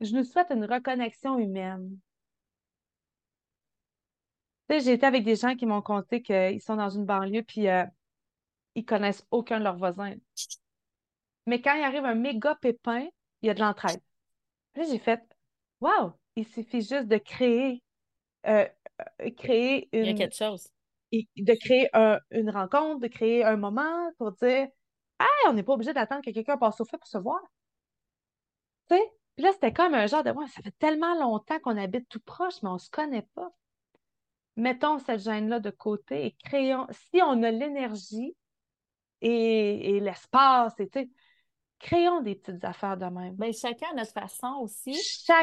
je 0.00 0.14
nous 0.14 0.22
souhaite 0.24 0.50
une 0.50 0.64
reconnexion 0.64 1.36
humaine. 1.38 1.98
Tu 4.68 4.76
sais, 4.76 4.80
j'ai 4.84 4.92
été 4.94 5.06
avec 5.06 5.24
des 5.24 5.36
gens 5.36 5.56
qui 5.56 5.66
m'ont 5.66 5.82
conté 5.82 6.22
qu'ils 6.22 6.60
sont 6.62 6.76
dans 6.76 6.90
une 6.90 7.04
banlieue, 7.04 7.42
puis 7.42 7.66
ils 8.74 8.84
connaissent 8.84 9.26
aucun 9.30 9.58
de 9.58 9.64
leurs 9.64 9.76
voisins. 9.76 10.14
Mais 11.46 11.60
quand 11.60 11.74
il 11.74 11.82
arrive 11.82 12.04
un 12.04 12.14
méga 12.14 12.54
pépin, 12.56 13.06
il 13.44 13.48
y 13.48 13.50
a 13.50 13.54
de 13.54 13.60
l'entraide. 13.60 14.00
Puis 14.72 14.82
là, 14.82 14.88
j'ai 14.90 14.98
fait, 14.98 15.20
waouh, 15.80 16.12
il 16.34 16.46
suffit 16.46 16.80
juste 16.80 17.08
de 17.08 17.18
créer, 17.18 17.82
euh, 18.46 18.66
euh, 19.20 19.30
créer 19.36 19.88
Il 19.92 20.00
y 20.00 20.06
a 20.06 20.10
une, 20.10 20.16
quelque 20.18 20.34
chose. 20.34 20.68
de 21.12 21.54
créer 21.60 21.88
un- 21.92 22.18
une 22.30 22.48
rencontre, 22.50 23.00
de 23.00 23.08
créer 23.08 23.44
un 23.44 23.56
moment 23.56 24.10
pour 24.16 24.32
dire, 24.32 24.66
hey, 25.20 25.28
on 25.48 25.52
n'est 25.52 25.62
pas 25.62 25.74
obligé 25.74 25.92
d'attendre 25.92 26.22
que 26.24 26.30
quelqu'un 26.30 26.56
passe 26.56 26.80
au 26.80 26.86
feu 26.86 26.96
pour 26.96 27.06
se 27.06 27.18
voir. 27.18 27.40
Tu 28.88 28.96
sais? 28.96 29.12
Puis 29.36 29.44
là, 29.44 29.52
c'était 29.52 29.72
comme 29.72 29.92
un 29.94 30.06
genre 30.06 30.22
de, 30.24 30.30
ouais, 30.30 30.46
ça 30.48 30.62
fait 30.62 30.74
tellement 30.78 31.14
longtemps 31.20 31.58
qu'on 31.60 31.76
habite 31.76 32.08
tout 32.08 32.20
proche, 32.20 32.62
mais 32.62 32.70
on 32.70 32.78
se 32.78 32.88
connaît 32.88 33.28
pas. 33.34 33.50
Mettons 34.56 34.98
cette 35.00 35.20
gêne-là 35.20 35.60
de 35.60 35.70
côté 35.70 36.26
et 36.26 36.36
créons, 36.44 36.86
si 36.90 37.20
on 37.22 37.42
a 37.42 37.50
l'énergie 37.50 38.34
et, 39.20 39.96
et 39.96 40.00
l'espace, 40.00 40.78
et 40.80 40.88
tu 40.88 41.00
sais, 41.00 41.10
créons 41.84 42.22
des 42.22 42.34
petites 42.34 42.64
affaires 42.64 42.96
de 42.96 43.04
même. 43.04 43.34
Ben, 43.36 43.52
chacun 43.52 43.86
à 43.92 43.94
notre 43.94 44.12
façon 44.12 44.58
aussi. 44.62 44.92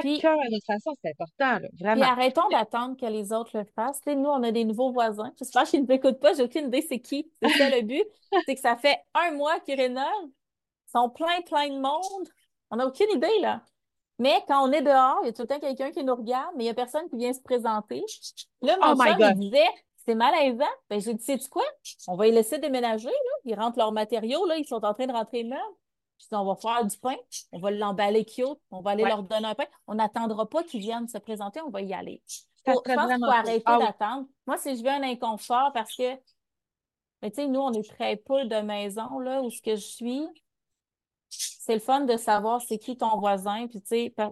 Puis, 0.01 0.19
Chacun 0.19 0.33
à 0.33 0.49
notre 0.49 0.65
façon, 0.65 0.95
c'est 1.03 1.11
important, 1.11 1.59
là, 1.61 1.69
vraiment. 1.79 2.05
arrêtons 2.05 2.49
d'attendre 2.49 2.97
que 2.97 3.05
les 3.05 3.31
autres 3.31 3.55
le 3.57 3.63
fassent. 3.75 4.01
Nous, 4.07 4.25
on 4.27 4.41
a 4.41 4.51
des 4.51 4.65
nouveaux 4.65 4.91
voisins. 4.91 5.31
J'espère 5.37 5.63
qu'ils 5.63 5.83
ne 5.83 5.87
m'écoutent 5.87 6.19
pas. 6.19 6.33
J'ai 6.33 6.43
aucune 6.43 6.67
idée 6.67 6.81
c'est 6.81 6.99
qui. 6.99 7.31
C'est 7.43 7.49
ça 7.49 7.69
le 7.69 7.81
but. 7.83 8.03
C'est 8.45 8.55
que 8.55 8.61
ça 8.61 8.75
fait 8.75 8.97
un 9.13 9.31
mois 9.33 9.59
qu'ils 9.59 9.79
rénovent. 9.79 10.03
Ils 10.27 10.91
sont 10.91 11.09
plein, 11.09 11.41
plein 11.45 11.69
de 11.69 11.79
monde. 11.79 12.27
On 12.71 12.77
n'a 12.77 12.87
aucune 12.87 13.09
idée, 13.15 13.39
là. 13.41 13.61
Mais 14.17 14.43
quand 14.47 14.67
on 14.67 14.71
est 14.71 14.81
dehors, 14.81 15.19
il 15.23 15.27
y 15.27 15.29
a 15.29 15.33
tout 15.33 15.43
le 15.43 15.47
temps 15.47 15.59
quelqu'un 15.59 15.91
qui 15.91 16.03
nous 16.03 16.15
regarde, 16.15 16.53
mais 16.55 16.63
il 16.63 16.67
n'y 16.67 16.71
a 16.71 16.73
personne 16.73 17.07
qui 17.09 17.17
vient 17.17 17.33
se 17.33 17.41
présenter. 17.41 18.03
Là, 18.61 18.77
mon 18.81 18.93
Oh 18.93 18.95
chum, 18.95 19.15
il 19.19 19.39
disait, 19.39 19.69
c'est 20.05 20.15
malaisant. 20.15 20.65
Ben, 20.89 20.99
j'ai 20.99 21.13
dit, 21.13 21.23
sais-tu 21.23 21.49
quoi? 21.49 21.63
On 22.07 22.15
va 22.15 22.25
les 22.25 22.31
laisser 22.31 22.57
déménager, 22.57 23.07
là. 23.07 23.31
Ils 23.45 23.55
rentrent 23.55 23.77
leurs 23.77 23.91
matériaux, 23.91 24.45
là. 24.47 24.57
Ils 24.57 24.65
sont 24.65 24.83
en 24.83 24.93
train 24.93 25.05
de 25.07 25.11
rentrer 25.11 25.43
meubles. 25.43 25.61
Puis 26.27 26.37
on 26.37 26.45
va 26.45 26.55
faire 26.55 26.85
du 26.85 26.97
pain. 26.97 27.15
On 27.51 27.59
va 27.59 27.71
l'emballer 27.71 28.25
cute. 28.25 28.45
On 28.69 28.81
va 28.81 28.91
aller 28.91 29.03
Ouais, 29.03 29.09
leur 29.09 29.23
donner 29.23 29.47
un 29.47 29.55
pain. 29.55 29.65
On 29.87 29.95
n'attendra 29.95 30.47
pas 30.47 30.63
qu'ils 30.63 30.81
viennent 30.81 31.07
se 31.07 31.17
présenter. 31.17 31.61
On 31.61 31.69
va 31.69 31.81
y 31.81 31.93
aller. 31.93 32.21
Faut- 32.65 32.83
je 32.85 32.93
pense 32.93 33.07
qu'il 33.11 33.19
faut 33.19 33.31
arrêter 33.31 33.63
Ah 33.65 33.77
oui, 33.79 33.85
d'attendre. 33.85 34.27
Moi, 34.47 34.57
si 34.57 34.77
je 34.77 34.83
veux 34.83 34.89
un 34.89 35.03
inconfort, 35.03 35.71
parce 35.73 35.95
que, 35.95 36.15
mais 37.21 37.29
tu 37.31 37.35
sais, 37.35 37.47
nous, 37.47 37.59
on 37.59 37.73
est 37.73 37.87
très 37.89 38.15
peu 38.17 38.45
de 38.45 38.55
maison, 38.61 39.19
là, 39.19 39.41
où 39.41 39.49
ce 39.49 39.61
que 39.61 39.75
je 39.75 39.81
suis 39.81 40.27
c'est 41.33 41.73
le 41.73 41.79
fun 41.79 42.01
de 42.01 42.17
savoir 42.17 42.61
c'est 42.61 42.77
qui 42.77 42.97
ton 42.97 43.17
voisin. 43.19 43.67
Puis, 43.67 43.81
tu 43.81 43.87
sais, 43.87 44.13
quand 44.17 44.31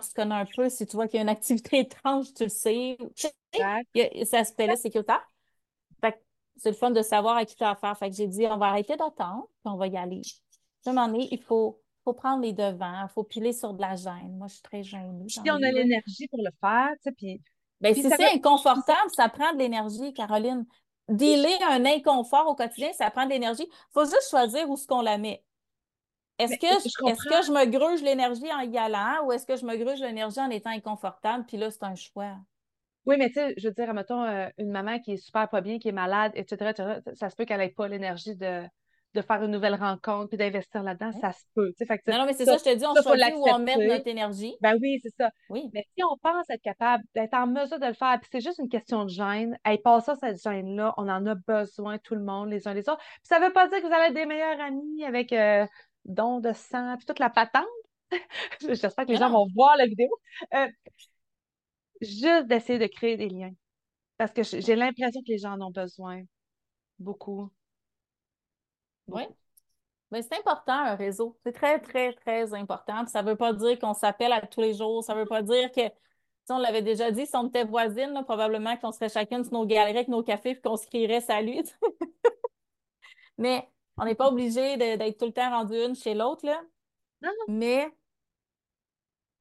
tu 0.00 0.08
te 0.08 0.14
connais 0.14 0.34
un 0.34 0.46
peu, 0.46 0.68
si 0.68 0.86
tu 0.86 0.96
vois 0.96 1.06
qu'il 1.06 1.16
y 1.16 1.20
a 1.20 1.22
une 1.22 1.28
activité 1.28 1.78
étrange, 1.80 2.32
tu 2.34 2.44
le 2.44 2.48
sais. 2.48 2.96
Il 3.94 4.00
y 4.00 4.02
a 4.02 4.24
cet 4.24 4.34
aspect-là 4.34 4.76
sécuritaire. 4.76 5.22
Fait 6.00 6.12
que 6.12 6.18
c'est 6.56 6.70
le 6.70 6.76
fun 6.76 6.90
de 6.90 7.02
savoir 7.02 7.36
à 7.36 7.44
qui 7.44 7.56
tu 7.56 7.64
as 7.64 7.70
affaire. 7.70 7.96
Fait 7.96 8.10
que 8.10 8.16
j'ai 8.16 8.26
dit, 8.26 8.46
on 8.46 8.56
va 8.58 8.66
arrêter 8.66 8.96
d'attendre, 8.96 9.46
puis 9.62 9.72
on 9.72 9.76
va 9.76 9.86
y 9.86 9.96
aller. 9.96 10.22
Un 10.86 10.92
moment 10.92 11.08
donné, 11.08 11.28
il 11.30 11.42
faut, 11.42 11.80
faut 12.04 12.12
prendre 12.12 12.42
les 12.42 12.52
devants, 12.52 13.02
il 13.04 13.12
faut 13.12 13.24
piler 13.24 13.52
sur 13.52 13.74
de 13.74 13.80
la 13.80 13.94
gêne. 13.96 14.36
Moi, 14.36 14.48
je 14.48 14.54
suis 14.54 14.62
très 14.62 14.82
gênée 14.82 15.24
Si 15.28 15.40
on 15.46 15.54
a 15.54 15.70
l'énergie 15.70 16.28
pour 16.28 16.40
le 16.42 16.50
faire, 16.60 16.90
tu 16.94 16.98
sais, 17.04 17.12
puis 17.12 17.40
Ben, 17.80 17.92
Puis 17.92 18.02
si 18.02 18.10
c'est 18.10 18.16
va- 18.16 18.32
inconfortable, 18.34 19.10
ça 19.14 19.28
prend 19.28 19.52
de 19.52 19.58
l'énergie, 19.58 20.12
Caroline. 20.12 20.64
Dealer 21.08 21.58
un 21.68 21.84
inconfort 21.84 22.46
au 22.48 22.54
quotidien, 22.54 22.92
ça 22.92 23.10
prend 23.10 23.24
de 23.24 23.30
l'énergie. 23.30 23.66
faut 23.92 24.04
juste 24.04 24.30
choisir 24.30 24.68
où 24.70 24.74
est-ce 24.74 24.86
qu'on 24.86 25.02
la 25.02 25.18
met. 25.18 25.42
Est-ce 26.38 26.58
que, 26.58 26.66
je 26.66 27.28
que 27.28 27.46
je 27.46 27.52
me 27.52 27.66
gruge 27.66 28.02
l'énergie 28.02 28.50
en 28.52 28.60
y 28.60 28.78
allant 28.78 29.24
ou 29.24 29.32
est-ce 29.32 29.46
que 29.46 29.56
je 29.56 29.64
me 29.64 29.76
gruge 29.76 30.00
l'énergie 30.00 30.40
en 30.40 30.50
étant 30.50 30.70
inconfortable? 30.70 31.44
Puis 31.46 31.56
là, 31.56 31.70
c'est 31.70 31.84
un 31.84 31.94
choix. 31.94 32.36
Oui, 33.04 33.16
mais 33.18 33.28
tu 33.28 33.34
sais, 33.34 33.54
je 33.56 33.68
veux 33.68 33.74
dire, 33.74 33.92
mettons, 33.94 34.24
une 34.58 34.70
maman 34.70 34.98
qui 35.00 35.12
est 35.12 35.16
super 35.16 35.48
pas 35.48 35.60
bien, 35.60 35.78
qui 35.78 35.88
est 35.88 35.92
malade, 35.92 36.32
etc., 36.34 36.70
etc., 36.70 37.00
ça 37.14 37.30
se 37.30 37.36
peut 37.36 37.44
qu'elle 37.44 37.58
n'ait 37.58 37.68
pas 37.68 37.88
l'énergie 37.88 38.36
de, 38.36 38.62
de 39.14 39.22
faire 39.22 39.42
une 39.42 39.50
nouvelle 39.50 39.74
rencontre 39.74 40.28
puis 40.28 40.38
d'investir 40.38 40.82
là-dedans, 40.82 41.12
ça 41.20 41.32
se 41.32 41.42
peut. 41.54 41.72
Fait 41.86 41.98
que 41.98 42.10
Non, 42.10 42.18
non, 42.18 42.26
mais 42.26 42.32
c'est 42.32 42.44
ça, 42.44 42.58
ça, 42.58 42.64
je 42.70 42.74
te 42.74 42.78
dis, 42.78 42.86
on 42.86 42.94
ça, 42.94 43.02
choisit 43.02 43.34
où 43.36 43.44
on 43.48 43.58
met 43.58 43.76
l'accepter. 43.76 43.88
notre 43.88 44.06
énergie. 44.08 44.56
Ben 44.60 44.76
oui, 44.80 44.98
c'est 45.02 45.14
ça. 45.18 45.30
Oui. 45.50 45.68
Mais 45.74 45.86
si 45.96 46.02
on 46.04 46.16
pense 46.18 46.48
être 46.50 46.62
capable 46.62 47.04
d'être 47.14 47.34
en 47.34 47.46
mesure 47.46 47.78
de 47.78 47.86
le 47.86 47.94
faire, 47.94 48.18
puis 48.20 48.28
c'est 48.32 48.40
juste 48.40 48.58
une 48.58 48.68
question 48.68 49.04
de 49.04 49.10
gêne, 49.10 49.58
hey, 49.64 49.78
passons 49.78 50.14
cette 50.20 50.42
gêne-là, 50.42 50.94
on 50.96 51.08
en 51.08 51.26
a 51.26 51.34
besoin, 51.34 51.98
tout 51.98 52.14
le 52.14 52.22
monde, 52.22 52.50
les 52.50 52.66
uns 52.68 52.74
les 52.74 52.88
autres. 52.88 52.98
Puis 53.02 53.20
ça 53.24 53.38
veut 53.38 53.52
pas 53.52 53.68
dire 53.68 53.80
que 53.82 53.86
vous 53.86 53.92
allez 53.92 54.06
être 54.06 54.14
des 54.14 54.26
meilleurs 54.26 54.60
amis 54.60 55.04
avec 55.04 55.32
euh, 55.32 55.66
don 56.04 56.40
de 56.40 56.52
sang, 56.52 56.96
puis 56.96 57.06
toute 57.06 57.18
la 57.18 57.30
patente. 57.30 57.64
J'espère 58.60 59.06
que 59.06 59.12
les 59.12 59.18
Non, 59.18 59.26
gens 59.26 59.30
vont 59.30 59.46
voir 59.54 59.76
la 59.76 59.86
vidéo. 59.86 60.08
Euh, 60.54 60.68
juste 62.00 62.46
d'essayer 62.46 62.78
de 62.78 62.86
créer 62.86 63.16
des 63.16 63.28
liens. 63.28 63.52
Parce 64.18 64.32
que 64.32 64.42
j'ai 64.42 64.76
l'impression 64.76 65.20
que 65.20 65.28
les 65.32 65.38
gens 65.38 65.52
en 65.52 65.60
ont 65.68 65.70
besoin. 65.70 66.22
Beaucoup. 66.98 67.50
Oui. 69.08 69.22
Mais 70.10 70.22
c'est 70.22 70.38
important, 70.38 70.72
un 70.74 70.94
réseau. 70.94 71.38
C'est 71.44 71.52
très, 71.52 71.80
très, 71.80 72.12
très 72.14 72.52
important. 72.54 73.02
Puis 73.04 73.10
ça 73.10 73.22
ne 73.22 73.30
veut 73.30 73.36
pas 73.36 73.52
dire 73.54 73.78
qu'on 73.78 73.94
s'appelle 73.94 74.32
à 74.32 74.40
tous 74.46 74.60
les 74.60 74.74
jours. 74.74 75.02
Ça 75.02 75.14
ne 75.14 75.20
veut 75.20 75.26
pas 75.26 75.42
dire 75.42 75.72
que, 75.72 75.80
si 75.88 76.52
on 76.52 76.58
l'avait 76.58 76.82
déjà 76.82 77.10
dit, 77.10 77.26
si 77.26 77.34
on 77.36 77.48
était 77.48 77.64
voisines, 77.64 78.12
là, 78.12 78.22
probablement 78.22 78.76
qu'on 78.76 78.92
serait 78.92 79.08
chacune 79.08 79.44
sur 79.44 79.52
nos 79.54 79.66
galeries 79.66 79.90
avec 79.96 80.08
nos 80.08 80.22
cafés 80.22 80.54
puis 80.54 80.62
qu'on 80.62 80.76
se 80.76 80.86
crierait 80.86 81.20
salut. 81.22 81.62
Mais 83.38 83.68
on 83.96 84.04
n'est 84.04 84.14
pas 84.14 84.28
obligé 84.28 84.76
d'être 84.76 85.18
tout 85.18 85.26
le 85.26 85.32
temps 85.32 85.50
rendu 85.50 85.74
une 85.76 85.94
chez 85.94 86.14
l'autre, 86.14 86.44
là. 86.46 86.60
Non, 87.22 87.30
Mais 87.48 87.90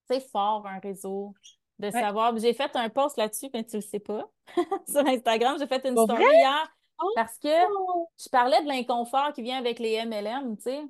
c'est 0.09 0.19
fort, 0.29 0.65
un 0.67 0.79
réseau. 0.79 1.33
De 1.79 1.87
Ouais. 1.87 1.91
savoir. 1.91 2.37
J'ai 2.37 2.53
fait 2.53 2.75
un 2.75 2.89
post 2.89 3.17
là-dessus, 3.17 3.49
mais 3.53 3.63
tu 3.65 3.77
le 3.77 3.81
sais 3.81 3.99
pas. 3.99 4.29
Sur 4.87 5.05
Instagram, 5.07 5.57
j'ai 5.59 5.65
fait 5.67 5.83
une 5.87 5.95
Pour 5.95 6.03
story 6.05 6.23
vrai? 6.23 6.35
hier! 6.35 6.77
Parce 7.15 7.37
que 7.37 7.49
je 7.49 8.29
parlais 8.29 8.61
de 8.61 8.67
l'inconfort 8.67 9.33
qui 9.33 9.41
vient 9.41 9.57
avec 9.57 9.79
les 9.79 10.03
MLM, 10.05 10.57
tu 10.57 10.63
sais. 10.63 10.81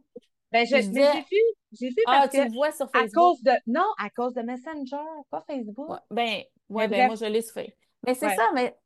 Ben, 0.52 0.66
je, 0.66 0.72
je 0.72 0.76
mais 0.76 0.82
disais, 0.88 1.12
j'ai 1.14 1.20
vu, 1.22 1.42
j'ai 1.72 1.90
vu 1.90 1.96
ah, 2.08 2.12
parce 2.22 2.32
tu 2.32 2.38
que 2.38 2.44
le 2.44 2.52
vois 2.54 2.72
sur 2.72 2.86
à 2.88 2.90
Facebook. 3.00 3.14
cause 3.14 3.42
de. 3.44 3.52
Non, 3.68 3.86
à 3.98 4.10
cause 4.10 4.34
de 4.34 4.42
Messenger, 4.42 4.98
pas 5.30 5.42
Facebook. 5.48 5.90
Ouais, 5.90 5.98
ben, 6.10 6.44
ouais, 6.70 6.88
ben, 6.88 7.08
moi, 7.08 7.16
je 7.16 7.26
l'ai 7.26 7.42
sur 7.42 7.54
Facebook. 7.54 7.78
Mais 8.06 8.14
c'est 8.16 8.28
Ouais. 8.28 8.36
ça, 8.36 8.50
mais 8.54 8.78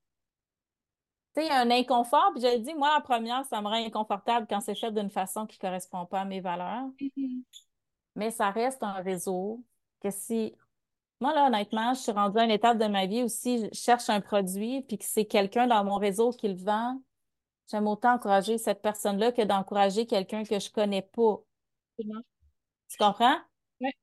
tu 1.35 1.41
sais, 1.41 1.47
il 1.47 1.49
y 1.49 1.51
a 1.51 1.59
un 1.59 1.71
inconfort, 1.71 2.31
puis 2.33 2.41
je 2.41 2.47
le 2.47 2.59
dis, 2.59 2.73
moi, 2.75 2.93
la 2.93 3.01
première, 3.01 3.43
ça 3.45 3.61
me 3.61 3.67
rend 3.67 3.73
inconfortable 3.85 4.47
quand 4.49 4.61
c'est 4.61 4.75
fait 4.75 4.91
d'une 4.91 5.09
façon 5.09 5.45
qui 5.45 5.57
ne 5.57 5.67
correspond 5.67 6.05
pas 6.05 6.21
à 6.21 6.25
mes 6.25 6.39
valeurs. 6.41 6.85
Mhm. 7.01 7.43
Mais 8.15 8.31
ça 8.31 8.49
reste 8.51 8.83
un 8.83 8.93
réseau 8.93 9.63
que 10.01 10.09
si. 10.11 10.55
Moi, 11.21 11.33
là, 11.33 11.47
honnêtement, 11.47 11.93
je 11.93 12.01
suis 12.01 12.11
rendue 12.11 12.37
à 12.39 12.43
une 12.45 12.51
étape 12.51 12.77
de 12.77 12.85
ma 12.87 13.05
vie 13.05 13.23
où 13.23 13.27
si 13.27 13.65
je 13.65 13.69
cherche 13.73 14.09
un 14.09 14.21
produit, 14.21 14.83
puis 14.83 14.97
que 14.97 15.05
c'est 15.05 15.25
quelqu'un 15.25 15.67
dans 15.67 15.83
mon 15.83 15.95
réseau 15.97 16.31
qui 16.31 16.47
le 16.47 16.55
vend, 16.55 17.01
j'aime 17.69 17.87
autant 17.87 18.13
encourager 18.15 18.57
cette 18.57 18.81
personne-là 18.81 19.31
que 19.31 19.41
d'encourager 19.43 20.05
quelqu'un 20.05 20.43
que 20.43 20.59
je 20.59 20.69
connais 20.71 21.01
pas. 21.01 21.41
Tu 21.97 22.97
comprends? 22.97 23.37
Ouais. 23.81 23.93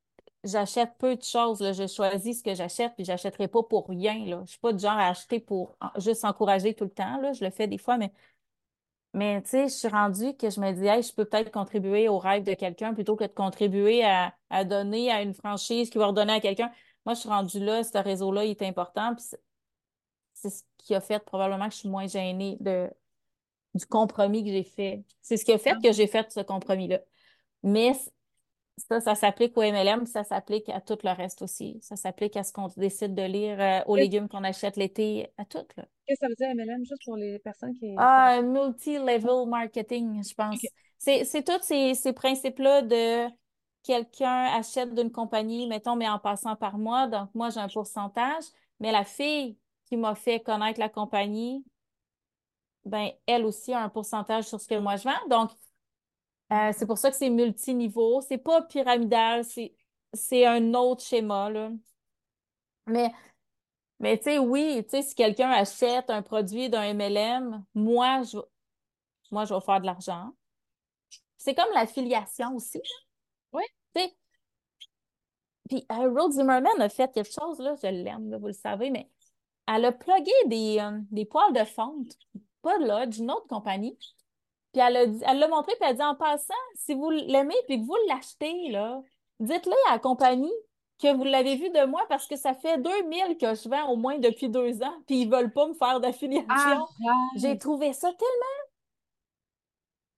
J'achète 0.44 0.96
peu 0.98 1.16
de 1.16 1.22
choses, 1.22 1.60
là. 1.60 1.72
Je 1.72 1.86
choisis 1.86 2.38
ce 2.40 2.44
que 2.44 2.54
j'achète, 2.54 2.94
puis 2.94 3.04
j'achèterai 3.04 3.48
pas 3.48 3.62
pour 3.62 3.88
rien, 3.88 4.24
là. 4.26 4.42
Je 4.46 4.52
suis 4.52 4.60
pas 4.60 4.72
du 4.72 4.80
genre 4.80 4.92
à 4.92 5.08
acheter 5.08 5.40
pour 5.40 5.76
juste 5.98 6.24
encourager 6.24 6.74
tout 6.74 6.84
le 6.84 6.90
temps, 6.90 7.20
là. 7.20 7.32
Je 7.32 7.44
le 7.44 7.50
fais 7.50 7.68
des 7.68 7.78
fois, 7.78 7.98
mais, 7.98 8.12
mais 9.14 9.42
tu 9.42 9.50
sais, 9.50 9.68
je 9.68 9.74
suis 9.74 9.88
rendue 9.88 10.34
que 10.36 10.48
je 10.50 10.60
me 10.60 10.72
dis, 10.72 10.86
hey, 10.86 11.02
je 11.02 11.12
peux 11.14 11.24
peut-être 11.26 11.50
contribuer 11.52 12.08
au 12.08 12.18
rêve 12.18 12.44
de 12.44 12.54
quelqu'un 12.54 12.94
plutôt 12.94 13.14
que 13.16 13.24
de 13.24 13.32
contribuer 13.32 14.04
à, 14.04 14.34
à 14.50 14.64
donner 14.64 15.10
à 15.10 15.22
une 15.22 15.34
franchise 15.34 15.90
qui 15.90 15.98
va 15.98 16.06
redonner 16.06 16.32
à 16.34 16.40
quelqu'un. 16.40 16.72
Moi, 17.04 17.14
je 17.14 17.20
suis 17.20 17.28
rendue 17.28 17.60
là, 17.60 17.84
ce 17.84 17.98
réseau-là, 17.98 18.44
il 18.44 18.50
est 18.52 18.62
important, 18.62 19.14
puis 19.14 19.24
c'est 20.34 20.50
ce 20.50 20.62
qui 20.78 20.94
a 20.94 21.00
fait 21.00 21.18
probablement 21.24 21.66
que 21.68 21.74
je 21.74 21.78
suis 21.80 21.88
moins 21.88 22.06
gênée 22.06 22.56
de, 22.60 22.90
du 23.74 23.86
compromis 23.86 24.44
que 24.44 24.50
j'ai 24.50 24.64
fait. 24.64 25.04
C'est 25.20 25.36
ce 25.36 25.44
qui 25.44 25.52
a 25.52 25.58
fait 25.58 25.76
que 25.82 25.92
j'ai 25.92 26.06
fait 26.06 26.30
ce 26.30 26.40
compromis-là. 26.40 27.00
Mais 27.62 27.92
ça, 28.76 29.00
ça 29.00 29.14
s'applique 29.14 29.56
au 29.56 29.62
MLM, 29.62 30.06
ça 30.06 30.24
s'applique 30.24 30.68
à 30.68 30.80
tout 30.80 30.98
le 31.04 31.10
reste 31.10 31.42
aussi. 31.42 31.78
Ça 31.82 31.96
s'applique 31.96 32.36
à 32.36 32.42
ce 32.42 32.52
qu'on 32.52 32.68
décide 32.76 33.14
de 33.14 33.22
lire, 33.22 33.60
euh, 33.60 33.80
aux 33.86 33.96
légumes 33.96 34.28
qu'on 34.28 34.44
achète 34.44 34.76
l'été, 34.76 35.28
à 35.38 35.44
tout, 35.44 35.64
qu'est-ce 36.06 36.20
que 36.20 36.26
ça 36.26 36.28
veut 36.28 36.34
dire, 36.34 36.48
MLM, 36.54 36.84
juste 36.84 37.04
pour 37.04 37.16
les 37.16 37.38
personnes 37.38 37.74
qui. 37.74 37.94
Ah, 37.98 38.40
multi-level 38.42 39.48
marketing, 39.48 40.22
je 40.24 40.34
pense. 40.34 40.60
C'est 40.98 41.44
tous 41.44 41.62
ces, 41.62 41.94
ces 41.94 42.12
principes-là 42.12 42.82
de 42.82 43.28
quelqu'un 43.82 44.44
achète 44.56 44.94
d'une 44.94 45.10
compagnie, 45.10 45.66
mettons, 45.66 45.96
mais 45.96 46.08
en 46.08 46.18
passant 46.18 46.56
par 46.56 46.78
moi. 46.78 47.06
Donc, 47.08 47.30
moi, 47.34 47.50
j'ai 47.50 47.60
un 47.60 47.68
pourcentage. 47.68 48.44
Mais 48.80 48.92
la 48.92 49.04
fille 49.04 49.58
qui 49.86 49.96
m'a 49.96 50.14
fait 50.14 50.40
connaître 50.40 50.80
la 50.80 50.88
compagnie, 50.88 51.64
ben, 52.84 53.10
elle 53.26 53.44
aussi 53.44 53.72
a 53.72 53.82
un 53.82 53.88
pourcentage 53.88 54.44
sur 54.44 54.60
ce 54.60 54.68
que 54.68 54.78
moi 54.78 54.96
je 54.96 55.04
vends. 55.04 55.28
Donc, 55.28 55.50
euh, 56.52 56.72
c'est 56.76 56.86
pour 56.86 56.98
ça 56.98 57.10
que 57.10 57.16
c'est 57.16 57.30
multiniveau. 57.30 58.20
C'est 58.22 58.38
pas 58.38 58.62
pyramidal, 58.62 59.44
c'est, 59.44 60.46
un 60.46 60.74
autre 60.74 61.02
schéma, 61.02 61.50
là. 61.50 61.70
Mais, 62.86 63.12
mais 64.00 64.18
tu 64.18 64.24
sais, 64.24 64.38
oui, 64.38 64.82
tu 64.84 64.90
sais, 64.90 65.02
si 65.02 65.14
quelqu'un 65.14 65.50
achète 65.50 66.10
un 66.10 66.22
produit 66.22 66.68
d'un 66.70 66.92
MLM, 66.94 67.64
moi, 67.74 68.22
je, 68.24 68.38
moi, 69.30 69.44
je 69.44 69.54
vais 69.54 69.60
faire 69.60 69.80
de 69.80 69.86
l'argent. 69.86 70.32
C'est 71.38 71.54
comme 71.54 71.72
l'affiliation 71.74 72.54
aussi. 72.56 72.80
Oui. 73.52 73.64
Tu 73.94 74.02
sais, 74.02 74.16
puis 75.68 75.86
euh, 75.90 76.10
Rose 76.10 76.34
Zimmerman 76.34 76.80
a 76.80 76.88
fait 76.88 77.12
quelque 77.12 77.32
chose, 77.32 77.58
là, 77.58 77.74
je 77.82 77.86
l'aime, 77.88 78.36
vous 78.36 78.48
le 78.48 78.52
savez, 78.52 78.90
mais 78.90 79.10
elle 79.66 79.84
a 79.86 79.92
plugué 79.92 80.32
des, 80.46 80.78
euh, 80.80 80.98
des 81.10 81.24
poils 81.24 81.52
de 81.54 81.64
fonte, 81.64 82.12
pas 82.62 82.78
de 82.78 82.84
là, 82.84 83.06
d'une 83.06 83.30
autre 83.30 83.46
compagnie. 83.48 83.98
Puis 84.72 84.80
elle 84.80 85.38
l'a 85.38 85.48
montré, 85.48 85.72
puis 85.74 85.82
elle 85.82 85.90
a 85.90 85.94
dit 85.94 86.02
en 86.02 86.14
passant, 86.14 86.54
si 86.76 86.94
vous 86.94 87.10
l'aimez 87.10 87.54
puis 87.66 87.78
que 87.78 87.86
vous 87.86 87.96
l'achetez, 88.08 88.70
là, 88.70 89.02
dites-le 89.38 89.74
à 89.88 89.92
la 89.92 89.98
compagnie 89.98 90.52
que 90.98 91.12
vous 91.12 91.24
l'avez 91.24 91.56
vu 91.56 91.68
de 91.68 91.84
moi 91.84 92.00
parce 92.08 92.26
que 92.26 92.36
ça 92.36 92.54
fait 92.54 92.78
2000 92.78 93.36
que 93.36 93.54
je 93.54 93.68
vends 93.68 93.90
au 93.90 93.96
moins 93.96 94.18
depuis 94.18 94.48
deux 94.48 94.82
ans, 94.82 94.94
puis 95.06 95.22
ils 95.22 95.30
veulent 95.30 95.52
pas 95.52 95.66
me 95.66 95.74
faire 95.74 96.00
d'affiliation. 96.00 96.86
J'ai 97.36 97.58
trouvé 97.58 97.92
ça 97.92 98.08
tellement 98.12 98.62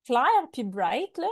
clair 0.04 0.48
puis 0.52 0.62
bright, 0.62 1.16
là. 1.18 1.26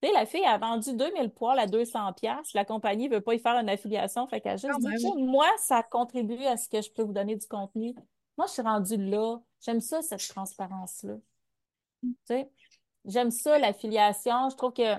Tu 0.00 0.08
sais, 0.08 0.14
la 0.14 0.26
fille 0.26 0.44
a 0.44 0.58
vendu 0.58 0.94
2000 0.94 1.30
poils 1.30 1.58
à 1.58 1.66
200 1.66 2.12
pièces. 2.14 2.54
La 2.54 2.64
compagnie 2.64 3.08
veut 3.08 3.20
pas 3.20 3.34
y 3.34 3.38
faire 3.38 3.56
une 3.56 3.68
affiliation, 3.68 4.26
fait 4.26 4.40
qu'elle 4.40 4.58
juste 4.58 4.72
Quand 4.72 4.88
dit. 4.88 4.96
Tiens, 4.96 5.14
moi, 5.16 5.46
ça 5.58 5.82
contribue 5.82 6.44
à 6.46 6.56
ce 6.56 6.68
que 6.68 6.80
je 6.80 6.90
peux 6.90 7.02
vous 7.02 7.12
donner 7.12 7.36
du 7.36 7.46
contenu. 7.46 7.94
Moi, 8.38 8.46
je 8.46 8.52
suis 8.52 8.62
rendue 8.62 8.96
là. 8.96 9.38
J'aime 9.60 9.80
ça, 9.80 10.02
cette 10.02 10.26
transparence-là. 10.28 11.14
Tu 12.02 12.10
sais, 12.24 12.50
j'aime 13.04 13.30
ça, 13.30 13.58
l'affiliation. 13.58 14.50
Je 14.50 14.56
trouve 14.56 14.72
que 14.72 14.94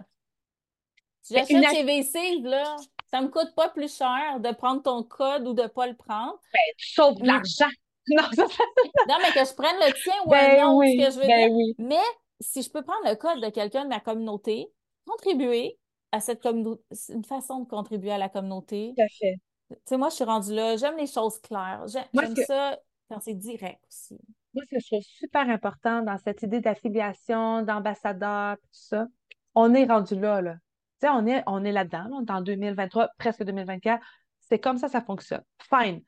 si 1.22 1.34
Mais 1.34 1.40
j'achète 1.42 1.58
une 1.58 1.70
chez 1.70 1.84
VC, 1.84 2.40
là, 2.42 2.76
ça 3.10 3.22
me 3.22 3.28
coûte 3.28 3.54
pas 3.56 3.70
plus 3.70 3.94
cher 3.96 4.40
de 4.40 4.52
prendre 4.52 4.82
ton 4.82 5.04
code 5.04 5.48
ou 5.48 5.54
de 5.54 5.68
pas 5.68 5.88
le 5.88 5.96
prendre. 5.96 6.40
Tu 6.78 6.94
sauves 6.94 7.16
de 7.20 7.28
l'argent. 7.28 7.70
Non, 8.10 8.24
ça, 8.36 8.46
ça- 8.50 8.64
Non, 9.08 9.16
mais 9.22 9.32
que 9.32 9.46
je 9.50 9.54
prenne 9.54 9.78
le 9.78 9.94
tien 10.04 10.14
ou 10.26 10.30
Ben 10.32 10.60
un 10.60 10.68
autre, 10.68 10.76
oui, 10.80 11.00
ce 11.00 11.06
que 11.06 11.12
je 11.14 11.20
veux 11.22 11.26
ben 11.26 11.48
dire. 11.48 11.56
oui. 11.56 11.74
Mais 11.78 12.02
si 12.42 12.62
je 12.62 12.70
peux 12.70 12.82
prendre 12.82 13.08
le 13.08 13.16
code 13.16 13.40
de 13.42 13.48
quelqu'un 13.48 13.86
de 13.86 13.88
ma 13.90 14.02
communauté, 14.02 14.70
contribuer 15.08 15.80
à 16.12 16.20
cette 16.20 16.42
communauté, 16.42 16.84
c'est 16.92 17.14
une 17.14 17.24
façon 17.24 17.60
de 17.62 17.70
contribuer 17.70 18.12
à 18.12 18.18
la 18.18 18.28
communauté. 18.28 18.94
Tout 18.98 19.04
à 19.04 19.08
fait. 19.08 19.36
Tu 19.70 19.76
sais, 19.86 19.96
moi, 19.98 20.10
je 20.10 20.16
suis 20.16 20.24
rendue 20.26 20.54
là. 20.54 20.76
J'aime 20.76 20.98
les 20.98 21.08
choses 21.08 21.40
claires. 21.40 21.86
J'aime 21.88 22.34
que- 22.34 22.44
ça 22.44 22.78
c'est 23.22 23.34
direct 23.34 23.82
aussi. 23.90 24.18
Moi, 24.54 24.64
ce 24.70 24.76
que 24.76 24.80
je 24.82 24.88
trouve 24.88 25.02
super 25.04 25.50
important 25.50 26.02
dans 26.02 26.18
cette 26.18 26.44
idée 26.44 26.60
d'affiliation, 26.62 27.64
d'ambassadeur, 27.64 28.58
tout 28.58 28.68
ça, 28.72 29.08
on 29.56 29.74
est 29.74 29.86
rendu 29.86 30.20
là, 30.20 30.42
là. 30.42 30.54
Tu 31.02 31.08
sais, 31.08 31.10
on 31.10 31.26
est, 31.26 31.44
on 31.48 31.64
est 31.66 31.72
là-dedans, 31.72 32.04
là, 32.04 32.10
on 32.12 32.26
est 32.26 32.32
en 32.32 32.42
2023, 32.42 33.10
presque 33.18 33.44
2024. 33.44 34.04
C'est 34.40 34.60
comme 34.60 34.78
ça, 34.78 34.88
ça 34.88 35.02
fonctionne. 35.02 35.44
Fine. 35.60 36.02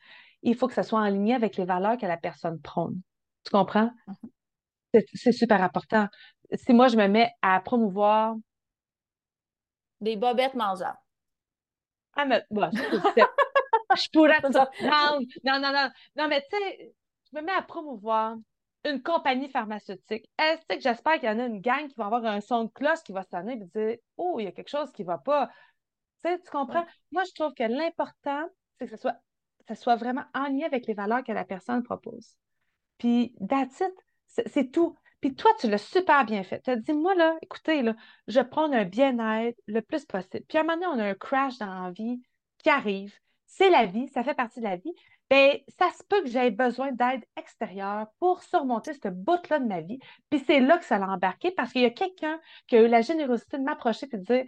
Il 0.44 0.56
faut 0.56 0.68
que 0.68 0.74
ça 0.74 0.84
soit 0.84 1.00
en 1.00 1.08
ligne 1.08 1.34
avec 1.34 1.58
les 1.58 1.66
valeurs 1.66 1.98
que 1.98 2.06
la 2.06 2.18
personne 2.18 2.60
prône. 2.62 3.02
Tu 3.44 3.52
comprends? 3.52 3.92
Mhm. 4.08 4.30
C'est 4.94 5.06
c'est 5.14 5.32
super 5.32 5.62
important. 5.62 6.08
Si 6.54 6.74
moi, 6.74 6.88
je 6.88 6.98
me 6.98 7.08
mets 7.08 7.32
à 7.42 7.60
promouvoir, 7.60 8.36
Des 10.02 10.16
bobettes 10.16 10.54
mangeables. 10.56 10.98
à 12.16 12.26
me, 12.26 12.40
bon, 12.52 12.70
je 14.04 14.10
pourrais 14.12 14.42
te 14.42 14.52
surprendre. 14.52 15.26
Non, 15.44 15.60
non, 15.60 15.72
non. 15.72 15.90
Non, 16.16 16.28
mais 16.28 16.42
tu 16.50 16.58
sais, 16.58 16.94
je 17.32 17.38
me 17.38 17.44
mets 17.44 17.52
à 17.54 17.62
promouvoir 17.62 18.36
une 18.84 19.02
compagnie 19.02 19.50
pharmaceutique. 19.50 20.30
Est-ce 20.38 20.66
que 20.68 20.80
j'espère 20.80 21.16
qu'il 21.16 21.30
y 21.30 21.32
en 21.32 21.40
a 21.40 21.46
une 21.46 21.62
gang 21.62 21.88
qui 21.88 21.96
va 21.96 22.06
avoir 22.06 22.26
un 22.26 22.42
son 22.42 22.66
de 22.66 22.72
cloche 22.72 23.02
qui 23.04 23.14
va 23.14 23.24
sonner 23.24 23.54
et 23.54 23.80
dire 23.80 23.98
Oh, 24.18 24.38
il 24.40 24.46
y 24.46 24.48
a 24.48 24.52
quelque 24.52 24.70
chose 24.70 24.92
qui 24.92 25.02
ne 25.02 25.08
va 25.08 25.18
pas? 25.18 25.48
Tu 26.24 26.30
sais, 26.30 26.40
tu 26.40 26.50
comprends? 26.52 26.82
Ouais. 26.82 26.88
Moi, 27.12 27.24
je 27.24 27.34
trouve 27.34 27.54
que 27.54 27.64
l'important, 27.64 28.48
c'est 28.78 28.86
que 28.86 28.92
ce 28.92 28.98
soit 28.98 29.18
ça 29.68 29.76
soit 29.76 29.96
vraiment 29.96 30.26
en 30.34 30.48
lien 30.48 30.66
avec 30.66 30.86
les 30.86 30.94
valeurs 30.94 31.24
que 31.24 31.32
la 31.32 31.44
personne 31.44 31.84
propose. 31.84 32.36
Puis, 32.98 33.36
that's 33.48 33.80
it. 33.80 33.94
C'est 34.48 34.72
tout. 34.72 34.96
Puis 35.22 35.34
toi, 35.34 35.52
tu 35.60 35.70
l'as 35.70 35.78
super 35.80 36.26
bien 36.26 36.44
fait. 36.44 36.62
Tu 36.62 36.70
as 36.70 36.76
dit, 36.76 36.94
moi, 36.94 37.16
là, 37.16 37.36
écoutez, 37.42 37.82
là, 37.82 37.96
je 38.28 38.40
prends 38.42 38.72
un 38.72 38.86
bien-être 38.86 39.58
le 39.66 39.82
plus 39.82 40.06
possible. 40.06 40.44
Puis 40.48 40.58
à 40.58 40.62
un 40.62 40.64
moment 40.64 40.76
donné, 40.76 41.02
on 41.02 41.06
a 41.06 41.10
un 41.10 41.16
crash 41.16 41.58
dans 41.58 41.84
la 41.84 41.92
vie 41.92 42.22
qui 42.60 42.70
arrive. 42.70 43.18
C'est 43.58 43.70
la 43.70 43.86
vie, 43.86 44.10
ça 44.10 44.22
fait 44.22 44.34
partie 44.34 44.60
de 44.60 44.66
la 44.66 44.76
vie. 44.76 44.94
Bien, 45.30 45.54
ça 45.80 45.90
se 45.92 46.04
peut 46.04 46.22
que 46.22 46.28
j'aie 46.28 46.52
besoin 46.52 46.92
d'aide 46.92 47.24
extérieure 47.38 48.08
pour 48.20 48.44
surmonter 48.44 48.94
ce 48.94 49.08
bout-là 49.08 49.60
de 49.60 49.66
ma 49.66 49.80
vie. 49.80 49.98
Puis 50.30 50.44
c'est 50.46 50.60
là 50.60 50.78
que 50.78 50.84
ça 50.84 51.00
l'a 51.00 51.08
embarqué 51.08 51.52
parce 51.52 51.72
qu'il 51.72 51.82
y 51.82 51.86
a 51.86 51.90
quelqu'un 51.90 52.38
qui 52.68 52.76
a 52.76 52.82
eu 52.82 52.90
la 52.90 53.00
générosité 53.00 53.58
de 53.58 53.64
m'approcher 53.64 54.08
et 54.12 54.18
de 54.18 54.24
dire 54.24 54.46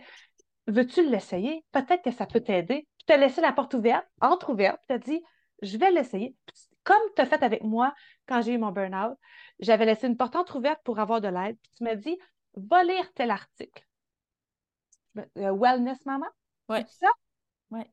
Veux-tu 0.67 1.09
l'essayer? 1.09 1.63
Peut-être 1.71 2.03
que 2.03 2.11
ça 2.11 2.25
peut 2.25 2.41
t'aider. 2.41 2.85
Puis 2.97 3.05
tu 3.07 3.13
as 3.13 3.17
laissé 3.17 3.39
la 3.39 3.53
porte 3.53 3.73
ouverte, 3.75 4.05
entre-ouverte, 4.19 4.77
puis 4.79 4.87
tu 4.89 4.93
as 4.93 4.97
dit 4.99 5.23
Je 5.61 5.77
vais 5.77 5.91
l'essayer. 5.91 6.35
Comme 6.83 7.01
tu 7.15 7.21
as 7.21 7.25
fait 7.25 7.41
avec 7.43 7.63
moi 7.63 7.95
quand 8.27 8.41
j'ai 8.41 8.55
eu 8.55 8.57
mon 8.57 8.73
burn-out, 8.73 9.17
j'avais 9.59 9.85
laissé 9.85 10.07
une 10.07 10.17
porte 10.17 10.35
entre-ouverte 10.35 10.81
pour 10.83 10.99
avoir 10.99 11.21
de 11.21 11.29
l'aide. 11.29 11.57
Puis 11.63 11.71
tu 11.77 11.83
m'as 11.85 11.95
dit 11.95 12.17
Va 12.55 12.83
lire 12.83 13.13
tel 13.13 13.31
article. 13.31 13.87
Euh, 15.37 15.53
Wellness 15.53 16.05
Mama? 16.05 16.27
Oui. 16.67 16.79
C'est 16.85 17.05
ça? 17.05 17.11
Oui. 17.71 17.83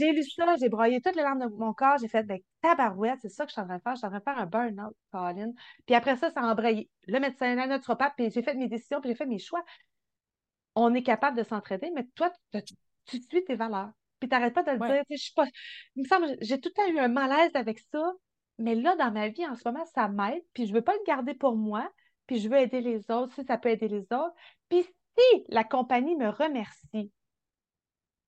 J'ai 0.00 0.12
lu 0.12 0.22
ça, 0.24 0.56
j'ai 0.58 0.70
broyé 0.70 1.00
toutes 1.02 1.14
les 1.14 1.22
larmes 1.22 1.40
de 1.40 1.54
mon 1.56 1.74
corps, 1.74 1.98
j'ai 1.98 2.08
fait, 2.08 2.22
ben, 2.22 2.38
tabarouette, 2.62 3.18
c'est 3.20 3.28
ça 3.28 3.44
que 3.44 3.50
je 3.50 3.52
suis 3.52 3.60
en 3.60 3.66
train 3.66 3.76
de 3.76 3.82
faire. 3.82 3.92
Je 3.92 3.98
suis 3.98 4.06
en 4.06 4.10
train 4.10 4.18
de 4.18 4.24
faire 4.24 4.38
un 4.38 4.46
burn-out, 4.46 4.96
Colin. 5.12 5.52
Puis 5.84 5.94
après 5.94 6.16
ça, 6.16 6.30
ça 6.30 6.40
a 6.40 6.44
embrayé. 6.44 6.88
Le 7.06 7.20
médecin, 7.20 7.54
la 7.54 7.66
naturopathe, 7.66 8.14
puis 8.16 8.30
j'ai 8.30 8.42
fait 8.42 8.54
mes 8.54 8.68
décisions, 8.68 9.00
puis 9.02 9.10
j'ai 9.10 9.16
fait 9.16 9.26
mes 9.26 9.38
choix. 9.38 9.62
On 10.74 10.94
est 10.94 11.02
capable 11.02 11.36
de 11.36 11.42
s'entraider, 11.42 11.90
mais 11.94 12.06
toi, 12.14 12.32
tu, 12.52 12.74
suis 13.06 13.44
tes 13.44 13.54
valeurs. 13.56 13.90
Puis 14.20 14.28
tu 14.28 14.34
n'arrêtes 14.34 14.54
pas 14.54 14.62
de 14.62 14.70
le 14.70 14.78
dire. 14.78 15.02
Je 15.10 15.16
suis 15.16 15.34
pas. 15.34 15.46
Il 15.96 16.04
me 16.04 16.08
semble, 16.08 16.34
j'ai 16.40 16.58
tout 16.60 16.70
le 16.74 16.82
temps 16.82 16.90
eu 16.90 16.98
un 16.98 17.08
malaise 17.08 17.50
avec 17.54 17.78
ça, 17.92 18.12
mais 18.58 18.74
là, 18.74 18.96
dans 18.96 19.12
ma 19.12 19.28
vie, 19.28 19.46
en 19.46 19.54
ce 19.54 19.62
moment, 19.66 19.84
ça 19.94 20.08
m'aide, 20.08 20.42
puis 20.54 20.66
je 20.66 20.72
ne 20.72 20.78
veux 20.78 20.84
pas 20.84 20.94
le 20.94 21.04
garder 21.06 21.34
pour 21.34 21.56
moi, 21.56 21.90
puis 22.26 22.38
je 22.38 22.48
veux 22.48 22.58
aider 22.58 22.80
les 22.80 23.10
autres, 23.10 23.34
si 23.34 23.44
ça 23.44 23.58
peut 23.58 23.68
aider 23.68 23.88
les 23.88 24.06
autres. 24.12 24.34
Puis 24.70 24.82
si 24.82 25.44
la 25.48 25.64
compagnie 25.64 26.16
me 26.16 26.30
remercie, 26.30 27.10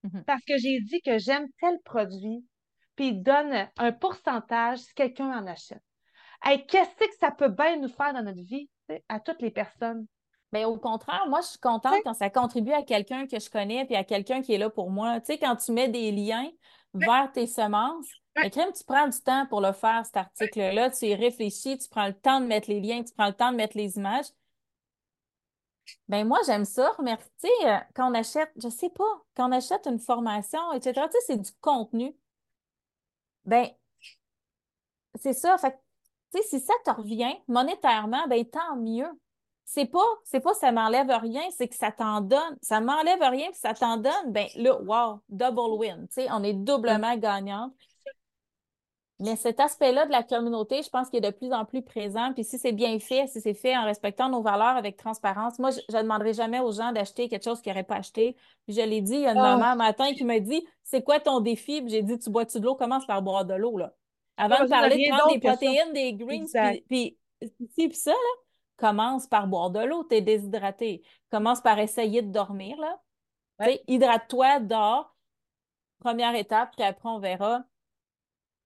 Mhm. 0.02 0.24
Parce 0.26 0.44
que 0.44 0.56
j'ai 0.58 0.80
dit 0.80 1.00
que 1.02 1.18
j'aime 1.18 1.46
tel 1.60 1.78
produit, 1.84 2.44
puis 2.96 3.08
il 3.08 3.22
donne 3.22 3.68
un 3.78 3.92
pourcentage 3.92 4.78
si 4.78 4.94
quelqu'un 4.94 5.30
en 5.30 5.46
achète. 5.46 5.82
Qu'est-ce 6.68 6.96
que 6.96 7.04
ça 7.20 7.30
peut 7.30 7.48
bien 7.48 7.76
nous 7.76 7.88
faire 7.88 8.12
dans 8.12 8.22
notre 8.22 8.42
vie, 8.42 8.68
à 9.08 9.20
toutes 9.20 9.40
les 9.40 9.50
personnes? 9.50 10.06
Bien, 10.52 10.68
au 10.68 10.76
contraire, 10.76 11.24
moi, 11.28 11.40
je 11.40 11.46
suis 11.46 11.58
contente 11.58 11.94
quand 12.04 12.14
ça 12.14 12.28
contribue 12.28 12.72
à 12.72 12.82
quelqu'un 12.82 13.26
que 13.26 13.38
je 13.38 13.48
connais 13.48 13.86
puis 13.86 13.96
à 13.96 14.04
quelqu'un 14.04 14.42
qui 14.42 14.52
est 14.52 14.58
là 14.58 14.68
pour 14.68 14.90
moi. 14.90 15.20
Tu 15.20 15.26
sais, 15.26 15.38
quand 15.38 15.56
tu 15.56 15.72
mets 15.72 15.88
des 15.88 16.12
liens 16.12 16.50
vers 16.92 17.30
tes 17.32 17.46
semences, 17.46 18.08
ouais. 18.36 18.50
tu 18.50 18.84
prends 18.86 19.08
du 19.08 19.18
temps 19.20 19.46
pour 19.46 19.62
le 19.62 19.72
faire, 19.72 20.04
cet 20.04 20.18
article-là. 20.18 20.90
Tu 20.90 21.06
y 21.06 21.14
réfléchis, 21.14 21.78
tu 21.78 21.88
prends 21.88 22.06
le 22.06 22.12
temps 22.12 22.40
de 22.40 22.46
mettre 22.46 22.68
les 22.68 22.80
liens, 22.80 23.02
tu 23.02 23.14
prends 23.14 23.28
le 23.28 23.32
temps 23.32 23.50
de 23.50 23.56
mettre 23.56 23.78
les 23.78 23.96
images. 23.96 24.26
Ben 26.08 26.26
moi, 26.26 26.38
j'aime 26.46 26.64
ça. 26.64 26.90
Remercier, 26.98 27.50
euh, 27.64 27.76
quand 27.94 28.10
on 28.10 28.14
achète, 28.14 28.50
je 28.62 28.68
sais 28.68 28.90
pas, 28.90 29.04
quand 29.36 29.48
on 29.48 29.52
achète 29.52 29.86
une 29.86 29.98
formation, 29.98 30.72
etc., 30.72 31.06
tu 31.06 31.12
sais, 31.12 31.18
c'est 31.26 31.36
du 31.38 31.50
contenu. 31.60 32.14
Ben, 33.44 33.68
c'est 35.20 35.32
ça. 35.32 35.56
Fait 35.58 35.78
tu 36.34 36.40
sais, 36.42 36.48
si 36.48 36.60
ça 36.60 36.72
te 36.84 36.90
revient 36.90 37.34
monétairement, 37.48 38.26
ben 38.28 38.44
tant 38.44 38.76
mieux. 38.76 39.08
C'est 39.64 39.86
pas, 39.86 40.04
c'est 40.24 40.40
pas 40.40 40.54
ça 40.54 40.72
m'enlève 40.72 41.10
rien, 41.10 41.42
c'est 41.56 41.68
que 41.68 41.74
ça 41.76 41.92
t'en 41.92 42.20
donne. 42.20 42.56
Ça 42.62 42.80
m'enlève 42.80 43.20
rien 43.20 43.50
puis 43.50 43.60
ça 43.60 43.74
t'en 43.74 43.96
donne, 43.96 44.32
ben 44.32 44.46
là, 44.56 44.80
wow, 44.82 45.20
double 45.28 45.78
win. 45.78 46.06
Tu 46.08 46.22
sais, 46.22 46.28
on 46.30 46.42
est 46.42 46.52
doublement 46.54 47.16
gagnante. 47.16 47.72
Mais 49.22 49.36
cet 49.36 49.60
aspect-là 49.60 50.06
de 50.06 50.10
la 50.10 50.24
communauté, 50.24 50.82
je 50.82 50.90
pense 50.90 51.08
qu'il 51.08 51.24
est 51.24 51.30
de 51.30 51.36
plus 51.36 51.52
en 51.52 51.64
plus 51.64 51.80
présent. 51.80 52.32
Puis 52.32 52.42
si 52.42 52.58
c'est 52.58 52.72
bien 52.72 52.98
fait, 52.98 53.28
si 53.28 53.40
c'est 53.40 53.54
fait 53.54 53.76
en 53.76 53.84
respectant 53.84 54.28
nos 54.28 54.42
valeurs 54.42 54.76
avec 54.76 54.96
transparence, 54.96 55.60
moi, 55.60 55.70
je 55.70 55.96
ne 55.96 56.02
demanderai 56.02 56.34
jamais 56.34 56.58
aux 56.58 56.72
gens 56.72 56.90
d'acheter 56.90 57.28
quelque 57.28 57.44
chose 57.44 57.60
qu'ils 57.60 57.72
n'auraient 57.72 57.84
pas 57.84 57.96
acheté. 57.96 58.36
Puis 58.66 58.74
je 58.74 58.80
l'ai 58.80 59.00
dit, 59.00 59.14
il 59.14 59.20
y 59.20 59.26
a 59.26 59.32
une 59.32 59.38
ah. 59.38 59.56
maman 59.56 59.66
un 59.66 59.76
matin 59.76 60.12
qui 60.12 60.24
m'a 60.24 60.40
dit 60.40 60.66
C'est 60.82 61.02
quoi 61.02 61.20
ton 61.20 61.38
défi? 61.38 61.82
Puis 61.82 61.90
j'ai 61.90 62.02
dit 62.02 62.18
Tu 62.18 62.30
bois-tu 62.30 62.58
de 62.58 62.64
l'eau? 62.64 62.74
Commence 62.74 63.06
par 63.06 63.22
boire 63.22 63.44
de 63.44 63.54
l'eau. 63.54 63.78
là. 63.78 63.92
Avant 64.36 64.64
de 64.64 64.68
parler 64.68 64.96
de 64.96 65.16
prendre 65.16 65.32
des 65.32 65.40
protéines, 65.40 65.92
des 65.92 66.14
greens, 66.14 66.46
puis, 66.88 67.16
puis, 67.48 67.88
puis 67.88 67.94
ça, 67.94 68.10
là, 68.10 68.16
commence 68.76 69.28
par 69.28 69.46
boire 69.46 69.70
de 69.70 69.80
l'eau. 69.80 70.02
Tu 70.02 70.16
es 70.16 70.20
déshydraté. 70.20 71.02
Commence 71.30 71.60
par 71.60 71.78
essayer 71.78 72.22
de 72.22 72.32
dormir. 72.32 72.76
là. 72.80 73.68
Hydrate-toi, 73.86 74.58
dors. 74.60 75.14
Première 76.00 76.34
étape, 76.34 76.72
puis 76.76 76.84
après, 76.84 77.08
on 77.08 77.20
verra 77.20 77.62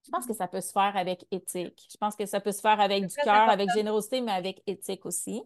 je 0.07 0.11
pense 0.11 0.27
que 0.27 0.35
ça 0.35 0.47
peut 0.47 0.61
se 0.61 0.73
faire 0.73 0.97
avec 0.97 1.27
éthique. 1.31 1.89
Je 1.91 1.97
pense 1.97 2.15
que 2.15 2.27
ça 2.27 2.41
peut 2.41 2.53
se 2.53 2.61
faire 2.61 2.81
avec 2.81 3.07
du 3.07 3.15
cœur, 3.17 3.49
avec 3.51 3.69
générosité, 3.75 4.21
mais 4.21 4.33
avec 4.33 4.63
éthique 4.67 5.05
aussi. 5.05 5.43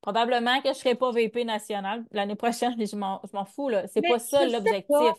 Probablement 0.00 0.58
que 0.62 0.68
je 0.68 0.68
ne 0.70 0.74
serai 0.74 0.94
pas 0.94 1.10
VP 1.12 1.44
national 1.44 2.04
l'année 2.10 2.34
prochaine, 2.34 2.74
je 2.78 2.96
m'en 2.96 3.44
fous. 3.44 3.70
Ce 3.70 3.98
n'est 3.98 4.08
pas 4.08 4.18
ça 4.18 4.46
l'objectif. 4.46 5.12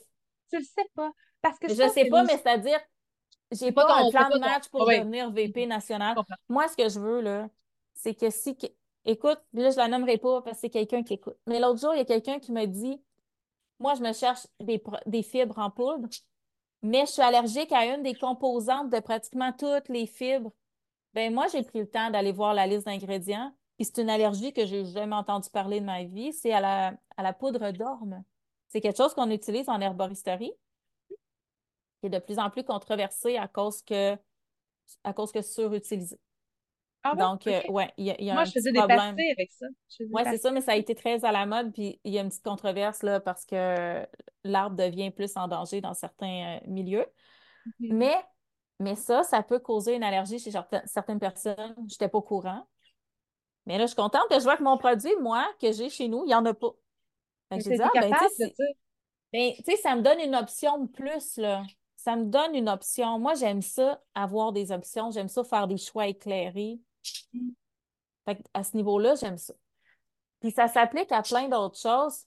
Je 0.52 0.58
ne 0.58 0.64
sais 0.64 0.90
pas. 0.96 1.12
Parce 1.42 1.60
que 1.60 1.74
je 1.74 1.82
ne 1.82 1.90
sais 1.90 2.06
pas, 2.06 2.24
mais 2.24 2.38
c'est-à-dire, 2.38 2.80
j'ai 3.52 3.72
pas, 3.72 3.86
pas 3.86 4.04
un 4.04 4.10
plan 4.10 4.30
de 4.30 4.40
match 4.40 4.68
pour 4.70 4.86
devenir 4.86 5.32
VP 5.32 5.66
national. 5.68 6.16
Moi, 6.50 6.68
ce 6.68 6.76
que 6.76 6.90
je 6.90 7.00
veux, 7.00 7.22
là, 7.22 7.48
c'est 7.94 8.16
que 8.16 8.30
si. 8.30 8.58
Écoute, 9.04 9.40
là, 9.54 9.72
je 9.72 9.78
la 9.78 9.88
nommerai 9.88 10.18
pas 10.18 10.42
parce 10.42 10.58
que 10.58 10.62
c'est 10.62 10.70
quelqu'un 10.70 11.04
qui 11.04 11.14
écoute. 11.14 11.38
Mais 11.48 11.60
l'autre 11.60 11.80
jour, 11.80 11.94
il 11.94 11.98
y 11.98 12.02
a 12.02 12.06
quelqu'un 12.06 12.40
qui 12.40 12.52
me 12.52 12.66
dit 12.66 13.02
Moi, 13.80 13.96
je 13.96 14.02
me 14.02 14.14
cherche 14.14 14.46
des, 14.60 14.82
des 15.08 15.24
fibres 15.24 15.58
en 15.58 15.72
poudre 15.72 16.08
mais 16.82 17.06
je 17.06 17.12
suis 17.12 17.22
allergique 17.22 17.72
à 17.72 17.86
une 17.86 18.04
des 18.04 18.16
composantes 18.16 18.90
de 18.90 19.00
pratiquement 19.00 19.52
toutes 19.54 19.90
les 19.90 20.08
fibres. 20.08 20.52
Ben 21.14 21.34
moi, 21.34 21.48
j'ai 21.48 21.64
pris 21.64 21.80
le 21.80 21.90
temps 21.90 22.10
d'aller 22.10 22.32
voir 22.32 22.54
la 22.54 22.68
liste 22.68 22.86
d'ingrédients. 22.86 23.54
Puis 23.78 23.86
c'est 23.86 24.02
une 24.02 24.10
allergie 24.10 24.54
que 24.54 24.66
j'ai 24.66 24.86
jamais 24.86 25.16
entendu 25.16 25.50
parler 25.50 25.80
de 25.80 25.86
ma 25.86 26.04
vie. 26.04 26.34
C'est 26.34 26.54
à 26.54 26.60
la, 26.60 26.94
à 27.18 27.24
la 27.24 27.34
poudre 27.34 27.72
d'orme. 27.72 28.24
C'est 28.68 28.82
quelque 28.82 28.98
chose 28.98 29.14
qu'on 29.14 29.30
utilise 29.30 29.68
en 29.70 29.82
herboristerie, 29.82 30.54
qui 32.00 32.08
est 32.08 32.10
de 32.10 32.20
plus 32.20 32.40
en 32.40 32.50
plus 32.50 32.64
controversé 32.64 33.38
à 33.38 33.48
cause 33.48 33.82
que, 33.82 34.16
à 35.04 35.14
cause 35.14 35.32
que 35.32 35.42
surutilisé. 35.42 36.18
Ah 37.04 37.16
Donc, 37.16 37.48
euh, 37.48 37.62
ouais, 37.70 37.92
il 37.98 38.06
y 38.06 38.30
a, 38.30 38.34
Moi, 38.34 38.44
un 38.44 38.46
je 38.46 38.52
faisais 38.52 38.72
des 38.72 38.80
avec 38.80 39.52
ça. 39.52 39.66
Oui, 40.12 40.22
c'est 40.26 40.38
ça, 40.38 40.52
mais 40.52 40.62
ça 40.62 40.74
a 40.74 40.76
été 40.76 40.94
très 40.94 41.26
à 41.26 41.32
la 41.32 41.46
mode, 41.46 41.74
puis 41.74 42.00
il 42.04 42.14
y 42.14 42.20
a 42.20 42.22
une 42.22 42.30
petite 42.30 42.44
controverse 42.44 43.02
là, 43.02 43.20
parce 43.20 43.46
que 43.46 44.06
l'arbre 44.44 44.76
devient 44.76 45.10
plus 45.10 45.36
en 45.36 45.48
danger 45.48 45.82
dans 45.82 45.96
certains 45.96 46.58
euh, 46.58 46.68
milieux. 46.68 47.06
Mm-hmm. 47.66 47.94
Mais, 47.94 48.26
mais 48.80 48.96
ça, 48.96 49.24
ça 49.24 49.42
peut 49.42 49.60
causer 49.60 49.96
une 49.96 50.04
allergie 50.04 50.38
chez 50.38 50.52
certaines 50.86 51.20
personnes. 51.20 51.76
Je 51.78 51.94
n'étais 51.94 52.08
pas 52.08 52.20
au 52.20 52.24
courant. 52.24 52.68
Mais 53.66 53.78
là, 53.78 53.86
je 53.86 53.92
suis 53.92 53.96
contente 53.96 54.28
que 54.30 54.36
je 54.36 54.44
vois 54.44 54.58
que 54.58 54.64
mon 54.64 54.78
produit, 54.78 55.16
moi, 55.22 55.48
que 55.60 55.72
j'ai 55.72 55.90
chez 55.90 56.08
nous, 56.08 56.24
il 56.26 56.28
n'y 56.28 56.36
en 56.36 56.46
a 56.46 56.54
pas. 56.54 56.72
J'ai 57.52 57.76
dit, 57.76 57.82
ah, 57.82 57.90
ben, 57.94 58.12
ben, 59.34 59.54
tu 59.58 59.64
sais, 59.64 59.78
ça 59.78 59.96
me 59.96 60.02
donne 60.02 60.20
une 60.20 60.36
option 60.36 60.78
de 60.80 60.88
plus, 60.88 61.38
là. 61.38 61.64
Ça 61.96 62.16
me 62.16 62.26
donne 62.26 62.56
une 62.56 62.70
option. 62.70 63.20
Moi, 63.20 63.36
j'aime 63.36 63.62
ça, 63.62 64.02
avoir 64.16 64.52
des 64.52 64.72
options. 64.72 65.12
J'aime 65.12 65.28
ça, 65.28 65.44
faire 65.44 65.68
des 65.68 65.78
choix 65.78 66.08
éclairés. 66.08 66.80
À 68.54 68.64
ce 68.64 68.76
niveau-là, 68.76 69.16
j'aime 69.16 69.38
ça. 69.38 69.54
Puis 70.40 70.52
ça 70.52 70.68
s'applique 70.68 71.12
à 71.12 71.22
plein 71.22 71.48
d'autres 71.50 71.80
choses. 71.80 72.26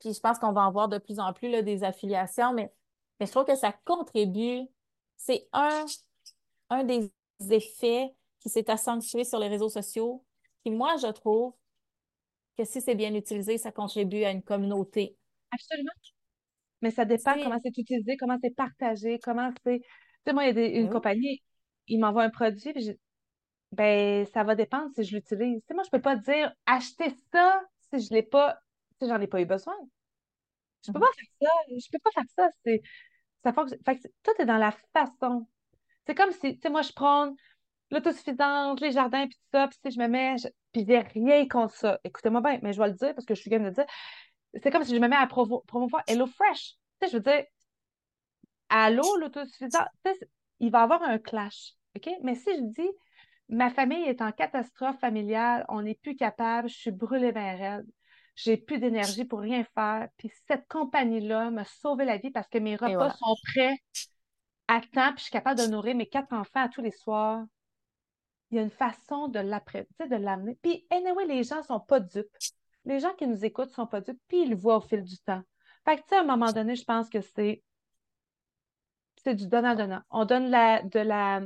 Puis 0.00 0.14
je 0.14 0.20
pense 0.20 0.38
qu'on 0.38 0.52
va 0.52 0.62
en 0.62 0.72
voir 0.72 0.88
de 0.88 0.98
plus 0.98 1.18
en 1.18 1.32
plus 1.32 1.50
là, 1.50 1.62
des 1.62 1.84
affiliations, 1.84 2.52
mais, 2.52 2.72
mais 3.18 3.26
je 3.26 3.30
trouve 3.30 3.44
que 3.44 3.56
ça 3.56 3.72
contribue. 3.84 4.66
C'est 5.16 5.48
un, 5.52 5.84
un 6.70 6.84
des 6.84 7.10
effets 7.50 8.14
qui 8.40 8.48
s'est 8.48 8.70
accentué 8.70 9.24
sur 9.24 9.38
les 9.38 9.48
réseaux 9.48 9.68
sociaux, 9.68 10.24
qui, 10.64 10.70
moi, 10.70 10.96
je 10.96 11.08
trouve 11.08 11.54
que 12.56 12.64
si 12.64 12.80
c'est 12.80 12.94
bien 12.94 13.14
utilisé, 13.14 13.58
ça 13.58 13.72
contribue 13.72 14.24
à 14.24 14.30
une 14.30 14.42
communauté. 14.42 15.16
Absolument. 15.50 15.92
Mais 16.82 16.90
ça 16.90 17.04
dépend 17.04 17.34
comment 17.34 17.58
c'est 17.62 17.76
utilisé, 17.76 18.16
comment 18.16 18.38
c'est 18.42 18.54
partagé, 18.54 19.18
comment 19.18 19.50
c'est. 19.64 19.80
Tu 19.80 19.86
sais, 20.26 20.32
moi, 20.32 20.46
il 20.46 20.58
y 20.58 20.60
a 20.60 20.66
une 20.66 20.90
compagnie, 20.90 21.42
il 21.86 22.00
m'envoie 22.00 22.22
un 22.22 22.30
produit, 22.30 22.72
puis 22.72 22.98
ben, 23.72 24.26
ça 24.26 24.42
va 24.42 24.54
dépendre 24.54 24.90
si 24.94 25.04
je 25.04 25.14
l'utilise. 25.14 25.62
moi, 25.72 25.84
je 25.84 25.90
peux 25.90 26.00
pas 26.00 26.16
dire 26.16 26.52
acheter 26.66 27.14
ça 27.32 27.60
si 27.92 28.06
je 28.06 28.14
l'ai 28.14 28.22
pas, 28.22 28.58
si 29.00 29.08
j'en 29.08 29.20
ai 29.20 29.26
pas 29.26 29.40
eu 29.40 29.46
besoin. 29.46 29.74
Je 30.86 30.92
peux 30.92 30.98
mhm. 30.98 31.04
pas 31.04 31.12
faire 31.12 31.28
ça. 31.42 31.54
Je 31.68 31.90
peux 31.90 31.98
pas 31.98 32.10
faire 32.10 32.30
ça. 32.36 32.48
C'est, 32.64 32.82
ça 33.44 33.52
fait 33.52 34.12
tout 34.22 34.32
est 34.38 34.46
dans 34.46 34.56
la 34.58 34.72
façon. 34.92 35.46
C'est 36.06 36.14
comme 36.14 36.32
si, 36.32 36.54
tu 36.54 36.60
sais, 36.60 36.70
moi, 36.70 36.82
je 36.82 36.92
prends 36.92 37.34
l'autosuffisance, 37.90 38.80
les 38.80 38.92
jardins, 38.92 39.26
puis 39.26 39.36
tout 39.36 39.58
ça, 39.58 39.68
puis 39.68 39.78
si 39.84 39.90
je 39.90 40.00
me 40.00 40.08
mets, 40.08 40.36
puis 40.72 40.84
j'ai 40.86 41.00
rien 41.00 41.46
contre 41.48 41.74
ça. 41.74 42.00
Écoutez-moi 42.04 42.40
bien, 42.40 42.58
mais 42.62 42.72
je 42.72 42.80
vais 42.80 42.88
le 42.88 42.94
dire 42.94 43.14
parce 43.14 43.26
que 43.26 43.34
je 43.34 43.40
suis 43.40 43.50
game 43.50 43.64
de 43.64 43.70
dire. 43.70 43.86
C'est 44.62 44.70
comme 44.70 44.84
si 44.84 44.94
je 44.94 45.00
me 45.00 45.08
mets 45.08 45.16
à 45.16 45.26
promouvoir 45.26 46.02
Hello 46.06 46.26
Fresh. 46.26 46.74
Tu 47.00 47.06
sais, 47.06 47.12
je 47.12 47.16
veux 47.16 47.22
dire, 47.22 47.44
allô, 48.68 49.16
l'autosuffisance, 49.16 49.86
il 50.58 50.70
va 50.70 50.80
y 50.80 50.82
avoir 50.82 51.02
un 51.02 51.18
clash. 51.18 51.74
OK? 51.96 52.10
Mais 52.22 52.34
si 52.34 52.50
je 52.56 52.62
dis, 52.62 52.90
Ma 53.50 53.70
famille 53.70 54.04
est 54.04 54.22
en 54.22 54.32
catastrophe 54.32 54.98
familiale, 55.00 55.64
on 55.68 55.82
n'est 55.82 55.96
plus 55.96 56.16
capable, 56.16 56.68
je 56.68 56.76
suis 56.76 56.90
brûlée 56.90 57.32
vers 57.32 57.60
elle. 57.60 57.84
J'ai 58.36 58.56
plus 58.56 58.78
d'énergie 58.78 59.24
pour 59.24 59.40
rien 59.40 59.64
faire. 59.74 60.08
Puis 60.16 60.30
cette 60.46 60.66
compagnie-là 60.68 61.50
m'a 61.50 61.64
sauvé 61.64 62.04
la 62.04 62.16
vie 62.16 62.30
parce 62.30 62.48
que 62.48 62.58
mes 62.58 62.76
repas 62.76 63.10
sont 63.10 63.34
prêts 63.52 63.76
à 64.68 64.80
temps, 64.80 65.12
puis 65.12 65.18
je 65.18 65.22
suis 65.24 65.30
capable 65.32 65.58
de 65.60 65.66
nourrir 65.66 65.96
mes 65.96 66.06
quatre 66.06 66.32
enfants 66.32 66.64
à 66.64 66.68
tous 66.68 66.80
les 66.80 66.92
soirs, 66.92 67.44
il 68.50 68.56
y 68.56 68.58
a 68.58 68.62
une 68.62 68.70
façon 68.70 69.28
de 69.28 69.40
l'amener. 69.40 70.58
Puis, 70.62 70.86
anyway, 70.90 71.26
les 71.26 71.42
gens 71.42 71.58
ne 71.58 71.62
sont 71.62 71.80
pas 71.80 72.00
dupes. 72.00 72.36
Les 72.84 73.00
gens 73.00 73.14
qui 73.14 73.26
nous 73.26 73.44
écoutent 73.44 73.68
ne 73.68 73.74
sont 73.74 73.86
pas 73.86 74.00
dupes, 74.00 74.20
puis 74.28 74.42
ils 74.42 74.50
le 74.50 74.56
voient 74.56 74.76
au 74.76 74.80
fil 74.80 75.02
du 75.02 75.18
temps. 75.18 75.42
Fait 75.84 75.96
que, 75.96 76.02
tu 76.02 76.08
sais, 76.08 76.16
à 76.16 76.20
un 76.20 76.24
moment 76.24 76.52
donné, 76.52 76.76
je 76.76 76.84
pense 76.84 77.08
que 77.08 77.20
c'est 77.20 77.62
c'est 79.22 79.34
du 79.34 79.48
donnant-donnant. 79.48 80.00
On 80.10 80.24
donne 80.24 80.48
la, 80.48 80.82
de 80.82 80.98
la, 80.98 81.42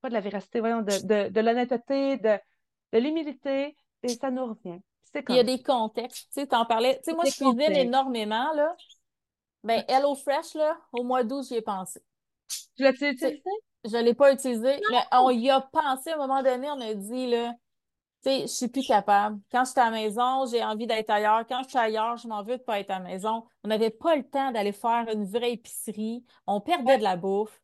pas 0.00 0.08
de 0.08 0.14
la 0.14 0.20
véracité, 0.20 0.60
voyons, 0.60 0.82
de, 0.82 1.28
de, 1.28 1.40
l'honnêteté, 1.40 2.16
de, 2.16 2.38
de 2.92 2.98
l'humilité, 2.98 3.76
et 4.02 4.08
ça 4.08 4.30
nous 4.30 4.46
revient. 4.46 4.80
Il 5.28 5.34
y 5.34 5.38
a 5.38 5.44
des 5.44 5.62
contextes. 5.62 6.28
Tu 6.32 6.40
sais, 6.40 6.46
t'en 6.46 6.64
parlais. 6.64 6.96
Tu 6.98 7.10
sais, 7.10 7.14
moi, 7.14 7.24
je 7.24 7.32
cuisine 7.32 7.76
énormément, 7.76 8.52
là. 8.54 8.76
Ben, 9.64 9.84
Hello 9.88 10.14
Fresh, 10.14 10.54
là, 10.54 10.78
au 10.92 11.02
mois 11.02 11.24
d'août, 11.24 11.44
j'y 11.46 11.56
ai 11.56 11.62
pensé. 11.62 12.00
Tu 12.76 12.82
l'as-tu 12.82 13.10
utilisé? 13.10 13.42
Je 13.84 13.96
ne 13.96 14.02
l'ai 14.02 14.14
pas 14.14 14.32
utilisé, 14.32 14.80
mais 14.90 15.02
on 15.12 15.30
y 15.30 15.50
a 15.50 15.60
pensé 15.60 16.10
à 16.10 16.14
un 16.14 16.18
moment 16.18 16.42
donné, 16.42 16.68
on 16.70 16.80
a 16.80 16.94
dit, 16.94 17.28
là, 17.28 17.54
tu 18.22 18.30
sais, 18.30 18.40
je 18.42 18.46
suis 18.46 18.68
plus 18.68 18.86
capable. 18.86 19.40
Quand 19.50 19.64
je 19.64 19.70
suis 19.70 19.80
à 19.80 19.86
la 19.86 19.90
maison, 19.90 20.44
j'ai 20.46 20.62
envie 20.62 20.86
d'être 20.86 21.08
ailleurs. 21.08 21.46
Quand 21.48 21.62
je 21.62 21.70
suis 21.70 21.78
ailleurs, 21.78 22.18
je 22.18 22.28
m'en 22.28 22.42
veux 22.42 22.58
de 22.58 22.62
pas 22.62 22.78
être 22.78 22.90
à 22.90 22.98
la 22.98 23.04
maison. 23.04 23.44
On 23.64 23.68
n'avait 23.68 23.90
pas 23.90 24.14
le 24.16 24.28
temps 24.28 24.52
d'aller 24.52 24.72
faire 24.72 25.06
une 25.10 25.24
vraie 25.24 25.52
épicerie. 25.52 26.24
On 26.46 26.60
perdait 26.60 26.98
de 26.98 27.02
la 27.02 27.16
bouffe. 27.16 27.62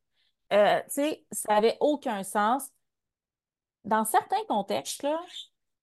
Euh, 0.53 0.81
tu 0.85 0.95
sais, 0.95 1.25
ça 1.33 1.55
n'avait 1.55 1.77
aucun 1.81 2.23
sens. 2.23 2.69
Dans 3.85 4.05
certains 4.05 4.45
contextes, 4.49 5.03
là, 5.03 5.19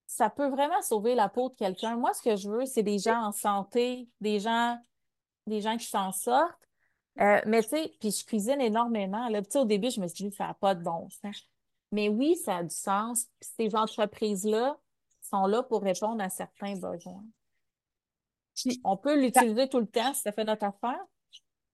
ça 0.07 0.29
peut 0.29 0.47
vraiment 0.47 0.81
sauver 0.81 1.15
la 1.15 1.29
peau 1.29 1.49
de 1.49 1.55
quelqu'un. 1.55 1.95
Moi, 1.95 2.13
ce 2.13 2.21
que 2.21 2.35
je 2.35 2.49
veux, 2.49 2.65
c'est 2.65 2.83
des 2.83 2.99
gens 2.99 3.21
en 3.27 3.31
santé, 3.31 4.09
des 4.21 4.39
gens, 4.39 4.77
des 5.47 5.61
gens 5.61 5.77
qui 5.77 5.87
s'en 5.87 6.11
sortent. 6.11 6.53
Euh, 7.19 7.41
mais 7.45 7.61
tu 7.61 7.69
sais, 7.69 7.93
puis 7.99 8.11
je 8.11 8.25
cuisine 8.25 8.59
énormément. 8.61 9.27
Là. 9.29 9.41
au 9.55 9.65
début, 9.65 9.91
je 9.91 10.01
me 10.01 10.07
suis 10.07 10.29
dit, 10.29 10.35
ça 10.35 10.47
n'a 10.47 10.53
pas 10.53 10.75
de 10.75 10.83
bon 10.83 11.09
sens. 11.09 11.47
Mais 11.91 12.09
oui, 12.09 12.35
ça 12.35 12.57
a 12.57 12.63
du 12.63 12.75
sens. 12.75 13.27
ces 13.39 13.75
entreprises-là 13.75 14.77
sont 15.21 15.45
là 15.45 15.63
pour 15.63 15.81
répondre 15.83 16.21
à 16.23 16.29
certains 16.29 16.73
besoins. 16.75 17.23
on 18.83 18.97
peut 18.97 19.19
l'utiliser 19.19 19.69
tout 19.69 19.79
le 19.79 19.87
temps 19.87 20.13
si 20.13 20.21
ça 20.21 20.31
fait 20.31 20.43
notre 20.43 20.65
affaire, 20.65 21.03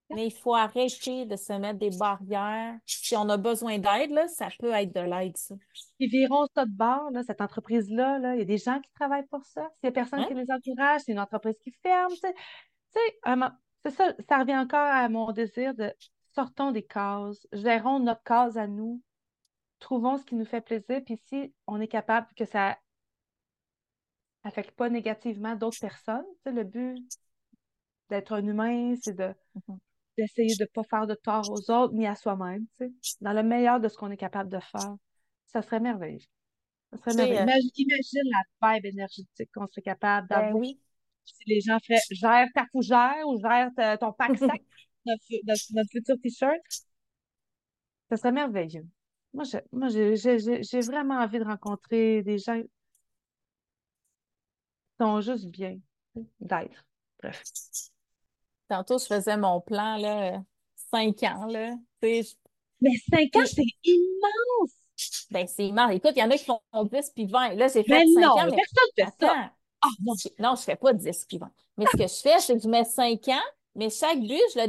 mais 0.10 0.28
il 0.28 0.32
faut 0.32 0.56
arrêter 0.56 1.26
de 1.26 1.36
se 1.36 1.54
mettre 1.54 1.80
des 1.80 1.92
barrières. 1.92 2.76
Si 2.86 3.16
on 3.16 3.30
a 3.30 3.38
besoin 3.38 3.78
d'aide, 3.78 4.18
ça 4.28 4.48
peut 4.60 4.72
être 4.72 4.94
de 4.94 5.02
l'aide, 5.02 5.38
ça. 5.38 5.56
Ils 6.00 6.10
verront 6.10 6.48
ça 6.56 6.66
de 6.66 6.72
bord, 6.72 7.12
là, 7.12 7.24
cette 7.24 7.42
entreprise-là. 7.42 8.20
Là. 8.20 8.36
Il 8.36 8.40
y 8.40 8.42
a 8.42 8.46
des 8.46 8.58
gens 8.58 8.80
qui 8.80 8.92
travaillent 8.94 9.28
pour 9.28 9.46
ça. 9.46 9.70
S'il 9.80 9.84
n'y 9.84 9.90
a 9.90 9.92
personne 9.92 10.26
qui 10.26 10.34
hein? 10.34 10.44
les 10.44 10.52
encourage, 10.52 11.02
c'est 11.06 11.12
une 11.12 11.20
entreprise 11.20 11.56
qui 11.64 11.72
ferme. 11.84 12.12
Tu 12.12 12.20
sais, 12.20 13.16
c'est 13.84 13.92
ça, 13.92 14.14
ça 14.28 14.40
revient 14.40 14.58
encore 14.58 14.80
à 14.80 15.08
mon 15.10 15.32
désir 15.32 15.74
de 15.76 15.94
sortons 16.34 16.72
des 16.72 16.84
cases, 16.84 17.48
gérons 17.54 18.00
notre 18.00 18.24
case 18.24 18.58
à 18.58 18.68
nous, 18.68 19.02
trouvons 19.80 20.18
ce 20.18 20.26
qui 20.26 20.36
nous 20.36 20.46
fait 20.46 20.62
plaisir, 20.62 21.02
puis 21.06 21.18
si 21.28 21.54
on 21.68 21.80
est 21.80 21.88
capable 21.88 22.28
que 22.36 22.46
ça 22.46 22.78
affecte 24.44 24.72
pas 24.72 24.90
négativement 24.90 25.56
d'autres 25.56 25.80
personnes, 25.80 26.26
le 26.46 26.64
but 26.64 26.98
d'être 28.10 28.34
un 28.34 28.46
humain, 28.46 28.96
c'est 29.02 29.16
de, 29.16 29.34
mm-hmm. 29.56 29.78
D'essayer 30.20 30.56
de 30.56 30.64
ne 30.64 30.68
pas 30.68 30.84
faire 30.84 31.08
de 31.08 31.16
tort 31.16 31.50
aux 31.50 31.72
autres 31.72 31.94
ni 31.94 32.06
à 32.06 32.16
soi-même, 32.16 32.66
dans 33.22 33.34
le 33.34 33.44
meilleur 33.44 33.80
de 33.80 33.88
ce 33.88 33.98
qu'on 33.98 34.12
est 34.12 34.18
capable 34.18 34.52
de 34.52 34.60
faire. 34.60 34.96
Ça 35.48 35.62
serait 35.62 35.80
merveilleux. 35.80 36.20
Ça 36.92 36.98
serait 36.98 37.16
merveilleux. 37.16 37.42
Euh, 37.42 37.60
imagine, 37.78 38.32
la 38.62 38.74
vibe 38.76 38.86
énergétique 38.86 39.50
qu'on 39.54 39.68
serait 39.68 39.82
capable 39.82 40.28
ben 40.28 40.42
d'avoir. 40.42 40.56
oui. 40.56 40.80
Si 41.26 41.44
les 41.46 41.62
gens 41.62 41.78
feraient 41.86 42.02
gère 42.12 42.48
ta 42.56 42.66
fougère 42.72 43.24
ou 43.28 43.40
gère 43.40 43.70
ton 44.00 44.12
pack 44.14 44.38
sac, 44.38 44.62
notre, 45.06 45.24
notre 45.46 45.90
futur 45.92 46.16
t-shirt, 46.22 46.62
ça 48.10 48.18
serait 48.18 48.32
merveilleux. 48.32 48.88
Moi, 49.34 49.44
j'ai 49.46 50.82
vraiment 50.82 51.20
envie 51.20 51.40
de 51.40 51.44
rencontrer 51.44 52.24
des 52.24 52.40
gens 52.40 52.60
qui 52.60 52.70
sont 55.00 55.22
juste 55.22 55.46
bien 55.46 55.80
d'être. 56.40 56.84
Bref. 57.22 57.44
Tantôt, 58.70 59.00
je 59.00 59.06
faisais 59.06 59.36
mon 59.38 59.62
plan, 59.62 59.98
là, 59.98 60.42
cinq 60.92 61.24
ans, 61.24 61.46
là. 61.48 61.74
Mais 62.82 62.92
cinq 63.12 63.36
ans, 63.36 63.46
c'est 63.46 63.66
immense! 63.84 64.72
Ben, 65.32 65.48
c'est 65.48 65.68
immense. 65.68 65.92
Écoute, 65.94 66.12
il 66.16 66.20
y 66.20 66.24
en 66.24 66.30
a 66.30 66.38
qui 66.38 66.46
font 66.46 66.62
10 66.74 67.12
puis 67.16 67.26
20. 67.26 67.56
Là, 67.56 67.68
j'ai 67.68 67.84
fait 67.84 68.06
cinq 68.06 68.26
ans. 68.26 68.46
Mais 68.46 68.58
personne 68.58 68.90
fait 68.96 69.26
ça. 69.26 69.52
Ah, 69.82 69.88
non, 70.04 70.14
je... 70.56 70.60
je 70.60 70.64
fais 70.64 70.76
pas 70.76 70.94
10 70.94 71.26
puis 71.26 71.38
20. 71.38 71.50
Mais 71.78 71.86
ce 71.86 71.98
que 71.98 72.08
je 72.08 72.22
fais, 72.22 72.40
c'est 72.40 72.56
que 72.56 72.62
je 72.62 72.68
mets 72.68 72.84
cinq 72.84 73.28
ans, 73.30 73.42
mais 73.76 73.90
chaque 73.90 74.20
but, 74.20 74.42
je 74.54 74.60
le 74.60 74.68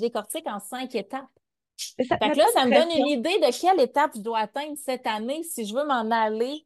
décortique 0.00 0.46
en 0.46 0.60
cinq 0.60 0.94
étapes. 0.94 1.26
Ça, 1.76 2.16
fait 2.16 2.30
que 2.30 2.38
là, 2.38 2.46
ça 2.54 2.66
me 2.66 2.72
donne 2.72 2.90
une 2.96 3.08
idée 3.08 3.38
de 3.40 3.60
quelle 3.60 3.80
étape 3.80 4.12
je 4.14 4.20
dois 4.20 4.38
atteindre 4.40 4.76
cette 4.76 5.06
année 5.08 5.42
si 5.42 5.66
je 5.66 5.74
veux 5.74 5.84
m'en 5.84 6.08
aller 6.10 6.64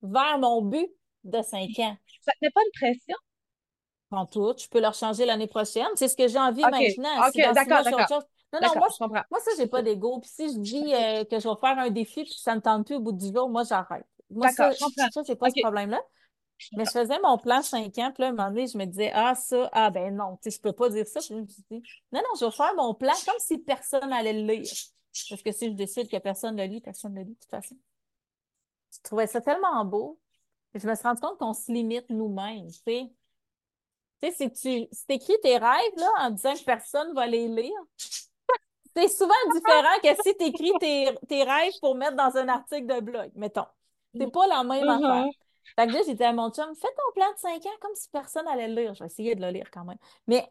vers 0.00 0.38
mon 0.38 0.62
but 0.62 0.88
de 1.24 1.42
cinq 1.42 1.78
ans. 1.80 1.96
Ça 2.22 2.32
ne 2.40 2.46
met 2.46 2.50
pas 2.50 2.60
une 2.64 2.72
pression? 2.80 3.16
En 4.10 4.24
tout, 4.24 4.54
je 4.56 4.68
peux 4.68 4.80
leur 4.80 4.94
changer 4.94 5.26
l'année 5.26 5.48
prochaine. 5.48 5.88
C'est 5.96 6.08
ce 6.08 6.16
que 6.16 6.28
j'ai 6.28 6.38
envie 6.38 6.62
maintenant. 6.62 7.26
OK, 7.28 7.36
d'accord, 7.54 7.82
d'accord. 7.82 8.22
Non, 8.52 8.60
non, 8.62 8.68
moi, 8.76 8.88
je, 8.96 9.04
moi, 9.04 9.40
ça, 9.40 9.50
j'ai 9.58 9.66
pas 9.66 9.82
d'ego. 9.82 10.20
Puis 10.20 10.30
si 10.30 10.52
je 10.52 10.58
dis 10.58 10.94
euh, 10.94 11.24
que 11.24 11.40
je 11.40 11.48
vais 11.48 11.56
faire 11.60 11.78
un 11.78 11.90
défi 11.90 12.22
puis 12.22 12.34
que 12.34 12.40
ça 12.40 12.54
ne 12.54 12.60
tente 12.60 12.86
plus 12.86 12.96
au 12.96 13.00
bout 13.00 13.12
du 13.12 13.32
jour, 13.32 13.48
moi, 13.48 13.64
j'arrête. 13.64 14.06
Moi, 14.30 14.48
ça, 14.50 14.72
ça 14.72 15.24
c'est 15.24 15.36
pas 15.36 15.50
ce 15.50 15.60
problème-là. 15.60 16.00
Mais 16.72 16.84
je 16.84 16.90
faisais 16.90 17.18
mon 17.22 17.36
plan 17.36 17.60
cinq 17.60 17.98
ans, 17.98 18.10
puis 18.12 18.22
là, 18.22 18.28
à 18.28 18.30
un 18.30 18.32
moment 18.32 18.48
donné, 18.48 18.66
je 18.66 18.78
me 18.78 18.86
disais, 18.86 19.10
ah, 19.12 19.34
ça, 19.34 19.68
ah, 19.72 19.90
ben 19.90 20.14
non, 20.14 20.36
tu 20.36 20.50
sais, 20.50 20.56
je 20.56 20.60
peux 20.62 20.72
pas 20.72 20.88
dire 20.88 21.06
ça. 21.06 21.20
Puis 21.20 21.28
je 21.30 21.34
me 21.34 21.42
dit, 21.42 21.64
non, 21.70 22.20
non, 22.20 22.30
je 22.40 22.46
vais 22.46 22.50
faire 22.50 22.74
mon 22.76 22.94
plan 22.94 23.12
comme 23.26 23.38
si 23.38 23.58
personne 23.58 24.12
allait 24.12 24.32
le 24.32 24.52
lire. 24.52 24.72
Parce 25.28 25.42
que 25.42 25.52
si 25.52 25.66
je 25.66 25.74
décide 25.74 26.08
que 26.08 26.16
personne 26.18 26.56
ne 26.56 26.62
le 26.62 26.68
lit, 26.68 26.80
personne 26.80 27.12
ne 27.12 27.20
le 27.20 27.26
lit, 27.26 27.34
de 27.34 27.38
toute 27.38 27.50
façon. 27.50 27.76
Je 28.92 28.98
trouvais 29.02 29.26
ça 29.26 29.40
tellement 29.40 29.84
beau. 29.84 30.18
Et 30.74 30.78
je 30.78 30.86
me 30.86 30.94
suis 30.94 31.06
rendu 31.06 31.20
compte 31.20 31.38
qu'on 31.38 31.54
se 31.54 31.70
limite 31.70 32.08
nous-mêmes, 32.10 32.68
tu 32.70 32.80
sais. 32.86 33.10
Tu 34.22 34.30
sais, 34.30 34.34
si 34.34 34.52
tu 34.52 34.88
si 34.90 35.04
écris 35.08 35.36
tes 35.42 35.58
rêves, 35.58 35.96
là, 35.96 36.10
en 36.20 36.30
disant 36.30 36.54
que 36.54 36.64
personne 36.64 37.14
va 37.14 37.26
les 37.26 37.48
lire, 37.48 37.78
c'est 38.96 39.08
souvent 39.08 39.34
différent 39.52 39.98
que 40.02 40.22
si 40.22 40.36
tu 40.36 40.44
écris 40.44 40.72
tes, 40.80 41.14
tes, 41.28 41.44
rêves 41.44 41.74
pour 41.80 41.94
mettre 41.94 42.16
dans 42.16 42.36
un 42.36 42.48
article 42.48 42.86
de 42.86 43.00
blog, 43.00 43.30
mettons. 43.34 43.66
C'est 44.18 44.32
pas 44.32 44.46
la 44.46 44.64
même 44.64 44.84
mm-hmm. 44.84 45.04
affaire. 45.04 45.26
Fait 45.78 45.86
que 45.86 45.92
là, 45.92 46.00
j'ai 46.06 46.14
dit 46.14 46.24
à 46.24 46.32
mon 46.32 46.50
chum, 46.50 46.74
fais 46.74 46.88
ton 46.88 47.12
plan 47.14 47.30
de 47.32 47.38
5 47.38 47.66
ans 47.66 47.76
comme 47.80 47.94
si 47.94 48.08
personne 48.08 48.46
n'allait 48.46 48.68
le 48.68 48.74
lire. 48.74 48.94
Je 48.94 49.00
vais 49.00 49.06
essayer 49.06 49.34
de 49.34 49.42
le 49.42 49.50
lire 49.50 49.70
quand 49.70 49.84
même. 49.84 49.98
Mais 50.26 50.50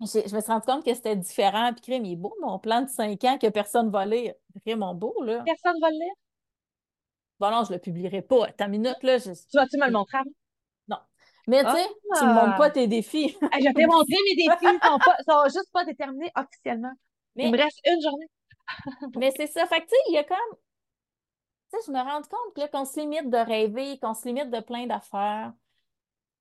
je 0.00 0.34
me 0.34 0.40
suis 0.40 0.52
rendu 0.52 0.66
compte 0.66 0.84
que 0.84 0.94
c'était 0.94 1.16
différent. 1.16 1.72
Puis, 1.72 1.82
crème, 1.82 2.04
il 2.04 2.12
est 2.12 2.16
beau, 2.16 2.34
mon 2.40 2.58
plan 2.58 2.82
de 2.82 2.88
5 2.88 3.22
ans 3.24 3.38
que 3.38 3.48
personne 3.48 3.86
ne 3.86 3.92
va 3.92 4.06
lire. 4.06 4.34
Vraiment 4.64 4.94
beau, 4.94 5.14
là. 5.22 5.42
Personne 5.44 5.76
ne 5.76 5.80
va 5.80 5.90
le 5.90 5.96
lire? 5.96 6.14
Bon, 7.38 7.50
non, 7.50 7.64
je 7.64 7.70
ne 7.70 7.74
le 7.74 7.80
publierai 7.80 8.22
pas. 8.22 8.50
Ta 8.52 8.68
minute, 8.68 9.02
là. 9.02 9.18
Je... 9.18 9.32
Tu 9.32 9.56
vas-tu 9.56 9.76
me 9.78 9.86
le 9.86 9.92
montrer? 9.92 10.18
avant? 10.18 10.30
Mais 11.48 11.64
tu 11.64 11.70
sais, 11.70 11.88
tu 12.18 12.24
ne 12.24 12.28
me 12.28 12.34
montres 12.34 12.56
pas 12.56 12.70
tes 12.70 12.86
défis. 12.86 13.36
je 13.40 13.64
vais 13.64 13.72
te 13.72 13.86
montrer 13.86 14.16
mes 14.26 14.34
défis. 14.36 14.56
Ils 14.62 14.74
ne 14.74 15.24
sont, 15.24 15.44
juste 15.44 15.72
pas 15.72 15.84
déterminés 15.84 16.30
officiellement. 16.36 16.92
Mais... 17.36 17.44
Il 17.44 17.52
me 17.52 17.58
reste 17.58 17.80
une 17.86 18.00
journée. 18.00 18.30
mais 19.16 19.32
c'est 19.36 19.48
ça. 19.48 19.66
Fait 19.66 19.80
que, 19.80 19.86
tu 19.86 19.90
sais, 19.90 20.02
il 20.08 20.14
y 20.14 20.18
a 20.18 20.24
comme 20.24 20.38
je 21.86 21.90
me 21.90 21.98
rends 21.98 22.20
compte 22.22 22.70
qu'on 22.70 22.84
se 22.84 23.00
limite 23.00 23.30
de 23.30 23.38
rêver, 23.38 23.98
qu'on 23.98 24.14
se 24.14 24.26
limite 24.26 24.50
de 24.50 24.60
plein 24.60 24.86
d'affaires 24.86 25.52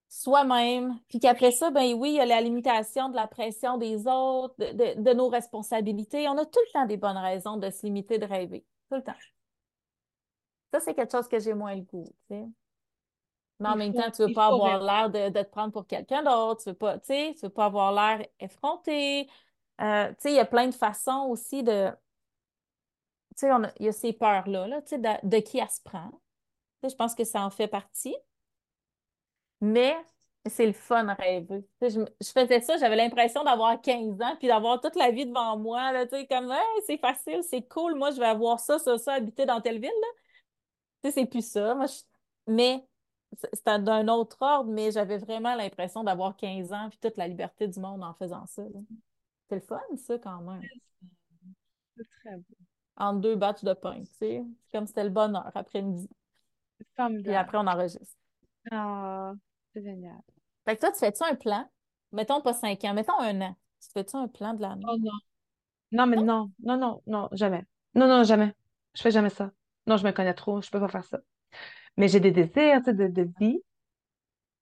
soi-même, 0.10 1.00
puis 1.08 1.20
qu'après 1.20 1.52
ça, 1.52 1.72
ben 1.72 1.94
oui, 1.94 2.10
il 2.10 2.16
y 2.16 2.20
a 2.20 2.26
la 2.26 2.42
limitation 2.42 3.08
de 3.08 3.16
la 3.16 3.28
pression 3.28 3.78
des 3.78 4.08
autres, 4.08 4.56
de, 4.58 5.14
nos 5.14 5.30
responsabilités. 5.30 6.28
On 6.28 6.38
a 6.38 6.46
tout 6.46 6.60
le 6.68 6.74
temps 6.74 6.86
des 6.86 6.98
bonnes 6.98 7.18
raisons 7.18 7.56
de 7.56 7.70
se 7.70 7.86
limiter 7.86 8.18
de 8.20 8.26
rêver. 8.26 8.66
Tout 8.90 8.98
le 8.98 9.04
temps. 9.04 9.16
Ça, 10.74 10.82
c'est 10.82 10.94
quelque 10.94 11.12
chose 11.12 11.30
que 11.30 11.40
j'ai 11.40 11.54
moins 11.54 11.76
le 11.76 11.82
goût, 11.82 12.14
tu 12.28 12.36
sais. 12.36 12.46
Mais 13.62 13.70
en 13.70 13.76
même 13.76 13.94
temps, 13.94 14.10
tu 14.10 14.24
ne 14.24 14.28
veux 14.28 14.34
pas 14.34 14.48
avoir 14.48 14.82
l'air 14.82 15.10
de, 15.12 15.42
te 15.42 15.50
prendre 15.50 15.72
pour 15.72 15.86
quelqu'un 15.86 16.24
d'autre. 16.24 16.64
Tu 16.64 16.70
ne 16.70 16.74
veux, 16.74 16.78
pas, 16.78 16.98
veux 16.98 17.50
pas 17.50 17.66
avoir 17.66 17.92
l'air 17.94 18.28
effronté. 18.40 19.30
Euh, 19.80 20.10
tu 20.10 20.16
sais, 20.20 20.32
il 20.32 20.36
y 20.36 20.40
a 20.40 20.46
plein 20.46 20.68
de 20.68 20.74
façons 20.74 21.28
aussi 21.30 21.62
de, 21.62 21.90
tu 23.38 23.48
sais, 23.48 23.50
il 23.80 23.86
y 23.86 23.90
a 23.90 23.92
ces 23.92 24.14
peurs-là, 24.14 24.68
là, 24.68 24.82
tu 24.82 24.90
sais, 24.90 24.98
de, 24.98 25.40
qui 25.40 25.60
elle 25.60 25.70
se 25.70 25.82
prend. 25.84 26.12
je 26.84 26.96
pense 26.96 27.14
que 27.14 27.24
ça 27.24 27.44
en 27.44 27.52
fait 27.52 27.68
partie. 27.68 28.16
Mais 29.62 29.96
c'est 30.48 30.66
le 30.66 30.74
fun 30.74 31.14
rêver. 31.14 31.64
Je, 31.82 31.88
je 32.20 32.32
faisais 32.32 32.62
ça, 32.62 32.78
j'avais 32.78 32.96
l'impression 32.96 33.44
d'avoir 33.44 33.80
15 33.80 34.22
ans 34.22 34.36
puis 34.40 34.48
d'avoir 34.48 34.82
toute 34.82 34.96
la 34.96 35.12
vie 35.12 35.28
devant 35.28 35.56
moi. 35.58 35.92
Là, 35.92 36.08
comme 36.08 36.54
c'est 36.88 36.98
facile, 36.98 37.42
c'est 37.44 37.62
cool, 37.68 37.94
moi 37.94 38.10
je 38.10 38.20
vais 38.20 38.26
avoir 38.26 38.60
ça, 38.60 38.80
ça, 38.80 38.98
ça, 38.98 39.14
habiter 39.14 39.46
dans 39.46 39.62
telle 39.62 39.80
ville. 39.80 39.92
Là. 41.04 41.12
C'est 41.12 41.26
plus 41.26 41.48
ça. 41.48 41.76
Moi, 41.76 41.86
Mais 42.48 42.84
c'était 43.38 43.80
d'un 43.80 44.08
autre 44.08 44.38
ordre, 44.42 44.72
mais 44.72 44.92
j'avais 44.92 45.18
vraiment 45.18 45.56
l'impression 45.56 46.04
d'avoir 46.04 46.36
15 46.36 46.74
ans 46.74 46.90
puis 46.90 47.00
toute 47.02 47.18
la 47.18 47.28
liberté 47.28 47.68
du 47.68 47.80
monde 47.80 48.04
en 48.04 48.14
faisant 48.14 48.46
ça. 48.46 48.64
C'est 49.50 49.56
le 49.56 49.62
fun, 49.62 49.80
ça, 49.96 50.18
quand 50.18 50.42
même. 50.42 50.62
C'est 51.98 52.08
très 52.22 52.38
beau 52.38 52.56
en 52.98 53.14
deux 53.14 53.36
batchs 53.36 53.64
de 53.64 53.74
pain. 53.74 54.04
C'est 54.20 54.44
comme 54.72 54.86
c'était 54.86 55.04
le 55.04 55.10
bonheur 55.10 55.50
après-midi. 55.56 56.08
Et 57.26 57.36
après, 57.36 57.58
on 57.58 57.68
enregistre. 57.68 58.18
Ah, 58.72 59.34
c'est 59.74 59.82
génial. 59.82 60.20
Fait 60.66 60.76
que 60.76 60.82
toi, 60.82 60.92
tu 60.92 61.00
fais-tu 61.00 61.24
un 61.24 61.36
plan? 61.36 61.68
Mettons 62.12 62.42
pas 62.42 62.54
cinq 62.54 62.84
ans, 62.84 62.94
mettons 62.94 63.20
un 63.20 63.42
an. 63.42 63.56
Tu 63.82 63.90
fais-tu 63.94 64.16
un 64.16 64.28
plan 64.28 64.54
de 64.54 64.62
l'année? 64.62 64.86
Oh 64.88 64.98
non. 65.00 65.12
Non, 65.92 66.06
mais 66.06 66.18
non, 66.18 66.52
non, 66.64 66.78
non, 66.78 67.02
non, 67.08 67.30
jamais. 67.32 67.66
Non, 67.96 68.08
non, 68.08 68.24
jamais. 68.24 68.54
Je 68.94 69.02
fais 69.02 69.12
jamais 69.12 69.30
ça. 69.30 69.52
Non, 69.88 69.98
je 69.98 70.06
me 70.06 70.12
connais 70.12 70.34
trop, 70.34 70.62
je 70.62 70.70
peux 70.70 70.80
pas 70.80 70.88
faire 70.88 71.04
ça. 71.06 71.20
Mais 71.98 72.08
j'ai 72.08 72.20
des 72.20 72.32
désirs, 72.32 72.82
de, 72.84 73.08
de 73.08 73.30
vie. 73.40 73.62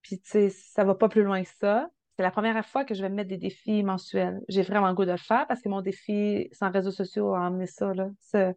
Puis, 0.02 0.20
tu 0.20 0.30
sais, 0.30 0.50
ça 0.50 0.84
va 0.84 0.96
pas 0.96 1.10
plus 1.10 1.24
loin 1.24 1.44
que 1.44 1.50
ça. 1.60 1.90
C'est 2.18 2.24
la 2.24 2.32
première 2.32 2.66
fois 2.66 2.84
que 2.84 2.94
je 2.94 3.02
vais 3.02 3.10
me 3.10 3.16
mettre 3.16 3.30
des 3.30 3.38
défis 3.38 3.84
mensuels. 3.84 4.42
J'ai 4.50 4.62
vraiment 4.62 4.90
le 4.90 4.94
goût 4.96 5.06
de 5.06 5.12
le 5.12 5.18
faire 5.18 5.48
parce 5.48 5.62
que 5.62 5.70
mon 5.70 5.82
défi 5.82 6.50
sans 6.52 6.72
réseaux 6.72 6.92
sociaux 6.92 7.34
a 7.34 7.42
emmené 7.48 7.66
ça, 7.68 7.94
là. 7.94 8.10
Ça- 8.20 8.54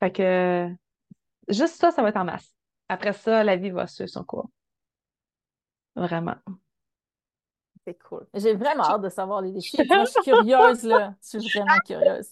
Fait 0.00 0.12
que, 0.12 0.68
juste 1.48 1.76
ça, 1.76 1.90
ça 1.92 2.02
va 2.02 2.10
être 2.10 2.16
en 2.18 2.24
masse. 2.24 2.54
Après 2.88 3.12
ça, 3.14 3.44
la 3.44 3.56
vie 3.56 3.70
va 3.70 3.86
suivre 3.88 4.10
son 4.10 4.24
cours. 4.24 4.50
Vraiment. 5.96 6.40
C'est 7.86 7.98
cool. 8.02 8.26
J'ai 8.34 8.54
vraiment 8.54 8.84
hâte 8.84 9.02
de 9.02 9.08
savoir 9.08 9.40
les 9.42 9.52
défis. 9.52 9.88
Moi, 9.92 10.04
je 10.04 10.10
suis 10.12 10.20
curieuse, 10.22 10.82
là. 10.82 11.14
Je 11.22 11.28
suis 11.28 11.38
vraiment 11.54 11.78
curieuse. 11.86 12.28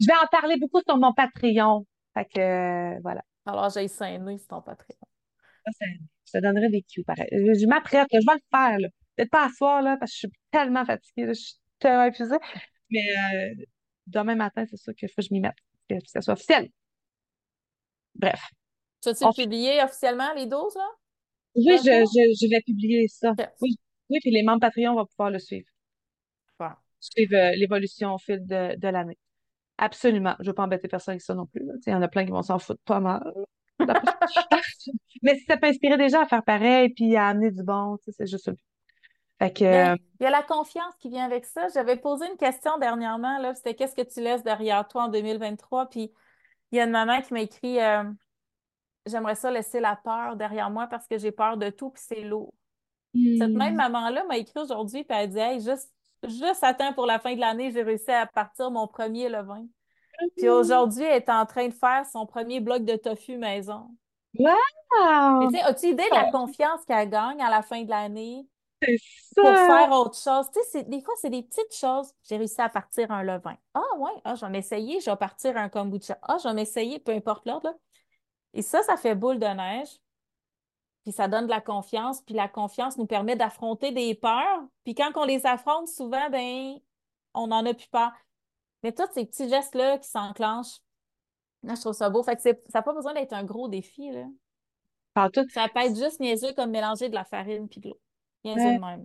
Je 0.00 0.06
vais 0.06 0.14
en 0.22 0.26
parler 0.28 0.58
beaucoup 0.58 0.80
sur 0.86 0.96
mon 0.98 1.12
Patreon. 1.12 1.86
Fait 2.14 2.26
que, 2.26 2.40
euh, 2.40 3.00
voilà. 3.02 3.22
Alors, 3.46 3.70
j'ai 3.70 3.88
saigné, 3.88 4.38
c'est 4.38 4.48
ton 4.48 4.62
Patreon. 4.62 4.96
Je 6.26 6.32
te 6.32 6.38
donnerai 6.42 6.68
des 6.70 6.82
cues, 6.82 7.04
pareil. 7.04 7.28
Je, 7.32 7.54
je 7.54 7.66
m'apprête, 7.66 8.06
je 8.12 8.18
vais 8.18 8.34
le 8.34 8.40
faire, 8.50 8.78
là. 8.78 8.88
Peut-être 9.16 9.30
pas 9.30 9.46
à 9.46 9.48
soir, 9.50 9.82
là, 9.82 9.96
parce 9.98 10.10
que 10.12 10.14
je 10.14 10.18
suis 10.26 10.38
tellement 10.50 10.84
fatiguée, 10.84 11.26
là, 11.26 11.32
je 11.32 11.40
suis 11.40 11.54
tellement 11.78 12.04
épuisée. 12.04 12.36
Mais 12.90 13.00
euh, 13.16 13.64
demain 14.06 14.34
matin, 14.34 14.64
c'est 14.68 14.76
sûr 14.76 14.94
qu'il 14.94 15.08
faut 15.08 15.16
que 15.16 15.22
je 15.22 15.32
m'y 15.32 15.40
mette, 15.40 15.54
que 15.88 15.96
ça 16.06 16.20
soit 16.20 16.34
officiel. 16.34 16.68
Bref. 18.14 18.40
Tu 19.02 19.10
as-tu 19.10 19.24
On 19.24 19.32
publié 19.32 19.82
officiellement, 19.82 20.32
les 20.34 20.46
12, 20.46 20.74
là? 20.74 20.88
Oui, 21.56 21.78
je, 21.78 21.82
je, 21.84 22.46
je 22.46 22.50
vais 22.50 22.60
publier 22.62 23.06
ça. 23.08 23.32
Oui, 23.60 23.78
oui, 24.10 24.18
puis 24.20 24.30
les 24.30 24.42
membres 24.42 24.60
Patreon 24.60 24.94
vont 24.94 25.06
pouvoir 25.06 25.30
le 25.30 25.38
suivre. 25.38 25.68
Suivre 27.00 27.34
euh, 27.36 27.50
l'évolution 27.56 28.14
au 28.14 28.18
fil 28.18 28.44
de, 28.46 28.76
de 28.76 28.88
l'année. 28.88 29.18
Absolument. 29.78 30.34
Je 30.38 30.44
ne 30.44 30.48
veux 30.48 30.54
pas 30.54 30.64
embêter 30.64 30.88
personne 30.88 31.12
avec 31.12 31.22
ça 31.22 31.34
non 31.34 31.46
plus. 31.46 31.62
Il 31.86 31.92
y 31.92 31.94
en 31.94 32.02
a 32.02 32.08
plein 32.08 32.24
qui 32.24 32.30
vont 32.30 32.42
s'en 32.42 32.58
foutre 32.58 32.82
pas 32.84 33.00
mal. 33.00 33.32
Mais 35.22 35.36
si 35.36 35.44
ça 35.46 35.56
peut 35.56 35.66
inspirer 35.66 35.96
des 35.96 36.08
gens 36.08 36.22
à 36.22 36.26
faire 36.26 36.44
pareil 36.44 36.90
puis 36.90 37.16
à 37.16 37.28
amener 37.28 37.50
du 37.50 37.62
bon, 37.62 37.98
c'est 38.06 38.26
juste 38.26 38.44
ça. 38.44 38.52
Fait 39.40 39.52
que, 39.52 39.64
euh, 39.64 39.96
il 40.20 40.24
y 40.24 40.26
a 40.26 40.30
la 40.30 40.42
confiance 40.42 40.94
qui 41.00 41.08
vient 41.08 41.24
avec 41.24 41.44
ça. 41.44 41.66
J'avais 41.74 41.96
posé 41.96 42.24
une 42.30 42.36
question 42.36 42.78
dernièrement, 42.78 43.38
là, 43.38 43.52
c'était 43.54 43.74
qu'est-ce 43.74 43.96
que 43.96 44.08
tu 44.08 44.20
laisses 44.20 44.44
derrière 44.44 44.86
toi 44.86 45.04
en 45.04 45.08
2023? 45.08 45.90
Puis 45.90 46.12
il 46.70 46.78
y 46.78 46.80
a 46.80 46.84
une 46.84 46.92
maman 46.92 47.20
qui 47.20 47.32
m'a 47.34 47.40
écrit 47.40 47.80
euh, 47.80 48.04
J'aimerais 49.06 49.34
ça 49.34 49.50
laisser 49.50 49.80
la 49.80 49.96
peur 49.96 50.36
derrière 50.36 50.70
moi 50.70 50.86
parce 50.86 51.06
que 51.06 51.18
j'ai 51.18 51.30
peur 51.30 51.58
de 51.58 51.68
tout, 51.68 51.90
puis 51.90 52.02
c'est 52.06 52.22
lourd. 52.22 52.54
Cette 53.14 53.50
même 53.50 53.74
hmm, 53.74 53.76
maman-là 53.76 54.24
m'a 54.24 54.38
écrit 54.38 54.58
aujourd'hui, 54.58 55.04
puis 55.04 55.16
elle 55.16 55.30
dit 55.30 55.38
Hey, 55.38 55.60
juste, 55.60 55.92
juste 56.28 56.62
attends 56.62 56.92
pour 56.92 57.06
la 57.06 57.18
fin 57.18 57.34
de 57.34 57.40
l'année, 57.40 57.70
j'ai 57.70 57.82
réussi 57.82 58.10
à 58.10 58.26
partir 58.26 58.70
mon 58.70 58.86
premier 58.86 59.28
levain. 59.28 59.66
Puis 60.36 60.48
aujourd'hui, 60.48 61.02
elle 61.02 61.16
est 61.16 61.28
en 61.28 61.46
train 61.46 61.68
de 61.68 61.74
faire 61.74 62.04
son 62.06 62.26
premier 62.26 62.60
bloc 62.60 62.84
de 62.84 62.96
tofu 62.96 63.36
maison. 63.36 63.88
Mais 64.38 64.50
wow! 64.98 65.48
as-tu 65.64 65.86
idée 65.86 66.08
de 66.10 66.14
la 66.14 66.30
confiance 66.30 66.84
qu'elle 66.86 67.10
gagne 67.10 67.40
à 67.40 67.50
la 67.50 67.62
fin 67.62 67.82
de 67.82 67.90
l'année? 67.90 68.46
Pour 69.36 69.46
faire 69.46 69.90
autre 69.92 70.18
chose? 70.18 70.46
Tu 70.52 70.60
sais, 70.70 70.82
des 70.84 71.00
fois, 71.00 71.14
c'est 71.20 71.30
des 71.30 71.42
petites 71.42 71.74
choses. 71.74 72.12
J'ai 72.28 72.36
réussi 72.36 72.60
à 72.60 72.68
partir 72.68 73.10
un 73.10 73.22
levain. 73.22 73.56
Ah 73.72 73.96
ouais, 73.98 74.12
ah, 74.24 74.34
j'en 74.34 74.52
ai 74.52 74.58
essayé, 74.58 75.00
je 75.00 75.10
vais 75.10 75.16
partir 75.16 75.56
un 75.56 75.68
kombucha. 75.68 76.18
Ah, 76.22 76.36
j'en 76.42 76.56
ai 76.56 76.62
essayé, 76.62 76.98
peu 76.98 77.12
importe 77.12 77.46
l'ordre. 77.46 77.74
Et 78.52 78.62
ça, 78.62 78.82
ça 78.82 78.96
fait 78.96 79.14
boule 79.14 79.38
de 79.38 79.46
neige. 79.46 79.88
Puis 81.04 81.12
ça 81.12 81.28
donne 81.28 81.44
de 81.46 81.50
la 81.50 81.60
confiance. 81.60 82.22
Puis 82.22 82.34
la 82.34 82.48
confiance 82.48 82.96
nous 82.98 83.06
permet 83.06 83.36
d'affronter 83.36 83.92
des 83.92 84.14
peurs. 84.14 84.62
Puis 84.84 84.94
quand 84.94 85.10
on 85.16 85.24
les 85.24 85.46
affronte, 85.46 85.88
souvent, 85.88 86.28
ben, 86.30 86.74
on 87.34 87.46
n'en 87.48 87.64
a 87.66 87.74
plus 87.74 87.88
peur. 87.88 88.10
Mais 88.82 88.92
tous 88.92 89.04
ces 89.14 89.24
petits 89.26 89.48
gestes-là 89.48 89.98
qui 89.98 90.08
s'enclenchent, 90.08 90.78
là, 91.62 91.74
je 91.74 91.80
trouve 91.80 91.92
ça 91.94 92.10
beau. 92.10 92.22
Fait 92.22 92.36
que 92.36 92.42
ça 92.42 92.52
n'a 92.74 92.82
pas 92.82 92.94
besoin 92.94 93.14
d'être 93.14 93.32
un 93.32 93.44
gros 93.44 93.68
défi, 93.68 94.10
là. 94.10 94.24
Par 95.12 95.30
tout. 95.30 95.46
Ça 95.50 95.68
peut 95.72 95.80
être 95.80 95.96
juste 95.96 96.20
niaiseux 96.20 96.52
comme 96.54 96.70
mélanger 96.70 97.08
de 97.08 97.14
la 97.14 97.24
farine 97.24 97.68
puis 97.68 97.80
de 97.80 97.88
l'eau. 97.90 98.00
Niaiseux 98.44 98.60
Ouais. 98.60 98.76
de 98.76 98.80
même. 98.80 99.04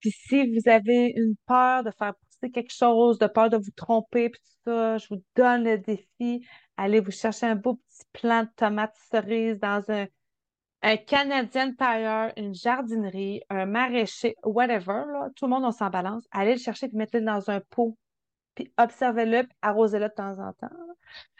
Puis 0.00 0.10
si 0.12 0.46
vous 0.54 0.68
avez 0.70 1.12
une 1.16 1.34
peur 1.46 1.82
de 1.82 1.90
faire 1.90 2.14
pousser 2.14 2.52
quelque 2.52 2.72
chose, 2.72 3.18
de 3.18 3.26
peur 3.26 3.50
de 3.50 3.56
vous 3.56 3.70
tromper, 3.74 4.30
puis 4.30 4.40
tout 4.40 4.70
ça, 4.70 4.98
je 4.98 5.08
vous 5.08 5.22
donne 5.34 5.64
le 5.64 5.78
défi. 5.78 6.46
Allez 6.76 7.00
vous 7.00 7.10
chercher 7.10 7.46
un 7.46 7.56
beau 7.56 7.74
petit 7.74 8.04
plant 8.12 8.44
de 8.44 8.50
tomates 8.54 8.96
cerises 9.10 9.58
dans 9.58 9.82
un, 9.88 10.06
un 10.82 10.96
Canadian 10.96 11.72
Tire, 11.74 12.32
une 12.36 12.54
jardinerie, 12.54 13.42
un 13.50 13.66
maraîcher, 13.66 14.36
whatever, 14.44 15.02
là. 15.12 15.28
Tout 15.36 15.46
le 15.46 15.50
monde, 15.50 15.64
on 15.64 15.72
s'en 15.72 15.90
balance. 15.90 16.24
Allez 16.30 16.52
le 16.54 16.58
chercher, 16.60 16.88
puis 16.88 16.96
mettez-le 16.96 17.24
dans 17.24 17.50
un 17.50 17.60
pot. 17.60 17.96
Puis 18.54 18.72
observez-le, 18.78 19.48
arrosez-le 19.62 20.08
de 20.08 20.14
temps 20.14 20.38
en 20.38 20.52
temps. 20.52 20.68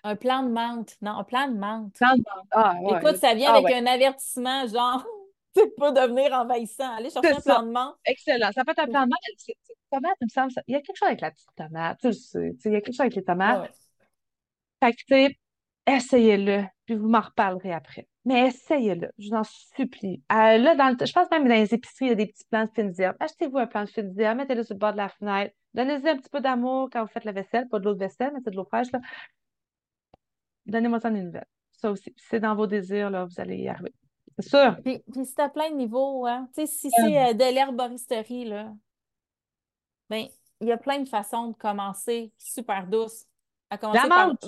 Un 0.05 0.17
plan 0.17 0.43
de 0.43 0.51
menthe. 0.51 0.97
Non, 1.03 1.13
un 1.19 1.25
plan 1.25 1.49
de 1.49 1.57
menthe. 1.57 1.95
Dans 2.01 2.17
le- 2.17 2.23
Ah, 2.53 2.75
ouais. 2.81 2.99
Écoute, 2.99 3.17
ça 3.17 3.35
vient 3.35 3.53
Ah, 3.53 3.57
avec 3.59 3.67
ouais. 3.67 3.75
un 3.79 3.87
avertissement, 3.87 4.67
genre, 4.69 5.05
tu 5.57 5.63
peux 5.77 5.93
devenir 5.93 6.33
envahissant. 6.33 6.95
Allez 6.97 7.11
chercher 7.11 7.31
un 7.33 7.41
ça. 7.41 7.55
plan 7.57 7.63
de 7.67 7.71
menthe. 7.73 7.97
Excellent. 8.05 8.51
Ça 8.53 8.65
peut 8.65 8.73
être 8.73 8.79
un 8.81 8.87
plan 8.87 9.07
de. 9.07 9.13
C'est- 9.37 9.55
c'est- 9.63 9.75
Tomate, 9.91 10.17
il 10.21 10.25
me 10.27 10.29
semble. 10.31 10.53
ça- 10.53 10.63
Il 10.67 10.73
y 10.73 10.77
a 10.77 10.81
quelque 10.83 10.97
chose 10.97 11.09
avec 11.09 11.21
la 11.23 11.31
petite 11.31 11.49
tomate. 11.57 11.99
Tu 12.01 12.07
le 12.09 12.13
sais. 12.13 12.57
Il 12.65 12.73
y 12.73 12.77
a 12.77 12.81
quelque 12.81 12.93
chose 12.93 13.01
avec 13.01 13.15
les 13.15 13.25
tomates. 13.25 13.57
Ah 13.59 13.63
ouais. 13.63 13.71
Fait 14.85 14.93
que, 14.93 14.99
tu 14.99 15.05
sais, 15.09 15.39
essayez-le, 15.97 16.65
puis 16.85 16.95
vous 16.95 17.09
m'en 17.09 17.21
reparlerez 17.21 17.73
après. 17.73 18.09
Mais 18.25 18.49
essayez-le, 18.49 19.11
je 19.19 19.29
vous 19.29 19.37
en 19.37 19.45
supplie. 19.45 20.23
Euh, 20.33 20.59
là, 20.59 20.75
dans 20.75 20.89
le, 20.89 21.07
je 21.07 21.13
pense 21.13 21.31
même 21.31 21.49
dans 21.49 21.55
les 21.55 21.73
épiceries, 21.75 22.07
il 22.07 22.09
y 22.09 22.13
a 22.13 22.15
des 22.15 22.27
petits 22.27 22.45
plants 22.51 22.65
de 22.65 22.71
fines 22.71 22.93
herbes. 22.99 23.17
Achetez-vous 23.21 23.59
un 23.59 23.67
plant 23.67 23.85
de 23.85 23.89
fines 23.89 24.19
herbes, 24.21 24.39
mettez-le 24.39 24.63
sur 24.63 24.75
le 24.75 24.79
bord 24.79 24.93
de 24.93 24.99
la 24.99 25.09
fenêtre. 25.09 25.55
Donnez-y 25.75 26.09
un 26.09 26.17
petit 26.17 26.31
peu 26.31 26.41
d'amour 26.41 26.89
quand 26.93 27.03
vous 27.03 27.11
faites 27.11 27.25
la 27.25 27.33
vaisselle, 27.33 27.69
pas 27.69 27.79
de 27.79 27.85
l'eau 27.85 27.95
de 27.95 28.01
vaisselle, 28.01 28.33
mais 28.35 28.41
c'est 28.45 28.51
de 28.51 28.57
l'eau 28.57 28.65
fraîche, 28.65 28.91
là. 28.93 29.01
Donnez-moi 30.67 31.01
ça 31.01 31.11
des 31.11 31.23
nouvelles. 31.23 31.47
Ça 31.73 31.91
aussi. 31.91 32.13
Si 32.17 32.27
c'est 32.29 32.41
dans 32.41 32.55
vos 32.55 32.67
désirs, 32.67 33.11
là, 33.11 33.25
vous 33.25 33.41
allez 33.41 33.57
y 33.57 33.69
arriver. 33.69 33.95
C'est 34.39 34.49
sûr. 34.49 34.77
Puis, 34.85 35.03
puis 35.11 35.25
c'est 35.25 35.41
à 35.41 35.49
plein 35.49 35.71
de 35.71 35.77
niveaux, 35.77 36.27
hein. 36.27 36.49
Tu 36.55 36.61
sais, 36.61 36.67
si 36.67 36.91
c'est 36.91 37.19
euh, 37.19 37.33
de 37.33 37.55
l'herboristerie, 37.55 38.45
là, 38.45 38.73
ben, 40.11 40.27
il 40.61 40.67
y 40.67 40.73
a 40.73 40.77
plein 40.77 41.01
de 41.01 41.09
façons 41.09 41.49
de 41.49 41.57
commencer 41.57 42.33
super 42.37 42.87
douce. 42.87 43.25
À 43.71 43.79
La 43.93 44.07
menthe! 44.07 44.47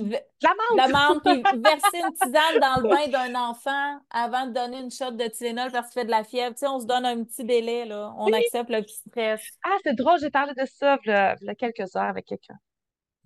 La 0.76 0.88
menthe! 0.88 1.22
puis 1.22 1.42
verser 1.60 1.98
une 1.98 2.12
tisane 2.14 2.58
dans 2.60 2.80
le 2.82 2.88
bain 2.88 3.08
d'un 3.08 3.34
enfant 3.38 4.00
avant 4.10 4.46
de 4.46 4.52
donner 4.52 4.80
une 4.80 4.90
shot 4.90 5.10
de 5.10 5.26
Tylenol 5.26 5.70
parce 5.70 5.88
qu'il 5.88 6.00
fait 6.00 6.06
de 6.06 6.10
la 6.10 6.24
fièvre. 6.24 6.54
Tu 6.54 6.60
sais, 6.60 6.68
on 6.68 6.80
se 6.80 6.86
donne 6.86 7.04
un 7.04 7.22
petit 7.24 7.44
délai, 7.44 7.84
là. 7.84 8.14
On 8.16 8.32
accepte 8.32 8.70
le 8.70 8.82
petit 8.82 8.96
stress. 9.06 9.42
Ah, 9.64 9.76
c'est 9.84 9.94
drôle, 9.94 10.18
j'ai 10.20 10.30
parlé 10.30 10.54
de 10.54 10.64
ça 10.64 10.98
il 11.04 11.10
y 11.10 11.12
a, 11.12 11.36
il 11.40 11.46
y 11.46 11.50
a 11.50 11.54
quelques 11.54 11.96
heures 11.96 12.04
avec 12.04 12.26
quelqu'un. 12.26 12.56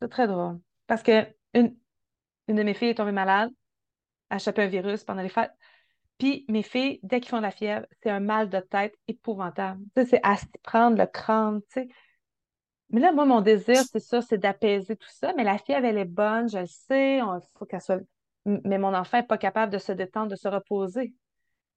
C'est 0.02 0.08
très 0.08 0.26
drôle. 0.26 0.58
Parce 0.86 1.02
que 1.02 1.26
une, 1.54 1.76
une 2.48 2.56
de 2.56 2.62
mes 2.62 2.74
filles 2.74 2.90
est 2.90 2.94
tombée 2.94 3.12
malade, 3.12 3.50
a 4.30 4.38
chopé 4.38 4.62
un 4.62 4.66
virus 4.66 5.04
pendant 5.04 5.22
les 5.22 5.28
fêtes. 5.28 5.52
Puis 6.18 6.44
mes 6.48 6.62
filles, 6.62 7.00
dès 7.02 7.20
qu'ils 7.20 7.30
font 7.30 7.38
de 7.38 7.42
la 7.42 7.50
fièvre, 7.50 7.86
c'est 8.02 8.10
un 8.10 8.20
mal 8.20 8.48
de 8.48 8.60
tête 8.60 8.94
épouvantable. 9.08 9.80
Tu 9.96 10.02
sais, 10.02 10.08
c'est 10.10 10.20
à 10.22 10.36
se 10.36 10.46
prendre 10.62 10.96
le 10.96 11.06
crâne, 11.06 11.60
tu 11.72 11.82
sais. 11.82 11.88
Mais 12.94 13.00
là, 13.00 13.10
moi, 13.10 13.24
mon 13.24 13.40
désir, 13.40 13.82
c'est 13.90 13.98
ça, 13.98 14.22
c'est 14.22 14.38
d'apaiser 14.38 14.94
tout 14.94 15.08
ça. 15.10 15.32
Mais 15.36 15.42
la 15.42 15.58
fièvre, 15.58 15.84
elle 15.84 15.98
est 15.98 16.04
bonne, 16.04 16.48
je 16.48 16.58
le 16.58 16.66
sais, 16.66 17.18
faut 17.58 17.66
qu'elle 17.66 17.80
soit. 17.80 17.98
Mais 18.44 18.78
mon 18.78 18.94
enfant 18.94 19.16
n'est 19.16 19.26
pas 19.26 19.36
capable 19.36 19.72
de 19.72 19.78
se 19.78 19.90
détendre, 19.90 20.28
de 20.28 20.36
se 20.36 20.46
reposer. 20.46 21.12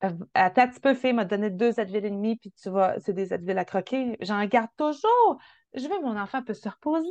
Euh, 0.03 0.11
Attends 0.35 0.61
un 0.61 0.67
petit 0.67 0.79
peu, 0.79 0.93
fille, 0.93 1.13
m'a 1.13 1.25
donné 1.25 1.49
deux 1.49 1.79
Advil 1.79 2.05
et 2.05 2.11
demi, 2.11 2.35
puis 2.35 2.51
tu 2.51 2.69
vas, 2.69 2.99
c'est 2.99 3.13
des 3.13 3.33
Advil 3.33 3.57
à 3.57 3.65
croquer. 3.65 4.15
J'en 4.21 4.45
garde 4.45 4.69
toujours. 4.77 5.39
Je 5.73 5.87
veux 5.87 5.97
que 5.97 6.03
mon 6.03 6.19
enfant 6.19 6.43
peut 6.43 6.53
se 6.53 6.69
reposer. 6.69 7.09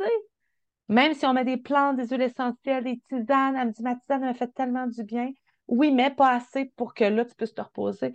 Même 0.89 1.13
si 1.13 1.27
on 1.27 1.33
met 1.33 1.45
des 1.45 1.57
plantes, 1.57 1.97
des 1.97 2.07
huiles 2.07 2.23
essentielles, 2.23 2.85
des 2.85 3.01
tisanes, 3.09 3.57
elle 3.57 3.67
me 3.67 3.73
dit, 3.73 3.83
ma 3.83 3.97
tisane 3.97 4.23
elle 4.23 4.29
me 4.29 4.35
fait 4.35 4.55
tellement 4.55 4.87
du 4.87 5.03
bien. 5.03 5.33
Oui, 5.67 5.91
mais 5.91 6.11
pas 6.11 6.31
assez 6.31 6.67
pour 6.77 6.95
que 6.95 7.03
là, 7.03 7.25
tu 7.25 7.35
puisses 7.35 7.55
te 7.55 7.61
reposer. 7.61 8.13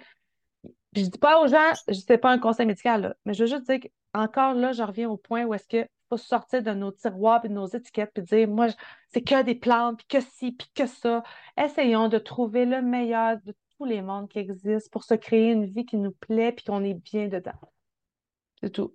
Puis 0.93 1.03
je 1.03 1.09
dis 1.09 1.19
pas 1.19 1.41
aux 1.41 1.47
gens, 1.47 1.73
je 1.89 1.95
sais 1.95 2.17
pas 2.17 2.31
un 2.31 2.39
conseil 2.39 2.65
médical, 2.65 3.01
là, 3.01 3.15
mais 3.25 3.33
je 3.33 3.43
veux 3.43 3.49
juste 3.49 3.69
dire 3.69 3.81
qu'encore 4.13 4.53
là, 4.53 4.71
je 4.71 4.83
reviens 4.83 5.09
au 5.09 5.17
point 5.17 5.45
où 5.45 5.53
est-ce 5.53 5.67
qu'il 5.67 5.87
faut 6.09 6.17
sortir 6.17 6.61
de 6.61 6.71
nos 6.71 6.91
tiroirs 6.91 7.43
et 7.45 7.49
de 7.49 7.53
nos 7.53 7.67
étiquettes 7.67 8.11
puis 8.13 8.23
dire, 8.23 8.47
moi, 8.47 8.67
c'est 9.13 9.21
que 9.21 9.41
des 9.43 9.55
plantes, 9.55 9.97
puis 9.97 10.07
que 10.07 10.25
ci, 10.25 10.51
puis 10.51 10.69
que 10.73 10.85
ça. 10.85 11.23
Essayons 11.57 12.07
de 12.09 12.17
trouver 12.17 12.65
le 12.65 12.81
meilleur 12.81 13.37
de 13.45 13.55
tous 13.77 13.85
les 13.85 14.01
mondes 14.01 14.29
qui 14.29 14.39
existent 14.39 14.89
pour 14.91 15.03
se 15.03 15.13
créer 15.13 15.51
une 15.51 15.65
vie 15.65 15.85
qui 15.85 15.97
nous 15.97 16.11
plaît 16.11 16.51
puis 16.51 16.65
qu'on 16.65 16.83
est 16.83 16.93
bien 16.93 17.27
dedans. 17.27 17.51
C'est 18.61 18.71
tout. 18.71 18.93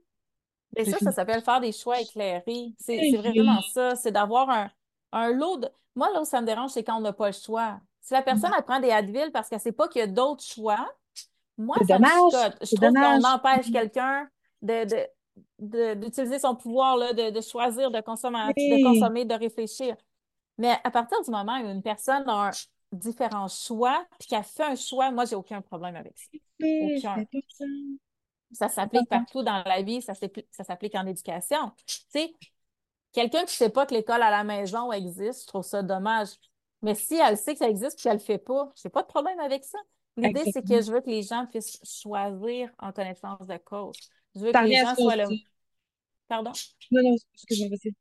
Et 0.76 0.84
J'ai 0.84 0.92
ça, 0.92 0.98
ça 0.98 1.12
s'appelle 1.12 1.42
faire 1.42 1.60
des 1.60 1.72
choix 1.72 2.00
éclairés. 2.00 2.74
C'est 2.78 3.16
vraiment 3.16 3.62
ça. 3.62 3.96
C'est 3.96 4.12
d'avoir 4.12 4.50
un, 4.50 4.70
un 5.12 5.32
lot 5.32 5.58
de. 5.58 5.68
Moi, 5.94 6.10
là 6.12 6.20
où 6.20 6.24
ça 6.24 6.40
me 6.40 6.46
dérange, 6.46 6.70
c'est 6.70 6.84
quand 6.84 6.96
on 6.96 7.00
n'a 7.00 7.12
pas 7.12 7.28
le 7.28 7.32
choix. 7.32 7.80
Si 8.02 8.12
la 8.12 8.22
personne, 8.22 8.52
elle 8.56 8.64
prend 8.64 8.78
des 8.78 8.90
Advil 8.90 9.30
parce 9.32 9.48
qu'elle 9.48 9.58
ne 9.58 9.62
sait 9.62 9.72
pas 9.72 9.88
qu'il 9.88 10.00
y 10.00 10.04
a 10.04 10.06
d'autres 10.06 10.44
choix, 10.44 10.88
moi, 11.56 11.76
ça 11.88 11.98
me 11.98 12.04
dommage. 12.04 12.52
chicote. 12.52 12.58
Je 12.62 12.76
trouve 12.76 12.92
qu'on 12.92 13.28
empêche 13.28 13.72
quelqu'un 13.72 14.28
de, 14.74 15.06
de- 15.58 15.94
d'utiliser 15.94 16.38
son 16.38 16.56
pouvoir, 16.56 16.96
là, 16.96 17.12
de, 17.12 17.30
de 17.30 17.40
choisir, 17.40 17.90
de 17.90 18.00
consommer, 18.00 18.52
de 18.66 18.78
consommer, 18.78 19.24
de 19.24 19.34
réfléchir. 19.34 19.96
Mais 20.58 20.78
à 20.84 20.90
partir 20.90 21.22
du 21.22 21.30
moment 21.30 21.58
où 21.60 21.66
une 21.70 21.82
personne 21.82 22.28
a 22.28 22.48
un 22.48 22.50
différent 22.92 23.48
choix, 23.48 24.06
puis 24.18 24.28
qu'elle 24.28 24.44
fait 24.44 24.64
un 24.64 24.76
choix, 24.76 25.10
moi, 25.10 25.24
j'ai 25.26 25.36
aucun 25.36 25.62
problème 25.62 25.96
avec 25.96 26.18
ça. 26.18 26.28
Oui, 26.60 26.98
Aucun. 26.98 27.24
Ça 28.52 28.68
s'applique 28.68 29.08
partout 29.08 29.42
dans 29.42 29.62
la 29.66 29.82
vie, 29.82 30.00
ça 30.02 30.14
s'applique, 30.14 30.94
en 30.94 31.06
éducation. 31.06 31.72
Tu 31.86 31.96
sais, 32.10 32.34
quelqu'un 33.12 33.40
qui 33.40 33.46
ne 33.46 33.50
sait 33.50 33.70
pas 33.70 33.86
que 33.86 33.94
l'école 33.94 34.22
à 34.22 34.30
la 34.30 34.44
maison 34.44 34.92
existe, 34.92 35.42
je 35.42 35.46
trouve 35.48 35.64
ça 35.64 35.82
dommage. 35.82 36.30
Mais 36.82 36.94
si 36.94 37.16
elle 37.16 37.38
sait 37.38 37.54
que 37.54 37.58
ça 37.60 37.68
existe 37.68 37.98
et 38.00 38.02
qu'elle 38.04 38.14
ne 38.14 38.18
le 38.18 38.24
fait 38.24 38.38
pas, 38.38 38.72
j'ai 38.82 38.90
pas 38.90 39.02
de 39.02 39.08
problème 39.08 39.40
avec 39.40 39.64
ça. 39.64 39.78
L'idée, 40.16 40.46
c'est 40.46 40.62
que 40.62 40.80
je 40.82 40.92
veux 40.92 41.00
que 41.00 41.10
les 41.10 41.22
gens 41.22 41.46
puissent 41.46 41.80
choisir 41.84 42.70
en 42.78 42.92
connaissance 42.92 43.46
de 43.46 43.56
cause. 43.58 44.12
Je 44.36 44.40
veux 44.40 44.52
que 44.52 44.58
les 44.58 44.76
gens 44.76 44.94
soient 44.94 45.16
le. 45.16 45.24
Pardon? 46.28 46.52
Non, 46.90 47.02
non, 47.02 47.16
excuse-moi, 47.34 47.68
vas-y. 47.70 47.94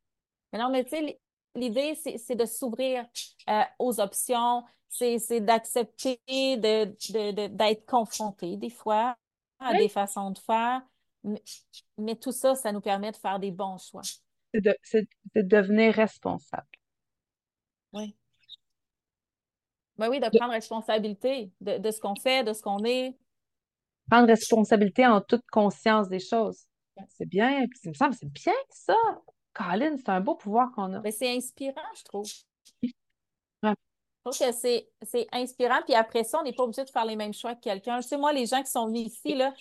Mais 0.51 0.59
non, 0.59 0.69
mais 0.69 0.83
tu 0.83 0.91
sais, 0.91 1.19
l'idée, 1.55 1.95
c'est 1.95 2.35
de 2.35 2.45
s'ouvrir 2.45 3.05
euh, 3.49 3.61
aux 3.79 3.99
options, 3.99 4.63
c'est 4.89 5.41
d'accepter 5.41 6.19
d'être 6.57 7.85
confronté 7.85 8.57
des 8.57 8.69
fois 8.69 9.17
à 9.59 9.73
des 9.73 9.89
façons 9.89 10.31
de 10.31 10.39
faire. 10.39 10.81
Mais, 11.97 12.15
tout 12.15 12.31
ça, 12.31 12.55
ça 12.55 12.71
nous 12.71 12.81
permet 12.81 13.11
de 13.11 13.17
faire 13.17 13.39
des 13.39 13.51
bons 13.51 13.77
choix. 13.77 14.03
C'est 14.53 14.61
de, 14.61 15.41
devenir 15.41 15.93
responsable. 15.93 16.67
Oui. 17.93 18.15
Ben 19.97 20.09
oui, 20.09 20.19
de 20.19 20.29
prendre 20.37 20.51
responsabilité 20.51 21.51
de, 21.61 21.89
ce 21.89 21.99
qu'on 21.99 22.15
fait, 22.15 22.43
de 22.43 22.53
ce 22.53 22.61
qu'on 22.61 22.83
est. 22.83 23.17
Prendre 24.09 24.27
responsabilité 24.27 25.05
en 25.05 25.21
toute 25.21 25.45
conscience 25.51 26.07
des 26.09 26.19
choses. 26.19 26.65
C'est 27.17 27.25
bien, 27.25 27.65
ça 27.81 27.89
me 27.89 27.93
semble, 27.93 28.13
c'est 28.13 28.31
bien 28.31 28.53
ça. 28.69 28.95
Colin, 29.53 29.95
c'est 29.97 30.09
un 30.09 30.21
beau 30.21 30.35
pouvoir 30.35 30.71
qu'on 30.73 30.93
a. 30.93 30.99
Mais 31.01 31.11
c'est 31.11 31.35
inspirant, 31.35 31.81
je 31.97 32.03
trouve. 32.03 32.25
Je 32.83 34.31
trouve 34.31 34.47
que 34.47 34.51
c'est 34.53 35.27
inspirant. 35.31 35.81
Puis 35.85 35.93
après 35.93 36.23
ça, 36.23 36.39
on 36.39 36.43
n'est 36.43 36.53
pas 36.53 36.63
obligé 36.63 36.83
de 36.83 36.89
faire 36.89 37.05
les 37.05 37.15
mêmes 37.15 37.33
choix 37.33 37.55
que 37.55 37.61
quelqu'un. 37.61 37.99
Tu 37.99 38.07
sais, 38.07 38.17
moi, 38.17 38.33
les 38.33 38.45
gens 38.45 38.61
qui 38.63 38.71
sont 38.71 38.87
venus 38.87 39.07
ici, 39.07 39.35
là, 39.35 39.53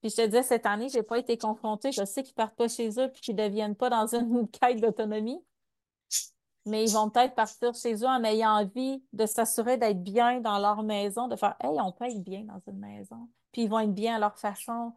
puis 0.00 0.10
je 0.10 0.16
te 0.16 0.26
disais, 0.26 0.42
cette 0.42 0.66
année, 0.66 0.88
je 0.88 0.98
n'ai 0.98 1.02
pas 1.02 1.18
été 1.18 1.36
confrontée. 1.36 1.92
Je 1.92 2.04
sais 2.04 2.22
qu'ils 2.22 2.32
ne 2.32 2.36
partent 2.36 2.56
pas 2.56 2.68
chez 2.68 2.88
eux 3.00 3.10
puis 3.10 3.20
qu'ils 3.20 3.36
ne 3.36 3.42
deviennent 3.44 3.76
pas 3.76 3.90
dans 3.90 4.06
une 4.14 4.48
quête 4.60 4.80
d'autonomie. 4.80 5.42
Mais 6.66 6.84
ils 6.84 6.92
vont 6.92 7.10
peut-être 7.10 7.34
partir 7.34 7.74
chez 7.74 7.94
eux 7.94 8.06
en 8.06 8.22
ayant 8.24 8.50
envie 8.50 9.02
de 9.12 9.26
s'assurer 9.26 9.78
d'être 9.78 10.02
bien 10.02 10.40
dans 10.40 10.58
leur 10.58 10.82
maison, 10.82 11.26
de 11.26 11.36
faire 11.36 11.56
Hey, 11.60 11.80
on 11.80 11.92
peut 11.92 12.04
être 12.04 12.22
bien 12.22 12.44
dans 12.44 12.60
une 12.66 12.78
maison. 12.78 13.28
Puis 13.52 13.62
ils 13.62 13.68
vont 13.68 13.80
être 13.80 13.94
bien 13.94 14.16
à 14.16 14.18
leur 14.18 14.38
façon. 14.38 14.92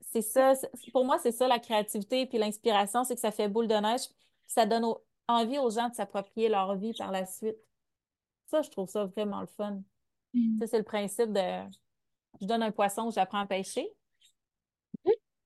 C'est 0.00 0.22
ça. 0.22 0.54
Pour 0.92 1.04
moi, 1.04 1.18
c'est 1.18 1.32
ça 1.32 1.48
la 1.48 1.58
créativité 1.58 2.26
puis 2.26 2.38
l'inspiration, 2.38 3.04
c'est 3.04 3.14
que 3.14 3.20
ça 3.20 3.30
fait 3.30 3.48
boule 3.48 3.68
de 3.68 3.74
neige. 3.74 4.02
Ça 4.46 4.66
donne 4.66 4.86
envie 5.28 5.58
aux 5.58 5.70
gens 5.70 5.88
de 5.88 5.94
s'approprier 5.94 6.48
leur 6.48 6.76
vie 6.76 6.92
par 6.94 7.12
la 7.12 7.26
suite. 7.26 7.56
Ça, 8.46 8.62
je 8.62 8.70
trouve 8.70 8.88
ça 8.88 9.04
vraiment 9.04 9.40
le 9.40 9.46
fun. 9.46 9.80
Mm. 10.34 10.58
Ça, 10.58 10.66
c'est 10.66 10.78
le 10.78 10.84
principe 10.84 11.32
de 11.32 11.40
je 12.40 12.46
donne 12.46 12.62
un 12.62 12.72
poisson, 12.72 13.10
j'apprends 13.10 13.40
à 13.40 13.46
pêcher. 13.46 13.88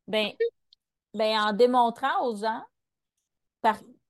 Ben, 0.07 0.33
ben, 1.15 1.41
en 1.41 1.53
démontrant 1.53 2.27
aux 2.27 2.37
gens, 2.37 2.63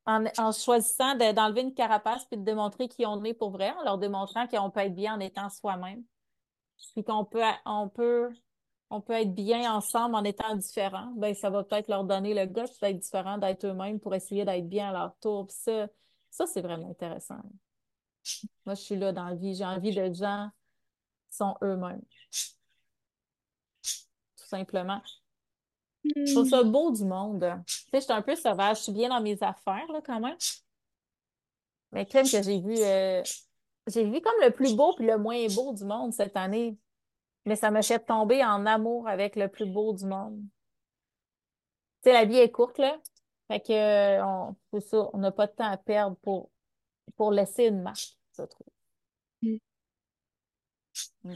en, 0.06 0.52
choisissant 0.52 1.14
d'enlever 1.14 1.62
une 1.62 1.74
carapace 1.74 2.24
puis 2.24 2.36
de 2.36 2.44
démontrer 2.44 2.88
qui 2.88 3.06
on 3.06 3.22
est 3.24 3.34
pour 3.34 3.50
vrai, 3.50 3.72
en 3.78 3.84
leur 3.84 3.98
démontrant 3.98 4.46
qu'on 4.48 4.70
peut 4.70 4.80
être 4.80 4.94
bien 4.94 5.14
en 5.14 5.20
étant 5.20 5.48
soi-même. 5.48 6.02
Puis 6.94 7.04
qu'on 7.04 7.24
peut, 7.24 7.42
on 7.64 7.88
peut, 7.88 8.30
on 8.90 9.00
peut 9.00 9.14
être 9.14 9.34
bien 9.34 9.72
ensemble 9.72 10.14
en 10.14 10.24
étant 10.24 10.54
différents, 10.56 11.12
ben, 11.16 11.34
ça 11.34 11.50
va 11.50 11.64
peut-être 11.64 11.88
leur 11.88 12.04
donner 12.04 12.34
le 12.34 12.46
goût 12.46 12.66
d'être 12.80 12.98
différent, 12.98 13.38
d'être 13.38 13.66
eux-mêmes 13.66 14.00
pour 14.00 14.14
essayer 14.14 14.44
d'être 14.44 14.68
bien 14.68 14.90
à 14.90 14.92
leur 14.92 15.16
tour. 15.20 15.46
ça, 15.50 15.88
ça 16.30 16.46
c'est 16.46 16.60
vraiment 16.60 16.90
intéressant. 16.90 17.40
Moi, 18.64 18.74
je 18.74 18.80
suis 18.80 18.96
là 18.96 19.12
dans 19.12 19.26
la 19.26 19.34
vie. 19.34 19.54
J'ai 19.54 19.64
envie 19.64 19.94
de 19.94 20.12
gens 20.12 20.50
qui 21.30 21.36
sont 21.36 21.56
eux-mêmes. 21.62 22.02
Tout 23.82 24.46
simplement. 24.46 25.02
Je 26.04 26.32
trouve 26.32 26.48
ça 26.48 26.62
beau 26.62 26.92
du 26.92 27.04
monde. 27.04 27.40
Tu 27.66 27.74
sais, 27.74 27.86
je 27.94 28.00
suis 28.00 28.12
un 28.12 28.22
peu 28.22 28.36
sauvage. 28.36 28.78
Je 28.78 28.82
suis 28.84 28.92
bien 28.92 29.08
dans 29.08 29.20
mes 29.20 29.42
affaires, 29.42 29.90
là, 29.92 30.00
quand 30.04 30.20
même. 30.20 30.36
Mais 31.92 32.06
crème 32.06 32.28
que 32.28 32.42
j'ai 32.42 32.60
vu, 32.60 32.76
euh, 32.78 33.22
j'ai 33.86 34.04
vu 34.04 34.20
comme 34.20 34.34
le 34.42 34.50
plus 34.50 34.74
beau 34.74 34.94
puis 34.94 35.06
le 35.06 35.18
moins 35.18 35.46
beau 35.54 35.72
du 35.72 35.84
monde 35.84 36.12
cette 36.12 36.36
année. 36.36 36.78
Mais 37.46 37.56
ça 37.56 37.70
me 37.70 37.82
fait 37.82 37.98
tomber 37.98 38.42
en 38.44 38.64
amour 38.64 39.06
avec 39.08 39.36
le 39.36 39.48
plus 39.48 39.66
beau 39.66 39.92
du 39.92 40.06
monde. 40.06 40.40
Tu 42.02 42.10
sais, 42.10 42.12
la 42.12 42.24
vie 42.24 42.38
est 42.38 42.50
courte, 42.50 42.78
là. 42.78 42.98
Fait 43.48 43.60
que, 43.60 43.72
euh, 43.72 44.24
on, 44.24 44.80
ça, 44.80 45.10
on 45.12 45.18
n'a 45.18 45.30
pas 45.30 45.46
de 45.46 45.52
temps 45.52 45.70
à 45.70 45.76
perdre 45.76 46.16
pour 46.22 46.50
pour 47.16 47.30
laisser 47.32 47.64
une 47.66 47.82
marque, 47.82 48.16
je 48.36 48.42
trouve. 48.42 48.66
Mm. 49.42 49.56
Mm. 51.24 51.34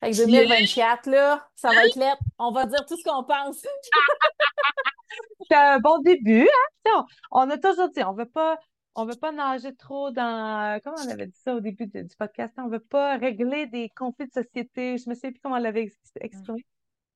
Fait 0.00 0.10
que 0.10 0.26
2024, 0.26 1.06
là, 1.06 1.48
ça 1.54 1.70
va 1.70 1.86
être 1.86 1.96
lettre. 1.96 2.22
On 2.38 2.52
va 2.52 2.66
dire 2.66 2.84
tout 2.86 2.96
ce 2.96 3.04
qu'on 3.04 3.24
pense. 3.24 3.62
C'est 5.48 5.56
un 5.56 5.78
bon 5.78 5.98
début, 6.00 6.48
hein? 6.86 7.06
On, 7.30 7.48
a 7.48 7.58
toujours 7.58 7.88
dit, 7.90 8.02
on 8.02 8.12
veut 8.12 8.28
pas, 8.28 8.58
on 8.96 9.04
veut 9.04 9.14
pas 9.14 9.30
nager 9.30 9.76
trop 9.76 10.10
dans, 10.10 10.80
comment 10.82 10.96
on 11.04 11.10
avait 11.10 11.26
dit 11.26 11.38
ça 11.38 11.54
au 11.54 11.60
début 11.60 11.86
du 11.86 12.16
podcast, 12.18 12.54
on 12.56 12.68
veut 12.68 12.80
pas 12.80 13.18
régler 13.18 13.66
des 13.66 13.90
conflits 13.90 14.26
de 14.26 14.32
société. 14.32 14.96
Je 14.96 15.08
me 15.10 15.14
sais 15.14 15.30
plus 15.30 15.40
comment 15.40 15.56
on 15.56 15.60
l'avait 15.60 15.92
exprimé. 16.20 16.64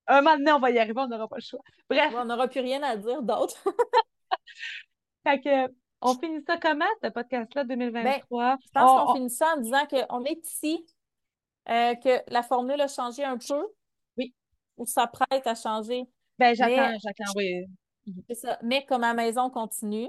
Un 0.06 0.20
moment 0.20 0.36
donné, 0.36 0.52
on 0.52 0.58
va 0.58 0.70
y 0.70 0.78
arriver, 0.78 1.00
on 1.00 1.08
n'aura 1.08 1.26
pas 1.26 1.36
le 1.36 1.42
choix. 1.42 1.60
Bref. 1.88 2.12
on 2.14 2.26
n'aura 2.26 2.48
plus 2.48 2.60
rien 2.60 2.82
à 2.82 2.96
dire 2.96 3.22
d'autre. 3.22 3.56
fait 5.26 5.40
que, 5.40 5.72
on 6.02 6.14
finit 6.14 6.42
ça 6.46 6.58
comment, 6.58 6.84
ce 7.02 7.08
podcast-là, 7.08 7.64
2023? 7.64 8.44
Ben, 8.44 8.58
je 8.62 8.70
pense 8.72 9.00
qu'on 9.00 9.14
finit 9.14 9.30
ça 9.30 9.54
en 9.56 9.60
disant 9.60 9.86
qu'on 9.86 10.24
est 10.24 10.46
ici, 10.46 10.84
euh, 11.70 11.94
que 11.94 12.20
la 12.30 12.42
formule 12.42 12.80
a 12.80 12.88
changé 12.88 13.24
un 13.24 13.38
peu. 13.38 13.66
Oui. 14.18 14.34
Ou 14.76 14.84
s'apprête 14.84 15.46
à 15.46 15.54
changer. 15.54 16.04
Ben, 16.38 16.54
j'attends, 16.54 16.98
j'attends, 17.02 17.32
oui. 17.36 17.64
C'est 18.28 18.34
ça. 18.34 18.58
Mais 18.62 18.84
comme 18.84 19.02
ma 19.02 19.14
maison 19.14 19.48
continue, 19.48 20.08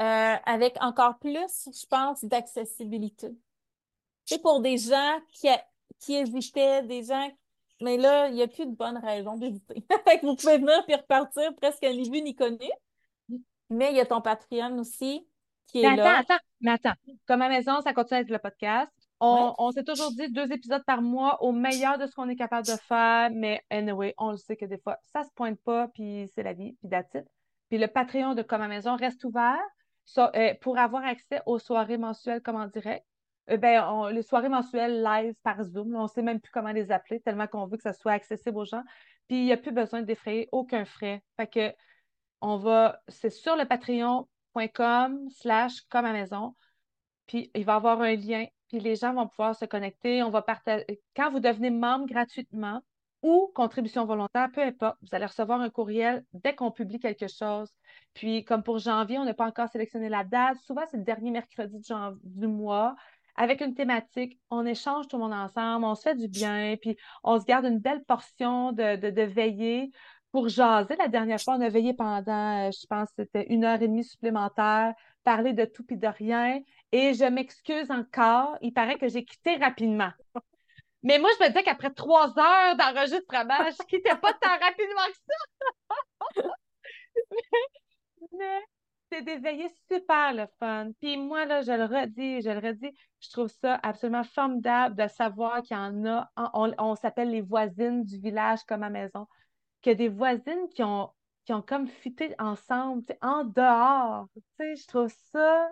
euh, 0.00 0.36
avec 0.44 0.76
encore 0.80 1.18
plus, 1.18 1.68
je 1.72 1.86
pense, 1.86 2.24
d'accessibilité. 2.24 3.30
C'est 4.24 4.40
pour 4.42 4.60
des 4.60 4.78
gens 4.78 5.18
qui, 5.32 5.48
qui 6.00 6.14
hésitaient, 6.14 6.82
des 6.82 7.04
gens. 7.04 7.30
Mais 7.80 7.96
là, 7.96 8.28
il 8.28 8.34
n'y 8.34 8.42
a 8.42 8.48
plus 8.48 8.66
de 8.66 8.74
bonne 8.74 8.98
raison 8.98 9.36
d'hésiter. 9.36 9.84
vous 10.22 10.36
pouvez 10.36 10.58
venir 10.58 10.84
puis 10.84 10.94
repartir 10.94 11.54
presque 11.56 11.82
ni 11.82 12.10
vu 12.10 12.22
ni 12.22 12.34
connu. 12.34 12.70
Mais 13.70 13.90
il 13.90 13.96
y 13.96 14.00
a 14.00 14.06
ton 14.06 14.20
Patreon 14.20 14.78
aussi 14.78 15.26
qui 15.66 15.82
est 15.82 15.90
mais 15.90 15.96
là. 15.96 16.18
Attends, 16.18 16.34
attends, 16.34 16.44
mais 16.60 16.70
attends. 16.72 16.94
Comme 17.26 17.42
à 17.42 17.48
maison, 17.48 17.80
ça 17.82 17.92
continue 17.92 18.18
avec 18.18 18.30
le 18.30 18.38
podcast. 18.38 18.92
On, 19.20 19.70
s'est 19.72 19.84
toujours 19.84 20.12
dit 20.12 20.30
deux 20.30 20.52
épisodes 20.52 20.84
par 20.84 21.02
mois 21.02 21.42
au 21.42 21.52
meilleur 21.52 21.98
de 21.98 22.06
ce 22.06 22.14
qu'on 22.14 22.28
est 22.28 22.36
capable 22.36 22.66
de 22.66 22.76
faire, 22.86 23.30
mais 23.32 23.64
anyway, 23.68 24.14
on 24.16 24.30
le 24.30 24.36
sait 24.36 24.56
que 24.56 24.64
des 24.64 24.78
fois, 24.78 24.98
ça 25.12 25.24
se 25.24 25.30
pointe 25.34 25.58
pas, 25.60 25.88
puis 25.88 26.30
c'est 26.34 26.44
la 26.44 26.52
vie, 26.52 26.74
puis 26.74 26.88
that's 26.88 27.10
Puis 27.68 27.78
le 27.78 27.88
Patreon 27.88 28.34
de 28.34 28.42
Comme 28.42 28.62
à 28.62 28.68
maison 28.68 28.94
reste 28.96 29.24
ouvert 29.24 29.58
euh, 30.16 30.54
pour 30.60 30.78
avoir 30.78 31.04
accès 31.04 31.40
aux 31.46 31.58
soirées 31.58 31.98
mensuelles 31.98 32.42
comme 32.42 32.56
en 32.56 32.66
direct. 32.66 33.04
Euh, 33.50 33.56
ben, 33.56 34.10
les 34.10 34.22
soirées 34.22 34.48
mensuelles 34.48 35.02
live 35.02 35.34
par 35.42 35.62
Zoom, 35.62 35.94
on 35.94 36.04
ne 36.04 36.08
sait 36.08 36.22
même 36.22 36.40
plus 36.40 36.50
comment 36.50 36.72
les 36.72 36.90
appeler, 36.90 37.20
tellement 37.20 37.46
qu'on 37.46 37.66
veut 37.66 37.76
que 37.76 37.82
ça 37.82 37.92
soit 37.92 38.12
accessible 38.12 38.58
aux 38.58 38.64
gens. 38.64 38.82
Puis 39.28 39.38
il 39.38 39.44
n'y 39.44 39.52
a 39.52 39.56
plus 39.56 39.72
besoin 39.72 40.02
d'effrayer 40.02 40.48
aucun 40.52 40.84
frais. 40.84 41.22
Fait 41.36 41.46
que 41.46 41.74
on 42.40 42.56
va, 42.56 43.00
c'est 43.08 43.30
sur 43.30 43.56
le 43.56 43.64
patreon.com 43.64 45.28
slash 45.30 45.82
comme 45.90 46.04
à 46.04 46.12
maison. 46.12 46.54
Puis 47.26 47.50
il 47.54 47.64
va 47.64 47.74
y 47.74 47.76
avoir 47.76 48.00
un 48.00 48.14
lien, 48.14 48.46
puis 48.68 48.80
les 48.80 48.96
gens 48.96 49.14
vont 49.14 49.28
pouvoir 49.28 49.54
se 49.56 49.64
connecter. 49.64 50.22
On 50.22 50.30
va 50.30 50.42
partager. 50.42 51.02
Quand 51.16 51.30
vous 51.30 51.40
devenez 51.40 51.70
membre 51.70 52.06
gratuitement 52.06 52.82
ou 53.22 53.50
contribution 53.54 54.04
volontaire, 54.04 54.48
peu 54.52 54.62
importe, 54.62 54.96
vous 55.02 55.08
allez 55.12 55.26
recevoir 55.26 55.60
un 55.60 55.70
courriel 55.70 56.24
dès 56.32 56.54
qu'on 56.54 56.70
publie 56.70 57.00
quelque 57.00 57.26
chose. 57.28 57.70
Puis, 58.14 58.44
comme 58.44 58.62
pour 58.62 58.78
janvier, 58.78 59.18
on 59.18 59.24
n'a 59.24 59.34
pas 59.34 59.46
encore 59.46 59.68
sélectionné 59.68 60.08
la 60.08 60.24
date. 60.24 60.56
Souvent, 60.66 60.82
c'est 60.90 60.98
le 60.98 61.04
dernier 61.04 61.30
mercredi 61.30 61.80
du 62.22 62.46
mois 62.46 62.94
avec 63.36 63.60
une 63.60 63.74
thématique. 63.74 64.38
On 64.50 64.66
échange 64.66 65.08
tout 65.08 65.16
le 65.16 65.22
monde 65.22 65.32
ensemble, 65.32 65.84
on 65.84 65.94
se 65.94 66.02
fait 66.02 66.16
du 66.16 66.28
bien, 66.28 66.76
puis 66.80 66.96
on 67.22 67.38
se 67.40 67.44
garde 67.44 67.64
une 67.66 67.78
belle 67.78 68.04
portion 68.04 68.72
de, 68.72 68.96
de, 68.96 69.10
de 69.10 69.22
veillée 69.22 69.90
pour 70.32 70.48
jaser. 70.48 70.96
La 70.96 71.08
dernière 71.08 71.40
fois, 71.40 71.54
on 71.56 71.60
a 71.60 71.68
veillé 71.68 71.94
pendant, 71.94 72.66
euh, 72.66 72.70
je 72.70 72.86
pense, 72.86 73.08
c'était 73.16 73.46
une 73.48 73.64
heure 73.64 73.80
et 73.80 73.88
demie 73.88 74.04
supplémentaire, 74.04 74.92
parler 75.24 75.52
de 75.52 75.64
tout 75.64 75.84
et 75.90 75.96
de 75.96 76.08
rien. 76.08 76.60
Et 76.92 77.14
je 77.14 77.24
m'excuse 77.24 77.90
encore, 77.90 78.56
il 78.60 78.72
paraît 78.72 78.98
que 78.98 79.08
j'ai 79.08 79.24
quitté 79.24 79.56
rapidement. 79.56 80.10
Mais 81.02 81.18
moi, 81.18 81.30
je 81.38 81.44
me 81.44 81.48
disais 81.48 81.62
qu'après 81.62 81.92
trois 81.92 82.36
heures 82.38 82.76
d'enregistrement, 82.76 83.70
je 83.70 83.86
quittais 83.86 84.16
pas 84.16 84.32
tant 84.34 84.58
rapidement 84.58 85.06
que 85.06 85.18
ça. 85.26 86.52
mais, 88.32 88.60
c'est 89.10 89.22
des 89.22 89.38
veillées 89.38 89.70
super 89.90 90.34
le 90.34 90.46
fun. 90.58 90.90
Puis 91.00 91.16
moi, 91.16 91.46
là, 91.46 91.62
je 91.62 91.72
le 91.72 91.84
redis, 91.84 92.42
je 92.42 92.50
le 92.50 92.58
redis, 92.58 92.94
je 93.20 93.30
trouve 93.30 93.48
ça 93.48 93.78
absolument 93.82 94.24
formidable 94.24 94.96
de 94.96 95.08
savoir 95.08 95.62
qu'il 95.62 95.76
y 95.76 95.80
en 95.80 96.04
a. 96.04 96.30
On, 96.52 96.72
on 96.78 96.94
s'appelle 96.94 97.30
les 97.30 97.40
voisines 97.40 98.04
du 98.04 98.18
village 98.18 98.60
comme 98.66 98.82
à 98.82 98.90
maison 98.90 99.26
que 99.82 99.90
des 99.90 100.08
voisines 100.08 100.68
qui 100.74 100.82
ont, 100.82 101.10
qui 101.44 101.52
ont 101.52 101.62
comme 101.62 101.86
fuité 101.86 102.34
ensemble, 102.38 103.04
en 103.22 103.44
dehors. 103.44 104.26
Je 104.58 104.86
trouve 104.86 105.12
ça. 105.32 105.68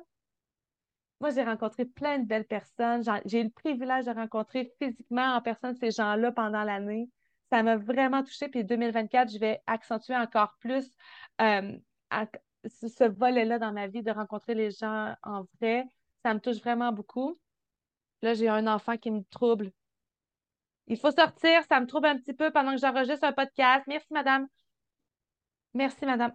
Moi, 1.20 1.30
j'ai 1.30 1.42
rencontré 1.44 1.84
plein 1.86 2.18
de 2.18 2.26
belles 2.26 2.46
personnes. 2.46 3.02
J'ai 3.24 3.40
eu 3.40 3.44
le 3.44 3.50
privilège 3.50 4.04
de 4.04 4.10
rencontrer 4.10 4.72
physiquement 4.78 5.34
en 5.34 5.40
personne 5.40 5.74
ces 5.76 5.90
gens-là 5.90 6.32
pendant 6.32 6.62
l'année. 6.62 7.08
Ça 7.50 7.62
m'a 7.62 7.76
vraiment 7.76 8.22
touchée. 8.22 8.48
Puis 8.48 8.64
2024, 8.64 9.32
je 9.32 9.38
vais 9.38 9.62
accentuer 9.66 10.16
encore 10.16 10.54
plus 10.60 10.90
euh, 11.40 11.78
ce 12.68 13.04
volet-là 13.04 13.58
dans 13.58 13.72
ma 13.72 13.86
vie, 13.86 14.02
de 14.02 14.10
rencontrer 14.10 14.54
les 14.54 14.70
gens 14.70 15.14
en 15.22 15.44
vrai, 15.60 15.84
ça 16.22 16.34
me 16.34 16.40
touche 16.40 16.58
vraiment 16.58 16.92
beaucoup. 16.92 17.38
Là, 18.22 18.34
j'ai 18.34 18.48
un 18.48 18.66
enfant 18.66 18.96
qui 18.96 19.10
me 19.10 19.22
trouble. 19.30 19.72
Il 20.88 20.98
faut 20.98 21.10
sortir, 21.10 21.62
ça 21.68 21.80
me 21.80 21.86
trouble 21.86 22.06
un 22.06 22.18
petit 22.18 22.34
peu 22.34 22.50
pendant 22.50 22.72
que 22.72 22.80
j'enregistre 22.80 23.24
un 23.24 23.32
podcast. 23.32 23.84
Merci, 23.86 24.06
madame. 24.10 24.46
Merci, 25.74 26.06
madame. 26.06 26.32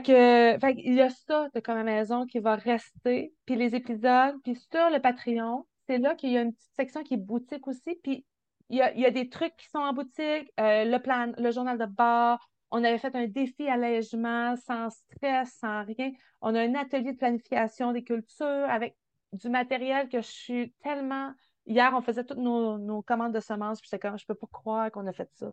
Fait 0.00 0.74
il 0.78 0.94
y 0.94 1.02
a 1.02 1.10
ça 1.10 1.48
de 1.54 1.60
Comme 1.60 1.76
à 1.76 1.82
maison 1.82 2.24
qui 2.24 2.38
va 2.38 2.56
rester, 2.56 3.34
puis 3.44 3.56
les 3.56 3.74
épisodes, 3.74 4.36
puis 4.42 4.56
sur 4.56 4.88
le 4.90 5.00
Patreon, 5.00 5.66
c'est 5.86 5.98
là 5.98 6.14
qu'il 6.14 6.30
y 6.30 6.38
a 6.38 6.42
une 6.42 6.54
petite 6.54 6.74
section 6.74 7.02
qui 7.02 7.14
est 7.14 7.18
boutique 7.18 7.68
aussi, 7.68 7.98
puis 8.02 8.24
il 8.70 8.78
y 8.78 8.82
a, 8.82 8.94
y 8.96 9.04
a 9.04 9.10
des 9.10 9.28
trucs 9.28 9.54
qui 9.56 9.68
sont 9.68 9.80
en 9.80 9.92
boutique, 9.92 10.50
euh, 10.60 10.84
le 10.86 10.98
plan, 10.98 11.32
le 11.36 11.50
journal 11.50 11.76
de 11.76 11.84
bord, 11.84 12.48
on 12.70 12.82
avait 12.84 12.96
fait 12.96 13.14
un 13.14 13.26
défi 13.26 13.68
allègement 13.68 14.56
sans 14.56 14.88
stress, 14.88 15.58
sans 15.60 15.84
rien. 15.84 16.10
On 16.40 16.54
a 16.54 16.60
un 16.62 16.74
atelier 16.74 17.12
de 17.12 17.18
planification 17.18 17.92
des 17.92 18.02
cultures 18.02 18.46
avec 18.46 18.96
du 19.34 19.50
matériel 19.50 20.08
que 20.08 20.22
je 20.22 20.30
suis 20.30 20.72
tellement. 20.82 21.32
Hier, 21.66 21.92
on 21.94 22.00
faisait 22.00 22.24
toutes 22.24 22.38
nos, 22.38 23.02
commandes 23.02 23.34
de 23.34 23.40
semences, 23.40 23.80
puis 23.80 23.90
j'étais 23.92 24.08
comme, 24.08 24.18
je 24.18 24.24
peux 24.24 24.34
pas 24.34 24.46
croire 24.50 24.90
qu'on 24.90 25.06
a 25.06 25.12
fait 25.12 25.28
ça. 25.34 25.52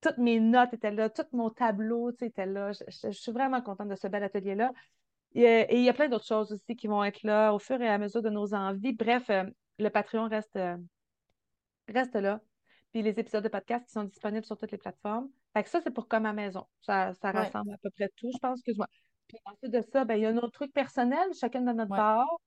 Toutes 0.00 0.18
mes 0.18 0.40
notes 0.40 0.72
étaient 0.74 0.90
là, 0.90 1.08
tout 1.10 1.24
mon 1.32 1.50
tableau 1.50 2.10
était 2.10 2.46
là. 2.46 2.72
Je, 2.72 3.10
suis 3.10 3.32
vraiment 3.32 3.60
contente 3.62 3.88
de 3.88 3.96
ce 3.96 4.08
bel 4.08 4.22
atelier-là. 4.22 4.72
Et, 5.34 5.78
il 5.78 5.84
y 5.84 5.88
a 5.88 5.92
plein 5.92 6.08
d'autres 6.08 6.26
choses 6.26 6.52
aussi 6.52 6.76
qui 6.76 6.86
vont 6.86 7.02
être 7.04 7.22
là 7.22 7.52
au 7.52 7.58
fur 7.58 7.80
et 7.80 7.88
à 7.88 7.98
mesure 7.98 8.22
de 8.22 8.30
nos 8.30 8.54
envies. 8.54 8.92
Bref, 8.92 9.28
euh, 9.30 9.44
le 9.78 9.88
Patreon 9.88 10.28
reste, 10.28 10.56
euh, 10.56 10.76
reste 11.88 12.14
là. 12.14 12.40
Puis 12.92 13.02
les 13.02 13.18
épisodes 13.18 13.44
de 13.44 13.48
podcast 13.48 13.84
qui 13.86 13.92
sont 13.92 14.04
disponibles 14.04 14.44
sur 14.44 14.56
toutes 14.56 14.72
les 14.72 14.78
plateformes. 14.78 15.28
Fait 15.52 15.62
que 15.62 15.68
ça, 15.68 15.80
c'est 15.82 15.90
pour 15.90 16.08
comme 16.08 16.26
à 16.26 16.32
maison. 16.32 16.66
Ça, 16.82 17.12
ça 17.14 17.30
rassemble 17.32 17.72
à 17.72 17.78
peu 17.78 17.90
près 17.90 18.10
tout, 18.16 18.30
je 18.32 18.38
pense, 18.38 18.58
excuse-moi. 18.58 18.88
Puis 19.28 19.38
ensuite 19.44 19.72
de 19.72 19.82
ça, 19.92 20.04
ben, 20.04 20.14
il 20.16 20.22
y 20.22 20.26
a 20.26 20.30
un 20.30 20.36
autre 20.36 20.52
truc 20.52 20.72
personnel, 20.72 21.28
chacun 21.38 21.60
de 21.60 21.72
notre 21.72 21.88
part. 21.88 22.40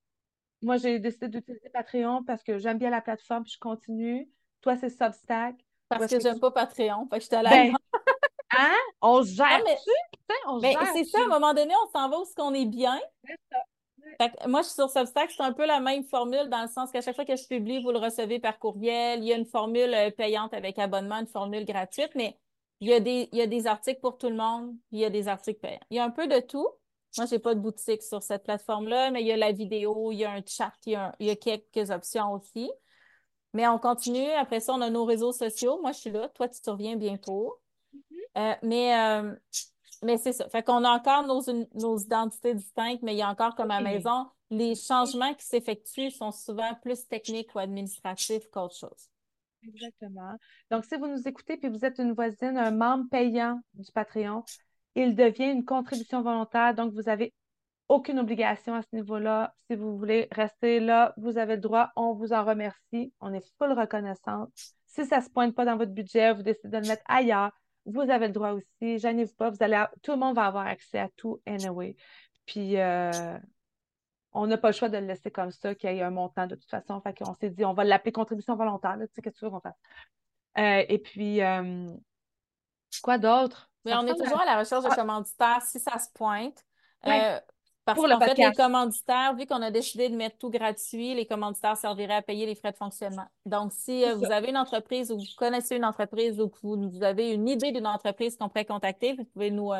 Moi, 0.61 0.77
j'ai 0.77 0.99
décidé 0.99 1.29
d'utiliser 1.29 1.69
Patreon 1.69 2.23
parce 2.23 2.43
que 2.43 2.57
j'aime 2.57 2.77
bien 2.77 2.89
la 2.89 3.01
plateforme, 3.01 3.43
puis 3.43 3.53
je 3.53 3.59
continue. 3.59 4.29
Toi, 4.61 4.75
c'est 4.75 4.89
Substack. 4.89 5.55
Parce 5.89 6.07
que, 6.07 6.19
j'aime 6.19 6.39
pas 6.39 6.51
Patreon, 6.51 7.07
fait 7.09 7.17
que 7.17 7.25
je 7.25 7.29
te 7.29 7.35
la 7.35 7.49
ben, 7.49 7.73
Hein? 8.51 8.75
On 9.01 9.23
se 9.23 9.35
gère 9.35 9.61
mais... 9.65 10.75
c'est 10.93 11.03
ça, 11.05 11.19
à 11.19 11.23
un 11.23 11.27
moment 11.27 11.53
donné, 11.53 11.73
on 11.85 11.89
s'en 11.91 12.09
va 12.09 12.19
où 12.19 12.25
ce 12.25 12.33
qu'on 12.33 12.53
est 12.53 12.65
bien. 12.65 12.99
moi, 14.47 14.61
je 14.61 14.67
suis 14.67 14.75
sur 14.75 14.89
Substack, 14.89 15.31
c'est 15.31 15.43
un 15.43 15.53
peu 15.53 15.65
la 15.65 15.79
même 15.79 16.03
formule 16.03 16.49
dans 16.49 16.63
le 16.63 16.67
sens 16.67 16.91
qu'à 16.91 17.01
chaque 17.01 17.15
fois 17.15 17.25
que 17.25 17.35
je 17.35 17.47
publie, 17.47 17.81
vous 17.81 17.91
le 17.91 17.99
recevez 17.99 18.39
par 18.39 18.57
courriel. 18.57 19.19
Il 19.19 19.25
y 19.25 19.33
a 19.33 19.35
une 19.35 19.45
formule 19.45 19.93
euh, 19.93 20.09
payante 20.09 20.53
avec 20.53 20.79
abonnement, 20.79 21.19
une 21.19 21.27
formule 21.27 21.65
gratuite, 21.65 22.11
mais 22.15 22.37
il 22.81 22.89
y, 22.89 22.93
a 22.93 22.99
des, 22.99 23.29
il 23.31 23.37
y 23.37 23.41
a 23.41 23.47
des 23.47 23.67
articles 23.67 23.99
pour 23.99 24.17
tout 24.17 24.29
le 24.29 24.35
monde, 24.35 24.73
il 24.91 24.99
y 24.99 25.05
a 25.05 25.09
des 25.09 25.27
articles 25.27 25.59
payants. 25.59 25.79
Il 25.89 25.97
y 25.97 25.99
a 25.99 26.03
un 26.05 26.11
peu 26.11 26.27
de 26.27 26.39
tout. 26.39 26.67
Moi, 27.17 27.25
je 27.25 27.35
n'ai 27.35 27.39
pas 27.39 27.55
de 27.55 27.59
boutique 27.59 28.03
sur 28.03 28.21
cette 28.21 28.43
plateforme-là, 28.43 29.11
mais 29.11 29.21
il 29.21 29.27
y 29.27 29.31
a 29.31 29.37
la 29.37 29.51
vidéo, 29.51 30.11
il 30.11 30.19
y 30.19 30.25
a 30.25 30.31
un 30.31 30.41
chat, 30.45 30.73
il 30.85 30.93
y 31.19 31.29
a, 31.29 31.35
quelques 31.35 31.89
options 31.89 32.33
aussi. 32.33 32.71
Mais 33.53 33.67
on 33.67 33.79
continue. 33.79 34.29
Après 34.31 34.59
ça, 34.59 34.73
on 34.73 34.81
a 34.81 34.89
nos 34.89 35.05
réseaux 35.05 35.31
sociaux. 35.31 35.79
Moi, 35.81 35.91
je 35.91 35.99
suis 35.99 36.11
là. 36.11 36.29
Toi, 36.29 36.47
tu 36.47 36.61
te 36.61 36.69
reviens 36.69 36.95
bientôt. 36.95 37.59
Mm-hmm. 37.93 38.17
Euh, 38.37 38.55
mais 38.63 38.97
euh, 38.97 39.35
mais 40.03 40.17
c'est 40.17 40.33
ça. 40.33 40.47
Fait 40.49 40.63
qu'on 40.63 40.83
a 40.83 40.89
encore 40.89 41.23
nos, 41.23 41.41
nos 41.73 41.97
identités 41.97 42.53
distinctes, 42.53 43.03
mais 43.03 43.13
il 43.13 43.17
y 43.17 43.21
a 43.21 43.29
encore 43.29 43.55
comme 43.55 43.71
à 43.71 43.81
la 43.81 43.89
maison, 43.91 44.27
les 44.49 44.75
changements 44.75 45.33
qui 45.33 45.45
s'effectuent 45.45 46.11
sont 46.11 46.31
souvent 46.31 46.73
plus 46.81 47.07
techniques 47.07 47.53
ou 47.55 47.59
administratifs 47.59 48.49
qu'autre 48.51 48.75
chose. 48.75 49.09
Exactement. 49.67 50.35
Donc, 50.71 50.85
si 50.85 50.95
vous 50.95 51.07
nous 51.07 51.27
écoutez 51.27 51.57
puis 51.57 51.69
vous 51.69 51.83
êtes 51.83 51.99
une 51.99 52.13
voisine, 52.13 52.57
un 52.57 52.71
membre 52.71 53.09
payant 53.09 53.59
du 53.73 53.91
Patreon, 53.91 54.43
il 54.95 55.15
devient 55.15 55.51
une 55.51 55.65
contribution 55.65 56.21
volontaire. 56.21 56.73
Donc, 56.73 56.93
vous 56.93 57.03
n'avez 57.03 57.33
aucune 57.89 58.19
obligation 58.19 58.75
à 58.75 58.83
ce 58.83 58.87
niveau-là. 58.93 59.53
Si 59.67 59.75
vous 59.75 59.97
voulez 59.97 60.27
rester 60.31 60.79
là, 60.79 61.13
vous 61.17 61.37
avez 61.37 61.55
le 61.55 61.61
droit. 61.61 61.89
On 61.95 62.13
vous 62.13 62.31
en 62.33 62.45
remercie. 62.45 63.11
On 63.19 63.33
est 63.33 63.45
full 63.57 63.73
reconnaissante. 63.73 64.51
Si 64.85 65.05
ça 65.05 65.17
ne 65.17 65.23
se 65.23 65.29
pointe 65.29 65.55
pas 65.55 65.65
dans 65.65 65.75
votre 65.75 65.91
budget, 65.91 66.33
vous 66.33 66.43
décidez 66.43 66.69
de 66.69 66.77
le 66.77 66.87
mettre 66.87 67.03
ailleurs, 67.07 67.51
vous 67.85 68.01
avez 68.01 68.27
le 68.27 68.33
droit 68.33 68.51
aussi. 68.51 68.99
Gênez-vous 68.99 69.33
pas. 69.35 69.49
Vous 69.49 69.61
allez 69.61 69.83
Tout 70.03 70.11
le 70.11 70.17
monde 70.17 70.35
va 70.35 70.45
avoir 70.45 70.67
accès 70.67 70.99
à 70.99 71.09
tout 71.17 71.41
anyway. 71.45 71.95
Puis, 72.45 72.77
euh, 72.77 73.37
on 74.33 74.45
n'a 74.45 74.57
pas 74.57 74.69
le 74.69 74.73
choix 74.73 74.89
de 74.89 74.97
le 74.97 75.07
laisser 75.07 75.31
comme 75.31 75.51
ça, 75.51 75.73
qu'il 75.73 75.91
y 75.91 75.97
ait 75.97 76.03
un 76.03 76.11
montant 76.11 76.45
de 76.45 76.55
toute 76.55 76.69
façon. 76.69 77.01
Fait 77.01 77.17
qu'on 77.17 77.33
s'est 77.33 77.49
dit, 77.49 77.65
on 77.65 77.73
va 77.73 77.83
l'appeler 77.83 78.11
contribution 78.11 78.55
volontaire. 78.55 78.97
Tu 78.99 79.07
sais, 79.13 79.21
qu'est-ce 79.21 79.35
que 79.35 79.39
tu 79.39 79.45
veux 79.45 79.51
qu'on 79.51 79.61
fasse? 79.61 79.79
Euh, 80.59 80.85
et 80.87 80.99
puis, 80.99 81.41
euh, 81.41 81.87
quoi 83.01 83.17
d'autre? 83.17 83.71
Mais 83.85 83.95
on 83.95 84.05
est 84.05 84.15
toujours 84.15 84.41
à... 84.41 84.45
la 84.45 84.59
recherche 84.59 84.83
de 84.83 84.89
ah! 84.91 84.95
commanditaires 84.95 85.61
si 85.63 85.79
ça 85.79 85.97
se 85.97 86.09
pointe. 86.13 86.63
Parce 87.95 88.07
qu'en 88.07 88.19
fait, 88.19 88.37
les 88.37 88.53
commanditaires, 88.53 89.35
vu 89.35 89.45
qu'on 89.45 89.61
a 89.61 89.71
décidé 89.71 90.09
de 90.09 90.15
mettre 90.15 90.37
tout 90.37 90.49
gratuit, 90.49 91.13
les 91.13 91.25
commanditaires 91.25 91.77
serviraient 91.77 92.15
à 92.15 92.21
payer 92.21 92.45
les 92.45 92.55
frais 92.55 92.71
de 92.71 92.77
fonctionnement. 92.77 93.27
Donc, 93.45 93.71
si 93.73 94.03
vous 94.13 94.25
avez 94.25 94.49
une 94.49 94.57
entreprise 94.57 95.11
ou 95.11 95.17
vous 95.17 95.25
connaissez 95.37 95.75
une 95.75 95.85
entreprise 95.85 96.39
ou 96.39 96.49
que 96.49 96.59
vous, 96.61 97.03
avez 97.03 97.33
une 97.33 97.47
idée 97.47 97.71
d'une 97.71 97.87
entreprise 97.87 98.37
qu'on 98.37 98.49
pourrait 98.49 98.65
contacter, 98.65 99.13
vous 99.13 99.25
pouvez 99.25 99.51
nous, 99.51 99.71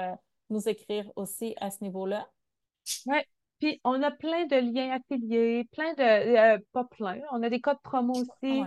nous 0.50 0.70
écrire 0.70 1.12
aussi 1.16 1.56
à 1.60 1.72
ce 1.72 1.84
niveau-là. 1.84 2.28
Oui. 3.06 3.20
Puis 3.60 3.82
on 3.84 4.02
a 4.02 4.12
plein 4.12 4.46
de 4.46 4.56
liens 4.56 4.92
affiliés, 4.92 5.68
plein 5.72 5.94
de. 5.94 6.02
Euh, 6.02 6.58
pas 6.72 6.86
plein, 6.86 7.20
on 7.32 7.44
a 7.44 7.50
des 7.50 7.60
codes 7.60 7.82
promo 7.84 8.14
aussi. 8.14 8.64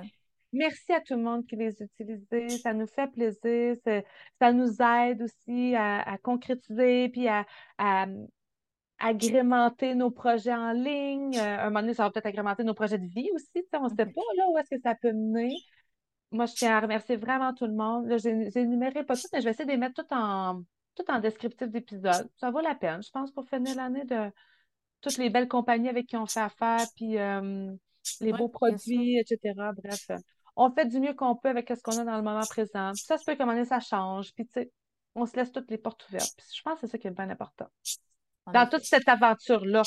Merci 0.52 0.92
à 0.92 1.00
tout 1.00 1.14
le 1.14 1.22
monde 1.22 1.46
qui 1.46 1.56
les 1.56 1.74
utilise. 1.82 2.26
Ça 2.60 2.74
nous 2.74 2.86
fait 2.86 3.10
plaisir. 3.10 3.76
Ça 4.38 4.52
nous 4.52 4.82
aide 4.82 5.22
aussi 5.22 5.74
à, 5.74 6.18
concrétiser 6.22 7.08
puis 7.08 7.26
à, 7.26 7.46
agrémenter 9.02 9.94
nos 9.94 10.10
projets 10.10 10.54
en 10.54 10.72
ligne. 10.72 11.36
Euh, 11.36 11.58
un 11.58 11.64
moment 11.64 11.80
donné, 11.80 11.94
ça 11.94 12.04
va 12.04 12.10
peut-être 12.10 12.26
agrémenter 12.26 12.62
nos 12.62 12.72
projets 12.72 12.98
de 12.98 13.06
vie 13.06 13.28
aussi. 13.34 13.66
On 13.74 13.84
ne 13.84 13.88
sait 13.88 14.06
pas 14.06 14.22
là, 14.36 14.44
où 14.50 14.58
est-ce 14.58 14.70
que 14.70 14.80
ça 14.80 14.94
peut 14.94 15.12
mener. 15.12 15.56
Moi, 16.30 16.46
je 16.46 16.54
tiens 16.54 16.76
à 16.76 16.80
remercier 16.80 17.16
vraiment 17.16 17.52
tout 17.52 17.66
le 17.66 17.74
monde. 17.74 18.06
Là, 18.06 18.16
j'ai 18.16 18.58
énuméré 18.58 19.04
pas 19.04 19.16
tout, 19.16 19.26
mais 19.32 19.40
je 19.40 19.44
vais 19.44 19.50
essayer 19.50 19.66
de 19.66 19.70
les 19.70 19.76
mettre 19.76 20.02
tout 20.02 20.14
en, 20.14 20.62
tout 20.94 21.04
en 21.10 21.18
descriptif 21.18 21.68
d'épisode. 21.68 22.30
Ça 22.36 22.50
vaut 22.50 22.60
la 22.60 22.74
peine, 22.74 23.02
je 23.02 23.10
pense, 23.10 23.32
pour 23.32 23.46
finir 23.48 23.74
l'année 23.76 24.04
de 24.04 24.30
toutes 25.02 25.18
les 25.18 25.30
belles 25.30 25.48
compagnies 25.48 25.88
avec 25.88 26.06
qui 26.06 26.16
on 26.16 26.26
fait 26.26 26.40
affaire, 26.40 26.86
puis 26.94 27.18
euh, 27.18 27.72
les 28.20 28.32
beaux 28.32 28.48
produits, 28.48 29.18
etc. 29.18 29.52
Bref, 29.82 30.12
on 30.54 30.70
fait 30.70 30.86
du 30.86 31.00
mieux 31.00 31.14
qu'on 31.14 31.34
peut 31.34 31.48
avec 31.48 31.68
ce 31.68 31.82
qu'on 31.82 31.98
a 31.98 32.04
dans 32.04 32.16
le 32.16 32.22
moment 32.22 32.46
présent. 32.48 32.92
ça 32.94 33.18
se 33.18 33.24
peut 33.24 33.34
qu'à 33.34 33.42
un 33.42 33.46
moment 33.46 33.58
donné, 33.58 33.68
ça 33.68 33.80
change. 33.80 34.32
Puis, 34.32 34.46
tu 34.46 34.52
sais, 34.52 34.72
on 35.16 35.26
se 35.26 35.36
laisse 35.36 35.50
toutes 35.50 35.70
les 35.70 35.78
portes 35.78 36.06
ouvertes. 36.08 36.34
Puis, 36.36 36.46
je 36.56 36.62
pense 36.62 36.74
que 36.74 36.86
c'est 36.86 36.92
ça 36.92 36.98
qui 36.98 37.08
est 37.08 37.10
bien 37.10 37.28
important. 37.28 37.66
Dans 38.52 38.68
toute 38.68 38.84
cette 38.84 39.08
aventure-là. 39.08 39.82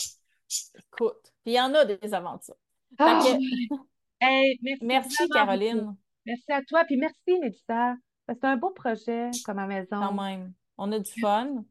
Écoute, 0.76 1.32
il 1.46 1.54
y 1.54 1.60
en 1.60 1.74
a 1.74 1.86
des 1.86 2.14
aventures. 2.14 2.56
Ah! 2.98 3.22
merci, 4.22 4.78
merci 4.82 5.30
Caroline. 5.30 5.96
Merci 6.26 6.52
à 6.52 6.62
toi. 6.64 6.84
Puis 6.86 6.98
merci, 6.98 7.40
Mélissa. 7.40 7.96
C'est 8.28 8.44
un 8.44 8.58
beau 8.58 8.72
projet 8.72 9.30
comme 9.46 9.60
à 9.60 9.68
maison. 9.68 9.98
Quand 9.98 10.14
même. 10.14 10.54
On 10.78 10.92
a 10.92 11.00
du 11.00 11.12
fun. 11.20 11.64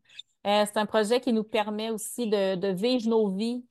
Euh, 0.47 0.64
c'est 0.66 0.76
un 0.76 0.87
projet 0.87 1.20
qui 1.20 1.32
nous 1.32 1.45
permet 1.45 1.91
aussi 1.91 2.28
de, 2.28 2.72
vivre 2.72 3.09
nos 3.09 3.28
vies. 3.28 3.64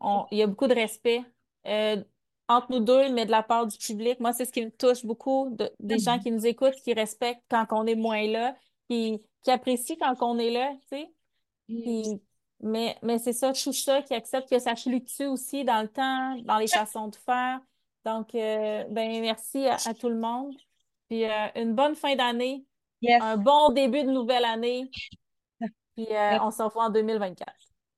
On, 0.00 0.26
il 0.30 0.38
y 0.38 0.42
a 0.42 0.46
beaucoup 0.46 0.66
de 0.66 0.74
respect 0.74 1.22
euh, 1.66 2.02
entre 2.48 2.70
nous 2.70 2.80
deux, 2.80 3.10
mais 3.12 3.26
de 3.26 3.30
la 3.30 3.42
part 3.42 3.66
du 3.66 3.76
public. 3.76 4.20
Moi, 4.20 4.32
c'est 4.32 4.44
ce 4.44 4.52
qui 4.52 4.64
me 4.64 4.70
touche 4.70 5.04
beaucoup, 5.04 5.48
de, 5.50 5.70
des 5.80 5.98
gens 5.98 6.18
qui 6.18 6.30
nous 6.30 6.46
écoutent, 6.46 6.76
qui 6.84 6.92
respectent 6.92 7.42
quand 7.50 7.66
on 7.70 7.86
est 7.86 7.94
moins 7.94 8.26
là, 8.26 8.54
qui, 8.88 9.20
qui 9.42 9.50
apprécient 9.50 9.96
quand 9.98 10.14
on 10.22 10.38
est 10.38 10.50
là. 10.50 10.72
Mais 12.60 12.96
mais 13.02 13.18
c'est 13.18 13.32
ça, 13.32 13.52
tout 13.52 13.72
ça, 13.72 14.02
qui 14.02 14.14
accepte 14.14 14.48
que 14.48 14.58
ça 14.58 14.74
fluctue 14.76 15.24
aussi 15.24 15.64
dans 15.64 15.82
le 15.82 15.88
temps, 15.88 16.36
dans 16.42 16.58
les 16.58 16.68
façons 16.68 17.08
de 17.08 17.16
faire. 17.16 17.60
Donc, 18.04 18.34
euh, 18.34 18.84
ben, 18.90 19.20
merci 19.20 19.66
à, 19.66 19.92
tout 19.92 20.08
le 20.08 20.18
monde. 20.18 20.54
Puis 21.08 21.24
une 21.54 21.74
bonne 21.74 21.94
fin 21.94 22.14
d'année. 22.14 22.64
Un 23.20 23.36
bon 23.36 23.70
début 23.70 24.02
de 24.02 24.10
nouvelle 24.10 24.44
année. 24.44 24.90
Puis 25.96 26.06
euh, 26.10 26.38
on 26.40 26.50
se 26.50 26.62
revoit 26.62 26.86
en 26.86 26.90
2024. 26.90 27.52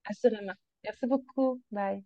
Assurément. 0.05 0.53
Merci 0.85 1.07
beaucoup. 1.07 1.61
Bye. 1.71 2.03